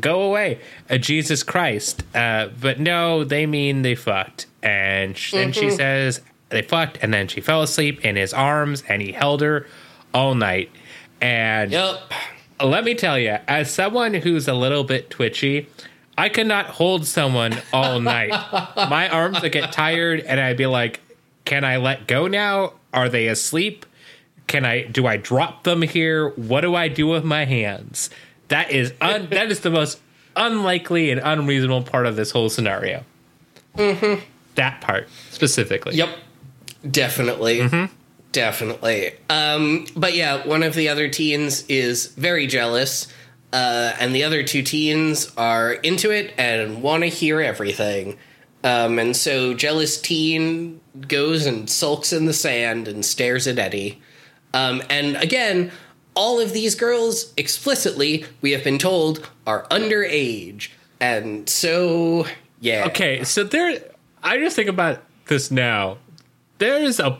go 0.00 0.22
away, 0.22 0.60
uh, 0.90 0.98
Jesus 0.98 1.42
Christ. 1.42 2.02
Uh, 2.14 2.48
but 2.60 2.78
no, 2.80 3.24
they 3.24 3.46
mean 3.46 3.82
they 3.82 3.94
fucked. 3.94 4.46
And 4.62 5.16
sh- 5.16 5.32
then 5.32 5.52
she 5.52 5.70
says 5.70 6.20
they 6.50 6.62
fucked, 6.62 6.98
and 7.02 7.12
then 7.12 7.28
she 7.28 7.40
fell 7.40 7.62
asleep 7.62 8.04
in 8.04 8.16
his 8.16 8.32
arms, 8.34 8.82
and 8.88 9.00
he 9.02 9.12
held 9.12 9.40
her 9.40 9.66
all 10.14 10.34
night. 10.34 10.70
And 11.20 11.72
Yep. 11.72 12.00
let 12.64 12.84
me 12.84 12.94
tell 12.94 13.18
you, 13.18 13.38
as 13.48 13.72
someone 13.72 14.12
who's 14.14 14.46
a 14.48 14.54
little 14.54 14.84
bit 14.84 15.08
twitchy, 15.10 15.68
I 16.18 16.28
cannot 16.28 16.66
hold 16.66 17.06
someone 17.06 17.56
all 17.72 17.98
night. 18.00 18.30
My 18.90 19.08
arms 19.08 19.40
would 19.40 19.52
get 19.52 19.72
tired, 19.72 20.20
and 20.20 20.38
I'd 20.38 20.56
be 20.58 20.66
like, 20.66 21.00
"Can 21.44 21.64
I 21.64 21.76
let 21.76 22.06
go 22.06 22.26
now? 22.26 22.74
Are 22.92 23.08
they 23.08 23.28
asleep? 23.28 23.86
Can 24.46 24.64
I? 24.64 24.82
Do 24.82 25.06
I 25.06 25.16
drop 25.16 25.64
them 25.64 25.82
here? 25.82 26.30
What 26.30 26.62
do 26.62 26.74
I 26.74 26.88
do 26.88 27.06
with 27.06 27.24
my 27.24 27.44
hands?" 27.44 28.10
That 28.48 28.70
is 28.70 28.92
un, 29.00 29.28
that 29.30 29.50
is 29.50 29.60
the 29.60 29.70
most 29.70 30.00
unlikely 30.36 31.10
and 31.10 31.20
unreasonable 31.22 31.82
part 31.82 32.06
of 32.06 32.16
this 32.16 32.30
whole 32.30 32.48
scenario. 32.48 33.04
Mm-hmm. 33.76 34.20
That 34.56 34.80
part 34.80 35.08
specifically. 35.30 35.96
Yep. 35.96 36.10
Definitely. 36.88 37.60
Mm-hmm. 37.60 37.94
Definitely. 38.32 39.12
Um, 39.28 39.86
but 39.94 40.14
yeah, 40.14 40.46
one 40.46 40.62
of 40.62 40.74
the 40.74 40.88
other 40.88 41.08
teens 41.08 41.64
is 41.68 42.06
very 42.06 42.46
jealous, 42.46 43.06
uh, 43.52 43.92
and 44.00 44.14
the 44.14 44.24
other 44.24 44.42
two 44.42 44.62
teens 44.62 45.30
are 45.36 45.72
into 45.72 46.10
it 46.10 46.32
and 46.38 46.82
want 46.82 47.02
to 47.02 47.08
hear 47.08 47.40
everything. 47.40 48.18
Um, 48.64 48.98
and 48.98 49.16
so 49.16 49.54
jealous 49.54 50.00
teen 50.00 50.80
goes 51.08 51.46
and 51.46 51.68
sulks 51.68 52.12
in 52.12 52.26
the 52.26 52.32
sand 52.32 52.86
and 52.86 53.04
stares 53.04 53.46
at 53.46 53.58
Eddie. 53.58 54.00
Um, 54.54 54.82
and 54.88 55.16
again, 55.16 55.72
all 56.14 56.38
of 56.40 56.52
these 56.52 56.74
girls 56.74 57.32
explicitly, 57.36 58.24
we 58.40 58.52
have 58.52 58.62
been 58.62 58.78
told, 58.78 59.28
are 59.46 59.66
underage. 59.68 60.68
And 61.00 61.48
so, 61.48 62.26
yeah. 62.60 62.84
Okay, 62.86 63.24
so 63.24 63.44
there, 63.44 63.82
I 64.22 64.38
just 64.38 64.54
think 64.54 64.68
about 64.68 65.02
this 65.26 65.50
now. 65.50 65.98
There's 66.58 67.00
a, 67.00 67.18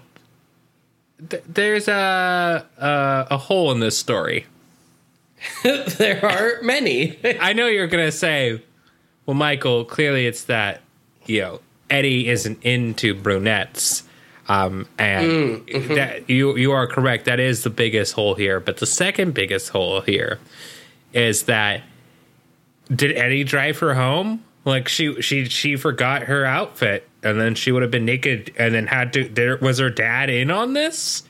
th- 1.29 1.43
there's 1.49 1.89
a 1.89 2.67
a, 2.79 3.27
a 3.31 3.37
hole 3.37 3.73
in 3.73 3.81
this 3.81 3.99
story. 3.99 4.47
there 5.65 6.25
are 6.25 6.63
many. 6.63 7.19
I 7.41 7.53
know 7.53 7.67
you're 7.67 7.89
gonna 7.89 8.13
say, 8.13 8.63
well, 9.27 9.35
Michael, 9.35 9.85
clearly 9.85 10.27
it's 10.27 10.45
that 10.45 10.82
you 11.27 11.41
know 11.41 11.61
Eddie 11.91 12.29
isn't 12.29 12.63
into 12.63 13.15
brunettes, 13.15 14.03
um, 14.49 14.89
and 14.99 15.67
that 15.91 16.29
you 16.29 16.57
you 16.57 16.73
are 16.73 16.87
correct. 16.87 17.27
That 17.27 17.41
is 17.41 17.63
the 17.63 17.71
biggest 17.71 18.15
hole 18.15 18.35
here. 18.35 18.61
But 18.61 18.79
the 18.79 18.87
second 18.87 19.35
biggest 19.35 19.71
hole 19.71 20.01
here 20.01 20.39
is 21.13 21.45
that 21.45 21.83
did 22.95 23.17
Eddie 23.17 23.45
drive 23.45 23.79
her 23.79 23.95
home? 23.95 24.43
Like 24.65 24.89
she 24.89 25.21
she 25.23 25.47
she 25.47 25.77
forgot 25.77 26.23
her 26.25 26.45
outfit, 26.45 27.09
and 27.23 27.41
then 27.41 27.55
she 27.55 27.73
would 27.73 27.83
have 27.83 27.91
been 27.91 28.05
naked, 28.05 28.53
and 28.59 28.75
then 28.75 28.87
had 28.87 29.13
to. 29.15 29.25
There 29.29 29.57
was 29.59 29.79
her 29.79 29.91
dad 29.91 30.31
in 30.31 30.51
on 30.51 30.73
this. 30.73 31.25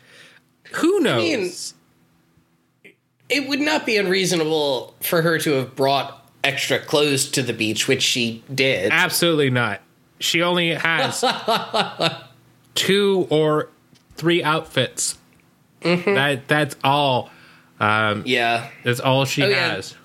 Who 0.74 1.00
knows? 1.00 1.22
mean- 1.22 2.92
it 3.28 3.48
would 3.48 3.60
not 3.60 3.86
be 3.86 3.96
unreasonable 3.96 4.94
for 5.00 5.22
her 5.22 5.38
to 5.38 5.52
have 5.52 5.74
brought 5.74 6.21
extra 6.44 6.78
clothes 6.78 7.28
to 7.30 7.42
the 7.42 7.52
beach, 7.52 7.88
which 7.88 8.02
she 8.02 8.42
did. 8.52 8.90
Absolutely 8.92 9.50
not. 9.50 9.80
She 10.20 10.42
only 10.42 10.70
has 10.74 11.24
two 12.74 13.26
or 13.30 13.68
three 14.16 14.42
outfits. 14.42 15.18
That 15.82 16.46
that's 16.48 16.76
all. 16.84 17.30
Um, 17.80 18.22
Yeah. 18.24 18.70
that's 18.84 19.00
all 19.00 19.24
she 19.24 19.42
Oh, 19.42 19.48
yeah. 19.48 19.74
has. 19.74 19.96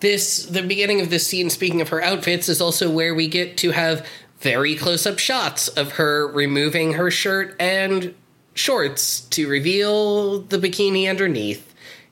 This 0.00 0.46
the 0.46 0.62
beginning 0.62 1.00
of 1.00 1.10
this 1.10 1.26
scene 1.26 1.50
speaking 1.50 1.80
of 1.80 1.88
her 1.90 2.02
outfits 2.02 2.48
is 2.48 2.60
also 2.60 2.88
where 2.90 3.14
we 3.14 3.28
get 3.28 3.56
to 3.58 3.72
have 3.72 4.06
very 4.40 4.76
close-up 4.76 5.18
shots 5.18 5.66
of 5.68 5.92
her 5.92 6.26
removing 6.28 6.94
her 6.94 7.10
shirt 7.10 7.54
and 7.60 8.14
shorts 8.54 9.20
to 9.22 9.48
reveal 9.48 10.38
the 10.40 10.56
bikini 10.56 11.10
underneath. 11.10 11.67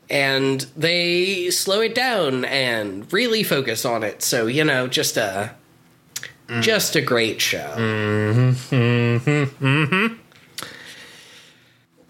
And 0.09 0.61
they 0.77 1.51
slow 1.51 1.81
it 1.81 1.95
down 1.95 2.45
and 2.45 3.13
really 3.13 3.43
focus 3.43 3.85
on 3.85 4.05
it. 4.05 4.23
So, 4.23 4.47
you 4.47 4.65
know, 4.65 4.87
just 4.87 5.17
a 5.17 5.55
just 6.61 6.95
a 6.95 7.01
great 7.01 7.41
show. 7.41 7.75
Mm-hmm. 7.77 8.75
Mm-hmm. 8.75 9.67
Mm-hmm. 9.67 10.15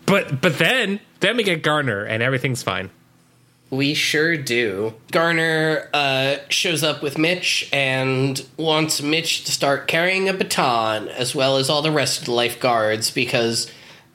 But 0.05 0.41
but 0.41 0.59
then 0.59 1.01
then 1.21 1.37
we 1.37 1.43
get 1.43 1.63
Garner 1.63 2.05
and 2.05 2.23
everything's 2.23 2.63
fine. 2.63 2.91
We 3.71 3.95
sure 3.95 4.37
do. 4.37 4.95
Garner 5.11 5.91
uh, 5.93 6.37
shows 6.49 6.85
up 6.85 7.03
with 7.03 7.19
Mitch 7.19 7.69
and 7.73 8.47
wants 8.57 9.03
Mitch 9.03 9.45
to 9.45 9.51
start 9.51 9.89
carrying 9.89 10.29
a 10.29 10.33
baton 10.33 11.09
as 11.09 11.35
well 11.35 11.57
as 11.57 11.69
all 11.69 11.83
the 11.83 11.91
rest 11.91 12.21
of 12.21 12.27
the 12.27 12.33
lifeguards 12.33 13.11
because 13.11 13.71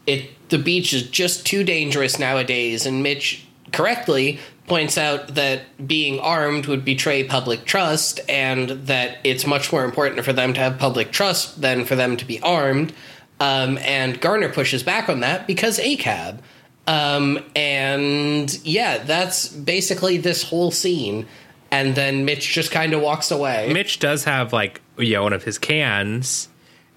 it 0.07 0.29
the 0.49 0.57
beach 0.57 0.93
is 0.93 1.03
just 1.03 1.45
too 1.45 1.63
dangerous 1.63 2.17
nowadays. 2.17 2.85
And 2.85 3.03
Mitch 3.03 3.45
correctly 3.71 4.39
points 4.67 4.97
out 4.97 5.35
that 5.35 5.61
being 5.85 6.19
armed 6.19 6.65
would 6.65 6.85
betray 6.85 7.23
public 7.23 7.65
trust 7.65 8.21
and 8.29 8.69
that 8.87 9.17
it's 9.23 9.45
much 9.45 9.71
more 9.71 9.83
important 9.83 10.23
for 10.23 10.33
them 10.33 10.53
to 10.53 10.59
have 10.59 10.77
public 10.77 11.11
trust 11.11 11.61
than 11.61 11.83
for 11.85 11.95
them 11.95 12.15
to 12.17 12.25
be 12.25 12.41
armed. 12.41 12.93
Um, 13.39 13.77
and 13.79 14.21
Garner 14.21 14.49
pushes 14.49 14.83
back 14.83 15.09
on 15.09 15.21
that 15.21 15.47
because 15.47 15.79
ACAB. 15.79 16.39
Um, 16.87 17.39
and 17.55 18.59
yeah, 18.63 18.99
that's 18.99 19.47
basically 19.49 20.17
this 20.17 20.43
whole 20.43 20.71
scene. 20.71 21.25
And 21.71 21.95
then 21.95 22.25
Mitch 22.25 22.53
just 22.53 22.71
kind 22.71 22.93
of 22.93 23.01
walks 23.01 23.31
away. 23.31 23.71
Mitch 23.73 23.99
does 23.99 24.25
have 24.25 24.51
like 24.53 24.81
you 24.97 25.13
know 25.13 25.23
one 25.23 25.33
of 25.33 25.43
his 25.43 25.57
cans, 25.57 26.49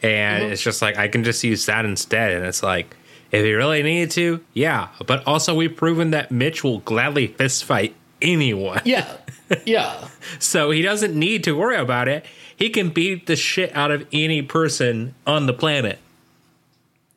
and 0.02 0.42
it's 0.42 0.62
just 0.62 0.82
like 0.82 0.96
I 0.96 1.06
can 1.08 1.22
just 1.22 1.44
use 1.44 1.66
that 1.66 1.84
instead. 1.84 2.32
And 2.32 2.44
it's 2.44 2.62
like 2.62 2.96
if 3.34 3.44
he 3.44 3.52
really 3.52 3.82
needed 3.82 4.12
to, 4.12 4.44
yeah. 4.52 4.88
But 5.06 5.26
also 5.26 5.54
we've 5.54 5.74
proven 5.74 6.10
that 6.10 6.30
Mitch 6.30 6.62
will 6.62 6.78
gladly 6.78 7.26
fist 7.26 7.64
fight 7.64 7.94
anyone. 8.22 8.82
yeah. 8.84 9.16
Yeah. 9.66 10.08
So 10.38 10.70
he 10.70 10.80
doesn't 10.80 11.14
need 11.14 11.44
to 11.44 11.52
worry 11.52 11.76
about 11.76 12.08
it. 12.08 12.24
He 12.56 12.70
can 12.70 12.88
beat 12.88 13.26
the 13.26 13.36
shit 13.36 13.76
out 13.76 13.90
of 13.90 14.06
any 14.10 14.40
person 14.40 15.14
on 15.26 15.44
the 15.44 15.52
planet. 15.52 15.98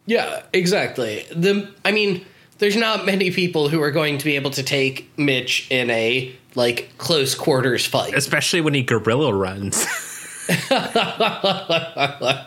Yeah, 0.05 0.43
exactly. 0.51 1.25
The 1.31 1.73
I 1.85 1.93
mean, 1.93 2.25
there's 2.57 2.75
not 2.75 3.05
many 3.05 3.31
people 3.31 3.69
who 3.69 3.81
are 3.81 3.91
going 3.91 4.17
to 4.17 4.25
be 4.25 4.35
able 4.35 4.51
to 4.51 4.63
take 4.63 5.09
Mitch 5.17 5.67
in 5.71 5.89
a 5.89 6.35
like 6.55 6.97
close 6.97 7.33
quarters 7.33 7.85
fight. 7.85 8.13
Especially 8.13 8.59
when 8.59 8.73
he 8.73 8.83
gorilla 8.83 9.33
runs. 9.33 9.85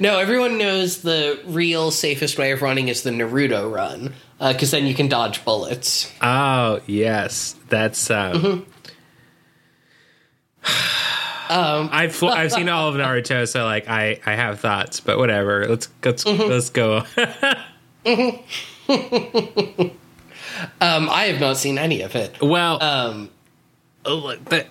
No, 0.00 0.18
everyone 0.18 0.58
knows 0.58 1.02
the 1.02 1.40
real 1.46 1.90
safest 1.90 2.38
way 2.38 2.50
of 2.52 2.60
running 2.60 2.88
is 2.88 3.02
the 3.02 3.10
Naruto 3.10 3.72
run, 3.72 4.12
because 4.38 4.72
then 4.72 4.84
you 4.84 4.94
can 4.94 5.08
dodge 5.08 5.44
bullets. 5.44 6.12
oh, 6.20 6.80
yes. 6.86 7.54
That's 7.68 8.10
um, 8.10 8.66
Um, 11.48 11.90
I've 11.92 12.12
fl- 12.14 12.30
I've 12.30 12.50
seen 12.50 12.68
all 12.68 12.88
of 12.88 12.96
Naruto, 12.96 13.46
so 13.48 13.64
like 13.64 13.88
I 13.88 14.18
I 14.26 14.34
have 14.34 14.58
thoughts, 14.58 14.98
but 14.98 15.16
whatever. 15.16 15.68
Let's 15.68 15.88
let's 16.04 16.26
let's 16.26 16.70
go. 16.70 17.04
Um, 20.80 21.08
I 21.10 21.26
have 21.26 21.38
not 21.38 21.58
seen 21.58 21.76
any 21.78 22.00
of 22.00 22.16
it. 22.16 22.40
well, 22.40 22.82
Um, 22.82 23.30
the, 24.04 24.66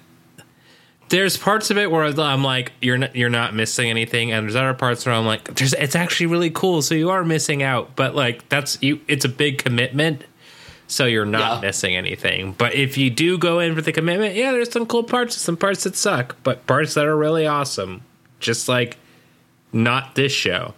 there's 1.09 1.37
parts 1.37 1.69
of 1.71 1.77
it 1.77 1.91
where 1.91 2.03
I'm 2.03 2.43
like, 2.43 2.71
you're 2.81 2.97
not 2.97 3.15
you're 3.15 3.29
not 3.29 3.53
missing 3.53 3.89
anything, 3.89 4.31
and 4.31 4.45
there's 4.45 4.55
other 4.55 4.73
parts 4.73 5.05
where 5.05 5.13
I'm 5.15 5.25
like, 5.25 5.53
there's 5.55 5.73
it's 5.73 5.95
actually 5.95 6.27
really 6.27 6.49
cool, 6.49 6.81
so 6.81 6.95
you 6.95 7.09
are 7.09 7.23
missing 7.23 7.61
out, 7.63 7.95
but 7.95 8.15
like 8.15 8.47
that's 8.49 8.81
you. 8.81 8.99
It's 9.07 9.23
a 9.25 9.29
big 9.29 9.59
commitment, 9.59 10.23
so 10.87 11.05
you're 11.05 11.25
not 11.25 11.55
Yeah. 11.61 11.67
missing 11.67 11.95
anything. 11.95 12.53
But 12.57 12.73
if 12.75 12.97
you 12.97 13.09
do 13.09 13.37
go 13.37 13.59
in 13.59 13.75
for 13.75 13.81
the 13.81 13.91
commitment, 13.91 14.35
yeah, 14.35 14.51
there's 14.51 14.71
some 14.71 14.85
cool 14.85 15.03
parts, 15.03 15.35
some 15.35 15.57
parts 15.57 15.83
that 15.83 15.95
suck, 15.95 16.35
but 16.43 16.65
parts 16.67 16.93
that 16.95 17.05
are 17.05 17.15
really 17.17 17.45
awesome, 17.45 18.01
just 18.39 18.67
like 18.67 18.97
not 19.71 20.15
this 20.15 20.31
show. 20.31 20.73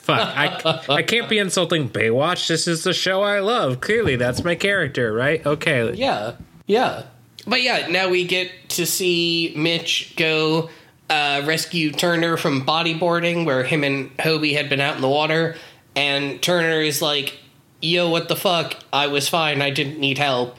Fuck, 0.00 0.20
I, 0.36 0.82
I 0.88 1.02
can't 1.02 1.28
be 1.28 1.36
insulting 1.38 1.90
Baywatch. 1.90 2.48
This 2.48 2.66
is 2.66 2.82
the 2.82 2.94
show 2.94 3.20
I 3.22 3.40
love. 3.40 3.82
Clearly, 3.82 4.16
that's 4.16 4.42
my 4.42 4.54
character, 4.54 5.12
right? 5.12 5.44
Okay. 5.44 5.92
Yeah, 5.92 6.32
yeah. 6.66 7.02
But 7.48 7.62
yeah, 7.62 7.86
now 7.88 8.10
we 8.10 8.26
get 8.26 8.50
to 8.70 8.84
see 8.84 9.54
Mitch 9.56 10.14
go 10.16 10.68
uh, 11.08 11.42
rescue 11.46 11.90
Turner 11.90 12.36
from 12.36 12.66
bodyboarding, 12.66 13.46
where 13.46 13.64
him 13.64 13.82
and 13.84 14.14
Hobie 14.18 14.54
had 14.54 14.68
been 14.68 14.80
out 14.80 14.96
in 14.96 15.00
the 15.00 15.08
water, 15.08 15.56
and 15.96 16.42
Turner 16.42 16.82
is 16.82 17.00
like, 17.00 17.38
"Yo, 17.80 18.10
what 18.10 18.28
the 18.28 18.36
fuck? 18.36 18.74
I 18.92 19.06
was 19.06 19.30
fine. 19.30 19.62
I 19.62 19.70
didn't 19.70 19.98
need 19.98 20.18
help." 20.18 20.58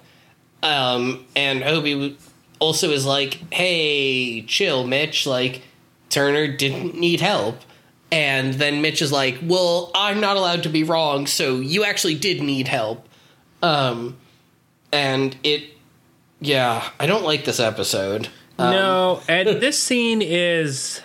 Um, 0.63 1.25
and 1.35 1.61
Hobie 1.61 2.15
also 2.57 2.89
is 2.89 3.05
like, 3.05 3.53
"Hey, 3.53 4.41
chill, 4.41 4.87
Mitch. 4.87 5.27
Like, 5.27 5.61
Turner 6.09 6.47
didn't 6.47 6.95
need 6.95 7.21
help." 7.21 7.61
And 8.11 8.55
then 8.55 8.81
Mitch 8.81 9.03
is 9.03 9.11
like, 9.11 9.37
"Well, 9.43 9.91
I'm 9.93 10.19
not 10.19 10.37
allowed 10.37 10.63
to 10.63 10.69
be 10.69 10.83
wrong, 10.83 11.27
so 11.27 11.59
you 11.59 11.83
actually 11.83 12.15
did 12.15 12.41
need 12.41 12.67
help." 12.67 13.07
Um, 13.61 14.17
and 14.91 15.37
it, 15.43 15.69
yeah, 16.41 16.89
I 16.99 17.05
don't 17.05 17.23
like 17.23 17.45
this 17.45 17.59
episode. 17.59 18.29
Um, 18.57 18.71
no, 18.71 19.21
and 19.27 19.47
this 19.61 19.81
scene 19.81 20.21
is. 20.21 21.01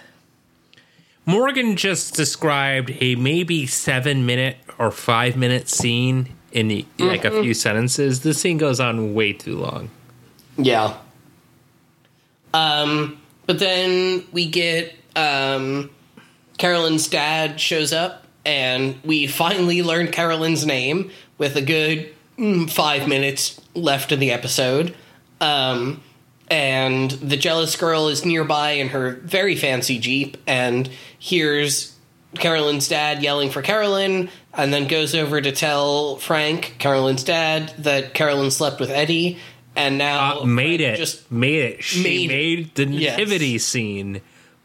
Morgan 1.27 1.77
just 1.77 2.15
described 2.15 2.93
a 3.01 3.15
maybe 3.15 3.67
seven 3.67 4.27
minute 4.27 4.59
or 4.79 4.91
five 4.91 5.37
minute 5.37 5.71
scene 5.71 6.29
in 6.53 6.69
the, 6.69 6.87
like 6.99 7.25
a 7.25 7.43
few 7.43 7.55
sentences. 7.55 8.21
This 8.21 8.41
scene 8.41 8.59
goes 8.59 8.79
on 8.79 9.15
way 9.15 9.33
too 9.33 9.57
long. 9.57 9.91
Yeah. 10.59 10.97
Um, 12.53 13.21
but 13.47 13.59
then 13.59 14.25
we 14.33 14.49
get 14.49 14.95
um, 15.17 15.91
Carolyn's 16.59 17.09
dad 17.09 17.61
shows 17.61 17.93
up, 17.93 18.27
and 18.45 19.01
we 19.05 19.27
finally 19.27 19.83
learn 19.83 20.09
Carolyn's 20.09 20.65
name 20.65 21.11
with 21.39 21.57
a 21.57 21.63
good 21.63 22.15
mm, 22.39 22.71
five 22.71 23.09
minutes 23.09 23.61
left 23.75 24.13
in 24.13 24.21
the 24.21 24.31
episode. 24.31 24.95
Um, 25.45 26.03
and 26.49 27.11
the 27.11 27.37
jealous 27.37 27.75
girl 27.77 28.09
is 28.09 28.25
nearby 28.25 28.73
in 28.73 28.89
her 28.89 29.13
very 29.23 29.57
fancy 29.57 29.99
jeep 29.99 30.37
and 30.47 30.89
hears 31.19 31.95
Carolyn's 32.35 32.89
dad 32.89 33.23
yelling 33.23 33.51
for 33.51 33.63
Carolyn, 33.63 34.29
and 34.53 34.73
then 34.73 34.87
goes 34.89 35.15
over 35.15 35.41
to 35.41 35.53
tell 35.53 36.17
Frank, 36.17 36.77
Carolyn's 36.79 37.25
dad, 37.25 37.73
that 37.79 38.13
Carolyn 38.15 38.51
slept 38.51 38.81
with 38.81 38.91
Eddie, 38.91 39.39
and 39.77 39.99
now 39.99 40.41
Uh, 40.41 40.45
made 40.45 40.81
Frank 40.81 40.95
it. 40.95 40.97
Just 40.97 41.31
made 41.31 41.63
it. 41.63 41.85
She 41.85 42.03
made 42.03 42.29
made, 42.29 42.75
the 42.75 42.87
Yes. 42.87 43.17
nativity 43.19 43.59
scene 43.59 44.21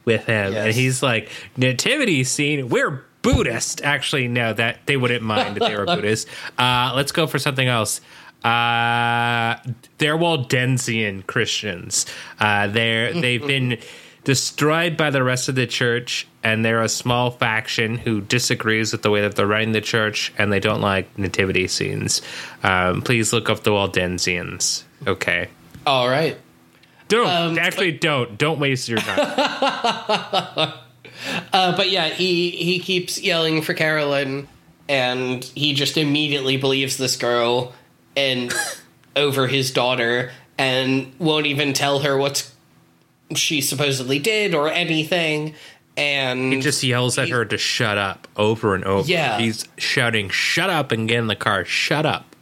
with 0.05 0.25
him, 0.25 0.55
and 0.55 0.73
he's 0.73 1.01
like, 1.03 1.29
"Nativity 1.57 2.23
scene? 2.23 2.69
We're 2.69 3.03
Buddhist." 3.21 3.81
Actually, 3.83 4.27
no, 4.27 4.51
that 4.53 4.79
they 4.87 4.97
wouldn't 4.97 5.21
mind 5.23 5.57
if 5.57 5.63
they 5.67 5.75
were 5.75 5.85
Buddhist. 5.95 6.27
Uh, 6.57 6.91
let's 6.95 7.11
go 7.11 7.27
for 7.27 7.37
something 7.39 7.67
else. 7.67 8.01
Uh, 8.43 9.57
they're 9.97 10.17
Waldensian 10.17 11.25
Christians. 11.27 12.05
Uh, 12.39 12.67
they're 12.67 13.13
they've 13.21 13.45
been 13.45 13.77
destroyed 14.23 14.95
by 14.97 15.09
the 15.09 15.23
rest 15.23 15.49
of 15.49 15.55
the 15.55 15.65
church, 15.67 16.27
and 16.43 16.63
they're 16.63 16.81
a 16.81 16.89
small 16.89 17.31
faction 17.31 17.97
who 17.97 18.21
disagrees 18.21 18.91
with 18.91 19.01
the 19.01 19.09
way 19.09 19.21
that 19.21 19.35
they're 19.35 19.47
running 19.47 19.71
the 19.71 19.81
church, 19.81 20.31
and 20.37 20.51
they 20.53 20.59
don't 20.59 20.81
like 20.81 21.17
nativity 21.17 21.67
scenes. 21.67 22.21
Um, 22.63 23.01
please 23.01 23.33
look 23.33 23.49
up 23.49 23.63
the 23.63 23.71
Waldensians. 23.71 24.83
Okay. 25.07 25.49
all 25.87 26.09
right. 26.09 26.37
Don't 27.07 27.27
Um, 27.27 27.57
actually 27.57 27.93
don't 27.93 28.37
don't 28.37 28.59
waste 28.59 28.87
your 28.87 28.99
time. 28.99 30.73
Uh, 31.51 31.75
but 31.75 31.89
yeah, 31.89 32.07
he 32.07 32.51
he 32.51 32.79
keeps 32.79 33.19
yelling 33.21 33.61
for 33.61 33.73
Carolyn, 33.73 34.47
and 34.87 35.43
he 35.43 35.73
just 35.73 35.97
immediately 35.97 36.55
believes 36.55 36.95
this 36.95 37.17
girl 37.17 37.73
and 38.19 38.53
over 39.15 39.47
his 39.47 39.71
daughter, 39.71 40.31
and 40.57 41.11
won't 41.19 41.45
even 41.45 41.73
tell 41.73 41.99
her 41.99 42.17
what 42.17 42.49
she 43.35 43.61
supposedly 43.61 44.19
did 44.19 44.53
or 44.53 44.69
anything. 44.69 45.53
And 45.97 46.53
he 46.53 46.61
just 46.61 46.83
yells 46.83 47.17
at 47.17 47.29
her 47.29 47.43
to 47.45 47.57
shut 47.57 47.97
up 47.97 48.27
over 48.37 48.73
and 48.75 48.83
over. 48.85 49.07
Yeah. 49.09 49.37
he's 49.39 49.67
shouting, 49.77 50.29
"Shut 50.29 50.69
up!" 50.69 50.91
and 50.91 51.07
get 51.07 51.17
in 51.19 51.27
the 51.27 51.35
car. 51.35 51.65
Shut 51.65 52.05
up. 52.05 52.35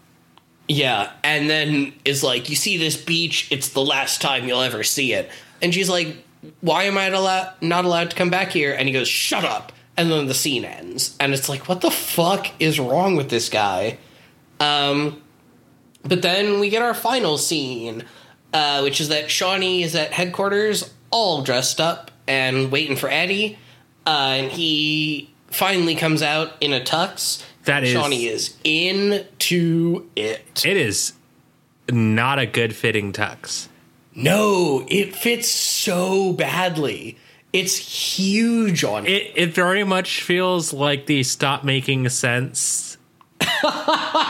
Yeah, 0.68 1.12
and 1.24 1.49
then 1.49 1.94
is 2.06 2.24
like, 2.24 2.49
"You 2.49 2.56
see 2.56 2.78
this 2.78 2.98
beach? 2.98 3.48
It's 3.49 3.70
the 3.70 3.82
last 3.82 4.22
time 4.22 4.48
you'll 4.48 4.62
ever 4.62 4.84
see 4.84 5.14
it." 5.14 5.30
And 5.62 5.74
she's 5.74 5.90
like, 5.90 6.18
"Why 6.62 6.84
am 6.84 6.98
I 6.98 7.06
allow- 7.08 7.54
not 7.62 7.86
allowed 7.86 8.10
to 8.12 8.16
come 8.16 8.30
back 8.30 8.52
here?" 8.52 8.76
And 8.78 8.88
he 8.88 8.94
goes, 8.94 9.08
"Shut 9.08 9.44
up!" 9.45 9.72
And 9.95 10.12
then 10.12 10.28
the 10.28 10.36
scene 10.36 10.64
ends, 10.66 11.16
and 11.20 11.34
it's 11.34 11.49
like, 11.49 11.68
"What 11.68 11.82
the 11.82 11.90
fuck 11.90 12.48
is 12.60 12.80
wrong 12.80 13.16
with 13.16 13.30
this 13.30 13.49
guy?" 13.49 13.98
Um, 14.60 15.22
but 16.08 16.22
then 16.22 16.60
we 16.60 16.70
get 16.70 16.82
our 16.82 16.94
final 16.94 17.38
scene, 17.38 18.04
uh, 18.54 18.82
which 18.82 19.00
is 19.02 19.10
that 19.10 19.26
Shauni 19.26 19.82
is 19.84 19.96
at 19.96 20.12
headquarters, 20.12 20.94
all 21.12 21.42
dressed 21.42 21.80
up 21.82 22.12
and 22.28 22.72
waiting 22.72 22.96
for 22.96 23.10
Eddie, 23.10 23.58
uh, 24.06 24.10
and 24.38 24.52
he 24.52 25.30
finally 25.48 25.96
comes 25.96 26.22
out 26.22 26.54
in 26.62 26.74
a 26.74 26.80
tux. 26.82 27.44
That 27.66 27.84
is- 27.84 27.96
Shauni 27.96 28.30
is 28.30 28.56
into 28.64 30.10
it. 30.16 30.64
It 30.66 30.78
is 30.78 31.14
not 31.90 32.40
a 32.40 32.46
good 32.46 32.76
fitting 32.76 33.12
tux. 33.14 33.68
No, 34.16 34.86
it 34.90 35.16
fits 35.16 35.48
so 35.48 36.34
badly. 36.34 37.18
It's 37.54 37.78
huge 37.78 38.84
on 38.84 39.06
it. 39.06 39.10
It 39.12 39.32
it 39.36 39.54
very 39.54 39.84
much 39.84 40.22
feels 40.22 40.74
like 40.74 41.06
the 41.06 41.24
stop 41.24 41.64
making 41.64 42.10
sense. 42.10 42.87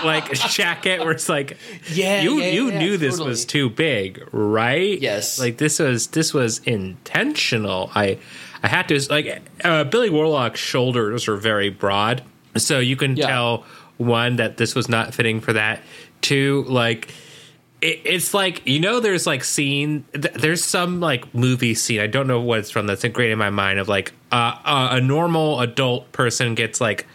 Like 0.03 0.31
jacket 0.34 0.99
where 0.99 1.11
it's 1.11 1.30
like 1.30 1.57
Yeah, 1.91 2.22
you 2.22 2.39
yeah, 2.39 2.49
you 2.51 2.69
yeah, 2.72 2.80
knew 2.80 2.97
this 2.97 3.19
was 3.19 3.45
too 3.45 3.69
big 3.69 4.27
right 4.31 4.99
Yes. 5.01 5.39
like 5.39 5.57
this 5.57 5.80
was 5.80 6.07
this 6.07 6.34
was 6.34 6.59
intentional 6.59 7.91
i 7.95 8.18
i 8.64 8.68
had 8.68 8.88
to 8.89 8.99
like 9.09 9.41
uh, 9.64 9.84
billy 9.85 10.09
warlock's 10.09 10.59
shoulders 10.59 11.27
are 11.27 11.35
very 11.38 11.69
broad 11.69 12.23
so 12.55 12.80
you 12.80 12.95
can 12.95 13.15
Yeah. 13.15 13.27
tell 13.27 13.65
one 13.97 14.35
that 14.38 14.57
this 14.57 14.76
was 14.76 14.89
not 14.89 15.14
fitting 15.14 15.41
for 15.41 15.53
that 15.53 15.81
two 16.22 16.64
like 16.68 17.14
it, 17.81 18.01
it's 18.05 18.34
like 18.34 18.65
you 18.68 18.80
know 18.80 18.99
there's 18.99 19.26
like 19.27 19.43
scene 19.43 20.03
th- 20.14 20.34
there's 20.34 20.64
some 20.64 20.99
like 20.99 21.34
movie 21.34 21.73
scene 21.76 21.99
i 21.99 22.07
don't 22.07 22.27
know 22.27 22.41
what 22.41 22.59
it's 22.59 22.72
from 22.72 22.88
that's 22.88 23.03
ingrained 23.03 23.31
in 23.31 23.38
my 23.39 23.49
mind 23.51 23.80
of 23.80 23.88
like 23.88 24.14
uh, 24.31 24.57
uh, 24.65 24.89
a 24.91 25.01
normal 25.01 25.59
adult 25.61 26.11
person 26.11 26.53
gets 26.55 26.81
like 26.81 27.05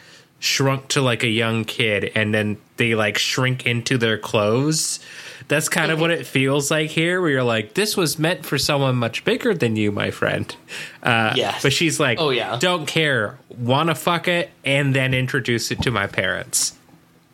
shrunk 0.43 0.89
to 0.89 1.01
like 1.01 1.23
a 1.23 1.29
young 1.29 1.65
kid 1.65 2.11
and 2.17 2.35
then 2.35 2.57
they 2.77 2.95
like 2.97 3.17
shrink 3.17 3.65
into 3.65 3.97
their 3.97 4.19
clothes 4.19 4.99
that's 5.47 5.69
kind 5.69 5.93
of 5.93 6.01
what 6.01 6.11
it 6.11 6.27
feels 6.27 6.69
like 6.69 6.91
here 6.91 7.21
where 7.21 7.31
you're 7.31 7.43
like 7.45 7.75
this 7.75 7.97
was 7.97 8.19
meant 8.19 8.45
for 8.45 8.59
someone 8.59 8.97
much 8.97 9.25
bigger 9.25 9.55
than 9.55 9.77
you 9.77 9.93
my 9.93 10.11
friend 10.11 10.57
uh, 11.05 11.33
Yes. 11.37 11.63
but 11.63 11.73
she's 11.73 12.01
like 12.01 12.19
Oh, 12.21 12.31
yeah. 12.31 12.59
don't 12.59 12.87
care 12.87 13.39
wanna 13.57 13.95
fuck 13.95 14.27
it 14.27 14.51
and 14.65 14.97
then 14.97 15.15
introduce 15.15 15.71
it 15.71 15.81
to 15.83 15.91
my 15.93 16.07
parents 16.09 16.75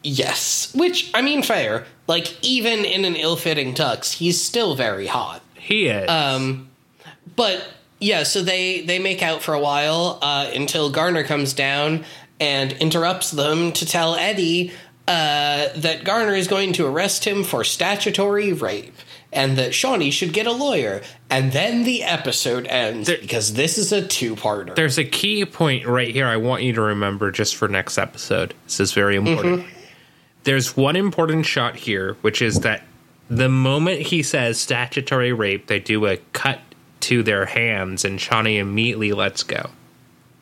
Yes. 0.04 0.72
Which, 0.76 1.10
I 1.12 1.22
mean, 1.22 1.42
fair. 1.42 1.84
Like, 2.06 2.32
even 2.42 2.84
in 2.84 3.04
an 3.04 3.16
ill 3.16 3.34
fitting 3.36 3.74
tux, 3.74 4.12
he's 4.12 4.40
still 4.42 4.76
very 4.76 5.08
hot. 5.08 5.42
he 5.56 5.88
is 5.88 6.08
Um, 6.08 6.68
but 7.34 7.66
yeah, 7.98 8.22
so 8.22 8.40
they 8.42 8.82
they 8.82 9.00
make 9.00 9.22
out 9.24 9.42
for 9.42 9.54
a 9.54 9.60
while 9.60 10.20
uh, 10.22 10.48
until 10.54 10.88
Garner 10.88 11.24
comes 11.24 11.52
down 11.52 12.04
and 12.40 12.72
interrupts 12.74 13.30
them 13.30 13.72
to 13.72 13.86
tell 13.86 14.14
Eddie 14.14 14.72
uh, 15.06 15.68
that 15.76 16.04
Garner 16.04 16.34
is 16.34 16.48
going 16.48 16.72
to 16.74 16.86
arrest 16.86 17.24
him 17.26 17.42
for 17.42 17.64
statutory 17.64 18.52
rape 18.52 18.94
and 19.32 19.56
that 19.58 19.72
Shauni 19.72 20.10
should 20.12 20.32
get 20.32 20.46
a 20.46 20.52
lawyer. 20.52 21.02
And 21.30 21.52
then 21.52 21.84
the 21.84 22.02
episode 22.04 22.66
ends 22.66 23.08
There- 23.08 23.18
because 23.18 23.54
this 23.54 23.78
is 23.78 23.92
a 23.92 24.06
two 24.06 24.36
parter. 24.36 24.74
there's 24.74 24.98
a 24.98 25.04
key 25.04 25.44
point 25.44 25.86
right 25.86 26.08
here 26.08 26.26
I 26.26 26.36
want 26.36 26.62
you 26.62 26.72
to 26.74 26.80
remember 26.80 27.30
just 27.30 27.56
for 27.56 27.68
next 27.68 27.98
episode. 27.98 28.54
This 28.64 28.80
is 28.80 28.92
very 28.92 29.16
important. 29.16 29.66
There's 30.44 30.76
one 30.76 30.96
important 30.96 31.44
shot 31.46 31.76
here, 31.76 32.16
which 32.22 32.40
is 32.40 32.60
that 32.60 32.82
the 33.28 33.48
moment 33.50 34.00
he 34.00 34.22
says 34.22 34.58
statutory 34.58 35.32
rape, 35.32 35.66
they 35.66 35.80
do 35.80 36.06
a 36.06 36.16
cut 36.32 36.60
to 37.00 37.22
their 37.22 37.44
hands, 37.44 38.04
and 38.06 38.18
Shauni 38.18 38.58
immediately 38.58 39.12
lets 39.12 39.42
go. 39.42 39.68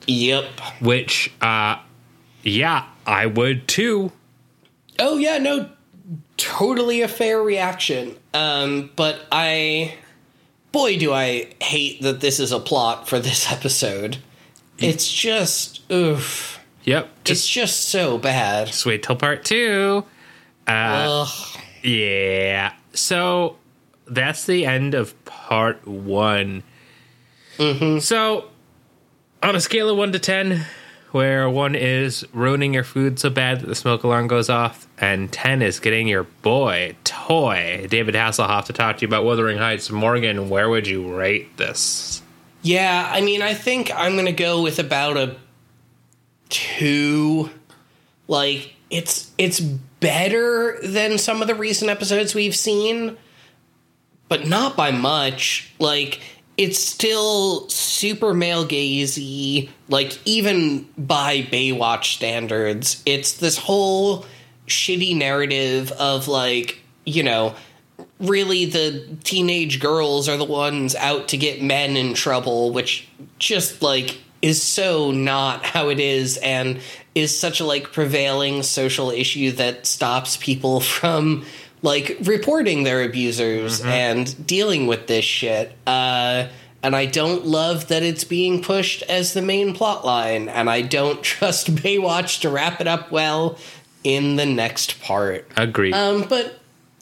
Yep. 0.07 0.45
Which, 0.81 1.33
uh, 1.41 1.77
yeah, 2.47 2.87
I 3.07 3.27
would 3.27 3.67
too. 3.69 4.13
Oh 4.99 5.19
yeah, 5.19 5.39
no, 5.39 5.69
totally 6.37 7.03
a 7.03 7.09
fair 7.09 7.43
reaction. 7.43 8.17
Um, 8.33 8.91
but 8.97 9.27
I, 9.33 9.95
boy, 10.73 10.99
do 10.99 11.13
I 11.13 11.49
hate 11.61 12.01
that 12.03 12.21
this 12.21 12.41
is 12.41 12.53
a 12.53 12.61
plot 12.61 13.09
for 13.09 13.19
this 13.19 13.51
episode. 13.53 14.19
Mm. 14.79 14.89
It's 14.91 15.13
just, 15.13 15.81
oof. 15.91 16.61
Yep. 16.85 17.05
It's 17.23 17.25
Just, 17.25 17.51
just 17.51 17.81
so 17.89 18.17
bad. 18.17 18.69
just 18.69 18.87
wait 18.87 19.03
till 19.03 19.17
part 19.17 19.45
two. 19.45 20.05
Uh, 20.69 21.27
Ugh. 21.27 21.61
Yeah. 21.83 22.73
So 22.93 23.57
that's 24.07 24.47
the 24.47 24.65
end 24.67 24.95
of 24.95 25.13
part 25.25 25.87
one. 25.87 26.63
Mm-hmm. 27.59 27.99
So, 27.99 28.51
on 29.43 29.57
a 29.57 29.61
scale 29.61 29.89
of 29.91 29.97
one 29.97 30.13
to 30.13 30.19
ten, 30.21 30.65
where 31.17 31.49
one 31.49 31.75
is 31.75 32.27
ruining 32.35 32.75
your 32.75 32.85
food 32.85 33.19
so 33.19 33.31
bad 33.31 33.61
that 33.61 33.67
the 33.67 33.75
smoke 33.75 34.05
alarm 34.05 34.29
goes 34.29 34.51
off, 34.51 34.87
and 34.99 35.33
ten 35.33 35.63
is 35.63 35.81
getting 35.81 36.07
your 36.07 36.25
boy 36.43 36.95
toy 37.05 37.87
David 37.89 38.15
Hasselhoff 38.15 38.67
to 38.67 38.75
talk 38.75 38.99
to 38.99 39.01
you 39.01 39.09
about 39.09 39.25
Wuthering 39.25 39.57
Heights. 39.57 39.91
Morgan, 39.91 40.51
where 40.51 40.69
would 40.69 40.87
you 40.87 41.17
rate 41.17 41.57
this? 41.57 42.21
Yeah, 42.61 43.11
I 43.11 43.23
mean, 43.23 43.41
I 43.41 43.55
think 43.55 43.91
I'm 43.97 44.13
going 44.13 44.27
to 44.27 44.33
go 44.33 44.61
with 44.61 44.79
about 44.79 45.17
a 45.17 45.37
two. 46.51 47.49
Like 48.29 48.75
it's 48.91 49.31
it's 49.39 49.59
better 49.59 50.79
than 50.83 51.17
some 51.17 51.41
of 51.41 51.49
the 51.49 51.55
recent 51.55 51.91
episodes 51.91 52.35
we've 52.35 52.55
seen, 52.55 53.17
but 54.29 54.47
not 54.47 54.77
by 54.77 54.91
much. 54.91 55.73
Like 55.79 56.21
it's 56.57 56.79
still 56.79 57.69
super 57.69 58.33
male 58.33 58.67
gazy, 58.67 59.69
like 59.89 60.19
even 60.25 60.89
by 60.97 61.43
Baywatch 61.43 62.15
standards. 62.15 63.03
It's 63.05 63.35
this 63.35 63.59
whole 63.59 64.25
shitty 64.67 65.17
narrative 65.17 65.93
of 65.93 66.29
like, 66.29 66.79
you 67.05 67.23
know, 67.23 67.55
really 68.19 68.65
the 68.65 69.07
teenage 69.23 69.81
girls 69.81 70.29
are 70.29 70.37
the 70.37 70.45
ones 70.45 70.95
out 70.95 71.29
to 71.29 71.37
get 71.37 71.63
men 71.63 71.97
in 71.97 72.15
trouble, 72.15 72.73
which 72.73 73.09
just 73.39 73.83
like 73.83 74.19
is 74.41 74.63
so 74.63 75.11
not 75.11 75.65
how 75.65 75.89
it 75.89 76.01
is 76.01 76.37
and 76.39 76.81
is 77.15 77.39
such 77.39 77.61
a 77.61 77.65
like 77.65 77.93
prevailing 77.93 78.63
social 78.63 79.11
issue 79.11 79.51
that 79.53 79.87
stops 79.87 80.37
people 80.37 80.81
from 80.81 81.45
like 81.83 82.17
reporting 82.23 82.83
their 82.83 83.03
abusers 83.03 83.81
mm-hmm. 83.81 83.89
and 83.89 84.47
dealing 84.47 84.87
with 84.87 85.07
this 85.07 85.25
shit. 85.25 85.73
Uh, 85.87 86.49
and 86.83 86.95
I 86.95 87.07
don't 87.07 87.45
love 87.45 87.89
that 87.89 88.03
it's 88.03 88.25
being 88.25 88.63
pushed 88.63 89.03
as 89.05 89.33
the 89.33 89.43
main 89.43 89.75
plot 89.75 90.05
line, 90.05 90.49
and 90.49 90.71
I 90.71 90.83
don't 90.83 91.23
trust 91.23 91.75
Baywatch 91.75 92.41
to 92.43 92.51
wrap 92.51 92.81
it 92.81 92.87
up 92.87 93.11
well 93.11 93.59
in 94.05 94.37
the 94.37 94.47
next 94.47 95.01
part. 95.01 95.51
Agreed. 95.57 95.95
Um, 95.95 96.27
but 96.29 96.61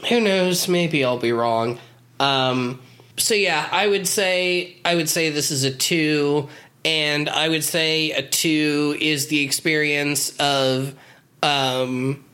who 0.09 0.21
knows? 0.21 0.69
Maybe 0.69 1.05
I'll 1.05 1.19
be 1.19 1.33
wrong. 1.33 1.79
Um, 2.19 2.81
so 3.17 3.35
yeah, 3.35 3.69
I 3.71 3.87
would 3.87 4.09
say 4.09 4.77
I 4.85 4.95
would 4.95 5.09
say 5.09 5.31
this 5.31 5.51
is 5.51 5.65
a 5.65 5.71
two, 5.71 6.49
and 6.85 7.29
I 7.29 7.49
would 7.49 7.65
say 7.65 8.13
a 8.13 8.23
two 8.23 8.97
is 9.01 9.29
the 9.29 9.41
experience 9.45 10.35
of 10.39 10.95
um, 11.43 12.25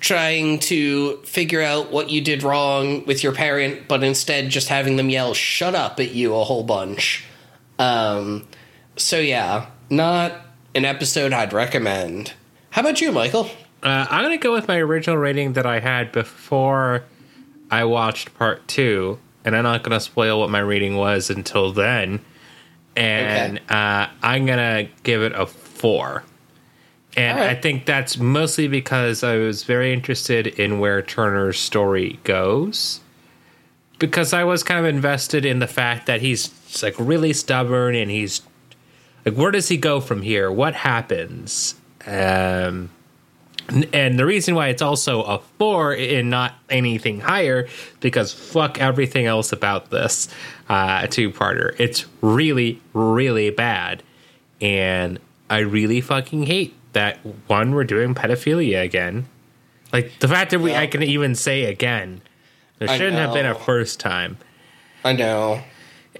trying 0.00 0.58
to 0.58 1.18
figure 1.18 1.62
out 1.62 1.92
what 1.92 2.10
you 2.10 2.20
did 2.20 2.42
wrong 2.42 3.04
with 3.04 3.22
your 3.22 3.32
parent, 3.32 3.86
but 3.86 4.02
instead 4.02 4.48
just 4.48 4.68
having 4.68 4.96
them 4.96 5.10
yell 5.10 5.34
"shut 5.34 5.74
up" 5.74 6.00
at 6.00 6.12
you 6.12 6.34
a 6.34 6.44
whole 6.44 6.64
bunch. 6.64 7.24
Um, 7.78 8.46
so 8.96 9.18
yeah, 9.18 9.66
not 9.88 10.32
an 10.74 10.84
episode 10.84 11.32
I'd 11.32 11.52
recommend. 11.52 12.32
How 12.70 12.80
about 12.80 13.00
you, 13.00 13.12
Michael? 13.12 13.50
Uh, 13.82 14.06
I'm 14.10 14.22
gonna 14.22 14.38
go 14.38 14.52
with 14.52 14.68
my 14.68 14.78
original 14.78 15.16
rating 15.16 15.54
that 15.54 15.66
I 15.66 15.80
had 15.80 16.12
before 16.12 17.04
I 17.70 17.84
watched 17.84 18.34
part 18.34 18.66
two, 18.68 19.18
and 19.44 19.56
I'm 19.56 19.64
not 19.64 19.82
gonna 19.82 20.00
spoil 20.00 20.40
what 20.40 20.50
my 20.50 20.60
rating 20.60 20.96
was 20.96 21.30
until 21.30 21.72
then. 21.72 22.20
And 22.96 23.58
okay. 23.58 23.64
uh, 23.68 24.08
I'm 24.22 24.46
gonna 24.46 24.88
give 25.02 25.22
it 25.22 25.32
a 25.32 25.46
four. 25.46 26.24
And 27.16 27.38
right. 27.38 27.50
I 27.50 27.54
think 27.54 27.86
that's 27.86 28.18
mostly 28.18 28.68
because 28.68 29.24
I 29.24 29.36
was 29.36 29.64
very 29.64 29.92
interested 29.92 30.46
in 30.46 30.78
where 30.78 31.02
Turner's 31.02 31.58
story 31.58 32.20
goes. 32.24 33.00
Because 33.98 34.32
I 34.32 34.44
was 34.44 34.62
kind 34.62 34.80
of 34.80 34.86
invested 34.86 35.44
in 35.44 35.58
the 35.58 35.66
fact 35.66 36.06
that 36.06 36.20
he's 36.20 36.82
like 36.82 36.94
really 36.98 37.32
stubborn 37.32 37.94
and 37.94 38.10
he's 38.10 38.42
like, 39.26 39.34
where 39.34 39.50
does 39.50 39.68
he 39.68 39.76
go 39.76 40.00
from 40.00 40.22
here? 40.22 40.50
What 40.50 40.74
happens? 40.74 41.74
Um, 42.06 42.90
and 43.92 44.18
the 44.18 44.24
reason 44.24 44.54
why 44.54 44.68
it's 44.68 44.82
also 44.82 45.22
a 45.22 45.38
four 45.58 45.92
and 45.92 46.30
not 46.30 46.54
anything 46.70 47.20
higher 47.20 47.68
because 48.00 48.32
fuck 48.32 48.80
everything 48.80 49.26
else 49.26 49.52
about 49.52 49.90
this 49.90 50.28
uh, 50.68 51.06
two-parter. 51.06 51.78
It's 51.78 52.06
really, 52.20 52.80
really 52.94 53.50
bad, 53.50 54.02
and 54.60 55.20
I 55.48 55.58
really 55.58 56.00
fucking 56.00 56.44
hate 56.44 56.74
that 56.92 57.18
one 57.46 57.74
we're 57.74 57.84
doing 57.84 58.14
pedophilia 58.14 58.82
again. 58.82 59.26
Like 59.92 60.18
the 60.20 60.28
fact 60.28 60.52
that 60.52 60.60
we 60.60 60.72
yeah. 60.72 60.80
I 60.80 60.86
can 60.86 61.02
even 61.02 61.34
say 61.34 61.64
again. 61.64 62.22
There 62.78 62.88
shouldn't 62.88 63.16
have 63.16 63.34
been 63.34 63.46
a 63.46 63.54
first 63.54 64.00
time. 64.00 64.38
I 65.04 65.12
know. 65.12 65.62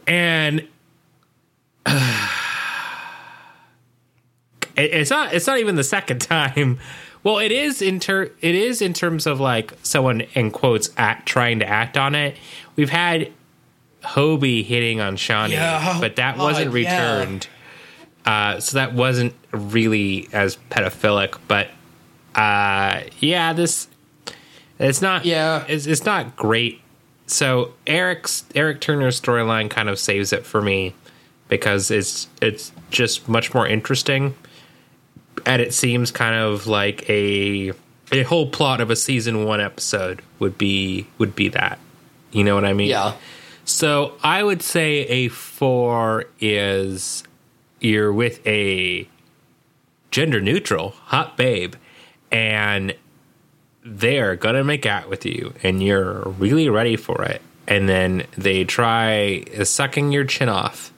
And 0.06 0.68
uh, 1.86 2.30
it, 4.76 4.92
it's 4.92 5.10
not 5.10 5.32
it's 5.32 5.46
not 5.46 5.58
even 5.58 5.76
the 5.76 5.84
second 5.84 6.18
time. 6.20 6.78
Well, 7.22 7.38
it 7.38 7.52
is 7.52 7.82
in 7.82 8.00
ter- 8.00 8.32
it 8.40 8.54
is 8.54 8.80
in 8.80 8.92
terms 8.92 9.26
of 9.26 9.40
like 9.40 9.74
someone 9.82 10.22
in 10.34 10.50
quotes 10.50 10.90
act 10.96 11.26
trying 11.26 11.58
to 11.60 11.66
act 11.66 11.96
on 11.96 12.14
it. 12.14 12.36
We've 12.76 12.90
had 12.90 13.32
Hobie 14.02 14.64
hitting 14.64 15.00
on 15.00 15.16
Shauni, 15.16 15.50
yeah. 15.50 15.98
but 16.00 16.16
that 16.16 16.38
wasn't 16.38 16.72
returned. 16.72 17.44
Yeah. 17.44 17.59
Uh, 18.30 18.60
so 18.60 18.76
that 18.76 18.94
wasn't 18.94 19.34
really 19.50 20.28
as 20.32 20.56
pedophilic, 20.70 21.36
but 21.48 21.66
uh, 22.36 23.00
yeah, 23.18 23.52
this 23.52 23.88
it's 24.78 25.02
not. 25.02 25.24
Yeah, 25.24 25.64
it's, 25.66 25.86
it's 25.86 26.04
not 26.04 26.36
great. 26.36 26.80
So 27.26 27.72
Eric's 27.88 28.44
Eric 28.54 28.80
Turner's 28.80 29.20
storyline 29.20 29.68
kind 29.68 29.88
of 29.88 29.98
saves 29.98 30.32
it 30.32 30.46
for 30.46 30.62
me 30.62 30.94
because 31.48 31.90
it's 31.90 32.28
it's 32.40 32.70
just 32.90 33.28
much 33.28 33.52
more 33.52 33.66
interesting, 33.66 34.36
and 35.44 35.60
it 35.60 35.74
seems 35.74 36.12
kind 36.12 36.36
of 36.36 36.68
like 36.68 37.10
a 37.10 37.72
a 38.12 38.22
whole 38.22 38.48
plot 38.48 38.80
of 38.80 38.90
a 38.90 38.96
season 38.96 39.44
one 39.44 39.60
episode 39.60 40.22
would 40.38 40.56
be 40.56 41.08
would 41.18 41.34
be 41.34 41.48
that. 41.48 41.80
You 42.30 42.44
know 42.44 42.54
what 42.54 42.64
I 42.64 42.74
mean? 42.74 42.90
Yeah. 42.90 43.14
So 43.64 44.14
I 44.22 44.44
would 44.44 44.62
say 44.62 45.00
a 45.06 45.28
four 45.28 46.26
is 46.38 47.24
you're 47.80 48.12
with 48.12 48.44
a 48.46 49.08
gender 50.10 50.40
neutral 50.40 50.90
hot 50.90 51.36
babe 51.36 51.74
and 52.30 52.94
they're 53.84 54.36
gonna 54.36 54.64
make 54.64 54.84
out 54.86 55.08
with 55.08 55.24
you 55.24 55.54
and 55.62 55.82
you're 55.82 56.22
really 56.38 56.68
ready 56.68 56.96
for 56.96 57.22
it. 57.24 57.40
And 57.66 57.88
then 57.88 58.26
they 58.36 58.64
try 58.64 59.44
sucking 59.62 60.12
your 60.12 60.24
chin 60.24 60.48
off 60.48 60.92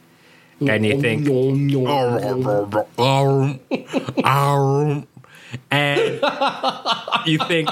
and 0.61 0.85
you 0.87 1.01
think 1.01 1.27
and 5.71 6.21
you 7.27 7.39
think 7.39 7.69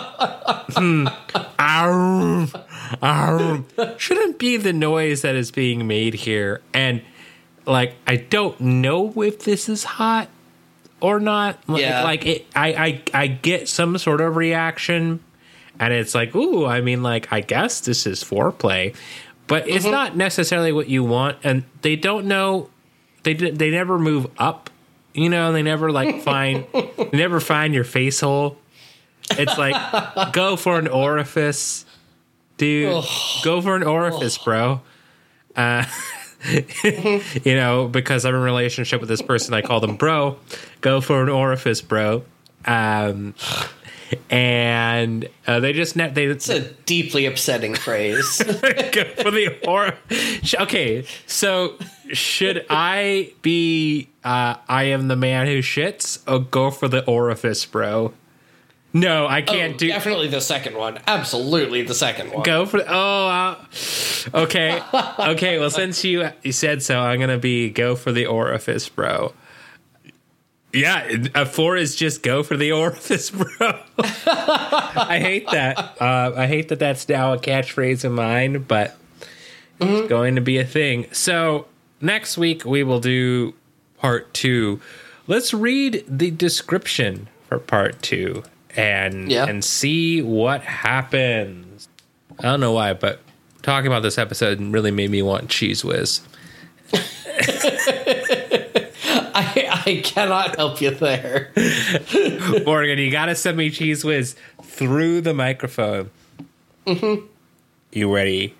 hmm 0.77 1.07
shouldn't 3.97 4.39
be 4.39 4.57
the 4.57 4.73
noise 4.73 5.23
that 5.23 5.35
is 5.35 5.51
being 5.51 5.87
made 5.87 6.15
here. 6.15 6.61
And 6.74 7.03
like 7.66 7.95
I 8.07 8.16
don't 8.16 8.61
know 8.61 9.23
if 9.23 9.45
this 9.45 9.69
is 9.69 9.85
hot 9.85 10.28
or 11.01 11.20
not. 11.20 11.59
Yeah. 11.69 12.03
Like, 12.03 12.27
it, 12.27 12.47
I, 12.55 13.03
I 13.15 13.23
I 13.23 13.27
get 13.27 13.69
some 13.69 13.97
sort 13.99 14.20
of 14.20 14.37
reaction, 14.37 15.20
and 15.78 15.93
it's 15.93 16.15
like, 16.15 16.35
ooh, 16.35 16.66
I 16.66 16.81
mean, 16.81 17.03
like 17.03 17.32
I 17.32 17.41
guess 17.41 17.81
this 17.81 18.07
is 18.07 18.23
foreplay, 18.23 18.95
but 19.47 19.69
it's 19.69 19.85
mm-hmm. 19.85 19.93
not 19.93 20.16
necessarily 20.16 20.73
what 20.73 20.89
you 20.89 21.05
want, 21.05 21.39
and 21.43 21.65
they 21.82 21.97
don't 21.97 22.27
know. 22.27 22.70
They 23.23 23.35
they 23.35 23.70
never 23.70 23.99
move 23.99 24.28
up, 24.39 24.70
you 25.15 25.28
know. 25.28 25.53
They 25.53 25.62
never 25.62 25.91
like 25.91 26.23
find 26.23 26.66
they 26.73 27.11
never 27.12 27.41
find 27.41 27.74
your 27.74 27.85
face 27.85 28.20
hole. 28.20 28.57
It's 29.31 29.57
like 29.59 30.32
go 30.32 30.57
for 30.57 30.78
an 30.78 30.89
orifice, 30.89 31.85
dude. 32.57 33.05
Go 33.43 33.61
for 33.61 33.77
an 33.77 33.82
orifice, 33.82 34.39
bro. 34.39 34.81
Uh, 35.57 35.85
you 36.85 37.55
know, 37.55 37.89
because 37.89 38.25
I'm 38.25 38.35
in 38.35 38.41
a 38.41 38.45
relationship 38.45 39.01
with 39.01 39.09
this 39.09 39.23
person, 39.23 39.55
I 39.55 39.62
call 39.62 39.81
them 39.81 39.97
bro. 39.97 40.39
Go 40.81 41.01
for 41.01 41.23
an 41.23 41.29
orifice, 41.29 41.83
bro. 41.83 42.25
Um, 42.65 43.35
and 44.29 45.29
uh, 45.47 45.61
they 45.61 45.73
just 45.73 45.97
net 45.97 46.15
they. 46.15 46.25
It's 46.27 46.49
a 46.49 46.61
deeply 46.61 47.27
upsetting 47.27 47.75
phrase. 47.75 48.39
go 48.93 49.05
for 49.17 49.31
the 49.31 49.59
or. 49.67 49.95
Okay, 50.61 51.05
so 51.27 51.75
should 52.12 52.65
I 52.69 53.33
be? 53.43 54.09
Uh, 54.25 54.57
I 54.69 54.85
am 54.85 55.09
the 55.09 55.17
man 55.17 55.47
who 55.47 55.59
shits. 55.61 56.21
Or 56.31 56.41
go 56.41 56.71
for 56.71 56.89
the 56.89 57.05
orifice, 57.05 57.65
bro. 57.67 58.12
No, 58.93 59.27
I 59.27 59.43
can't 59.43 59.75
oh, 59.75 59.79
do. 59.79 59.89
Definitely 59.89 60.29
the 60.29 60.41
second 60.41 60.77
one. 60.77 60.99
Absolutely 61.07 61.83
the 61.83 61.95
second 61.95 62.33
one. 62.33 62.43
Go 62.43 62.67
for. 62.67 62.83
Oh, 62.89 63.27
uh, 63.29 63.65
okay, 64.35 64.83
okay. 65.19 65.59
Well, 65.61 65.71
since 65.71 66.05
you 66.05 66.29
you 66.43 66.53
said 66.53 66.83
so, 66.83 66.99
I'm 66.99 67.21
gonna 67.21 67.39
be 67.39 67.71
go 67.71 67.95
for 67.95 68.11
the 68.11 68.27
orifice, 68.27 68.89
bro. 68.89 69.33
Yeah, 70.73 71.09
a 71.35 71.47
four 71.47 71.77
is 71.77 71.95
just 71.95 72.23
go 72.23 72.43
for 72.43 72.57
the 72.57 72.73
orifice, 72.81 73.31
bro. 73.31 73.81
I 73.99 75.19
hate 75.21 75.49
that. 75.51 75.79
Uh, 76.01 76.33
I 76.37 76.47
hate 76.47 76.69
that 76.69 76.79
that's 76.81 77.09
now 77.09 77.33
a 77.33 77.39
catchphrase 77.39 78.05
of 78.05 78.12
mine, 78.12 78.65
but 78.67 78.97
mm-hmm. 79.79 79.93
it's 79.93 80.09
going 80.09 80.35
to 80.35 80.41
be 80.41 80.59
a 80.59 80.65
thing. 80.65 81.07
So 81.12 81.67
next 82.01 82.39
week 82.39 82.65
we 82.65 82.83
will 82.83 83.01
do 83.01 83.55
part 83.99 84.33
two. 84.33 84.81
Let's 85.27 85.53
read 85.53 86.05
the 86.09 86.31
description 86.31 87.29
for 87.49 87.59
part 87.59 88.01
two 88.03 88.45
and 88.77 89.31
Yeah. 89.31 89.47
and 89.47 89.65
see 89.65 90.23
what 90.23 90.63
happens. 90.63 91.89
I 92.39 92.43
don't 92.45 92.61
know 92.61 92.73
why, 92.73 92.93
but 92.95 93.21
talking 93.63 93.87
about 93.89 94.03
this 94.03 94.17
episode 94.19 94.61
really 94.61 94.91
made 94.91 95.11
me 95.11 95.23
want 95.23 95.49
Cheez 95.49 95.85
Whiz. 95.85 96.21
I, 99.33 99.83
I 99.87 100.01
cannot 100.05 100.57
help 100.57 100.81
you 100.81 100.91
there. 100.91 101.53
Morgan, 102.65 102.99
you 102.99 103.11
gotta 103.11 103.35
send 103.35 103.57
me 103.57 103.71
Cheez 103.71 104.05
Whiz 104.05 104.37
through 104.63 105.21
the 105.23 105.35
microphone. 105.35 106.11
Mm-hmm. 106.87 107.27
You 107.93 108.15
ready? 108.15 108.55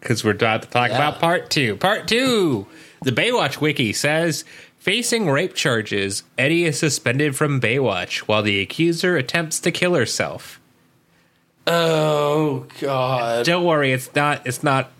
Because 0.00 0.24
we're 0.24 0.32
about 0.32 0.62
to 0.62 0.68
talk 0.68 0.90
Yeah. 0.90 0.96
about 0.96 1.20
part 1.20 1.50
two. 1.50 1.76
Part 1.76 2.08
two. 2.08 2.66
The 3.02 3.12
Baywatch 3.12 3.60
wiki 3.60 3.92
says 3.92 4.44
facing 4.84 5.30
rape 5.30 5.54
charges, 5.54 6.24
Eddie 6.36 6.66
is 6.66 6.78
suspended 6.78 7.34
from 7.34 7.58
Baywatch 7.58 8.18
while 8.18 8.42
the 8.42 8.60
accuser 8.60 9.16
attempts 9.16 9.58
to 9.60 9.72
kill 9.72 9.94
herself. 9.94 10.60
Oh 11.66 12.66
God. 12.80 13.46
Don't 13.46 13.64
worry, 13.64 13.92
it's 13.92 14.14
not. 14.14 14.46
It's 14.46 14.62
not 14.62 14.92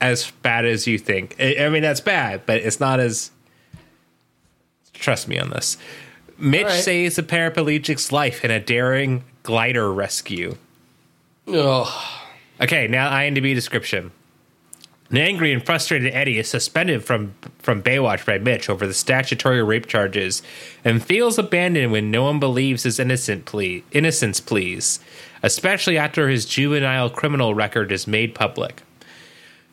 as 0.00 0.32
bad 0.42 0.64
as 0.64 0.88
you 0.88 0.98
think. 0.98 1.36
I, 1.38 1.56
I 1.60 1.68
mean, 1.68 1.82
that's 1.82 2.00
bad, 2.00 2.44
but 2.44 2.56
it's 2.56 2.80
not 2.80 2.98
as. 2.98 3.30
Trust 4.92 5.28
me 5.28 5.38
on 5.38 5.50
this. 5.50 5.78
Mitch 6.36 6.64
right. 6.64 6.82
saves 6.82 7.16
a 7.16 7.22
paraplegic's 7.22 8.10
life 8.10 8.44
in 8.44 8.50
a 8.50 8.58
daring 8.58 9.22
glider 9.44 9.92
rescue. 9.92 10.56
Oh. 11.46 12.20
Okay, 12.60 12.88
now 12.88 13.10
IMDb 13.12 13.54
description. 13.54 14.10
An 15.10 15.16
angry 15.16 15.52
and 15.52 15.64
frustrated 15.64 16.14
Eddie 16.14 16.38
is 16.38 16.48
suspended 16.48 17.04
from 17.04 17.34
from 17.58 17.82
Baywatch 17.82 18.24
by 18.24 18.38
Mitch 18.38 18.70
over 18.70 18.86
the 18.86 18.94
statutory 18.94 19.62
rape 19.62 19.86
charges, 19.86 20.40
and 20.84 21.02
feels 21.02 21.36
abandoned 21.36 21.90
when 21.90 22.12
no 22.12 22.22
one 22.22 22.38
believes 22.38 22.84
his 22.84 23.00
innocent 23.00 23.44
plea 23.44 23.82
innocence 23.90 24.40
pleas, 24.40 25.00
especially 25.42 25.98
after 25.98 26.28
his 26.28 26.46
juvenile 26.46 27.10
criminal 27.10 27.54
record 27.54 27.90
is 27.90 28.06
made 28.06 28.36
public. 28.36 28.82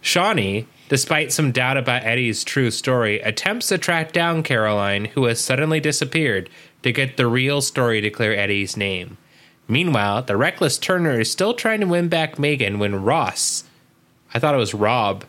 Shauni, 0.02 0.66
despite 0.90 1.32
some 1.32 1.52
doubt 1.52 1.78
about 1.78 2.04
Eddie's 2.04 2.44
true 2.44 2.72
story, 2.72 3.20
attempts 3.22 3.68
to 3.68 3.78
track 3.78 4.12
down 4.14 4.42
Caroline, 4.42 5.06
who 5.06 5.26
has 5.26 5.40
suddenly 5.40 5.80
disappeared, 5.80 6.50
to 6.82 6.92
get 6.92 7.16
the 7.16 7.28
real 7.28 7.62
story 7.62 8.02
to 8.02 8.10
clear 8.10 8.34
Eddie's 8.34 8.76
name. 8.76 9.18
Meanwhile, 9.68 10.24
the 10.24 10.38
reckless 10.38 10.78
Turner 10.78 11.20
is 11.20 11.32
still 11.32 11.54
trying 11.54 11.82
to 11.82 11.88
win 11.88 12.08
back 12.08 12.40
Megan 12.40 12.80
when 12.80 13.04
Ross, 13.04 13.66
I 14.34 14.40
thought 14.40 14.54
it 14.54 14.60
was 14.60 14.74
Rob, 14.74 15.24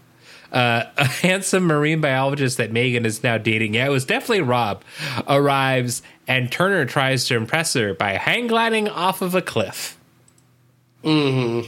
uh, 0.53 0.85
a 0.97 1.05
handsome 1.05 1.65
marine 1.65 2.01
biologist 2.01 2.57
that 2.59 2.73
Megan 2.73 3.07
is 3.07 3.23
now 3.23 3.39
dating, 3.39 3.75
yeah, 3.75 3.87
it 3.87 3.91
was 3.91 4.05
definitely 4.05 4.43
Rob, 4.43 4.83
arrives 5.27 6.03
and 6.27 6.53
Turner 6.53 6.85
tries 6.85 7.27
to 7.27 7.37
impress 7.37 7.73
her 7.75 7.95
by 7.95 8.13
hang 8.13 8.47
gliding 8.47 8.89
off 8.89 9.23
of 9.23 9.35
a 9.35 9.43
cliff. 9.43 9.99
Hmm. 11.03 11.63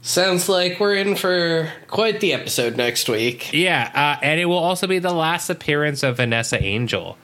Sounds 0.00 0.48
like 0.48 0.80
we're 0.80 0.94
in 0.94 1.16
for 1.16 1.70
quite 1.88 2.20
the 2.20 2.32
episode 2.32 2.76
next 2.76 3.08
week. 3.08 3.52
Yeah, 3.52 3.90
uh, 3.94 4.24
and 4.24 4.40
it 4.40 4.46
will 4.46 4.56
also 4.56 4.86
be 4.86 5.00
the 5.00 5.12
last 5.12 5.50
appearance 5.50 6.02
of 6.02 6.16
Vanessa 6.16 6.62
Angel 6.62 7.18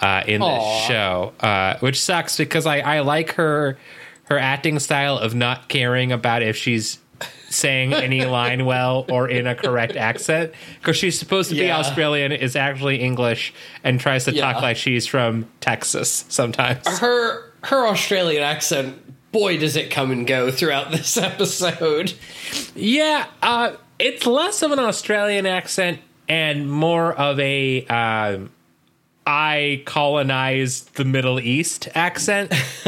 uh, 0.00 0.24
in 0.26 0.40
this 0.40 0.86
show, 0.86 1.32
uh, 1.40 1.78
which 1.78 2.00
sucks 2.00 2.36
because 2.36 2.66
I, 2.66 2.80
I 2.80 3.00
like 3.00 3.32
her 3.34 3.78
her 4.24 4.38
acting 4.38 4.78
style 4.78 5.16
of 5.16 5.34
not 5.34 5.68
caring 5.68 6.12
about 6.12 6.42
if 6.42 6.54
she's 6.56 6.98
saying 7.48 7.94
any 7.94 8.24
line 8.24 8.64
well 8.66 9.06
or 9.10 9.28
in 9.28 9.46
a 9.46 9.54
correct 9.54 9.96
accent 9.96 10.52
because 10.80 10.96
she's 10.96 11.18
supposed 11.18 11.48
to 11.48 11.54
be 11.54 11.62
Yeah. 11.62 11.78
Australian, 11.78 12.32
is 12.32 12.54
actually 12.56 13.00
English, 13.00 13.52
and 13.82 13.98
tries 13.98 14.24
to 14.24 14.32
Yeah. 14.34 14.52
talk 14.52 14.62
like 14.62 14.76
she's 14.76 15.06
from 15.06 15.46
Texas 15.60 16.24
sometimes. 16.28 16.86
Her 16.98 17.44
her 17.64 17.86
Australian 17.88 18.42
accent, 18.42 19.32
boy, 19.32 19.56
does 19.58 19.76
it 19.76 19.90
come 19.90 20.10
and 20.10 20.26
go 20.26 20.50
throughout 20.50 20.90
this 20.92 21.16
episode. 21.16 22.12
Yeah, 22.74 23.26
uh, 23.42 23.72
it's 23.98 24.26
less 24.26 24.62
of 24.62 24.70
an 24.72 24.78
Australian 24.78 25.46
accent 25.46 25.98
and 26.28 26.70
more 26.70 27.12
of 27.14 27.40
a 27.40 27.84
um, 27.86 28.50
I 29.26 29.82
colonized 29.86 30.94
the 30.94 31.04
Middle 31.04 31.40
East 31.40 31.88
accent. 31.94 32.52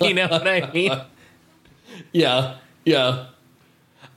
you 0.00 0.14
know 0.14 0.28
what 0.28 0.46
I 0.46 0.70
mean? 0.74 0.92
Yeah, 2.12 2.56
yeah. 2.84 3.26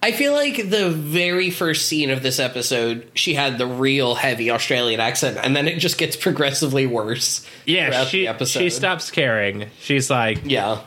I 0.04 0.12
feel 0.12 0.34
like 0.34 0.70
the 0.70 0.90
very 0.90 1.50
first 1.50 1.88
scene 1.88 2.12
of 2.12 2.22
this 2.22 2.40
episode, 2.40 3.10
she 3.16 3.34
had 3.34 3.58
the 3.58 3.66
real 3.66 4.16
heavy 4.16 4.52
Australian 4.52 5.00
accent, 5.00 5.38
and 5.42 5.56
then 5.56 5.68
it 5.68 5.80
just 5.80 5.98
gets 5.98 6.16
progressively 6.16 6.86
worse. 6.86 7.46
Yeah, 7.66 8.06
she 8.06 8.30
she 8.46 8.70
stops 8.70 9.10
caring. 9.10 9.68
She's 9.80 10.10
like, 10.12 10.42
Yeah, 10.44 10.82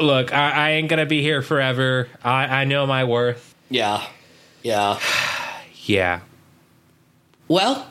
"Look, 0.00 0.34
I, 0.34 0.50
I 0.50 0.70
ain't 0.72 0.88
gonna 0.88 1.06
be 1.06 1.22
here 1.22 1.42
forever. 1.42 2.08
I, 2.24 2.62
I 2.62 2.64
know 2.64 2.86
my 2.86 3.04
worth." 3.04 3.54
yeah, 3.70 4.04
yeah. 4.62 4.98
Yeah. 5.84 6.20
Well, 7.48 7.86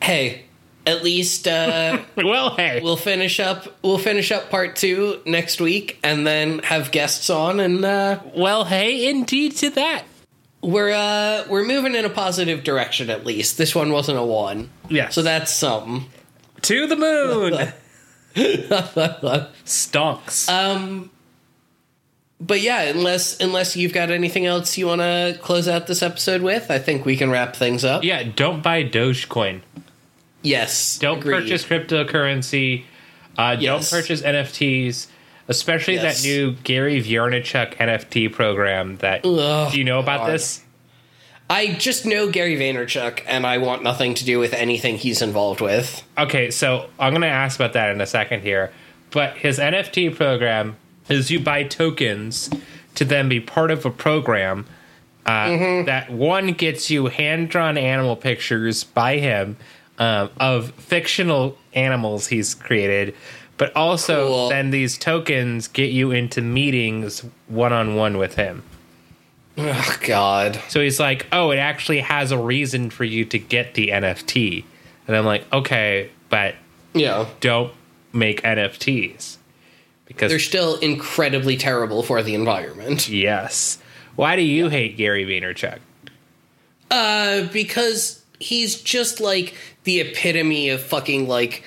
hey, 0.00 0.44
at 0.86 1.02
least 1.04 1.46
uh, 1.48 1.98
Well, 2.16 2.54
hey. 2.56 2.80
we'll 2.82 2.96
finish 2.96 3.38
up. 3.40 3.66
We'll 3.82 3.98
finish 3.98 4.30
up 4.32 4.50
part 4.50 4.76
two 4.76 5.20
next 5.26 5.60
week, 5.60 5.98
and 6.02 6.26
then 6.26 6.58
have 6.60 6.90
guests 6.90 7.30
on, 7.30 7.60
and 7.60 7.84
uh, 7.84 8.20
well, 8.34 8.64
hey, 8.64 9.08
indeed 9.08 9.56
to 9.58 9.70
that. 9.70 10.04
we're 10.60 10.92
uh, 10.92 11.44
we're 11.48 11.64
moving 11.64 11.94
in 11.94 12.04
a 12.04 12.10
positive 12.10 12.64
direction. 12.64 13.10
At 13.10 13.24
least 13.26 13.58
this 13.58 13.74
one 13.74 13.92
wasn't 13.92 14.18
a 14.18 14.24
one, 14.24 14.70
yeah 14.88 15.08
so 15.10 15.22
that's 15.22 15.52
something. 15.52 16.06
to 16.62 16.86
the 16.86 16.96
moon. 16.96 17.72
Stonks. 19.64 20.48
Um, 20.48 21.10
but 22.40 22.60
yeah, 22.60 22.82
unless 22.82 23.40
unless 23.40 23.76
you've 23.76 23.92
got 23.92 24.10
anything 24.10 24.46
else 24.46 24.76
you 24.78 24.86
want 24.86 25.00
to 25.00 25.38
close 25.42 25.68
out 25.68 25.86
this 25.86 26.02
episode 26.02 26.42
with, 26.42 26.70
I 26.70 26.78
think 26.78 27.04
we 27.04 27.16
can 27.16 27.30
wrap 27.30 27.54
things 27.54 27.84
up. 27.84 28.02
yeah, 28.04 28.22
don't 28.24 28.62
buy 28.62 28.82
Dogecoin. 28.84 29.60
Yes. 30.42 30.98
Don't 30.98 31.18
agreed. 31.18 31.42
purchase 31.42 31.64
cryptocurrency. 31.64 32.84
Uh, 33.36 33.56
Yes. 33.58 33.90
Don't 33.90 34.00
purchase 34.00 34.22
NFTs, 34.22 35.06
especially 35.48 35.94
Yes. 35.94 36.22
that 36.22 36.28
new 36.28 36.52
Gary 36.64 37.02
Vaynerchuk 37.02 37.76
NFT 37.76 38.28
program. 38.32 38.96
That 38.98 39.24
Ugh, 39.24 39.72
do 39.72 39.78
you 39.78 39.84
know 39.84 39.98
about 40.00 40.20
God. 40.20 40.32
this? 40.32 40.62
I 41.50 41.68
just 41.74 42.06
know 42.06 42.30
Gary 42.30 42.56
Vaynerchuk, 42.56 43.20
and 43.26 43.46
I 43.46 43.58
want 43.58 43.82
nothing 43.82 44.14
to 44.14 44.24
do 44.24 44.38
with 44.38 44.54
anything 44.54 44.96
he's 44.96 45.20
involved 45.20 45.60
with. 45.60 46.02
Okay, 46.16 46.50
so 46.50 46.88
I'm 46.98 47.12
going 47.12 47.22
to 47.22 47.28
ask 47.28 47.58
about 47.58 47.74
that 47.74 47.90
in 47.90 48.00
a 48.00 48.06
second 48.06 48.40
here. 48.42 48.70
But 49.10 49.36
his 49.36 49.58
NFT 49.58 50.14
program 50.16 50.76
is 51.10 51.30
you 51.30 51.40
buy 51.40 51.64
tokens 51.64 52.48
to 52.94 53.04
then 53.04 53.28
be 53.28 53.38
part 53.40 53.70
of 53.70 53.84
a 53.84 53.90
program 53.90 54.66
uh, 55.26 55.84
that 55.84 56.10
one 56.10 56.48
gets 56.52 56.90
you 56.90 57.06
hand 57.06 57.48
drawn 57.50 57.76
animal 57.76 58.16
pictures 58.16 58.82
by 58.84 59.18
him 59.18 59.56
um, 59.98 60.30
of 60.38 60.70
fictional 60.72 61.56
animals 61.74 62.26
he's 62.28 62.54
created. 62.54 63.14
But 63.58 63.74
also, 63.76 64.26
Cool. 64.28 64.48
then 64.48 64.70
these 64.70 64.98
tokens 64.98 65.68
get 65.68 65.90
you 65.92 66.10
into 66.10 66.40
meetings 66.42 67.24
one 67.48 67.72
on 67.72 67.94
one 67.94 68.18
with 68.18 68.34
him. 68.34 68.62
Oh 69.58 69.96
God. 70.06 70.58
So 70.68 70.80
he's 70.80 70.98
like, 70.98 71.26
"Oh, 71.30 71.50
it 71.50 71.58
actually 71.58 72.00
has 72.00 72.32
a 72.32 72.38
reason 72.38 72.88
for 72.90 73.04
you 73.04 73.24
to 73.26 73.38
get 73.38 73.74
the 73.74 73.88
NFT," 73.88 74.64
and 75.06 75.14
I'm 75.16 75.26
like, 75.26 75.44
"Okay, 75.52 76.08
but 76.30 76.54
Yeah. 76.94 77.26
don't 77.40 77.72
make 78.14 78.42
NFTs 78.42 79.36
because 80.06 80.30
They're 80.30 80.38
still 80.38 80.76
incredibly 80.78 81.56
terrible 81.58 82.02
for 82.02 82.22
the 82.22 82.34
environment. 82.34 83.08
yes. 83.10 83.78
Why 84.16 84.36
do 84.36 84.42
you 84.42 84.70
hate 84.70 84.96
Gary 84.96 85.24
Vaynerchuk? 85.26 85.78
Uh, 86.90 87.44
because 87.52 88.22
he's 88.38 88.80
just 88.80 89.20
like 89.20 89.54
the 89.84 90.00
epitome 90.00 90.68
of 90.68 90.82
fucking 90.82 91.28
like 91.28 91.64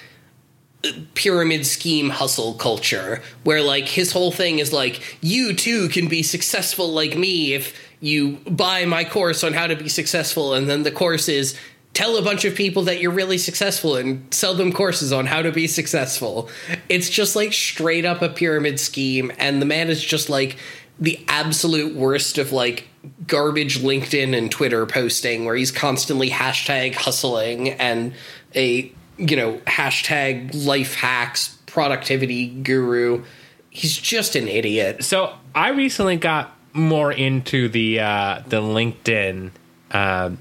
pyramid 1.16 1.66
scheme 1.66 2.10
hustle 2.10 2.54
culture 2.54 3.22
where 3.44 3.62
like 3.62 3.88
his 3.88 4.12
whole 4.12 4.32
thing 4.32 4.60
is 4.60 4.72
like 4.72 5.18
you 5.20 5.54
too 5.54 5.90
can 5.90 6.08
be 6.08 6.22
successful 6.22 6.92
like 6.92 7.18
me 7.18 7.54
if 7.54 7.74
you 8.00 8.38
buy 8.48 8.86
my 8.86 9.04
course 9.04 9.44
on 9.44 9.54
how 9.54 9.68
to 9.68 9.76
be 9.76 9.90
successful. 9.90 10.54
And 10.54 10.70
then 10.70 10.84
the 10.84 10.92
course 10.92 11.28
is 11.28 11.58
tell 11.94 12.18
a 12.18 12.22
bunch 12.22 12.46
of 12.46 12.56
people 12.56 12.84
that 12.84 13.00
you're 13.00 13.12
really 13.12 13.38
successful 13.38 13.96
and 13.96 14.32
sell 14.34 14.54
them 14.54 14.72
courses 14.72 15.14
on 15.14 15.26
how 15.26 15.42
to 15.42 15.52
be 15.52 15.66
successful. 15.66 16.50
It's 16.90 17.10
just 17.10 17.36
like 17.36 17.54
straight 17.54 18.06
up 18.06 18.22
a 18.22 18.30
pyramid 18.30 18.80
scheme. 18.80 19.32
And 19.40 19.62
the 19.62 19.66
man 19.66 19.90
is 19.90 20.04
just 20.04 20.30
like 20.30 20.58
the 21.00 21.24
absolute 21.28 21.96
worst 21.96 22.38
of 22.38 22.52
like 22.52 22.88
garbage 23.28 23.80
LinkedIn 23.80 24.36
and 24.38 24.50
Twitter 24.52 24.86
posting 24.86 25.46
where 25.46 25.56
he's 25.56 25.72
constantly 25.72 26.30
hashtag 26.30 26.96
hustling 26.96 27.70
and 27.70 28.14
a 28.56 28.92
you 29.18 29.36
know 29.36 29.58
hashtag 29.68 30.66
life 30.66 30.96
hacks 30.96 31.58
productivity 31.66 32.48
guru. 32.48 33.24
He's 33.70 33.98
just 33.98 34.36
an 34.36 34.48
idiot. 34.48 35.04
So 35.04 35.34
I 35.54 35.70
recently 35.70 36.16
got 36.16 36.56
more 36.74 37.12
into 37.12 37.68
the 37.70 38.00
uh, 38.00 38.42
the 38.48 38.62
LinkedIn 38.62 39.52
um, 39.92 40.40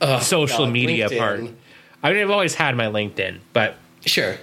Ugh, 0.00 0.22
social 0.22 0.64
God, 0.64 0.72
media 0.72 1.08
LinkedIn. 1.08 1.18
part. 1.18 1.40
I 2.02 2.12
mean, 2.12 2.22
I've 2.22 2.30
always 2.30 2.54
had 2.54 2.76
my 2.76 2.86
LinkedIn, 2.86 3.40
but 3.52 3.76
Sure. 4.06 4.36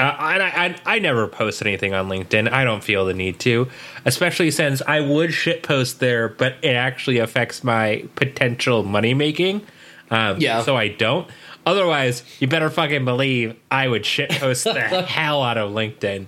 Uh, 0.00 0.16
I, 0.18 0.74
I 0.86 0.94
I 0.96 0.98
never 0.98 1.26
post 1.28 1.62
anything 1.62 1.94
on 1.94 2.08
LinkedIn. 2.08 2.50
I 2.50 2.64
don't 2.64 2.82
feel 2.82 3.04
the 3.04 3.14
need 3.14 3.38
to, 3.40 3.68
especially 4.04 4.50
since 4.50 4.80
I 4.86 5.00
would 5.00 5.32
shit 5.32 5.62
post 5.62 6.00
there, 6.00 6.28
but 6.28 6.56
it 6.62 6.74
actually 6.74 7.18
affects 7.18 7.62
my 7.62 8.04
potential 8.16 8.82
money 8.82 9.14
making. 9.14 9.62
Um, 10.10 10.38
Yeah. 10.40 10.62
So 10.62 10.76
I 10.76 10.88
don't. 10.88 11.28
Otherwise, 11.66 12.24
you 12.40 12.48
better 12.48 12.70
fucking 12.70 13.04
believe 13.04 13.54
I 13.70 13.86
would 13.86 14.04
shit 14.06 14.30
post 14.30 14.64
the 14.64 14.80
hell 15.08 15.42
out 15.42 15.58
of 15.58 15.70
LinkedIn. 15.72 16.26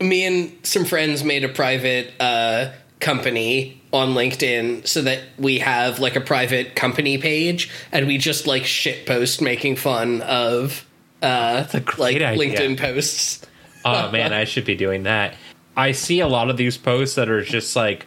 me 0.00 0.24
and 0.24 0.52
some 0.66 0.84
friends 0.84 1.22
made 1.24 1.44
a 1.44 1.48
private 1.48 2.12
uh, 2.20 2.70
company 3.00 3.80
on 3.92 4.14
LinkedIn 4.14 4.86
so 4.86 5.02
that 5.02 5.20
we 5.38 5.58
have 5.58 5.98
like 5.98 6.16
a 6.16 6.20
private 6.20 6.74
company 6.76 7.18
page 7.18 7.68
and 7.90 8.06
we 8.06 8.16
just 8.18 8.46
like 8.46 8.64
shit 8.64 9.04
post 9.06 9.42
making 9.42 9.76
fun 9.76 10.22
of 10.22 10.86
uh, 11.22 11.66
a 11.72 11.80
great 11.80 12.20
like 12.20 12.38
idea. 12.40 12.56
LinkedIn 12.58 12.78
posts. 12.78 13.46
Oh 13.84 14.12
man, 14.12 14.32
I 14.32 14.44
should 14.44 14.64
be 14.64 14.76
doing 14.76 15.02
that. 15.04 15.34
I 15.76 15.90
see 15.90 16.20
a 16.20 16.28
lot 16.28 16.50
of 16.50 16.56
these 16.56 16.76
posts 16.78 17.16
that 17.16 17.28
are 17.28 17.42
just 17.42 17.74
like, 17.74 18.06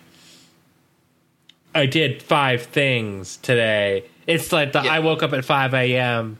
I 1.74 1.86
did 1.86 2.24
five 2.24 2.64
things 2.64 3.36
today. 3.38 4.06
It's 4.26 4.54
like 4.54 4.72
the 4.72 4.82
Yeah. 4.84 4.94
I 4.94 5.00
woke 5.00 5.22
up 5.22 5.34
at 5.34 5.44
five 5.44 5.74
a.m. 5.74 6.38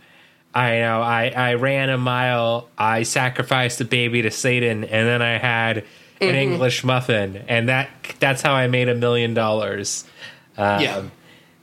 I 0.54 0.78
know 0.80 1.02
I 1.02 1.34
I 1.36 1.54
ran 1.56 1.90
a 1.90 1.98
mile. 1.98 2.70
I 2.78 3.04
sacrificed 3.04 3.82
a 3.82 3.86
baby 3.86 4.22
to 4.22 4.32
Satan, 4.32 4.86
and 4.86 5.06
then 5.06 5.22
I 5.22 5.38
had 5.38 5.84
an 6.22 6.34
English 6.36 6.86
muffin, 6.86 7.44
and 7.50 7.68
that 7.68 7.90
that's 8.20 8.42
how 8.42 8.54
I 8.54 8.68
made 8.68 8.88
a 8.88 8.96
million 8.96 9.34
dollars. 9.34 10.06
Um, 10.58 10.80
Yeah. 10.82 11.04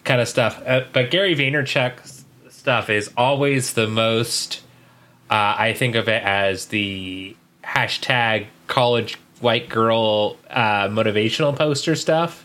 kind 0.04 0.20
of 0.20 0.28
stuff. 0.28 0.60
Uh, 0.66 0.82
but 0.92 1.10
Gary 1.10 1.34
Vaynerchuk's 1.34 2.26
stuff 2.50 2.90
is 2.90 3.10
always 3.16 3.72
the 3.72 3.86
most. 3.88 4.60
Uh, 5.32 5.54
I 5.58 5.72
think 5.72 5.94
of 5.94 6.08
it 6.08 6.22
as 6.22 6.66
the 6.66 7.34
hashtag 7.64 8.48
college 8.66 9.16
white 9.40 9.70
girl 9.70 10.36
uh, 10.50 10.88
motivational 10.88 11.56
poster 11.56 11.94
stuff, 11.96 12.44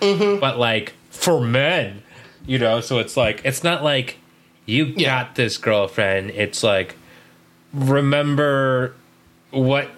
but 0.00 0.58
like 0.58 0.92
for 1.08 1.40
men, 1.40 2.02
you 2.44 2.58
know. 2.58 2.82
So 2.82 2.98
it's 2.98 3.16
like 3.16 3.40
it's 3.46 3.64
not 3.64 3.82
like 3.82 4.18
you 4.66 4.84
Yeah. 4.84 5.24
got 5.24 5.34
this 5.36 5.56
girlfriend. 5.56 6.28
It's 6.32 6.62
like 6.62 6.96
remember 7.72 8.94
what 9.50 9.88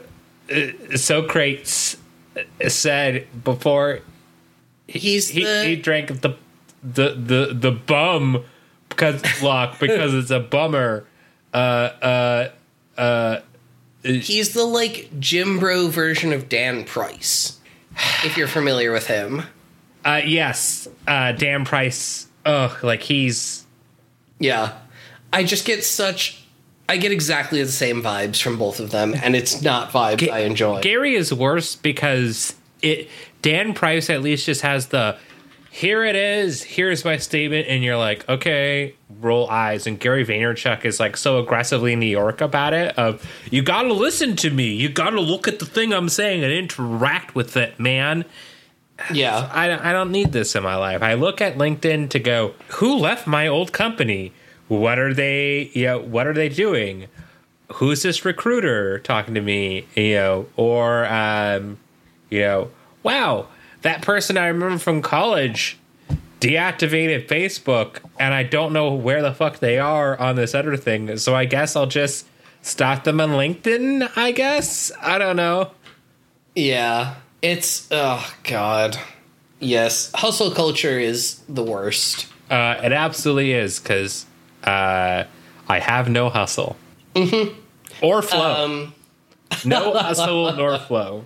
uh, 0.55 0.97
Socrates 0.97 1.97
said 2.69 3.27
before 3.43 3.99
He's 4.87 5.29
he, 5.31 5.43
the 5.45 5.65
he 5.65 5.75
drank 5.77 6.21
the 6.21 6.37
the 6.85 7.11
the 7.15 7.51
the 7.53 7.73
bum 7.73 8.45
because 8.89 9.23
luck 9.43 9.81
because 9.81 10.15
it's 10.15 10.31
a 10.31 10.39
bummer. 10.39 11.05
Uh, 11.53 11.57
uh, 11.57 12.49
uh, 12.97 13.41
he's 14.03 14.55
the 14.55 14.65
like 14.65 15.09
Gym 15.19 15.59
Bro 15.59 15.89
version 15.89 16.33
of 16.33 16.49
Dan 16.49 16.85
Price. 16.85 17.59
If 18.25 18.37
you're 18.37 18.47
familiar 18.49 18.93
with 18.93 19.07
him. 19.07 19.43
uh, 20.05 20.21
yes, 20.25 20.87
uh, 21.07 21.33
Dan 21.33 21.65
Price. 21.65 22.29
Ugh, 22.45 22.83
like 22.85 23.03
he's 23.03 23.67
Yeah. 24.39 24.73
I 25.33 25.43
just 25.45 25.65
get 25.67 25.85
such 25.85 26.43
I 26.89 26.97
get 26.97 27.13
exactly 27.13 27.63
the 27.63 27.71
same 27.73 28.03
vibes 28.03 28.41
from 28.41 28.57
both 28.57 28.81
of 28.81 28.91
them 28.91 29.15
and 29.23 29.37
it's 29.37 29.61
not 29.61 29.91
vibes 29.91 30.31
I 30.31 30.41
enjoy. 30.41 30.81
Gary 30.81 31.15
is 31.15 31.35
worse 31.35 31.77
because 31.77 32.55
it. 32.83 33.09
Dan 33.43 33.75
Price 33.75 34.09
at 34.11 34.23
least 34.23 34.47
just 34.47 34.63
has 34.63 34.89
the. 34.89 35.17
Here 35.71 36.05
it 36.05 36.17
is. 36.17 36.63
Here's 36.63 37.05
my 37.05 37.19
statement, 37.19 37.69
and 37.69 37.85
you're 37.85 37.97
like, 37.99 38.29
okay, 38.29 38.95
roll 39.21 39.49
eyes. 39.51 39.87
And 39.87 39.99
Gary 39.99 40.25
Vaynerchuk 40.25 40.85
is 40.85 41.01
like 41.01 41.17
so 41.17 41.39
aggressively 41.39 41.97
New 41.97 42.07
York 42.07 42.41
about 42.41 42.75
it. 42.75 42.97
Of 42.99 43.25
you 43.51 43.63
got 43.63 43.83
to 43.83 43.93
listen 43.93 44.37
to 44.37 44.51
me. 44.51 44.75
You 44.75 44.89
got 44.89 45.11
to 45.11 45.21
look 45.21 45.49
at 45.49 45.59
the 45.59 45.67
thing 45.67 45.93
I'm 45.93 46.09
saying 46.09 46.43
and 46.45 46.53
interact 46.53 47.35
with 47.35 47.57
it, 47.57 47.79
man. 47.79 48.25
yeah. 49.13 49.49
I, 49.53 49.91
I 49.91 49.93
don't 49.93 50.11
need 50.11 50.33
this 50.33 50.55
in 50.55 50.63
my 50.63 50.77
life. 50.77 51.03
I 51.03 51.15
look 51.15 51.41
at 51.41 51.57
LinkedIn 51.57 52.11
to 52.11 52.19
go, 52.19 52.55
who 52.69 52.97
left 52.97 53.27
my 53.27 53.47
old 53.47 53.73
company? 53.73 54.33
What 54.69 54.99
are 54.99 55.15
they? 55.15 55.71
You 55.73 55.87
know, 55.87 55.99
what 56.01 56.27
are 56.27 56.35
they 56.35 56.49
doing? 56.49 57.07
Who's 57.75 58.03
this 58.03 58.25
recruiter 58.25 58.99
talking 58.99 59.35
to 59.35 59.41
me? 59.41 59.87
You 59.95 60.15
know, 60.15 60.47
or 60.57 61.07
um, 61.07 61.79
you 62.29 62.41
know, 62.41 62.71
wow, 63.03 63.49
that 63.83 64.03
person 64.03 64.37
I 64.37 64.49
remember 64.49 64.79
from 64.79 65.01
college 65.01 65.79
deactivated 66.41 67.27
Facebook, 67.27 67.99
and 68.19 68.33
I 68.33 68.43
don't 68.43 68.73
know 68.73 68.95
where 68.95 69.23
the 69.23 69.35
fuck 69.35 69.59
they 69.59 69.79
are 69.79 70.19
on 70.19 70.37
this 70.37 70.55
other 70.55 70.77
thing. 70.77 71.17
So 71.19 71.35
I 71.35 71.45
guess 71.45 71.77
I'll 71.77 71.87
just 71.87 72.27
stalk 72.63 73.05
them 73.05 73.21
on 73.21 73.31
LinkedIn. 73.31 74.11
I 74.17 74.33
guess 74.33 74.93
I 75.01 75.19
don't 75.19 75.37
know. 75.37 75.73
Yeah. 76.55 77.17
It's 77.43 77.89
oh 77.91 78.33
god. 78.45 78.99
Yes. 79.61 80.11
Hustle 80.15 80.51
culture 80.51 80.99
is 80.99 81.41
the 81.49 81.63
worst. 81.63 82.27
Uh, 82.51 82.81
it 82.83 82.93
absolutely 82.93 83.53
is 83.53 83.79
because 83.79 84.25
uh, 84.65 85.25
I 85.69 85.79
have 85.79 86.09
no 86.09 86.31
hustle 86.31 86.77
mm-hmm. 87.15 87.59
or 88.03 88.23
flow. 88.23 88.65
Um 88.65 88.95
no 89.65 89.93
hustle 89.95 90.53
nor 90.57 90.79
flow. 90.79 91.25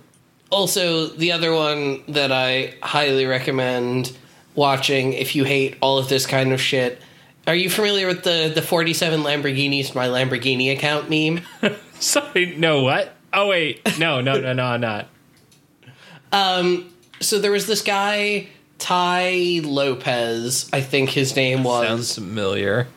also 0.49 1.07
the 1.07 1.31
other 1.31 1.53
one 1.53 2.03
that 2.07 2.31
I 2.31 2.75
highly 2.81 3.25
recommend 3.25 4.15
watching 4.55 5.13
if 5.13 5.35
you 5.35 5.43
hate 5.43 5.75
all 5.81 5.97
of 5.97 6.09
this 6.09 6.25
kind 6.25 6.51
of 6.53 6.61
shit. 6.61 7.01
Are 7.47 7.55
you 7.55 7.69
familiar 7.69 8.07
with 8.07 8.23
the 8.23 8.51
the 8.53 8.61
47 8.61 9.21
Lamborghinis 9.21 9.93
my 9.95 10.07
Lamborghini 10.07 10.71
account 10.71 11.09
meme? 11.09 11.43
Sorry, 11.99 12.55
no 12.55 12.83
what? 12.83 13.15
Oh 13.33 13.47
wait, 13.47 13.81
no, 13.99 14.21
no, 14.21 14.39
no, 14.39 14.53
no, 14.53 14.63
I'm 14.63 14.81
not. 14.81 15.07
Um 16.31 16.93
so 17.19 17.39
there 17.39 17.51
was 17.51 17.67
this 17.67 17.81
guy 17.81 18.47
Tai 18.79 19.61
Lopez, 19.63 20.69
I 20.73 20.81
think 20.81 21.09
his 21.09 21.35
name 21.35 21.63
was. 21.63 21.87
Sounds 21.87 22.15
familiar. 22.15 22.87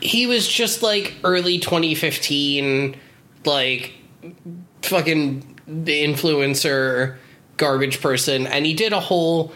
he 0.00 0.26
was 0.26 0.46
just 0.48 0.82
like 0.82 1.14
early 1.24 1.58
2015 1.58 2.96
like 3.44 3.92
fucking 4.82 5.58
the 5.66 6.02
influencer 6.04 7.16
garbage 7.56 8.00
person 8.00 8.46
and 8.46 8.66
he 8.66 8.74
did 8.74 8.92
a 8.92 9.00
whole 9.00 9.52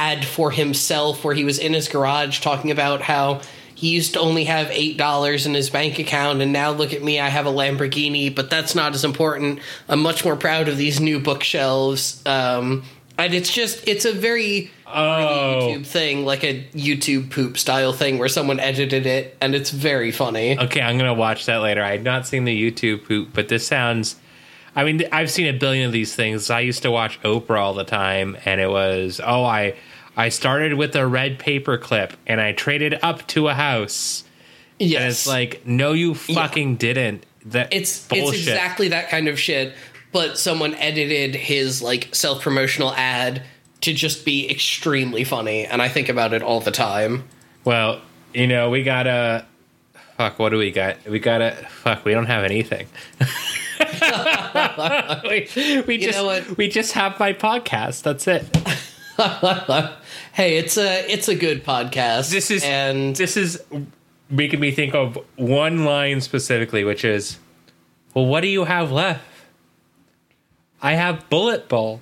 ad 0.00 0.24
for 0.24 0.50
himself 0.50 1.24
where 1.24 1.34
he 1.34 1.44
was 1.44 1.58
in 1.58 1.72
his 1.72 1.88
garage 1.88 2.40
talking 2.40 2.70
about 2.70 3.00
how 3.02 3.40
he 3.74 3.88
used 3.90 4.12
to 4.14 4.20
only 4.20 4.44
have 4.44 4.68
eight 4.70 4.96
dollars 4.96 5.46
in 5.46 5.54
his 5.54 5.70
bank 5.70 5.98
account 5.98 6.40
and 6.40 6.52
now 6.52 6.70
look 6.70 6.92
at 6.92 7.02
me 7.02 7.20
i 7.20 7.28
have 7.28 7.46
a 7.46 7.50
lamborghini 7.50 8.34
but 8.34 8.48
that's 8.50 8.74
not 8.74 8.94
as 8.94 9.04
important 9.04 9.58
i'm 9.88 10.00
much 10.00 10.24
more 10.24 10.36
proud 10.36 10.68
of 10.68 10.76
these 10.76 11.00
new 11.00 11.18
bookshelves 11.20 12.22
um, 12.26 12.82
and 13.18 13.34
it's 13.34 13.52
just 13.52 13.86
it's 13.86 14.04
a 14.04 14.12
very 14.12 14.70
Oh, 14.92 15.68
YouTube 15.70 15.86
thing, 15.86 16.24
like 16.24 16.42
a 16.42 16.64
YouTube 16.74 17.30
poop 17.30 17.58
style 17.58 17.92
thing 17.92 18.18
where 18.18 18.28
someone 18.28 18.58
edited 18.58 19.06
it, 19.06 19.36
and 19.40 19.54
it's 19.54 19.70
very 19.70 20.10
funny. 20.10 20.58
okay. 20.58 20.80
I'm 20.80 20.98
gonna 20.98 21.14
watch 21.14 21.46
that 21.46 21.58
later. 21.58 21.80
I've 21.80 22.02
not 22.02 22.26
seen 22.26 22.44
the 22.44 22.70
YouTube 22.70 23.06
poop, 23.06 23.28
but 23.32 23.46
this 23.48 23.64
sounds. 23.64 24.16
I 24.74 24.82
mean, 24.84 25.02
I've 25.12 25.30
seen 25.30 25.46
a 25.46 25.56
billion 25.56 25.86
of 25.86 25.92
these 25.92 26.14
things. 26.16 26.50
I 26.50 26.60
used 26.60 26.82
to 26.82 26.90
watch 26.90 27.20
Oprah 27.22 27.60
all 27.60 27.74
the 27.74 27.84
time, 27.84 28.36
and 28.44 28.60
it 28.60 28.68
was 28.68 29.20
oh, 29.24 29.44
I 29.44 29.76
I 30.20 30.28
started 30.28 30.74
with 30.74 30.94
a 30.96 31.06
red 31.06 31.38
paper 31.38 31.78
clip, 31.78 32.12
and 32.26 32.42
I 32.42 32.52
traded 32.52 32.98
up 33.02 33.26
to 33.28 33.48
a 33.48 33.54
house. 33.54 34.22
Yes, 34.78 35.00
And 35.00 35.10
it's 35.10 35.26
like, 35.26 35.66
no, 35.66 35.94
you 35.94 36.14
fucking 36.14 36.76
didn't. 36.76 37.24
That 37.46 37.72
it's 37.72 38.06
bullshit. 38.06 38.34
it's 38.34 38.48
exactly 38.48 38.88
that 38.88 39.08
kind 39.08 39.28
of 39.28 39.40
shit. 39.40 39.72
But 40.12 40.36
someone 40.36 40.74
edited 40.74 41.34
his 41.34 41.80
like 41.80 42.14
self 42.14 42.42
promotional 42.42 42.92
ad 42.92 43.44
to 43.80 43.94
just 43.94 44.26
be 44.26 44.50
extremely 44.50 45.24
funny, 45.24 45.64
and 45.64 45.80
I 45.80 45.88
think 45.88 46.10
about 46.10 46.34
it 46.34 46.42
all 46.42 46.60
the 46.60 46.70
time. 46.70 47.24
Well, 47.64 48.02
you 48.34 48.46
know, 48.46 48.68
we 48.68 48.82
gotta. 48.82 49.46
Fuck, 50.18 50.38
what 50.38 50.50
do 50.50 50.58
we 50.58 50.70
got? 50.70 51.02
We 51.08 51.18
gotta. 51.18 51.52
Fuck, 51.70 52.04
we 52.04 52.12
don't 52.12 52.26
have 52.26 52.44
anything. 52.44 52.88
we 55.24 55.80
we 55.86 55.96
just 55.96 56.18
know 56.18 56.26
what? 56.26 56.58
we 56.58 56.68
just 56.68 56.92
have 56.92 57.18
my 57.18 57.32
podcast. 57.32 58.02
That's 58.02 58.28
it. 58.28 58.44
hey, 60.32 60.58
it's 60.58 60.76
a 60.76 61.10
it's 61.10 61.28
a 61.28 61.34
good 61.34 61.64
podcast. 61.64 62.30
This 62.30 62.50
is 62.50 62.64
and 62.64 63.14
this 63.16 63.36
is 63.36 63.62
making 64.28 64.60
me 64.60 64.70
think 64.70 64.94
of 64.94 65.18
one 65.36 65.84
line 65.84 66.20
specifically, 66.20 66.84
which 66.84 67.04
is, 67.04 67.38
"Well, 68.14 68.26
what 68.26 68.40
do 68.42 68.48
you 68.48 68.64
have 68.64 68.90
left?" 68.92 69.24
I 70.82 70.94
have 70.94 71.28
bullet 71.28 71.68
ball. 71.68 72.00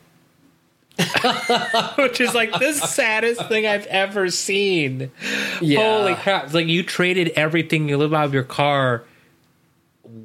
Which 1.96 2.20
is 2.20 2.34
like 2.34 2.50
the 2.52 2.72
saddest 2.72 3.46
thing 3.46 3.66
I've 3.66 3.86
ever 3.86 4.30
seen. 4.30 5.12
yeah, 5.60 5.78
Holy 5.98 6.14
crap. 6.16 6.46
It's 6.46 6.54
like 6.54 6.66
you 6.66 6.82
traded 6.82 7.28
everything, 7.36 7.88
you 7.88 7.96
live 7.96 8.12
out 8.12 8.24
of 8.24 8.34
your 8.34 8.42
car. 8.42 9.04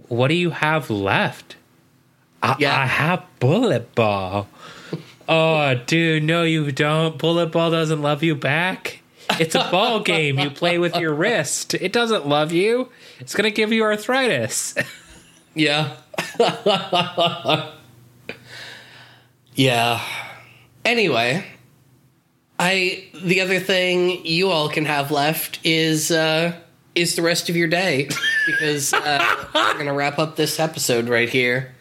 What 0.07 0.29
do 0.29 0.33
you 0.33 0.49
have 0.49 0.89
left? 0.89 1.57
I, 2.41 2.55
Yeah. 2.57 2.75
I 2.79 2.85
have 2.87 3.23
bullet 3.39 3.93
ball. 3.93 4.47
Oh, 5.27 5.75
dude, 5.85 6.23
no, 6.23 6.43
you 6.43 6.71
don't. 6.71 7.17
Bullet 7.17 7.47
ball 7.47 7.71
doesn't 7.71 8.01
love 8.01 8.23
you 8.23 8.35
back. 8.35 9.01
It's 9.39 9.55
a 9.55 9.67
ball 9.71 9.99
game 10.03 10.39
you 10.39 10.49
play 10.49 10.77
with 10.77 10.95
your 10.97 11.13
wrist. 11.13 11.73
It 11.75 11.93
doesn't 11.93 12.27
love 12.27 12.51
you. 12.51 12.89
It's 13.19 13.35
going 13.35 13.49
to 13.49 13.55
give 13.55 13.71
you 13.71 13.83
arthritis. 13.83 14.75
Yeah. 15.55 15.97
yeah. 19.53 20.01
Anyway, 20.83 21.45
I 22.59 23.05
the 23.23 23.41
other 23.41 23.59
thing 23.59 24.25
you 24.25 24.49
all 24.49 24.69
can 24.69 24.85
have 24.85 25.11
left 25.11 25.59
is 25.63 26.11
uh 26.11 26.55
is 26.95 27.15
the 27.15 27.21
rest 27.21 27.49
of 27.49 27.55
your 27.55 27.67
day 27.67 28.09
because 28.45 28.93
uh, 28.93 29.45
we're 29.53 29.77
gonna 29.77 29.93
wrap 29.93 30.19
up 30.19 30.35
this 30.35 30.59
episode 30.59 31.07
right 31.07 31.29
here, 31.29 31.73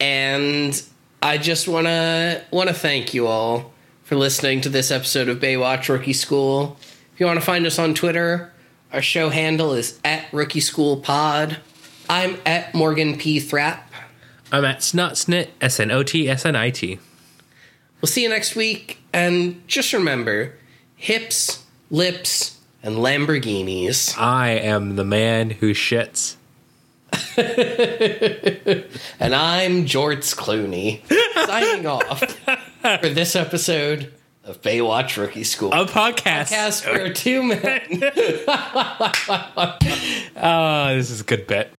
and 0.00 0.82
I 1.26 1.38
just 1.38 1.66
wanna 1.66 2.40
wanna 2.52 2.72
thank 2.72 3.12
you 3.12 3.26
all 3.26 3.72
for 4.04 4.14
listening 4.14 4.60
to 4.60 4.68
this 4.68 4.92
episode 4.92 5.28
of 5.28 5.40
Baywatch 5.40 5.88
Rookie 5.88 6.12
School. 6.12 6.76
If 7.12 7.18
you 7.18 7.26
want 7.26 7.40
to 7.40 7.44
find 7.44 7.66
us 7.66 7.80
on 7.80 7.94
Twitter, 7.94 8.52
our 8.92 9.02
show 9.02 9.30
handle 9.30 9.72
is 9.72 9.98
at 10.04 10.32
Rookie 10.32 10.60
School 10.60 10.98
Pod. 10.98 11.56
I'm 12.08 12.36
at 12.46 12.74
Morgan 12.74 13.18
P. 13.18 13.40
Thrapp. 13.40 13.90
I'm 14.52 14.64
at 14.64 14.78
Snotsnit, 14.78 15.48
S 15.60 15.80
N 15.80 15.90
O 15.90 16.04
T 16.04 16.28
S 16.28 16.46
N 16.46 16.54
I 16.54 16.70
T. 16.70 17.00
We'll 18.00 18.06
see 18.06 18.22
you 18.22 18.28
next 18.28 18.54
week, 18.54 19.00
and 19.12 19.66
just 19.66 19.92
remember 19.92 20.52
hips, 20.94 21.64
lips, 21.90 22.56
and 22.84 22.98
Lamborghinis. 22.98 24.16
I 24.16 24.50
am 24.50 24.94
the 24.94 25.04
man 25.04 25.50
who 25.50 25.74
shits. 25.74 26.35
And 29.18 29.34
I'm 29.34 29.86
Jorts 29.86 30.34
Clooney, 30.36 31.00
signing 31.46 31.86
off 31.86 32.20
for 32.20 33.08
this 33.08 33.34
episode 33.34 34.12
of 34.44 34.62
Baywatch 34.62 35.16
Rookie 35.16 35.44
School. 35.44 35.72
A 35.72 35.86
podcast. 35.86 36.52
Podcast 36.52 36.86
where 36.86 37.12
two 37.12 37.42
men. 37.42 37.82
Oh, 40.36 40.94
this 40.94 41.10
is 41.10 41.20
a 41.20 41.24
good 41.24 41.46
bit. 41.46 41.75